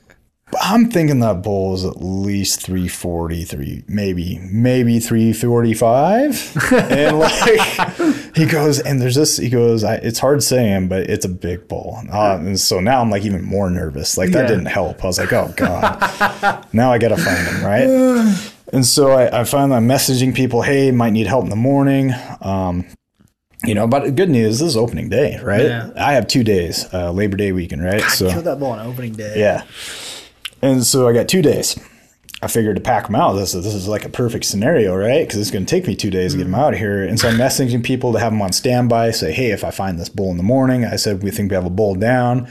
I'm 0.62 0.90
thinking 0.90 1.20
that 1.20 1.44
bull 1.44 1.76
is 1.76 1.86
at 1.86 2.02
least 2.02 2.62
340, 2.62 3.44
three, 3.44 3.84
maybe, 3.88 4.40
maybe 4.52 5.00
345. 5.00 6.74
and 6.74 7.20
like, 7.20 7.70
he 8.40 8.46
goes, 8.46 8.80
and 8.80 9.00
there's 9.02 9.16
this, 9.16 9.38
he 9.38 9.50
goes, 9.50 9.84
I, 9.84 9.96
it's 9.96 10.20
hard 10.20 10.42
saying, 10.42 10.88
but 10.88 11.10
it's 11.10 11.26
a 11.26 11.30
big 11.30 11.68
bull. 11.68 12.00
Uh, 12.12 12.38
and 12.40 12.60
so 12.60 12.80
now 12.80 13.02
I'm 13.02 13.10
like 13.12 13.24
even 13.26 13.44
more 13.44 13.70
nervous. 13.70 14.18
Like 14.18 14.32
that 14.32 14.44
Yeah. 14.44 14.48
didn't 14.48 14.66
help. 14.68 15.04
I 15.04 15.08
was 15.08 15.20
like, 15.20 15.32
oh 15.34 15.54
God, 15.56 16.66
now 16.74 16.92
I 16.92 16.98
got 16.98 17.10
to 17.10 17.18
find 17.18 17.48
him. 17.48 17.64
Right. 17.66 18.40
And 18.72 18.86
so 18.86 19.10
I, 19.14 19.42
I 19.42 19.44
find 19.46 19.74
I'm 19.74 19.88
messaging 19.88 20.36
people, 20.36 20.62
hey, 20.62 20.92
might 20.92 21.10
need 21.10 21.26
help 21.26 21.44
in 21.44 21.50
the 21.50 21.56
morning. 21.56 22.14
Um, 22.40 22.86
you 23.66 23.74
know, 23.74 23.88
but 23.88 24.14
good 24.16 24.30
news, 24.30 24.60
this 24.60 24.68
is 24.68 24.78
opening 24.78 25.10
day, 25.10 25.40
right? 25.42 25.64
Yeah. 25.66 25.90
I 25.98 26.14
have 26.14 26.28
two 26.28 26.44
days, 26.44 26.86
uh, 26.94 27.12
Labor 27.12 27.36
Day 27.36 27.52
weekend, 27.52 27.84
right? 27.84 28.04
so 28.04 28.30
that 28.30 28.60
ball 28.60 28.74
on 28.74 28.86
opening 28.86 29.14
day. 29.14 29.34
yeah. 29.38 29.64
And 30.62 30.84
so 30.84 31.08
I 31.08 31.14
got 31.14 31.28
two 31.28 31.42
days. 31.42 31.80
I 32.42 32.48
figured 32.48 32.78
to 32.78 32.82
pack 32.82 33.08
them 33.08 33.16
out. 33.16 33.34
This 33.34 33.54
is, 33.54 33.66
this 33.66 33.74
is 33.74 33.88
like 33.88 34.06
a 34.06 34.10
perfect 34.10 34.46
scenario, 34.46 34.96
right? 34.96 35.28
Because 35.28 35.40
it's 35.42 35.52
going 35.52 35.66
to 35.66 35.70
take 35.70 35.88
me 35.88 35.96
two 35.96 36.10
days 36.10 36.32
to 36.32 36.38
get 36.38 36.46
them 36.46 36.54
mm-hmm. 36.54 36.62
out 36.62 36.74
of 36.74 36.80
here. 36.80 37.04
And 37.04 37.20
so 37.20 37.28
I'm 37.28 37.36
messaging 37.36 37.84
people 37.84 38.14
to 38.14 38.20
have 38.20 38.32
them 38.32 38.42
on 38.42 38.54
standby. 38.54 39.12
Say, 39.12 39.34
hey, 39.34 39.52
if 39.52 39.66
I 39.66 39.72
find 39.72 40.00
this 40.00 40.08
bull 40.08 40.32
in 40.32 40.38
the 40.38 40.44
morning, 40.44 40.86
I 40.86 40.96
said 40.96 41.22
we 41.22 41.32
think 41.32 41.52
we 41.52 41.56
have 41.56 41.66
a 41.66 41.70
bull 41.70 41.96
down. 41.96 42.50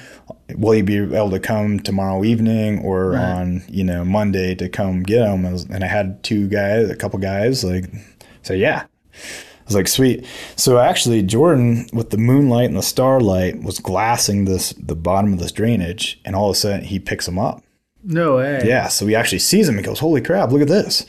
Will 0.55 0.75
you 0.75 0.83
be 0.83 0.99
able 0.99 1.31
to 1.31 1.41
come 1.41 1.81
tomorrow 1.81 2.23
evening 2.23 2.81
or 2.81 3.17
on 3.17 3.63
you 3.69 3.85
know 3.85 4.05
Monday 4.05 4.55
to 4.57 4.69
come 4.69 5.03
get 5.03 5.21
them? 5.21 5.45
And, 5.47 5.57
I 5.57 5.75
and 5.75 5.85
I 5.85 5.87
had 5.87 6.23
two 6.23 6.49
guys, 6.49 6.91
a 6.91 6.97
couple 6.97 7.19
guys, 7.19 7.65
like 7.65 7.91
say, 8.43 8.59
yeah. 8.59 8.85
I 9.15 9.65
was 9.69 9.75
like, 9.75 9.89
sweet. 9.89 10.27
So 10.57 10.79
actually, 10.79 11.23
Jordan, 11.23 11.87
with 11.93 12.09
the 12.11 12.17
moonlight 12.17 12.69
and 12.69 12.77
the 12.77 12.83
starlight, 12.83 13.63
was 13.63 13.79
glassing 13.79 14.47
this 14.47 14.71
the 14.79 14.97
bottom 14.97 15.35
of 15.35 15.39
this 15.39 15.53
drainage, 15.53 16.21
and 16.25 16.35
all 16.35 16.51
of 16.51 16.57
a 16.57 16.59
sudden 16.59 16.85
he 16.85 16.99
picks 16.99 17.27
them 17.27 17.39
up. 17.39 17.63
No 18.03 18.37
way. 18.37 18.63
Yeah, 18.65 18.89
so 18.89 19.07
he 19.07 19.15
actually 19.15 19.41
sees 19.41 19.69
him. 19.69 19.77
He 19.77 19.83
goes, 19.83 19.99
"Holy 19.99 20.21
crap! 20.21 20.51
Look 20.51 20.63
at 20.63 20.69
this!" 20.69 21.05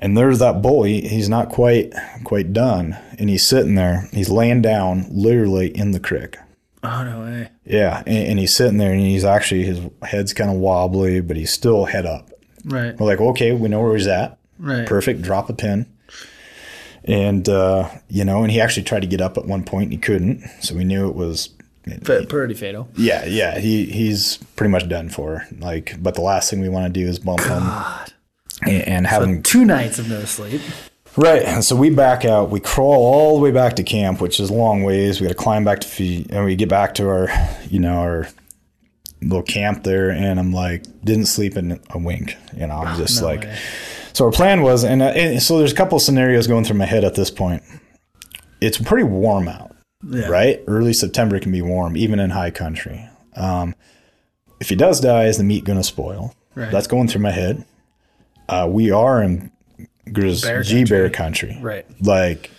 And 0.00 0.16
there's 0.16 0.40
that 0.40 0.60
bull. 0.60 0.82
He, 0.82 1.00
he's 1.02 1.28
not 1.28 1.48
quite 1.48 1.92
quite 2.24 2.52
done, 2.52 2.96
and 3.18 3.30
he's 3.30 3.46
sitting 3.46 3.74
there. 3.74 4.08
He's 4.12 4.28
laying 4.28 4.60
down, 4.60 5.06
literally 5.10 5.68
in 5.76 5.92
the 5.92 6.00
creek. 6.00 6.36
Oh 6.82 7.04
no 7.04 7.20
way. 7.20 7.48
Yeah, 7.64 8.02
and, 8.06 8.28
and 8.28 8.38
he's 8.38 8.54
sitting 8.54 8.78
there, 8.78 8.92
and 8.92 9.00
he's 9.00 9.24
actually 9.24 9.64
his 9.64 9.80
head's 10.02 10.34
kind 10.34 10.50
of 10.50 10.56
wobbly, 10.56 11.20
but 11.20 11.36
he's 11.36 11.52
still 11.52 11.86
head 11.86 12.04
up. 12.04 12.30
Right. 12.64 12.98
We're 12.98 13.06
like, 13.06 13.20
okay, 13.20 13.52
we 13.52 13.68
know 13.68 13.80
where 13.80 13.96
he's 13.96 14.06
at. 14.06 14.38
Right. 14.58 14.86
Perfect. 14.86 15.22
Drop 15.22 15.48
a 15.48 15.54
pin. 15.54 15.86
And 17.04 17.48
uh, 17.48 17.90
you 18.08 18.24
know, 18.24 18.42
and 18.42 18.50
he 18.50 18.60
actually 18.60 18.84
tried 18.84 19.00
to 19.00 19.06
get 19.06 19.20
up 19.20 19.36
at 19.38 19.46
one 19.46 19.64
point, 19.64 19.84
and 19.84 19.92
he 19.92 19.98
couldn't. 19.98 20.42
So 20.60 20.74
we 20.74 20.84
knew 20.84 21.08
it 21.08 21.14
was 21.14 21.50
F- 21.86 22.28
pretty 22.28 22.54
fatal. 22.54 22.88
Yeah, 22.96 23.24
yeah, 23.26 23.58
he 23.58 23.84
he's 23.86 24.38
pretty 24.56 24.70
much 24.70 24.88
done 24.88 25.08
for. 25.10 25.46
Like, 25.58 26.02
but 26.02 26.14
the 26.14 26.22
last 26.22 26.50
thing 26.50 26.60
we 26.60 26.68
want 26.68 26.92
to 26.92 27.00
do 27.00 27.06
is 27.06 27.18
bump 27.18 27.40
him 27.42 27.62
and, 28.62 28.82
and 28.88 29.06
have 29.06 29.22
him 29.22 29.42
Two 29.42 29.64
nights 29.64 29.98
of 29.98 30.08
no 30.08 30.24
sleep. 30.24 30.62
right. 31.16 31.42
And 31.42 31.62
so 31.64 31.76
we 31.76 31.90
back 31.90 32.24
out. 32.24 32.50
We 32.50 32.60
crawl 32.60 32.94
all 33.04 33.36
the 33.36 33.42
way 33.42 33.50
back 33.50 33.74
to 33.76 33.82
camp, 33.82 34.20
which 34.20 34.40
is 34.40 34.48
a 34.50 34.54
long 34.54 34.82
ways. 34.82 35.20
We 35.20 35.26
got 35.26 35.36
to 35.36 35.42
climb 35.42 35.64
back 35.64 35.80
to 35.80 35.88
feet, 35.88 36.28
and 36.30 36.44
we 36.44 36.56
get 36.56 36.68
back 36.68 36.94
to 36.94 37.08
our, 37.08 37.28
you 37.68 37.80
know, 37.80 37.98
our 37.98 38.28
little 39.20 39.42
camp 39.42 39.82
there. 39.84 40.10
And 40.10 40.38
I'm 40.40 40.52
like, 40.52 40.84
didn't 41.04 41.26
sleep 41.26 41.56
in 41.56 41.80
a 41.90 41.98
wink. 41.98 42.34
You 42.56 42.66
know, 42.66 42.74
I'm 42.76 42.96
just 42.96 43.20
No 43.20 43.28
like. 43.28 43.40
way. 43.42 43.58
So 44.14 44.24
our 44.26 44.30
plan 44.32 44.62
was, 44.62 44.84
and, 44.84 45.02
uh, 45.02 45.06
and 45.06 45.42
so 45.42 45.58
there's 45.58 45.72
a 45.72 45.74
couple 45.74 45.96
of 45.96 46.02
scenarios 46.02 46.46
going 46.46 46.64
through 46.64 46.76
my 46.78 46.84
head 46.86 47.02
at 47.04 47.16
this 47.16 47.30
point. 47.32 47.62
It's 48.60 48.78
pretty 48.78 49.02
warm 49.02 49.48
out. 49.48 49.73
Yeah. 50.06 50.28
right? 50.28 50.60
Early 50.66 50.92
September 50.92 51.38
can 51.40 51.52
be 51.52 51.62
warm, 51.62 51.96
even 51.96 52.18
in 52.20 52.30
high 52.30 52.50
country. 52.50 53.08
Um, 53.36 53.74
if 54.60 54.68
he 54.68 54.76
does 54.76 55.00
die, 55.00 55.24
is 55.26 55.38
the 55.38 55.44
meat 55.44 55.64
going 55.64 55.78
to 55.78 55.84
spoil? 55.84 56.34
Right. 56.54 56.70
That's 56.70 56.86
going 56.86 57.08
through 57.08 57.22
my 57.22 57.30
head. 57.32 57.64
Uh, 58.48 58.68
we 58.70 58.90
are 58.90 59.22
in 59.22 59.50
Grizz 60.08 60.42
Bear 60.42 60.62
G 60.62 60.84
bear 60.84 61.10
country. 61.10 61.58
Right. 61.60 61.86
Like, 62.02 62.50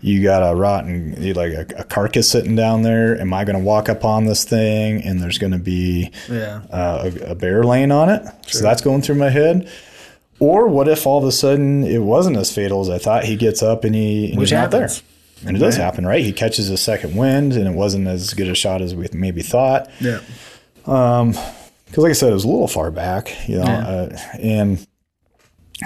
you 0.00 0.22
got 0.22 0.40
a 0.48 0.54
rotten, 0.54 1.14
like 1.34 1.52
a, 1.52 1.66
a 1.78 1.84
carcass 1.84 2.30
sitting 2.30 2.54
down 2.54 2.82
there. 2.82 3.20
Am 3.20 3.32
I 3.32 3.44
going 3.44 3.58
to 3.58 3.64
walk 3.64 3.88
up 3.88 4.04
on 4.04 4.26
this 4.26 4.44
thing 4.44 5.02
and 5.02 5.20
there's 5.20 5.38
going 5.38 5.52
to 5.52 5.58
be 5.58 6.12
Yeah. 6.28 6.62
uh, 6.70 7.10
a, 7.26 7.30
a 7.30 7.34
bear 7.34 7.64
laying 7.64 7.90
on 7.90 8.08
it? 8.08 8.22
So 8.46 8.62
that's 8.62 8.82
going 8.82 9.02
through 9.02 9.16
my 9.16 9.30
head. 9.30 9.68
Or 10.40 10.68
what 10.68 10.86
if 10.86 11.04
all 11.06 11.18
of 11.18 11.24
a 11.24 11.32
sudden 11.32 11.82
it 11.82 11.98
wasn't 11.98 12.36
as 12.36 12.54
fatal 12.54 12.80
as 12.80 12.88
I 12.90 12.98
thought? 12.98 13.24
He 13.24 13.34
gets 13.34 13.60
up 13.60 13.82
and 13.84 13.92
he 13.94 14.30
and 14.30 14.38
Which 14.38 14.50
he's 14.50 14.56
not 14.56 14.70
there. 14.70 14.88
And 15.46 15.56
it 15.56 15.60
does 15.60 15.76
happen, 15.76 16.04
right? 16.06 16.24
He 16.24 16.32
catches 16.32 16.68
a 16.68 16.76
second 16.76 17.14
wind, 17.14 17.52
and 17.52 17.66
it 17.66 17.74
wasn't 17.74 18.08
as 18.08 18.34
good 18.34 18.48
a 18.48 18.54
shot 18.54 18.82
as 18.82 18.94
we 18.94 19.06
maybe 19.12 19.42
thought. 19.42 19.88
Yeah. 20.00 20.20
Because, 20.82 21.98
like 21.98 22.10
I 22.10 22.14
said, 22.14 22.30
it 22.30 22.34
was 22.34 22.44
a 22.44 22.48
little 22.48 22.68
far 22.68 22.90
back, 22.90 23.48
you 23.48 23.58
know. 23.58 23.64
Yeah. 23.64 23.88
Uh, 23.88 24.18
and 24.40 24.86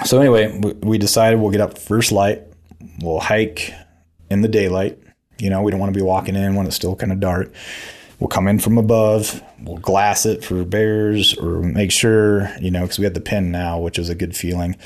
so, 0.05 0.19
anyway, 0.19 0.59
we, 0.59 0.71
we 0.73 0.97
decided 0.97 1.39
we'll 1.39 1.51
get 1.51 1.61
up 1.61 1.77
first 1.77 2.11
light. 2.11 2.41
We'll 2.99 3.19
hike 3.19 3.73
in 4.29 4.41
the 4.41 4.47
daylight. 4.47 4.97
You 5.39 5.49
know, 5.49 5.61
we 5.61 5.71
don't 5.71 5.79
want 5.79 5.93
to 5.93 5.99
be 5.99 6.03
walking 6.03 6.35
in 6.35 6.55
when 6.55 6.65
it's 6.65 6.75
still 6.75 6.95
kind 6.95 7.11
of 7.11 7.19
dark. 7.19 7.53
We'll 8.19 8.29
come 8.29 8.47
in 8.47 8.59
from 8.59 8.77
above. 8.77 9.43
We'll 9.61 9.77
glass 9.77 10.25
it 10.25 10.43
for 10.43 10.63
bears 10.63 11.37
or 11.37 11.61
make 11.61 11.91
sure, 11.91 12.49
you 12.59 12.71
know, 12.71 12.81
because 12.81 12.97
we 12.97 13.03
had 13.03 13.13
the 13.13 13.21
pin 13.21 13.51
now, 13.51 13.79
which 13.79 13.99
is 13.99 14.09
a 14.09 14.15
good 14.15 14.35
feeling. 14.35 14.77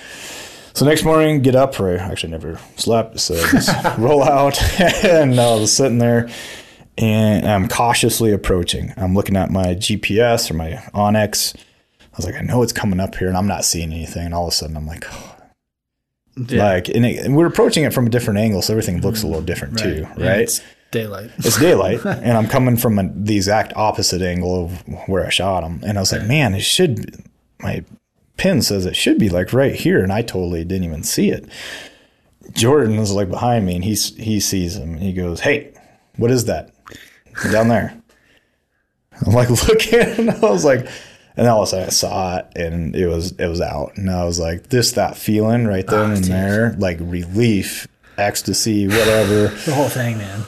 So 0.77 0.85
next 0.85 1.03
morning, 1.03 1.41
get 1.41 1.55
up, 1.55 1.79
or 1.79 1.89
I 1.89 1.95
actually 1.95 2.29
never 2.29 2.59
slept, 2.75 3.19
so 3.19 3.33
just 3.33 3.71
roll 3.97 4.21
out, 4.21 4.61
and 5.03 5.39
I 5.39 5.55
was 5.55 5.75
sitting 5.75 5.97
there, 5.97 6.29
and 6.99 7.47
I'm 7.47 7.67
cautiously 7.67 8.31
approaching. 8.31 8.93
I'm 8.95 9.15
looking 9.15 9.35
at 9.37 9.49
my 9.49 9.73
GPS 9.73 10.51
or 10.51 10.53
my 10.53 10.73
onX. 10.93 11.55
I 11.57 12.15
was 12.15 12.27
like, 12.27 12.35
I 12.35 12.41
know 12.41 12.61
it's 12.61 12.73
coming 12.73 12.99
up 12.99 13.15
here, 13.15 13.27
and 13.27 13.35
I'm 13.35 13.47
not 13.47 13.65
seeing 13.65 13.91
anything. 13.91 14.25
And 14.25 14.35
all 14.35 14.45
of 14.45 14.53
a 14.53 14.55
sudden, 14.55 14.77
I'm 14.77 14.85
like, 14.85 15.05
oh. 15.11 15.35
Yeah. 16.47 16.63
like, 16.63 16.89
and, 16.89 17.07
it, 17.07 17.25
and 17.25 17.35
we're 17.35 17.47
approaching 17.47 17.83
it 17.83 17.91
from 17.91 18.05
a 18.05 18.11
different 18.11 18.37
angle, 18.37 18.61
so 18.61 18.71
everything 18.71 19.01
looks 19.01 19.23
a 19.23 19.25
little 19.25 19.41
different 19.41 19.79
too, 19.79 20.03
right? 20.09 20.19
Yeah, 20.19 20.35
it's 20.35 20.61
daylight. 20.91 21.31
it's 21.39 21.59
daylight 21.59 22.01
and 22.05 22.37
I'm 22.37 22.45
coming 22.45 22.77
from 22.77 22.99
a, 22.99 23.11
the 23.15 23.35
exact 23.35 23.73
opposite 23.75 24.21
angle 24.21 24.65
of 24.65 25.07
where 25.07 25.25
I 25.25 25.29
shot 25.29 25.63
him. 25.63 25.81
And 25.83 25.97
I 25.97 26.01
was 26.01 26.11
like, 26.11 26.27
man, 26.27 26.53
it 26.53 26.61
should, 26.61 27.25
my 27.61 27.83
pin 28.37 28.61
says 28.61 28.85
it 28.85 28.95
should 28.95 29.17
be 29.19 29.29
like 29.29 29.53
right 29.53 29.75
here. 29.75 30.01
And 30.01 30.11
I 30.11 30.21
totally 30.21 30.63
didn't 30.63 30.85
even 30.85 31.03
see 31.03 31.29
it. 31.29 31.49
Jordan 32.53 32.97
is 32.97 33.11
like 33.11 33.29
behind 33.29 33.65
me 33.65 33.75
and 33.75 33.83
he's, 33.83 34.15
he 34.15 34.39
sees 34.39 34.77
him 34.77 34.93
and 34.93 35.01
he 35.01 35.13
goes, 35.13 35.41
Hey, 35.41 35.73
what 36.15 36.31
is 36.31 36.45
that 36.45 36.71
down 37.51 37.67
there? 37.67 38.01
I'm 39.25 39.33
like 39.33 39.49
looking 39.67 39.99
and 39.99 40.29
I 40.31 40.39
was 40.39 40.63
like, 40.63 40.87
and 41.35 41.47
all 41.47 41.61
of 41.61 41.67
a 41.67 41.69
sudden 41.69 41.85
I 41.87 41.89
saw 41.89 42.37
it 42.37 42.47
and 42.55 42.95
it 42.95 43.07
was, 43.07 43.33
it 43.33 43.47
was 43.47 43.61
out. 43.61 43.97
And 43.97 44.09
I 44.09 44.23
was 44.23 44.39
like, 44.39 44.69
this, 44.69 44.93
that 44.93 45.17
feeling 45.17 45.67
right 45.67 45.85
then 45.85 46.11
ah, 46.11 46.15
and 46.15 46.23
there, 46.23 46.75
like 46.79 46.97
relief, 46.99 47.87
ecstasy, 48.17 48.87
whatever 48.87 49.47
The 49.47 49.73
whole 49.73 49.89
thing, 49.89 50.17
man. 50.17 50.45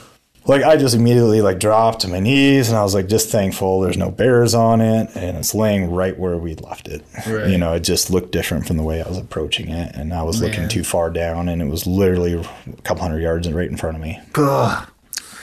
Like 0.50 0.64
I 0.64 0.76
just 0.76 0.96
immediately 0.96 1.40
like 1.42 1.60
dropped 1.60 2.00
to 2.00 2.08
my 2.08 2.18
knees 2.18 2.68
and 2.68 2.76
I 2.76 2.82
was 2.82 2.92
like 2.92 3.06
just 3.06 3.30
thankful 3.30 3.80
there's 3.80 3.96
no 3.96 4.10
bears 4.10 4.52
on 4.52 4.80
it 4.80 5.08
and 5.14 5.38
it's 5.38 5.54
laying 5.54 5.92
right 5.92 6.18
where 6.18 6.36
we 6.36 6.56
left 6.56 6.88
it. 6.88 7.04
Right. 7.24 7.48
You 7.48 7.56
know, 7.56 7.74
it 7.74 7.80
just 7.80 8.10
looked 8.10 8.32
different 8.32 8.66
from 8.66 8.76
the 8.76 8.82
way 8.82 9.00
I 9.00 9.08
was 9.08 9.16
approaching 9.16 9.70
it 9.70 9.94
and 9.94 10.12
I 10.12 10.24
was 10.24 10.42
looking 10.42 10.68
too 10.68 10.82
far 10.82 11.08
down 11.08 11.48
and 11.48 11.62
it 11.62 11.66
was 11.66 11.86
literally 11.86 12.34
a 12.34 12.82
couple 12.82 13.02
hundred 13.02 13.20
yards 13.20 13.46
and 13.46 13.54
right 13.54 13.70
in 13.70 13.76
front 13.76 13.96
of 13.96 14.02
me. 14.02 14.20
Ugh. 14.34 14.88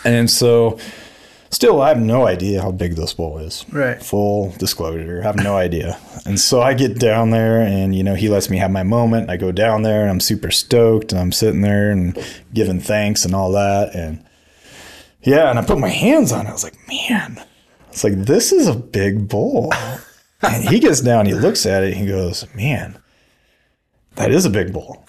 And 0.04 0.30
so 0.30 0.78
still 1.52 1.82
I 1.82 1.88
have 1.88 2.02
no 2.02 2.28
idea 2.28 2.62
how 2.62 2.72
big 2.72 2.98
this 2.98 3.14
bull 3.14 3.38
is. 3.38 3.66
Right. 3.72 4.04
Full 4.04 4.52
disclosure, 4.58 5.22
I 5.22 5.24
have 5.24 5.38
no 5.38 5.56
idea. 5.56 5.98
And 6.26 6.38
so 6.38 6.62
I 6.62 6.74
get 6.74 7.00
down 7.00 7.30
there 7.30 7.62
and 7.62 7.96
you 7.96 8.04
know, 8.04 8.16
he 8.16 8.28
lets 8.28 8.50
me 8.50 8.58
have 8.58 8.72
my 8.72 8.84
moment. 8.84 9.30
I 9.30 9.38
go 9.38 9.54
down 9.54 9.84
there 9.84 10.02
and 10.02 10.10
I'm 10.10 10.20
super 10.20 10.52
stoked 10.52 11.14
and 11.14 11.22
I'm 11.22 11.32
sitting 11.32 11.62
there 11.62 11.92
and 11.92 12.18
giving 12.54 12.82
thanks 12.82 13.24
and 13.24 13.34
all 13.34 13.54
that 13.54 13.96
and 13.96 14.22
yeah, 15.28 15.50
and 15.50 15.60
I 15.60 15.66
put 15.66 15.78
my 15.78 15.90
hands 15.90 16.32
on 16.32 16.46
it. 16.46 16.50
I 16.50 16.54
was 16.54 16.64
like, 16.64 16.78
man, 16.88 17.44
it's 17.90 18.04
like, 18.04 18.14
this 18.16 18.52
is 18.52 18.68
a 18.68 18.74
big 18.76 19.28
bull. 19.28 19.74
and 20.42 20.64
he 20.70 20.80
gets 20.80 21.02
down, 21.02 21.26
he 21.26 21.34
looks 21.34 21.66
at 21.66 21.84
it, 21.84 21.96
he 21.96 22.06
goes, 22.08 22.46
man, 22.56 22.98
that 24.16 24.32
is 24.32 24.46
a 24.46 24.50
big 24.50 24.72
bull. 24.74 25.06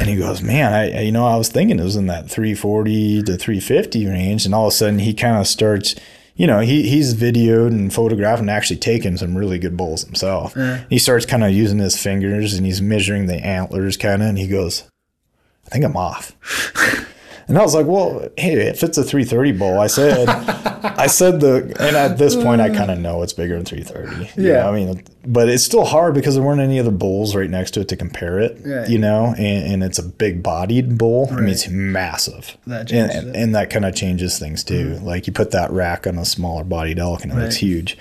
And 0.00 0.08
he 0.08 0.16
goes, 0.16 0.42
man, 0.42 0.72
I, 0.72 0.98
I- 0.98 1.00
you 1.02 1.12
know, 1.12 1.26
I 1.26 1.36
was 1.36 1.48
thinking 1.48 1.78
it 1.78 1.84
was 1.84 1.96
in 1.96 2.06
that 2.08 2.28
340 2.30 3.22
to 3.22 3.36
350 3.36 4.06
range. 4.06 4.44
And 4.44 4.54
all 4.54 4.66
of 4.66 4.72
a 4.72 4.76
sudden 4.76 4.98
he 4.98 5.14
kind 5.14 5.36
of 5.38 5.46
starts, 5.46 5.94
you 6.34 6.46
know, 6.46 6.60
he, 6.60 6.88
he's 6.88 7.14
videoed 7.14 7.68
and 7.68 7.92
photographed 7.92 8.40
and 8.40 8.50
actually 8.50 8.76
taken 8.78 9.16
some 9.16 9.36
really 9.36 9.58
good 9.58 9.76
bulls 9.76 10.04
himself. 10.04 10.54
He 10.90 10.98
starts 10.98 11.24
kind 11.26 11.44
of 11.44 11.52
using 11.52 11.78
his 11.78 11.96
fingers 12.02 12.54
and 12.54 12.66
he's 12.66 12.82
measuring 12.82 13.26
the 13.26 13.36
antlers 13.36 13.96
kind 13.96 14.22
of, 14.22 14.28
and 14.28 14.38
he 14.38 14.46
goes, 14.48 14.84
I 15.66 15.70
think 15.70 15.84
I'm 15.84 15.96
off. 15.96 16.32
And 17.50 17.58
I 17.58 17.62
was 17.62 17.74
like, 17.74 17.86
well, 17.86 18.28
hey, 18.38 18.52
if 18.68 18.82
it's 18.84 18.96
a 18.96 19.02
330 19.02 19.52
bowl, 19.58 19.80
I 19.80 19.88
said, 19.88 20.28
I 20.28 21.08
said 21.08 21.40
the, 21.40 21.74
and 21.80 21.96
at 21.96 22.16
this 22.16 22.36
point, 22.36 22.60
I 22.60 22.70
kind 22.70 22.90
of 22.92 22.98
know 23.00 23.22
it's 23.22 23.32
bigger 23.32 23.56
than 23.56 23.64
330. 23.64 24.40
you 24.40 24.48
Yeah. 24.48 24.62
know, 24.62 24.68
I 24.68 24.72
mean, 24.72 25.02
but 25.26 25.48
it's 25.48 25.64
still 25.64 25.84
hard 25.84 26.14
because 26.14 26.36
there 26.36 26.44
weren't 26.44 26.60
any 26.60 26.78
other 26.78 26.92
bulls 26.92 27.34
right 27.34 27.50
next 27.50 27.72
to 27.72 27.80
it 27.80 27.88
to 27.88 27.96
compare 27.96 28.38
it, 28.38 28.60
Right. 28.64 28.88
you 28.88 28.98
know, 28.98 29.34
and, 29.36 29.72
and 29.72 29.82
it's 29.84 29.98
a 29.98 30.02
big 30.04 30.42
bodied 30.42 30.96
bull. 30.96 31.28
I 31.32 31.40
mean, 31.40 31.48
it's 31.48 31.68
massive. 31.68 32.56
That 32.68 32.80
and, 32.82 32.88
changes 32.88 33.16
and. 33.16 33.26
Mm-hmm. 33.26 33.42
and 33.42 33.54
that 33.56 33.68
kind 33.70 33.84
of 33.84 33.94
changes 33.96 34.38
things 34.38 34.62
too. 34.64 35.00
Like 35.02 35.26
you 35.26 35.32
put 35.32 35.50
that 35.50 35.72
rack 35.72 36.06
on 36.06 36.18
a 36.18 36.24
smaller 36.24 36.62
bodied 36.64 36.98
elk 37.00 37.24
and 37.24 37.32
it 37.32 37.34
looks 37.34 37.56
Right. 37.56 37.68
huge. 37.68 37.98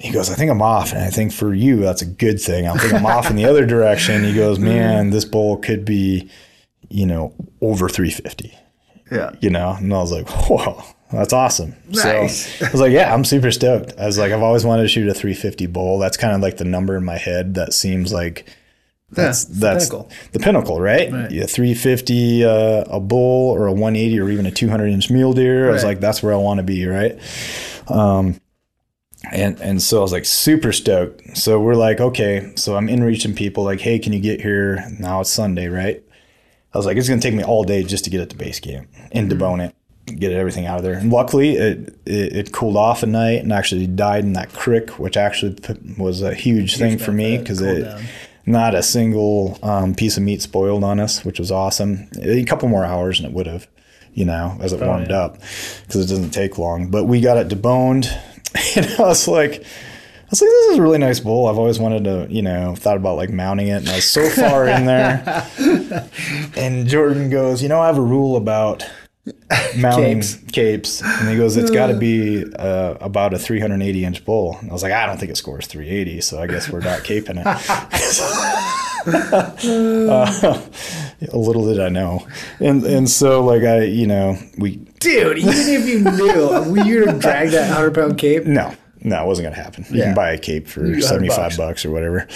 He 0.00 0.10
goes, 0.12 0.30
I 0.30 0.34
think 0.34 0.50
I'm 0.50 0.62
off. 0.62 0.92
And 0.92 1.02
I 1.02 1.08
think 1.10 1.32
for 1.32 1.52
you, 1.54 1.76
that's 1.80 2.02
a 2.02 2.06
good 2.06 2.40
thing. 2.40 2.66
I 2.66 2.76
think 2.76 2.92
I'm 2.94 3.06
off 3.06 3.30
in 3.30 3.36
the 3.36 3.44
other 3.46 3.64
direction. 3.66 4.24
He 4.24 4.34
goes, 4.34 4.58
man, 4.70 5.10
this 5.10 5.24
bull 5.24 5.56
could 5.58 5.84
be, 5.84 6.28
you 6.90 7.06
know, 7.06 7.32
over 7.62 7.88
350 7.88 8.52
Yeah. 9.10 9.30
you 9.40 9.48
know, 9.50 9.70
and 9.78 9.92
I 9.94 9.98
was 9.98 10.12
like, 10.12 10.28
whoa, 10.28 10.82
that's 11.12 11.32
awesome. 11.32 11.74
Nice. 11.88 12.58
So 12.58 12.66
I 12.66 12.70
was 12.70 12.80
like, 12.80 12.92
yeah, 12.92 13.12
I'm 13.14 13.24
super 13.24 13.50
stoked. 13.50 13.94
I 13.98 14.06
was 14.06 14.18
like, 14.18 14.32
I've 14.32 14.42
always 14.42 14.64
wanted 14.64 14.82
to 14.82 14.88
shoot 14.88 15.08
a 15.08 15.14
350 15.14 15.66
bull. 15.66 15.98
That's 15.98 16.16
kind 16.16 16.34
of 16.34 16.40
like 16.40 16.56
the 16.58 16.64
number 16.64 16.96
in 16.96 17.04
my 17.04 17.16
head 17.16 17.54
that 17.54 17.72
seems 17.72 18.12
like 18.12 18.46
that's 19.12 19.44
the 19.46 19.54
that's 19.58 19.88
pinnacle. 19.88 20.10
the 20.32 20.38
pinnacle, 20.38 20.80
right? 20.80 21.10
Right. 21.12 21.30
Yeah, 21.32 21.46
350 21.46 22.44
uh, 22.44 22.50
a 22.88 23.00
bull 23.00 23.50
or 23.50 23.66
a 23.66 23.72
180 23.72 24.20
or 24.20 24.30
even 24.30 24.46
a 24.46 24.52
200 24.52 24.86
inch 24.86 25.10
mule 25.10 25.32
deer. 25.32 25.68
I 25.68 25.72
was 25.72 25.82
like, 25.84 25.98
that's 25.98 26.22
where 26.22 26.32
I 26.32 26.36
want 26.36 26.58
to 26.58 26.62
be, 26.64 26.86
right? 26.86 27.18
Um, 27.88 28.40
and 29.32 29.60
and 29.60 29.82
so 29.82 29.98
I 29.98 30.02
was 30.02 30.12
like 30.12 30.24
super 30.24 30.72
stoked. 30.72 31.36
So 31.36 31.60
we're 31.60 31.74
like, 31.74 32.00
okay, 32.00 32.52
so 32.56 32.76
I'm 32.76 32.88
in 32.88 33.02
reaching 33.02 33.34
people 33.34 33.64
like, 33.64 33.80
hey, 33.80 33.98
can 33.98 34.12
you 34.12 34.20
get 34.20 34.40
here? 34.40 34.84
Now 35.00 35.20
it's 35.22 35.30
Sunday, 35.30 35.66
right? 35.68 36.02
I 36.72 36.78
was 36.78 36.86
like, 36.86 36.96
it's 36.96 37.08
gonna 37.08 37.20
take 37.20 37.34
me 37.34 37.42
all 37.44 37.64
day 37.64 37.82
just 37.82 38.04
to 38.04 38.10
get 38.10 38.20
it 38.20 38.30
to 38.30 38.36
base 38.36 38.60
camp 38.60 38.88
and 39.12 39.30
debone 39.30 39.60
it, 39.66 39.74
get 40.18 40.32
everything 40.32 40.66
out 40.66 40.78
of 40.78 40.84
there. 40.84 40.94
And 40.94 41.10
luckily, 41.12 41.56
it, 41.56 41.96
it 42.06 42.36
it 42.36 42.52
cooled 42.52 42.76
off 42.76 43.02
at 43.02 43.08
night 43.08 43.42
and 43.42 43.52
actually 43.52 43.86
died 43.86 44.24
in 44.24 44.34
that 44.34 44.52
crick, 44.52 44.90
which 44.98 45.16
actually 45.16 45.56
was 45.98 46.22
a 46.22 46.32
huge 46.34 46.76
thing 46.76 46.96
for 46.98 47.12
me 47.12 47.38
because 47.38 47.60
it 47.60 47.82
down. 47.82 48.02
not 48.46 48.74
a 48.74 48.82
single 48.82 49.58
um, 49.62 49.94
piece 49.94 50.16
of 50.16 50.22
meat 50.22 50.42
spoiled 50.42 50.84
on 50.84 51.00
us, 51.00 51.24
which 51.24 51.38
was 51.40 51.50
awesome. 51.50 52.08
A 52.22 52.44
couple 52.44 52.68
more 52.68 52.84
hours 52.84 53.18
and 53.18 53.26
it 53.28 53.32
would 53.34 53.46
have, 53.48 53.66
you 54.14 54.24
know, 54.24 54.56
as 54.60 54.72
it 54.72 54.80
warmed 54.80 55.10
Oh, 55.10 55.14
yeah. 55.14 55.20
up 55.22 55.34
because 55.34 55.96
it 56.04 56.08
doesn't 56.08 56.30
take 56.30 56.56
long. 56.56 56.88
But 56.88 57.04
we 57.04 57.20
got 57.20 57.36
it 57.36 57.48
deboned, 57.48 58.06
and 58.76 58.86
I 58.98 59.02
was 59.02 59.26
like. 59.26 59.64
I 60.30 60.32
was 60.32 60.42
like, 60.42 60.50
this 60.50 60.66
is 60.70 60.78
a 60.78 60.82
really 60.82 60.98
nice 60.98 61.18
bull. 61.18 61.48
I've 61.48 61.58
always 61.58 61.80
wanted 61.80 62.04
to, 62.04 62.28
you 62.30 62.40
know, 62.40 62.76
thought 62.76 62.96
about 62.96 63.16
like 63.16 63.30
mounting 63.30 63.66
it, 63.66 63.78
and 63.78 63.88
I 63.88 63.96
was 63.96 64.08
so 64.08 64.30
far 64.30 64.68
in 64.68 64.86
there. 64.86 65.44
And 66.56 66.86
Jordan 66.86 67.30
goes, 67.30 67.64
you 67.64 67.68
know, 67.68 67.80
I 67.80 67.88
have 67.88 67.98
a 67.98 68.02
rule 68.02 68.36
about 68.36 68.88
mounting 69.76 70.20
Capes. 70.20 70.36
capes, 70.52 71.02
and 71.02 71.28
he 71.28 71.36
goes, 71.36 71.56
it's 71.56 71.72
got 71.72 71.88
to 71.88 71.94
be 71.94 72.44
uh, 72.54 72.94
about 73.00 73.34
a 73.34 73.40
380 73.40 74.04
inch 74.04 74.24
bull. 74.24 74.56
And 74.60 74.70
I 74.70 74.72
was 74.72 74.84
like, 74.84 74.92
I 74.92 75.04
don't 75.04 75.18
think 75.18 75.32
it 75.32 75.36
scores 75.36 75.66
380, 75.66 76.20
so 76.20 76.40
I 76.40 76.46
guess 76.46 76.70
we're 76.70 76.78
not 76.78 77.00
caping 77.00 77.42
it. 77.44 78.96
Uh, 79.02 80.60
little 81.32 81.64
did 81.66 81.80
I 81.80 81.88
know, 81.88 82.26
and 82.60 82.84
and 82.84 83.08
so 83.08 83.42
like 83.42 83.62
I, 83.62 83.84
you 83.84 84.06
know, 84.06 84.36
we 84.58 84.76
Dude, 85.00 85.38
even 85.38 85.54
if 85.54 85.86
you 85.86 86.00
knew, 86.00 86.70
were 86.70 86.84
you 86.84 87.06
have 87.06 87.20
dragged 87.20 87.52
that 87.52 87.70
100 87.70 87.94
pound 87.94 88.18
cape? 88.18 88.44
No, 88.44 88.74
no, 89.02 89.22
it 89.22 89.26
wasn't 89.26 89.44
going 89.46 89.54
to 89.54 89.62
happen. 89.62 89.84
You 89.90 89.98
Yeah. 89.98 90.04
can 90.06 90.14
buy 90.14 90.30
a 90.32 90.38
cape 90.38 90.68
for 90.68 91.00
75 91.00 91.36
bucks. 91.36 91.56
bucks. 91.56 91.84
or 91.86 91.90
whatever. 91.90 92.26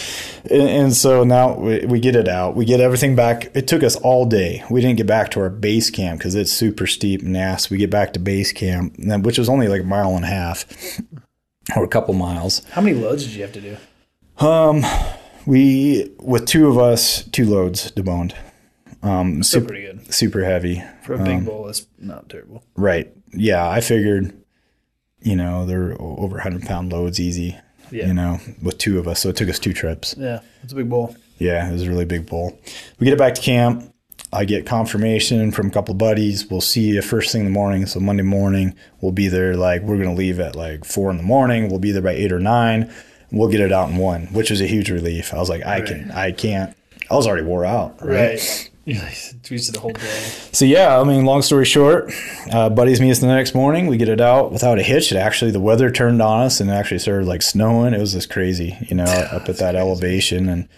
And, 0.50 0.68
and 0.68 0.92
so 0.94 1.24
now 1.24 1.56
we, 1.58 1.84
we 1.86 2.00
get 2.00 2.16
it 2.16 2.28
out. 2.28 2.56
We 2.56 2.64
get 2.64 2.80
everything 2.80 3.14
back. 3.14 3.50
It 3.54 3.66
took 3.68 3.82
us 3.82 3.96
all 3.96 4.24
day. 4.26 4.62
We 4.70 4.80
didn't 4.80 4.96
get 4.96 5.06
back 5.06 5.30
to 5.32 5.40
our 5.40 5.50
base 5.50 5.90
camp 5.90 6.18
because 6.18 6.34
it's 6.34 6.50
super 6.52 6.86
steep 6.86 7.22
and 7.22 7.36
ass. 7.36 7.70
We 7.70 7.76
get 7.78 7.90
back 7.90 8.12
to 8.14 8.18
base 8.18 8.52
camp, 8.52 8.94
which 9.24 9.38
was 9.38 9.48
only 9.48 9.68
like 9.68 9.82
a 9.82 9.84
mile 9.84 10.16
and 10.16 10.24
a 10.24 10.28
half 10.28 10.64
or 11.76 11.84
a 11.84 11.88
couple 11.88 12.14
miles. 12.14 12.62
How 12.70 12.80
many 12.80 12.96
loads 12.98 13.24
did 13.24 13.34
you 13.34 13.42
have 13.42 13.52
to 13.52 13.60
do? 13.60 13.76
Um, 14.44 14.82
we, 15.46 16.10
with 16.20 16.46
two 16.46 16.68
of 16.68 16.78
us, 16.78 17.24
two 17.24 17.44
loads 17.44 17.90
deboned. 17.92 18.32
Um, 19.02 19.42
Still 19.42 19.60
super, 19.60 19.68
pretty 19.74 19.86
good. 19.86 20.14
super 20.14 20.44
heavy. 20.44 20.82
For 21.02 21.14
a 21.14 21.22
big 21.22 21.44
bull, 21.44 21.68
it's 21.68 21.86
not 21.98 22.30
terrible. 22.30 22.64
Right. 22.74 23.12
Yeah, 23.34 23.68
I 23.68 23.80
figured, 23.80 24.32
you 25.24 25.34
know, 25.34 25.66
they're 25.66 25.96
over 26.00 26.36
100 26.36 26.62
pound 26.62 26.92
loads 26.92 27.18
easy. 27.18 27.58
Yeah. 27.90 28.06
You 28.06 28.14
know, 28.14 28.40
with 28.62 28.78
two 28.78 28.98
of 28.98 29.06
us, 29.06 29.20
so 29.20 29.28
it 29.28 29.36
took 29.36 29.48
us 29.48 29.58
two 29.58 29.72
trips. 29.72 30.14
Yeah, 30.18 30.40
it's 30.62 30.72
a 30.72 30.76
big 30.76 30.88
bull. 30.88 31.14
Yeah, 31.38 31.68
it 31.68 31.72
was 31.72 31.82
a 31.82 31.88
really 31.88 32.06
big 32.06 32.26
bull. 32.26 32.58
We 32.98 33.04
get 33.04 33.12
it 33.12 33.18
back 33.18 33.34
to 33.34 33.42
camp. 33.42 33.94
I 34.32 34.44
get 34.44 34.66
confirmation 34.66 35.52
from 35.52 35.68
a 35.68 35.70
couple 35.70 35.92
of 35.92 35.98
buddies. 35.98 36.50
We'll 36.50 36.60
see 36.60 36.88
you 36.88 37.02
first 37.02 37.30
thing 37.30 37.42
in 37.42 37.46
the 37.46 37.52
morning. 37.52 37.86
So 37.86 38.00
Monday 38.00 38.24
morning, 38.24 38.74
we'll 39.00 39.12
be 39.12 39.28
there. 39.28 39.54
Like 39.54 39.82
we're 39.82 39.98
gonna 39.98 40.14
leave 40.14 40.40
at 40.40 40.56
like 40.56 40.84
four 40.84 41.10
in 41.10 41.18
the 41.18 41.22
morning. 41.22 41.68
We'll 41.68 41.78
be 41.78 41.92
there 41.92 42.02
by 42.02 42.12
eight 42.12 42.32
or 42.32 42.40
nine. 42.40 42.92
We'll 43.30 43.48
get 43.48 43.60
it 43.60 43.70
out 43.70 43.90
in 43.90 43.96
one, 43.96 44.26
which 44.28 44.50
was 44.50 44.60
a 44.60 44.66
huge 44.66 44.90
relief. 44.90 45.32
I 45.34 45.38
was 45.38 45.50
like, 45.50 45.64
I 45.64 45.82
can, 45.82 46.10
I 46.10 46.32
can't. 46.32 46.76
I 47.10 47.14
was 47.14 47.26
already 47.26 47.44
wore 47.44 47.64
out. 47.64 48.04
Right. 48.04 48.70
You 48.84 49.00
twisted 49.42 49.74
the 49.74 49.80
whole 49.80 49.92
day. 49.92 50.20
So 50.52 50.66
yeah, 50.66 51.00
I 51.00 51.04
mean, 51.04 51.24
long 51.24 51.40
story 51.40 51.64
short, 51.64 52.12
uh, 52.52 52.68
buddies 52.68 53.00
meet 53.00 53.12
us 53.12 53.18
the 53.18 53.26
next 53.26 53.54
morning. 53.54 53.86
We 53.86 53.96
get 53.96 54.10
it 54.10 54.20
out 54.20 54.52
without 54.52 54.78
a 54.78 54.82
hitch. 54.82 55.10
It 55.10 55.16
actually 55.16 55.52
the 55.52 55.60
weather 55.60 55.90
turned 55.90 56.20
on 56.20 56.42
us 56.42 56.60
and 56.60 56.68
it 56.68 56.74
actually 56.74 56.98
started 56.98 57.26
like 57.26 57.40
snowing. 57.40 57.94
It 57.94 58.00
was 58.00 58.12
just 58.12 58.28
crazy, 58.28 58.76
you 58.88 58.94
know, 58.94 59.04
up 59.32 59.48
at 59.48 59.58
that 59.58 59.74
elevation 59.74 60.48
and. 60.48 60.68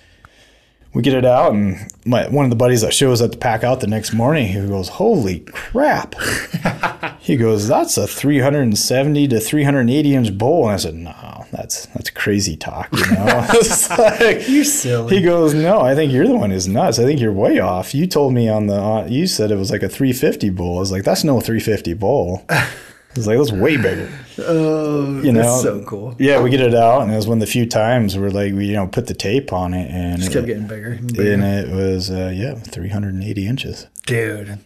We 0.95 1.03
get 1.03 1.13
it 1.13 1.27
out, 1.27 1.53
and 1.53 1.93
my 2.07 2.27
one 2.29 2.47
of 2.47 2.51
the 2.51 2.57
buddies 2.57 2.81
that 2.81 2.95
shows 2.95 3.21
up 3.21 3.33
to 3.33 3.37
pack 3.37 3.63
out 3.63 3.81
the 3.81 3.87
next 3.87 4.15
morning, 4.15 4.47
he 4.47 4.67
goes, 4.67 4.89
"Holy 4.89 5.41
crap!" 5.41 6.15
he 7.27 7.37
goes, 7.37 7.67
"That's 7.67 7.97
a 7.99 8.07
370 8.07 9.27
to 9.29 9.41
380 9.41 10.15
inch 10.15 10.39
bowl," 10.39 10.65
and 10.67 10.73
I 10.75 10.77
said, 10.77 10.95
"No, 10.95 11.45
that's 11.51 11.87
that's 11.87 12.11
crazy 12.11 12.57
talk." 12.57 12.89
You 12.93 13.05
know, 13.17 13.47
like- 13.99 14.49
You're 14.49 14.65
silly. 14.65 15.17
he 15.17 15.23
goes, 15.23 15.53
"No, 15.53 15.81
I 15.81 15.95
think 15.97 16.13
you're 16.13 16.29
the 16.29 16.37
one 16.37 16.51
who's 16.51 16.69
nuts. 16.69 16.99
I 17.01 17.05
think 17.05 17.21
you're 17.21 17.33
way 17.33 17.59
off. 17.59 17.95
You 17.97 18.07
told 18.07 18.33
me 18.33 18.49
on 18.49 18.69
the 18.69 18.77
uh, 18.81 19.07
you 19.07 19.27
said 19.27 19.51
it 19.51 19.57
was 19.57 19.71
like 19.73 19.83
a 19.83 19.89
350 19.89 20.51
bull. 20.51 20.77
I 20.77 20.81
was 20.81 20.93
like, 20.93 21.03
that's 21.05 21.25
no 21.25 21.41
350 21.41 21.95
bull. 21.95 22.45
I 22.49 22.69
was 23.17 23.27
like, 23.27 23.39
that's 23.39 23.51
way 23.53 23.77
bigger. 23.77 24.09
oh, 24.39 25.21
You 25.23 25.33
know, 25.33 25.41
that's 25.43 25.63
so 25.63 25.83
cool. 25.85 26.15
Yeah, 26.21 26.41
we 26.43 26.51
get 26.51 26.61
it 26.61 26.75
out, 26.75 27.03
and 27.03 27.11
it 27.13 27.17
was 27.17 27.27
one 27.27 27.39
of 27.39 27.41
the 27.41 27.51
few 27.51 27.67
times 27.67 28.17
where 28.17 28.31
like 28.31 28.53
we 28.55 28.67
you 28.67 28.75
know 28.75 28.87
put 28.87 29.09
the 29.09 29.15
tape 29.15 29.53
on 29.53 29.75
it, 29.75 29.91
and 29.91 30.19
Just 30.21 30.31
it, 30.31 30.35
kept 30.35 30.47
getting 30.47 30.69
bigger. 30.69 30.93
and 30.93 31.13
bigger. 31.13 31.33
and 31.33 31.43
it 31.43 31.69
was 31.75 32.09
uh, 32.11 32.31
yeah 32.35 32.55
380 32.55 33.47
inches. 33.49 33.87
Dude, 34.07 34.59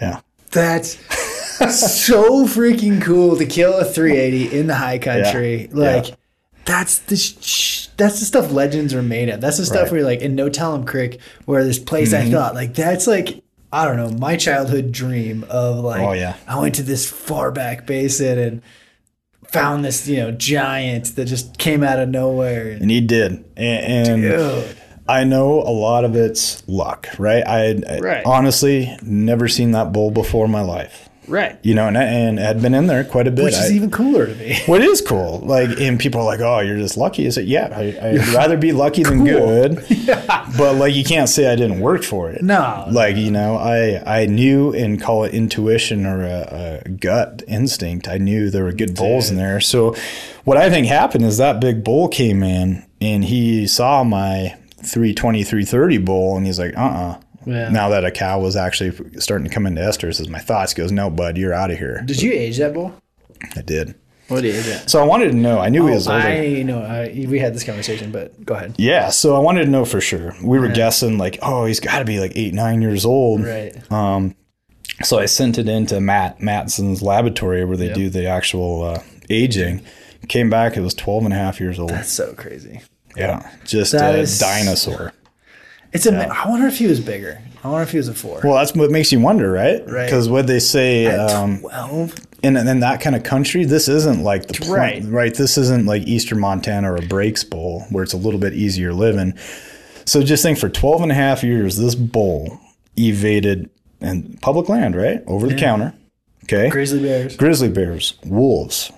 Yeah, 0.00 0.20
that's 0.50 0.98
so 1.68 2.46
freaking 2.46 3.00
cool 3.02 3.36
to 3.36 3.46
kill 3.46 3.74
a 3.78 3.84
380 3.84 4.58
in 4.58 4.66
the 4.66 4.74
high 4.74 4.98
country. 4.98 5.62
Yeah. 5.62 5.68
Like, 5.94 6.08
Yeah. 6.08 6.14
that's 6.64 6.98
the 7.00 7.16
sh- 7.16 7.88
that's 7.96 8.18
the 8.20 8.24
stuff 8.26 8.50
legends 8.50 8.94
are 8.94 9.02
made 9.02 9.28
of. 9.28 9.40
That's 9.40 9.58
the 9.58 9.66
stuff 9.66 9.76
Right. 9.76 9.84
Mm-hmm. 9.86 9.90
where 9.94 10.00
you're 10.00 10.08
like 10.10 10.20
in 10.22 10.34
No 10.34 10.48
Tellum 10.48 10.84
Creek, 10.86 11.20
where 11.44 11.64
this 11.64 11.78
place 11.78 12.14
I 12.14 12.30
thought 12.30 12.54
like 12.54 12.74
that's 12.74 13.06
like 13.06 13.42
I 13.72 13.84
don't 13.84 13.96
know 13.96 14.10
my 14.18 14.36
childhood 14.36 14.90
dream 14.90 15.44
of 15.50 15.78
like 15.84 16.00
Oh, 16.00 16.12
yeah. 16.12 16.36
I 16.48 16.58
went 16.58 16.74
to 16.76 16.82
this 16.82 17.08
far 17.10 17.50
back 17.52 17.86
basin 17.86 18.38
and 18.38 18.62
found 19.48 19.84
this 19.84 20.08
you 20.08 20.16
know 20.16 20.30
giant 20.30 21.16
that 21.16 21.26
just 21.26 21.58
came 21.58 21.82
out 21.84 21.98
of 21.98 22.08
nowhere. 22.08 22.70
And, 22.70 22.82
and 22.82 22.90
he 22.90 23.00
did, 23.02 23.44
and, 23.56 24.24
and 24.24 24.76
I 25.08 25.24
know 25.24 25.60
a 25.60 25.74
lot 25.74 26.04
of 26.04 26.14
it's 26.16 26.66
luck, 26.68 27.08
right? 27.18 27.42
I 27.46 27.98
Right. 27.98 28.22
honestly 28.24 28.96
never 29.02 29.46
seen 29.48 29.72
that 29.72 29.92
bull 29.92 30.10
before 30.12 30.44
in 30.46 30.52
my 30.52 30.60
life, 30.62 31.09
right? 31.30 31.58
you 31.62 31.74
know, 31.74 31.86
and 31.88 31.96
I, 31.96 32.02
and 32.02 32.38
had 32.38 32.60
been 32.60 32.74
in 32.74 32.86
there 32.86 33.04
quite 33.04 33.26
a 33.26 33.30
bit. 33.30 33.44
Which 33.44 33.54
is 33.54 33.70
I- 33.70 33.74
even 33.74 33.90
cooler 33.90 34.26
to 34.26 34.34
me. 34.34 34.58
what 34.66 34.82
is 34.82 35.00
cool. 35.00 35.38
Like, 35.40 35.80
and 35.80 35.98
people 35.98 36.20
are 36.20 36.24
like, 36.24 36.40
"Oh, 36.40 36.60
you're 36.60 36.76
just 36.76 36.96
lucky." 36.96 37.26
I 37.26 37.30
said, 37.30 37.46
"Yeah, 37.46 37.68
I, 37.74 37.96
I'd 38.08 38.28
rather 38.28 38.56
be 38.56 38.72
lucky 38.72 39.02
than 39.02 39.24
good." 39.24 39.84
But 40.58 40.74
like, 40.74 40.94
you 40.94 41.04
can't 41.04 41.28
say 41.28 41.50
I 41.50 41.54
didn't 41.54 41.80
work 41.80 42.02
for 42.02 42.28
it. 42.30 42.42
No. 42.42 42.84
Like, 42.90 43.16
you 43.16 43.30
know, 43.30 43.56
I 43.56 44.02
I 44.04 44.26
knew 44.26 44.74
and 44.74 45.00
call 45.00 45.24
it 45.24 45.32
intuition 45.32 46.04
or 46.04 46.22
a, 46.22 46.82
a 46.84 46.88
gut 46.88 47.42
instinct. 47.46 48.08
I 48.08 48.18
knew 48.18 48.50
there 48.50 48.64
were 48.64 48.72
good 48.72 48.96
bulls 48.96 49.30
in 49.30 49.36
there. 49.36 49.60
So, 49.60 49.94
what 50.44 50.56
I 50.56 50.68
think 50.68 50.86
happened 50.88 51.24
is 51.24 51.38
that 51.38 51.60
big 51.60 51.84
bull 51.84 52.08
came 52.08 52.42
in 52.42 52.84
and 53.00 53.24
he 53.24 53.66
saw 53.66 54.02
my 54.02 54.56
320, 54.82 55.44
330 55.44 55.98
bull, 55.98 56.36
and 56.36 56.46
he's 56.46 56.58
like, 56.58 56.76
"Uh, 56.76 56.80
uh 56.80 57.20
Yeah. 57.46 57.68
Now 57.70 57.88
that 57.90 58.04
a 58.04 58.10
cow 58.10 58.40
was 58.40 58.56
actually 58.56 58.92
starting 59.20 59.46
to 59.48 59.52
come 59.54 59.66
into 59.66 59.80
estrus, 59.80 60.20
as 60.20 60.28
my 60.28 60.38
thoughts 60.38 60.74
goes, 60.74 60.92
"No, 60.92 61.08
bud, 61.10 61.36
you're 61.38 61.54
out 61.54 61.70
of 61.70 61.78
here." 61.78 62.02
Did 62.04 62.20
you 62.22 62.32
age 62.32 62.58
that 62.58 62.74
bull? 62.74 62.92
I 63.56 63.62
did. 63.62 63.94
What 64.28 64.44
age 64.44 64.66
it? 64.66 64.88
So 64.88 65.02
I 65.02 65.04
wanted 65.06 65.32
to 65.32 65.36
know. 65.36 65.58
I 65.58 65.70
knew 65.70 65.86
he 65.88 65.94
was 65.94 66.06
older. 66.06 66.20
I 66.20 66.62
know. 66.62 66.80
I, 66.82 67.26
we 67.28 67.38
had 67.40 67.52
this 67.54 67.64
conversation, 67.64 68.12
but 68.12 68.44
go 68.44 68.54
ahead. 68.54 68.74
Yeah, 68.78 69.08
so 69.08 69.34
I 69.34 69.40
wanted 69.40 69.64
to 69.64 69.70
know 69.70 69.84
for 69.84 70.00
sure. 70.00 70.34
We 70.44 70.58
were 70.60 70.68
guessing 70.68 71.18
like, 71.18 71.38
oh, 71.42 71.64
he's 71.64 71.80
got 71.80 71.98
to 71.98 72.04
be 72.04 72.20
like 72.20 72.32
eight, 72.36 72.54
nine 72.54 72.80
years 72.82 73.04
old. 73.04 73.42
Right. 73.44 73.74
Um, 73.90 74.36
So 75.02 75.18
I 75.18 75.24
sent 75.26 75.58
it 75.58 75.68
into 75.68 76.00
Matt 76.00 76.40
Matson's 76.40 77.02
laboratory 77.02 77.64
where 77.64 77.76
they 77.76 77.86
Yep. 77.86 77.94
do 77.96 78.10
the 78.10 78.26
actual 78.26 78.82
uh, 78.84 79.02
aging. 79.30 79.82
Came 80.28 80.48
back, 80.50 80.76
it 80.76 80.80
was 80.80 80.92
12 80.94 81.24
and 81.24 81.32
a 81.32 81.36
half 81.36 81.58
years 81.58 81.78
old. 81.80 81.90
That's 81.90 82.12
so 82.12 82.34
crazy. 82.34 82.82
Yeah, 83.16 83.50
just 83.64 83.92
That 83.92 84.14
a 84.14 84.18
is- 84.18 84.38
dinosaur. 84.38 85.12
It's 85.92 86.06
a. 86.06 86.26
I 86.28 86.48
wonder 86.48 86.66
if 86.66 86.78
he 86.78 86.86
was 86.86 87.00
bigger. 87.00 87.40
I 87.62 87.68
wonder 87.68 87.82
if 87.82 87.90
he 87.90 87.98
was 87.98 88.08
a 88.08 88.14
four. 88.14 88.40
Well, 88.42 88.54
that's 88.54 88.74
what 88.74 88.90
makes 88.90 89.12
you 89.12 89.20
wonder, 89.20 89.50
right? 89.50 89.82
Right. 89.86 90.06
Because 90.06 90.28
what 90.28 90.46
they 90.46 90.60
say 90.60 91.06
um, 91.06 91.60
Twelve. 91.60 92.14
in, 92.42 92.56
in 92.56 92.80
that 92.80 93.00
kind 93.02 93.14
of 93.14 93.22
country, 93.22 93.64
this 93.66 93.86
isn't 93.88 94.22
like 94.22 94.46
the 94.46 94.54
pl- 94.54 94.72
Right. 94.74 95.02
right. 95.04 95.34
This 95.34 95.58
isn't 95.58 95.84
like 95.84 96.02
Eastern 96.04 96.38
Montana 96.40 96.90
or 96.92 96.96
a 96.96 97.02
Breaks 97.02 97.44
Bowl 97.44 97.84
where 97.90 98.02
it's 98.02 98.14
a 98.14 98.16
little 98.16 98.40
bit 98.40 98.54
easier 98.54 98.94
living. 98.94 99.34
So 100.06 100.22
just 100.22 100.42
think 100.42 100.58
for 100.58 100.70
12 100.70 101.02
and 101.02 101.12
a 101.12 101.14
half 101.14 101.42
years, 101.44 101.76
this 101.76 101.94
bull 101.94 102.58
evaded 102.98 103.68
and 104.00 104.40
public 104.40 104.68
land, 104.70 104.96
right? 104.96 105.22
Over 105.26 105.46
the 105.46 105.54
counter. 105.54 105.92
Okay. 106.44 106.70
Grizzly 106.70 107.00
bears. 107.02 107.36
Grizzly 107.36 107.68
bears, 107.68 108.14
wolves, 108.24 108.90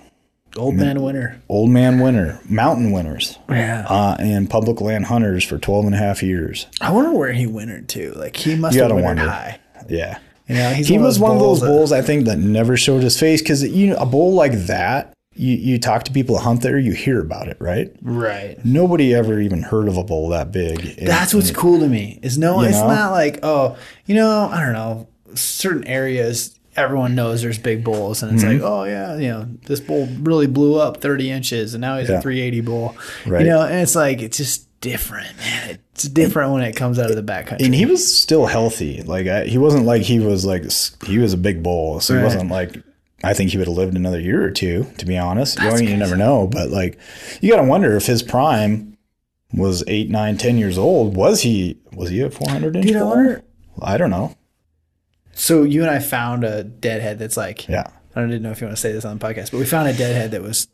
Old 0.57 0.75
man 0.75 1.01
winter. 1.01 1.41
old 1.49 1.69
man 1.71 1.99
winter, 1.99 2.39
mountain 2.47 2.91
winners, 2.91 3.37
Yeah. 3.49 3.85
uh, 3.89 4.15
and 4.19 4.49
public 4.49 4.81
land 4.81 5.05
hunters 5.05 5.43
for 5.43 5.57
12 5.57 5.85
and 5.85 5.95
a 5.95 5.97
half 5.97 6.21
years. 6.21 6.67
I 6.79 6.91
wonder 6.91 7.11
where 7.11 7.31
he 7.33 7.47
wintered 7.47 7.89
to. 7.89 8.11
Like 8.15 8.35
he 8.35 8.55
must 8.55 8.75
You 8.75 8.83
have 8.83 8.91
wintered 8.91 9.05
wonder. 9.05 9.29
high. 9.29 9.59
Yeah. 9.89 10.19
You 10.47 10.55
know, 10.55 10.69
he's 10.73 10.87
he 10.87 10.97
was 10.97 11.19
one 11.19 11.31
of 11.31 11.39
those 11.39 11.61
that- 11.61 11.67
bulls, 11.67 11.91
I 11.91 12.01
think, 12.01 12.25
that 12.25 12.37
never 12.37 12.77
showed 12.77 13.01
his 13.01 13.19
face 13.19 13.41
because 13.41 13.63
you 13.63 13.87
know 13.87 13.95
a 13.95 14.05
bull 14.05 14.33
like 14.33 14.51
that. 14.67 15.13
You, 15.35 15.55
you 15.55 15.79
talk 15.79 16.03
to 16.03 16.11
people 16.11 16.35
that 16.35 16.41
hunt 16.43 16.61
there, 16.61 16.77
you 16.77 16.91
hear 16.91 17.19
about 17.19 17.47
it, 17.47 17.57
right? 17.59 17.91
Right. 18.03 18.63
Nobody 18.63 19.15
ever 19.15 19.39
even 19.39 19.63
heard 19.63 19.87
of 19.87 19.97
a 19.97 20.03
bull 20.03 20.29
that 20.29 20.51
big. 20.51 20.95
And- 20.99 21.07
That's 21.07 21.33
what's 21.33 21.49
cool 21.49 21.79
to 21.79 21.87
me. 21.87 22.19
Is 22.21 22.37
no, 22.37 22.61
it's 22.61 22.77
know? 22.77 22.87
not 22.87 23.11
like 23.13 23.39
oh, 23.41 23.75
you 24.05 24.13
know, 24.13 24.47
I 24.51 24.61
don't 24.63 24.73
know, 24.73 25.07
certain 25.33 25.85
areas. 25.85 26.53
Everyone 26.75 27.13
knows 27.15 27.41
there's 27.41 27.57
big 27.59 27.83
bulls, 27.83 28.23
and 28.23 28.33
it's 28.33 28.43
Mm-hmm. 28.43 28.61
like, 28.63 28.71
oh 28.71 28.83
yeah, 28.85 29.15
you 29.17 29.27
know, 29.29 29.47
this 29.65 29.79
bull 29.79 30.07
really 30.21 30.47
blew 30.47 30.79
up 30.79 31.01
30 31.01 31.29
inches, 31.29 31.73
and 31.73 31.81
now 31.81 31.97
he's 31.99 32.09
Yeah. 32.09 32.17
a 32.17 32.21
380 32.21 32.61
bull. 32.61 32.95
Right. 33.25 33.41
You 33.45 33.49
know, 33.51 33.61
and 33.61 33.75
it's 33.81 33.95
like 33.95 34.21
it's 34.21 34.37
just 34.37 34.67
different, 34.81 35.35
man. 35.37 35.79
It's 35.93 36.03
different 36.05 36.51
when 36.51 36.63
it 36.63 36.75
comes 36.75 36.97
out 36.99 37.09
of 37.11 37.15
the 37.15 37.23
backcountry. 37.23 37.63
and 37.65 37.75
he 37.75 37.85
was 37.85 38.17
still 38.19 38.47
healthy. 38.47 39.03
Like 39.03 39.27
I, 39.27 39.45
he 39.45 39.57
wasn't 39.59 39.85
like 39.85 40.01
he 40.01 40.19
was 40.19 40.43
like 40.45 40.63
he 41.05 41.19
was 41.19 41.33
a 41.33 41.37
big 41.37 41.61
bull, 41.63 41.99
so 41.99 42.13
Right. 42.15 42.19
he 42.21 42.23
wasn't 42.25 42.49
like. 42.51 42.77
I 43.25 43.33
think 43.33 43.51
he 43.51 43.57
would 43.57 43.67
have 43.67 43.77
lived 43.77 43.95
another 43.95 44.19
year 44.19 44.43
or 44.43 44.51
two. 44.51 44.85
To 44.97 45.05
be 45.05 45.17
honest, 45.17 45.57
you, 45.57 45.69
know, 45.69 45.75
you 45.77 45.95
never 45.95 46.17
know. 46.17 46.45
But 46.45 46.71
like, 46.71 46.99
you 47.39 47.49
got 47.51 47.61
to 47.61 47.63
wonder 47.67 47.95
if 47.95 48.05
his 48.05 48.21
prime 48.21 48.97
was 49.53 49.81
eight, 49.87 50.09
nine, 50.09 50.35
ten 50.37 50.57
years 50.57 50.77
old. 50.77 51.15
Was 51.15 51.41
he? 51.43 51.77
Was 51.93 52.09
he 52.09 52.19
a 52.19 52.29
four 52.29 52.49
hundred 52.49 52.75
inch 52.75 52.87
Dude, 52.87 52.95
I 52.97 52.99
bull? 52.99 53.09
wonder- 53.11 53.43
I 53.81 53.95
don't 53.97 54.09
know. 54.09 54.35
So 55.33 55.63
you 55.63 55.81
and 55.81 55.89
I 55.91 55.99
found 55.99 56.43
a 56.43 56.63
deadhead 56.63 57.19
that's 57.19 57.37
like 57.37 57.67
Yeah. 57.67 57.87
I 58.15 58.19
don't 58.21 58.29
even 58.29 58.43
know 58.43 58.51
if 58.51 58.61
you 58.61 58.67
want 58.67 58.77
to 58.77 58.81
say 58.81 58.91
this 58.91 59.05
on 59.05 59.17
the 59.17 59.25
podcast, 59.25 59.51
but 59.51 59.57
we 59.57 59.65
found 59.65 59.87
a 59.89 59.93
deadhead 59.93 60.31
that 60.31 60.41
was 60.43 60.67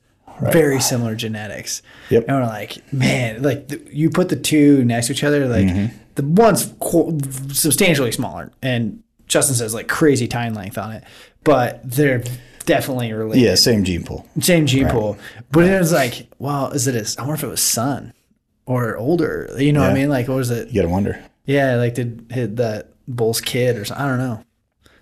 very 0.51 0.79
similar 0.81 1.15
genetics. 1.15 1.81
Yep. 2.09 2.25
And 2.27 2.37
we're 2.37 2.45
like, 2.45 2.93
man, 2.93 3.41
like 3.41 3.67
the, 3.69 3.81
you 3.91 4.09
put 4.09 4.29
the 4.29 4.35
two 4.35 4.83
next 4.85 5.07
to 5.07 5.13
each 5.13 5.23
other, 5.23 5.47
like 5.47 5.65
Mm-hmm. 5.67 5.95
the 6.15 6.23
one's 6.23 6.73
qu- 6.79 7.17
substantially 7.53 8.11
smaller, 8.11 8.51
and 8.61 9.01
Justin 9.27 9.55
says 9.55 9.73
like 9.73 9.87
crazy 9.87 10.27
tine 10.27 10.53
length 10.53 10.77
on 10.77 10.91
it, 10.93 11.03
but 11.43 11.79
they're 11.89 12.23
definitely 12.65 13.11
related. 13.13 13.41
Yeah, 13.43 13.55
same 13.55 13.83
gene 13.83 14.03
pool. 14.03 14.25
Same 14.39 14.65
gene 14.65 14.87
pool. 14.89 15.17
But 15.51 15.65
it 15.65 15.77
was 15.79 15.91
like, 15.93 16.27
well, 16.39 16.71
is 16.71 16.87
it 16.87 16.95
his, 16.95 17.17
I 17.17 17.21
wonder 17.21 17.35
if 17.35 17.43
it 17.43 17.47
was 17.47 17.61
son 17.61 18.13
or 18.65 18.97
older. 18.97 19.49
You 19.57 19.71
know 19.73 19.81
what 19.81 19.91
I 19.91 19.93
mean? 19.93 20.09
Like, 20.09 20.27
what 20.27 20.35
was 20.35 20.51
it? 20.51 20.67
You 20.69 20.75
got 20.81 20.87
to 20.87 20.89
wonder. 20.91 21.23
Yeah, 21.45 21.75
like 21.75 21.95
did 21.95 22.27
hit 22.29 22.55
that 22.57 22.89
bull's 23.07 23.39
kid 23.41 23.75
or 23.77 23.85
something? 23.85 24.05
I 24.05 24.07
don't 24.09 24.19
know. 24.19 24.43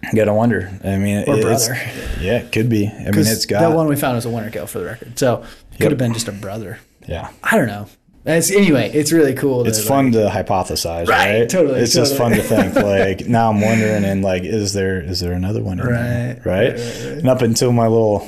You 0.04 0.16
got 0.16 0.26
to 0.26 0.34
wonder. 0.34 0.72
I 0.84 0.98
mean, 0.98 1.24
Or 1.28 1.42
brother. 1.42 1.76
Yeah, 2.22 2.40
it 2.40 2.52
could 2.52 2.70
be. 2.70 2.88
I 2.88 3.12
mean, 3.12 3.20
it's 3.28 3.46
got. 3.46 3.62
that 3.62 3.76
one 3.76 3.88
we 3.88 3.96
found 3.96 4.16
was 4.16 4.26
a 4.26 4.30
winter 4.30 4.50
kill 4.52 4.68
for 4.68 4.80
the 4.80 4.86
record. 4.86 5.18
So 5.20 5.44
it 5.74 5.78
could 5.80 5.92
have 5.92 5.98
been 5.98 6.14
just 6.14 6.28
a 6.28 6.32
brother. 6.32 6.80
yeah. 7.08 7.32
I 7.44 7.58
don't 7.58 7.68
know. 7.68 7.88
It's, 8.26 8.52
anyway, 8.52 8.92
it's 8.94 9.14
really 9.14 9.34
cool. 9.34 9.66
It's 9.66 9.80
to, 9.82 9.88
fun 9.88 10.12
to 10.12 10.30
hypothesize, 10.30 11.08
Right, 11.08 11.40
right? 11.40 11.50
totally, 11.50 11.80
It's 11.80 11.94
just 11.94 12.18
fun 12.18 12.32
to 12.34 12.42
think. 12.44 12.76
Like 12.76 13.26
now, 13.28 13.50
I'm 13.50 13.62
wondering, 13.62 14.04
and 14.04 14.22
like, 14.22 14.44
is 14.44 14.74
there 14.74 15.00
is 15.00 15.22
there 15.22 15.32
another 15.32 15.64
one? 15.64 15.78
Right, 15.78 15.88
there, 15.88 16.42
right, 16.44 16.72
right? 16.74 16.80
And 17.20 17.28
up 17.30 17.42
until 17.42 17.72
my 17.72 17.88
little 17.88 18.28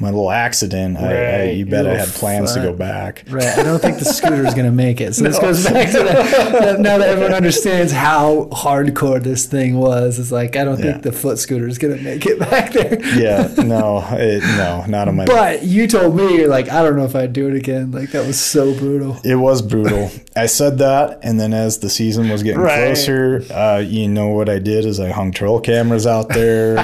my 0.00 0.08
little 0.10 0.30
accident, 0.30 0.96
I, 0.96 1.40
I, 1.40 1.42
you 1.50 1.66
bet 1.66 1.86
I 1.86 1.96
had 1.96 2.08
plans 2.08 2.54
to 2.54 2.60
go 2.60 2.72
back. 2.72 3.24
Right. 3.28 3.44
I 3.58 3.62
don't 3.62 3.80
think 3.80 3.98
the 3.98 4.04
scooter 4.04 4.46
is 4.46 4.54
going 4.54 4.66
to 4.66 4.72
make 4.72 5.00
it. 5.00 5.14
So 5.14 5.24
this 5.24 5.38
goes 5.40 5.64
back 5.64 5.90
to 5.92 5.98
that. 5.98 6.80
Now 6.80 6.98
that 6.98 7.08
everyone 7.08 7.34
understands 7.34 7.92
how 7.92 8.44
hardcore 8.52 9.22
this 9.22 9.46
thing 9.46 9.76
was, 9.78 10.18
it's 10.18 10.30
like, 10.32 10.56
I 10.56 10.64
don't 10.64 10.78
Yeah. 10.78 10.92
think 10.92 11.02
the 11.02 11.12
foot 11.12 11.38
scooter 11.38 11.66
is 11.68 11.78
going 11.78 11.96
to 11.96 12.02
make 12.02 12.26
it 12.26 12.38
back 12.38 12.72
there. 12.72 12.98
Yeah, 13.18 13.52
no, 13.58 14.04
it, 14.12 14.42
no, 14.56 14.84
not 14.86 15.08
on 15.08 15.16
my. 15.16 15.24
But 15.24 15.64
you 15.64 15.86
told 15.86 16.14
me, 16.16 16.36
you're 16.36 16.48
like, 16.48 16.68
I 16.70 16.82
don't 16.82 16.96
know 16.96 17.04
if 17.04 17.16
I'd 17.16 17.32
do 17.32 17.48
it 17.48 17.54
again. 17.56 17.90
Like, 17.90 18.10
that 18.12 18.26
was 18.26 18.38
so 18.38 18.74
brutal. 18.78 19.18
It 19.24 19.36
was 19.36 19.62
brutal. 19.62 20.10
I 20.36 20.46
said 20.46 20.78
that, 20.78 21.18
and 21.22 21.40
then 21.40 21.52
as 21.52 21.78
the 21.80 21.90
season 21.90 22.28
was 22.28 22.42
getting 22.42 22.60
Right. 22.60 22.86
closer, 22.94 23.42
uh, 23.52 23.78
you 23.78 24.08
know 24.08 24.28
what 24.28 24.48
I 24.48 24.58
did 24.58 24.84
is 24.84 25.00
I 25.00 25.10
hung 25.10 25.32
trail 25.32 25.60
cameras 25.60 26.06
out 26.06 26.28
there 26.28 26.76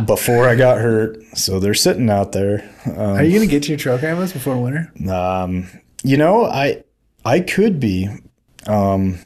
before 0.06 0.46
I 0.48 0.54
got 0.56 0.78
hurt, 0.78 1.22
so 1.34 1.58
they're 1.60 1.74
sitting 1.74 2.10
out 2.10 2.32
there. 2.32 2.57
Are 2.86 3.22
you 3.22 3.30
going 3.36 3.46
to 3.48 3.50
get 3.50 3.62
to 3.64 3.68
your 3.70 3.78
trail 3.78 3.98
cameras 3.98 4.32
before 4.32 4.56
winter? 4.56 4.92
Um, 5.10 5.68
you 6.02 6.16
know, 6.16 6.44
I 6.44 6.82
I 7.24 7.40
could 7.40 7.80
be, 7.80 8.08
um, 8.66 9.18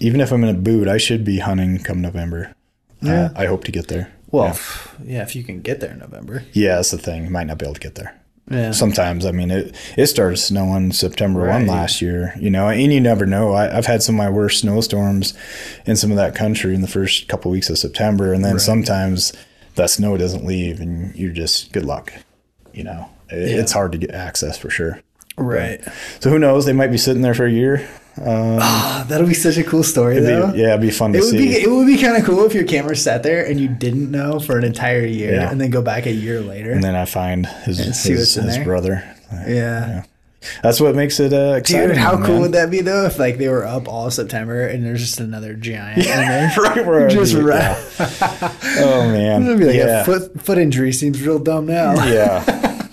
even 0.00 0.20
if 0.20 0.32
I'm 0.32 0.44
in 0.44 0.54
a 0.54 0.58
boot, 0.58 0.88
I 0.88 0.98
should 0.98 1.24
be 1.24 1.38
hunting 1.38 1.78
come 1.82 2.00
November. 2.00 2.54
Yeah. 3.00 3.24
Uh, 3.24 3.28
I 3.36 3.46
hope 3.46 3.64
to 3.64 3.72
get 3.72 3.88
there. 3.88 4.12
Well, 4.30 4.58
yeah. 5.04 5.22
if 5.22 5.34
you 5.36 5.44
can 5.44 5.60
get 5.60 5.80
there 5.80 5.90
in 5.92 5.98
November. 5.98 6.44
Yeah, 6.52 6.76
that's 6.76 6.90
the 6.90 6.98
thing. 6.98 7.24
You 7.24 7.30
Might 7.30 7.46
not 7.48 7.58
be 7.58 7.66
able 7.66 7.74
to 7.74 7.80
get 7.80 7.96
there. 7.96 8.18
Yeah. 8.50 8.72
Sometimes, 8.72 9.24
I 9.24 9.30
mean, 9.30 9.50
it 9.50 9.74
it 9.96 10.06
started 10.06 10.36
snowing 10.36 10.92
September 10.92 11.40
Right. 11.40 11.54
one 11.54 11.66
last 11.66 12.02
year, 12.02 12.34
you 12.38 12.50
know, 12.50 12.68
and 12.68 12.92
you 12.92 13.00
never 13.00 13.24
know. 13.24 13.52
I, 13.52 13.76
I've 13.76 13.86
had 13.86 14.02
some 14.02 14.16
of 14.16 14.18
my 14.18 14.30
worst 14.30 14.60
snowstorms 14.60 15.32
in 15.86 15.96
some 15.96 16.10
of 16.10 16.16
that 16.16 16.34
country 16.34 16.74
in 16.74 16.80
the 16.80 16.88
first 16.88 17.28
couple 17.28 17.50
weeks 17.50 17.70
of 17.70 17.78
September, 17.78 18.32
and 18.32 18.44
then 18.44 18.58
sometimes 18.58 19.32
that 19.76 19.90
snow 19.90 20.16
doesn't 20.16 20.44
leave, 20.44 20.80
and 20.80 21.14
you're 21.14 21.32
just 21.32 21.72
good 21.72 21.84
luck. 21.84 22.12
You 22.72 22.84
know, 22.84 23.06
It- 23.30 23.50
Yeah. 23.50 23.56
it's 23.60 23.72
hard 23.72 23.92
to 23.92 23.98
get 23.98 24.10
access 24.12 24.58
for 24.58 24.68
sure. 24.70 25.00
right. 25.38 25.80
So 26.20 26.28
who 26.30 26.38
knows? 26.38 26.66
They 26.66 26.72
might 26.74 26.90
be 26.90 26.98
sitting 26.98 27.22
there 27.22 27.34
for 27.34 27.46
a 27.46 27.50
year. 27.50 27.86
Ah, 28.24 29.06
that'll 29.08 29.26
be 29.26 29.32
such 29.32 29.56
a 29.56 29.64
cool 29.64 29.82
story, 29.82 30.20
though. 30.20 30.52
be, 30.52 30.58
yeah, 30.58 30.68
it'd 30.70 30.82
be 30.82 30.90
fun 30.90 31.12
to 31.14 31.18
It 31.18 31.22
would 31.22 31.30
see. 31.30 31.38
be 31.38 31.56
it 31.56 31.70
would 31.70 31.86
be 31.86 31.96
kind 31.96 32.14
of 32.16 32.24
cool 32.24 32.44
if 32.44 32.52
your 32.54 32.64
camera 32.64 32.94
sat 32.94 33.22
there 33.22 33.42
and 33.46 33.58
you 33.58 33.68
didn't 33.68 34.10
know 34.10 34.38
for 34.38 34.58
an 34.58 34.64
entire 34.64 35.06
year, 35.06 35.32
Yeah. 35.34 35.50
and 35.50 35.58
then 35.58 35.70
go 35.70 35.80
back 35.80 36.04
a 36.06 36.12
year 36.12 36.40
later. 36.42 36.72
and 36.72 36.84
then 36.84 36.94
I 36.94 37.06
find 37.06 37.46
his 37.64 37.78
his, 38.04 38.34
his 38.34 38.58
brother. 38.58 39.02
yeah. 39.48 40.02
That's 40.62 40.80
what 40.80 40.94
makes 40.94 41.20
it 41.20 41.32
uh, 41.32 41.54
exciting. 41.58 41.88
Dude, 41.88 41.96
how 41.98 42.16
man. 42.16 42.26
cool 42.26 42.40
would 42.40 42.52
that 42.52 42.70
be 42.70 42.80
though 42.80 43.04
if 43.06 43.18
like 43.18 43.38
they 43.38 43.48
were 43.48 43.64
up 43.64 43.88
all 43.88 44.10
September 44.10 44.66
and 44.66 44.84
there's 44.84 45.00
just 45.00 45.20
another 45.20 45.54
giant 45.54 46.04
there? 46.04 46.50
right 46.58 46.86
where 46.86 47.08
Just 47.08 47.34
right. 47.34 47.76
yeah. 47.98 48.54
Oh 48.78 49.08
man, 49.12 49.42
It'd 49.44 49.58
be 49.58 49.64
like 49.66 49.76
yeah, 49.76 50.02
a 50.02 50.04
foot 50.04 50.40
foot 50.40 50.58
injury 50.58 50.92
seems 50.92 51.20
real 51.22 51.38
dumb 51.38 51.66
now. 51.66 51.94
yeah. 52.06 52.88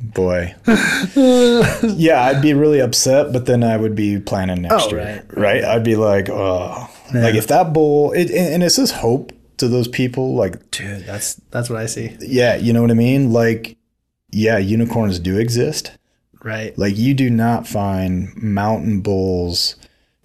Boy, 0.00 0.54
yeah, 0.66 2.22
I'd 2.22 2.40
be 2.42 2.54
really 2.54 2.80
upset, 2.80 3.32
but 3.32 3.46
then 3.46 3.62
I 3.62 3.76
would 3.76 3.94
be 3.94 4.18
planning 4.18 4.62
next 4.62 4.84
Oh, 4.86 4.90
year, 4.90 5.24
right, 5.28 5.36
right? 5.38 5.64
I'd 5.64 5.84
be 5.84 5.96
like, 5.96 6.28
oh, 6.28 6.88
like 7.14 7.34
if 7.34 7.46
that 7.48 7.72
bull, 7.72 8.12
it, 8.12 8.30
and 8.30 8.54
and 8.54 8.62
it's 8.62 8.76
this 8.76 8.90
hope 8.92 9.32
to 9.58 9.68
those 9.68 9.88
people, 9.88 10.34
like, 10.34 10.70
Dude, 10.70 11.04
that's 11.04 11.34
that's 11.50 11.68
what 11.68 11.80
I 11.80 11.86
see. 11.86 12.16
yeah, 12.20 12.56
you 12.56 12.72
know 12.72 12.80
what 12.82 12.90
I 12.90 12.94
mean? 12.94 13.32
Like, 13.32 13.76
yeah, 14.30 14.58
unicorns 14.58 15.18
do 15.18 15.38
exist. 15.38 15.92
Right. 16.42 16.76
Like, 16.78 16.96
you 16.96 17.14
do 17.14 17.30
not 17.30 17.66
find 17.66 18.34
mountain 18.42 19.00
bulls. 19.00 19.76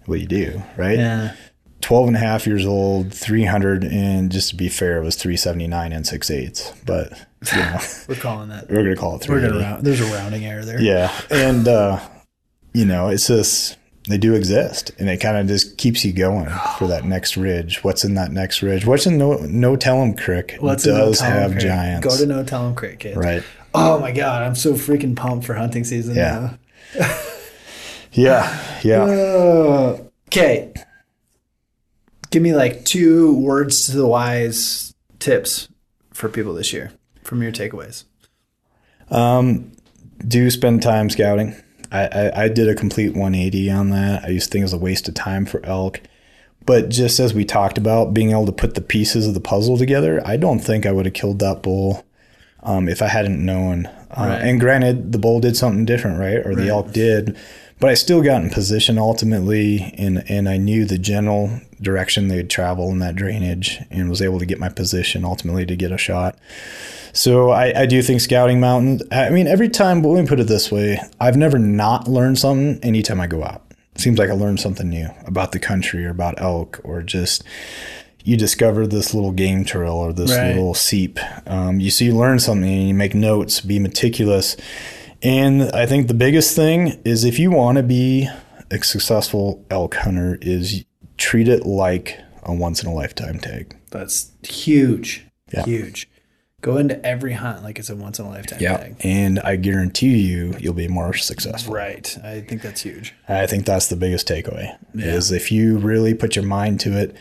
Well, 0.06 0.18
you 0.18 0.26
do, 0.26 0.62
right? 0.76 0.98
Yeah. 0.98 1.34
12 1.80 2.08
and 2.08 2.16
a 2.16 2.20
half 2.20 2.46
years 2.46 2.64
old, 2.64 3.12
300, 3.12 3.84
and 3.84 4.32
just 4.32 4.50
to 4.50 4.56
be 4.56 4.68
fair, 4.68 4.98
it 4.98 5.04
was 5.04 5.16
379 5.16 5.92
and 5.92 6.06
6 6.06 6.30
eighths. 6.30 6.72
But, 6.86 7.12
you 7.52 7.58
know, 7.58 7.78
We're 8.08 8.14
calling 8.14 8.48
that. 8.48 8.68
we're 8.70 8.82
going 8.84 8.94
to 8.94 8.96
call 8.96 9.16
it 9.16 9.28
We're 9.28 9.40
380. 9.40 9.58
gonna 9.58 9.70
round. 9.74 9.86
There's 9.86 10.00
a 10.00 10.04
rounding 10.14 10.46
error 10.46 10.64
there. 10.64 10.80
Yeah. 10.80 11.12
And, 11.30 11.68
uh, 11.68 12.00
you 12.72 12.86
know, 12.86 13.08
it's 13.08 13.26
just, 13.26 13.76
they 14.08 14.16
do 14.16 14.34
exist. 14.34 14.92
And 14.98 15.10
it 15.10 15.18
kind 15.18 15.36
of 15.36 15.46
just 15.46 15.76
keeps 15.76 16.04
you 16.06 16.12
going 16.14 16.48
for 16.78 16.86
that 16.88 17.04
next 17.04 17.36
ridge. 17.36 17.84
What's 17.84 18.02
in 18.04 18.14
that 18.14 18.30
next 18.32 18.62
ridge? 18.62 18.86
What's 18.86 19.04
in 19.06 19.18
No, 19.18 19.34
no 19.40 19.76
Tell'em 19.76 20.16
Creek? 20.18 20.56
What's 20.60 20.86
in 20.86 20.94
does 20.94 21.20
No 21.20 21.26
have 21.28 21.50
Creek? 21.52 21.62
giants. 21.64 22.06
Go 22.06 22.16
to 22.16 22.24
No 22.26 22.44
Tell'em 22.44 22.74
Creek, 22.74 23.00
kids. 23.00 23.16
right. 23.16 23.42
Oh 23.74 23.98
my 23.98 24.12
god, 24.12 24.42
I'm 24.42 24.54
so 24.54 24.74
freaking 24.74 25.16
pumped 25.16 25.46
for 25.46 25.54
hunting 25.54 25.84
season 25.84 26.14
Yeah. 26.14 26.56
Yeah. 28.12 28.80
Yeah. 28.84 29.02
Uh, 29.02 29.98
Okay. 30.34 30.72
Give 32.30 32.42
me 32.42 32.54
like 32.54 32.84
two 32.84 33.36
words 33.38 33.86
to 33.86 33.96
the 33.96 34.06
wise 34.06 34.92
tips 35.20 35.68
for 36.12 36.28
people 36.28 36.54
this 36.54 36.72
year 36.72 36.90
from 37.22 37.40
your 37.40 37.52
takeaways. 37.52 38.02
Um, 39.10 39.70
do 40.26 40.50
spend 40.50 40.82
time 40.82 41.08
scouting. 41.08 41.54
I, 41.92 42.06
I, 42.06 42.44
I 42.44 42.48
did 42.48 42.68
a 42.68 42.74
complete 42.74 43.10
180 43.10 43.70
on 43.70 43.90
that. 43.90 44.24
I 44.24 44.28
used 44.28 44.46
to 44.46 44.50
think 44.50 44.62
it 44.62 44.64
was 44.64 44.72
a 44.72 44.78
waste 44.78 45.06
of 45.06 45.14
time 45.14 45.46
for 45.46 45.64
elk. 45.64 46.00
But 46.66 46.88
just 46.88 47.20
as 47.20 47.32
we 47.32 47.44
talked 47.44 47.78
about 47.78 48.12
being 48.12 48.32
able 48.32 48.46
to 48.46 48.52
put 48.52 48.74
the 48.74 48.80
pieces 48.80 49.28
of 49.28 49.34
the 49.34 49.40
puzzle 49.40 49.78
together, 49.78 50.20
I 50.26 50.36
don't 50.36 50.58
think 50.58 50.84
I 50.84 50.90
would 50.90 51.04
have 51.04 51.14
killed 51.14 51.38
that 51.38 51.62
bull 51.62 52.04
um, 52.64 52.88
if 52.88 53.02
I 53.02 53.08
hadn't 53.08 53.44
known. 53.44 53.86
Uh, 53.86 53.92
Right. 54.16 54.42
And 54.42 54.60
granted, 54.60 55.10
the 55.12 55.18
bull 55.18 55.40
did 55.40 55.56
something 55.56 55.84
different, 55.84 56.20
right? 56.20 56.44
Or 56.46 56.54
the 56.54 56.68
elk 56.68 56.92
did. 56.92 57.36
But 57.80 57.90
I 57.90 57.94
still 57.94 58.22
got 58.22 58.42
in 58.42 58.50
position 58.50 58.96
ultimately, 58.96 59.92
and, 59.98 60.24
and 60.30 60.48
I 60.48 60.56
knew 60.56 60.84
the 60.84 60.96
general 60.98 61.60
direction 61.82 62.28
they'd 62.28 62.48
travel 62.48 62.90
in 62.90 63.00
that 63.00 63.16
drainage 63.16 63.80
and 63.90 64.08
was 64.08 64.22
able 64.22 64.38
to 64.38 64.46
get 64.46 64.60
my 64.60 64.68
position 64.68 65.24
ultimately 65.24 65.66
to 65.66 65.74
get 65.74 65.90
a 65.90 65.98
shot. 65.98 66.38
So 67.12 67.50
I, 67.50 67.82
I 67.82 67.86
do 67.86 68.00
think 68.02 68.20
scouting 68.20 68.60
mountains. 68.60 69.02
I 69.10 69.30
mean, 69.30 69.46
every 69.48 69.68
time, 69.68 70.00
but 70.00 70.08
let 70.08 70.22
me 70.22 70.28
put 70.28 70.40
it 70.40 70.46
this 70.46 70.70
way: 70.70 71.00
I've 71.20 71.36
never 71.36 71.58
not 71.58 72.06
learned 72.08 72.38
something. 72.38 72.78
Anytime 72.82 73.20
I 73.20 73.26
go 73.26 73.42
out, 73.42 73.62
it 73.94 74.00
seems 74.00 74.18
like 74.18 74.30
I 74.30 74.34
learned 74.34 74.60
something 74.60 74.88
new 74.88 75.08
about 75.26 75.52
the 75.52 75.58
country 75.58 76.06
or 76.06 76.10
about 76.10 76.40
elk, 76.40 76.80
or 76.84 77.02
just 77.02 77.42
you 78.24 78.36
discover 78.36 78.86
this 78.86 79.14
little 79.14 79.32
game 79.32 79.64
trail 79.64 79.92
or 79.92 80.12
this 80.12 80.30
Right. 80.36 80.48
little 80.54 80.74
seep. 80.74 81.18
Um, 81.46 81.78
you 81.78 81.90
see, 81.90 82.06
you 82.06 82.16
learn 82.16 82.38
something, 82.40 82.68
and 82.68 82.88
you 82.88 82.94
make 82.94 83.14
notes. 83.14 83.60
Be 83.60 83.78
meticulous. 83.78 84.56
And 85.22 85.64
I 85.72 85.86
think 85.86 86.08
the 86.08 86.14
biggest 86.14 86.56
thing 86.56 87.00
is 87.04 87.24
if 87.24 87.38
you 87.38 87.50
want 87.50 87.76
to 87.76 87.82
be 87.82 88.28
a 88.70 88.82
successful 88.82 89.64
elk 89.70 89.94
hunter, 89.94 90.38
is 90.42 90.84
treat 91.16 91.48
it 91.48 91.64
like 91.64 92.18
a 92.42 92.52
once 92.52 92.82
in 92.82 92.88
a 92.88 92.94
lifetime 92.94 93.38
tag. 93.38 93.76
That's 93.90 94.32
huge. 94.42 95.26
Yeah. 95.52 95.64
Huge. 95.64 96.08
Go 96.60 96.78
into 96.78 97.04
every 97.06 97.34
hunt 97.34 97.62
like 97.62 97.78
it's 97.78 97.90
a 97.90 97.96
once 97.96 98.18
in 98.18 98.24
a 98.24 98.30
lifetime 98.30 98.58
tag. 98.58 98.96
And 99.00 99.38
I 99.40 99.56
guarantee 99.56 100.16
you, 100.18 100.54
you'll 100.58 100.72
be 100.72 100.88
more 100.88 101.12
successful. 101.12 101.74
Right. 101.74 102.16
I 102.24 102.40
think 102.40 102.62
that's 102.62 102.80
huge. 102.82 103.14
I 103.28 103.46
think 103.46 103.66
that's 103.66 103.88
the 103.88 103.96
biggest 103.96 104.26
takeaway 104.26 104.74
Yeah. 104.94 105.04
is 105.06 105.30
if 105.30 105.52
you 105.52 105.76
really 105.76 106.14
put 106.14 106.36
your 106.36 106.44
mind 106.46 106.80
to 106.80 106.96
it 106.98 107.14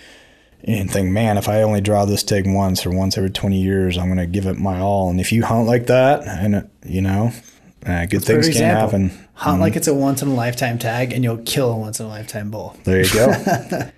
and 0.65 0.89
think, 0.89 1.09
man, 1.09 1.37
if 1.37 1.49
I 1.49 1.61
only 1.61 1.81
draw 1.81 2.05
this 2.05 2.23
tag 2.23 2.45
once 2.47 2.85
or 2.85 2.91
once 2.91 3.17
every 3.17 3.29
20 3.29 3.61
years, 3.61 3.97
I'm 3.97 4.05
going 4.05 4.17
to 4.17 4.25
give 4.25 4.45
it 4.45 4.57
my 4.57 4.79
all. 4.79 5.09
And 5.09 5.19
if 5.19 5.31
you 5.31 5.43
hunt 5.43 5.67
like 5.67 5.87
that 5.87 6.25
and, 6.25 6.69
you 6.85 7.01
know, 7.01 7.31
uh, 7.85 8.05
good 8.05 8.23
things 8.23 8.47
For 8.47 8.53
can 8.53 8.63
happen. 8.63 9.11
Hunt 9.33 9.59
like 9.59 9.75
it's 9.75 9.87
a 9.87 9.93
once 9.93 10.21
in 10.21 10.29
a 10.29 10.33
lifetime 10.33 10.79
tag 10.79 11.11
and 11.11 11.23
you'll 11.23 11.39
kill 11.39 11.71
a 11.71 11.77
once 11.77 11.99
in 11.99 12.05
a 12.05 12.09
lifetime 12.09 12.49
bull. 12.49 12.77
There 12.85 13.03
you 13.03 13.11
go. 13.13 13.27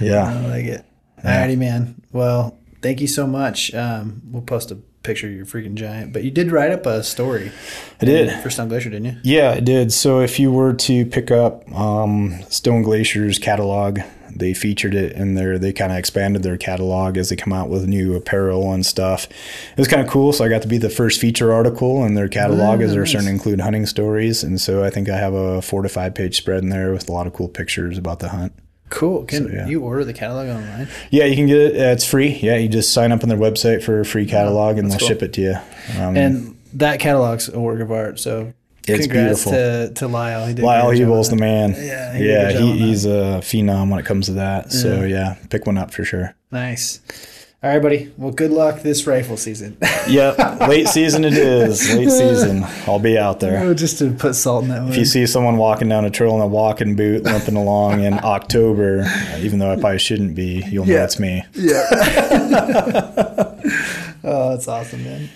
yeah. 0.00 0.24
I 0.24 0.46
like 0.46 0.64
it. 0.64 0.84
Alrighty, 1.22 1.58
man. 1.58 2.00
Well, 2.12 2.58
thank 2.80 3.00
you 3.00 3.08
so 3.08 3.26
much. 3.26 3.74
Um, 3.74 4.22
we'll 4.24 4.42
post 4.42 4.70
a 4.70 4.76
picture 5.02 5.26
of 5.26 5.32
your 5.32 5.44
freaking 5.44 5.74
giant. 5.74 6.12
But 6.12 6.24
you 6.24 6.30
did 6.30 6.50
write 6.50 6.70
up 6.70 6.86
a 6.86 7.02
story 7.02 7.52
I 8.00 8.04
did. 8.04 8.42
for 8.42 8.48
Stone 8.48 8.68
Glacier, 8.68 8.90
didn't 8.90 9.06
you? 9.06 9.16
Yeah, 9.22 9.50
I 9.50 9.60
did. 9.60 9.92
So 9.92 10.20
if 10.20 10.38
you 10.38 10.50
were 10.50 10.72
to 10.74 11.04
pick 11.04 11.30
up 11.30 11.70
um, 11.72 12.40
Stone 12.48 12.82
Glacier's 12.82 13.38
catalog, 13.38 14.00
they 14.38 14.54
featured 14.54 14.94
it 14.94 15.12
in 15.12 15.34
there. 15.34 15.58
They 15.58 15.72
kind 15.72 15.92
of 15.92 15.98
expanded 15.98 16.42
their 16.42 16.56
catalog 16.56 17.16
as 17.16 17.28
they 17.28 17.36
come 17.36 17.52
out 17.52 17.68
with 17.68 17.86
new 17.86 18.14
apparel 18.14 18.72
and 18.72 18.84
stuff. 18.84 19.26
It 19.26 19.78
was 19.78 19.88
kind 19.88 20.02
of 20.02 20.08
cool. 20.08 20.32
So 20.32 20.44
I 20.44 20.48
got 20.48 20.62
to 20.62 20.68
be 20.68 20.78
the 20.78 20.90
first 20.90 21.20
feature 21.20 21.52
article 21.52 22.04
in 22.04 22.14
their 22.14 22.28
catalog 22.28 22.80
as 22.80 22.92
they're 22.92 23.06
starting 23.06 23.28
to 23.28 23.32
include 23.32 23.60
hunting 23.60 23.86
stories. 23.86 24.42
And 24.42 24.60
so 24.60 24.84
I 24.84 24.90
think 24.90 25.08
I 25.08 25.16
have 25.16 25.34
a 25.34 25.62
four 25.62 25.82
to 25.82 25.88
five 25.88 26.14
page 26.14 26.36
spread 26.36 26.62
in 26.62 26.68
there 26.68 26.92
with 26.92 27.08
a 27.08 27.12
lot 27.12 27.26
of 27.26 27.32
cool 27.32 27.48
pictures 27.48 27.98
about 27.98 28.20
the 28.20 28.28
hunt. 28.28 28.52
Cool. 28.90 29.24
Can 29.24 29.52
yeah. 29.52 29.66
you 29.66 29.82
order 29.82 30.04
the 30.04 30.14
catalog 30.14 30.48
online? 30.48 30.88
Yeah, 31.10 31.24
you 31.24 31.36
can 31.36 31.46
get 31.46 31.58
it. 31.58 31.76
Uh, 31.76 31.92
it's 31.92 32.06
free. 32.06 32.38
Yeah, 32.40 32.56
you 32.56 32.68
just 32.68 32.92
sign 32.92 33.12
up 33.12 33.22
on 33.22 33.28
their 33.28 33.38
website 33.38 33.82
for 33.82 34.00
a 34.00 34.04
free 34.04 34.24
catalog 34.24 34.78
and 34.78 34.90
they'll 34.90 34.98
cool. 34.98 35.08
ship 35.08 35.22
it 35.22 35.34
to 35.34 35.40
you. 35.42 35.56
Um, 36.00 36.16
And 36.16 36.58
that 36.74 37.00
catalog's 37.00 37.48
a 37.48 37.60
work 37.60 37.80
of 37.80 37.92
art. 37.92 38.18
So 38.18 38.52
It's 38.94 39.06
congrats 39.06 39.44
beautiful. 39.44 39.52
to, 39.52 39.92
to 39.94 40.08
Lyle. 40.08 40.46
He 40.46 40.54
did 40.54 40.64
Lyle 40.64 40.90
Hebel's 40.90 41.30
the 41.30 41.36
man. 41.36 41.70
Yeah, 41.76 42.14
he 42.16 42.28
yeah, 42.28 42.50
he, 42.52 42.78
he's 42.78 43.04
a 43.06 43.40
phenom 43.42 43.90
when 43.90 43.98
it 44.00 44.06
comes 44.06 44.26
to 44.26 44.32
that. 44.34 44.72
So 44.72 45.04
yeah, 45.04 45.36
pick 45.50 45.66
one 45.66 45.78
up 45.78 45.92
for 45.92 46.04
sure. 46.04 46.34
Nice. 46.50 47.00
All 47.60 47.68
right, 47.70 47.82
buddy. 47.82 48.12
Well, 48.16 48.30
good 48.30 48.52
luck 48.52 48.82
this 48.82 49.04
rifle 49.06 49.36
season. 49.36 49.76
Yep, 50.08 50.60
late 50.68 50.88
season 50.88 51.22
it 51.22 51.34
is. 51.34 51.94
Late 51.94 52.08
season. 52.10 52.64
I'll 52.86 52.98
be 52.98 53.18
out 53.18 53.40
there. 53.40 53.62
Oh, 53.62 53.74
Just 53.74 53.98
to 53.98 54.10
put 54.10 54.34
salt 54.34 54.62
in 54.62 54.70
that 54.70 54.80
one. 54.84 54.90
If 54.92 54.96
you 54.96 55.04
see 55.04 55.26
someone 55.26 55.58
walking 55.58 55.90
down 55.90 56.06
a 56.06 56.10
trail 56.10 56.34
in 56.36 56.40
a 56.40 56.46
walking 56.46 56.96
boot, 56.96 57.24
limping 57.24 57.56
along 57.56 58.02
in 58.04 58.14
October, 58.24 59.04
even 59.40 59.58
though 59.58 59.70
I 59.70 59.74
probably 59.78 59.98
shouldn't 59.98 60.34
be, 60.34 60.64
you'll 60.70 60.86
know 60.86 60.94
Yeah. 60.94 61.04
it's 61.04 61.18
me. 61.20 61.44
Yeah. 61.52 61.84
oh, 64.24 64.50
that's 64.50 64.66
awesome, 64.66 65.04
man. 65.04 65.28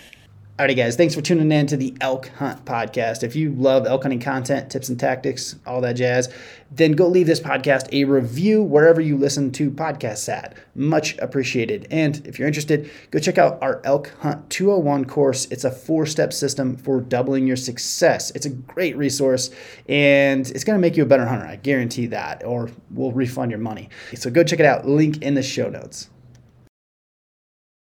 Alrighty, 0.59 0.77
guys, 0.77 0.97
thanks 0.97 1.15
for 1.15 1.23
tuning 1.23 1.51
in 1.51 1.67
to 1.69 1.79
the 1.79 1.97
Elk 2.03 2.29
Hunt 2.37 2.67
Podcast. 2.67 3.23
If 3.23 3.35
you 3.35 3.55
love 3.55 3.87
elk 3.87 4.03
hunting 4.03 4.21
content, 4.21 4.71
tips 4.71 4.91
and 4.91 5.01
tactics, 5.01 5.57
all 5.67 5.81
that 5.81 5.95
jazz, 5.95 6.31
then 6.71 6.93
go 6.93 7.09
leave 7.09 7.27
this 7.27 7.41
podcast 7.41 7.89
a 7.91 8.05
review 8.05 8.63
wherever 8.63 9.01
you 9.01 9.17
listen 9.17 9.51
to 9.53 9.71
podcasts 9.71 10.29
at. 10.29 10.55
Much 10.75 11.17
appreciated. 11.21 11.87
And 11.91 12.27
if 12.27 12.39
you're 12.39 12.47
interested, 12.47 12.91
go 13.11 13.19
check 13.19 13.39
out 13.39 13.63
our 13.63 13.81
Elk 13.85 14.13
Hunt 14.21 14.51
201 14.51 15.07
course. 15.07 15.47
It's 15.47 15.65
a 15.65 15.71
four 15.71 16.05
step 16.05 16.35
system 16.35 16.77
for 16.77 17.01
doubling 17.01 17.47
your 17.47 17.57
success. 17.57 18.31
It's 18.33 18.45
a 18.45 18.51
great 18.51 18.95
resource 18.95 19.49
and 19.89 20.51
it's 20.51 20.65
going 20.65 20.77
to 20.77 20.83
make 20.83 20.99
you 20.99 21.03
a 21.03 21.07
better 21.07 21.25
hunter. 21.25 21.47
I 21.47 21.57
guarantee 21.57 22.09
that, 22.09 22.45
or 22.45 22.69
we'll 22.91 23.13
refund 23.13 23.51
your 23.51 23.61
money. 23.61 23.89
So 24.17 24.29
go 24.31 24.45
check 24.45 24.61
it 24.61 24.67
out. 24.67 24.87
Link 24.87 25.23
in 25.23 25.33
the 25.33 25.43
show 25.43 25.71
notes. 25.71 26.11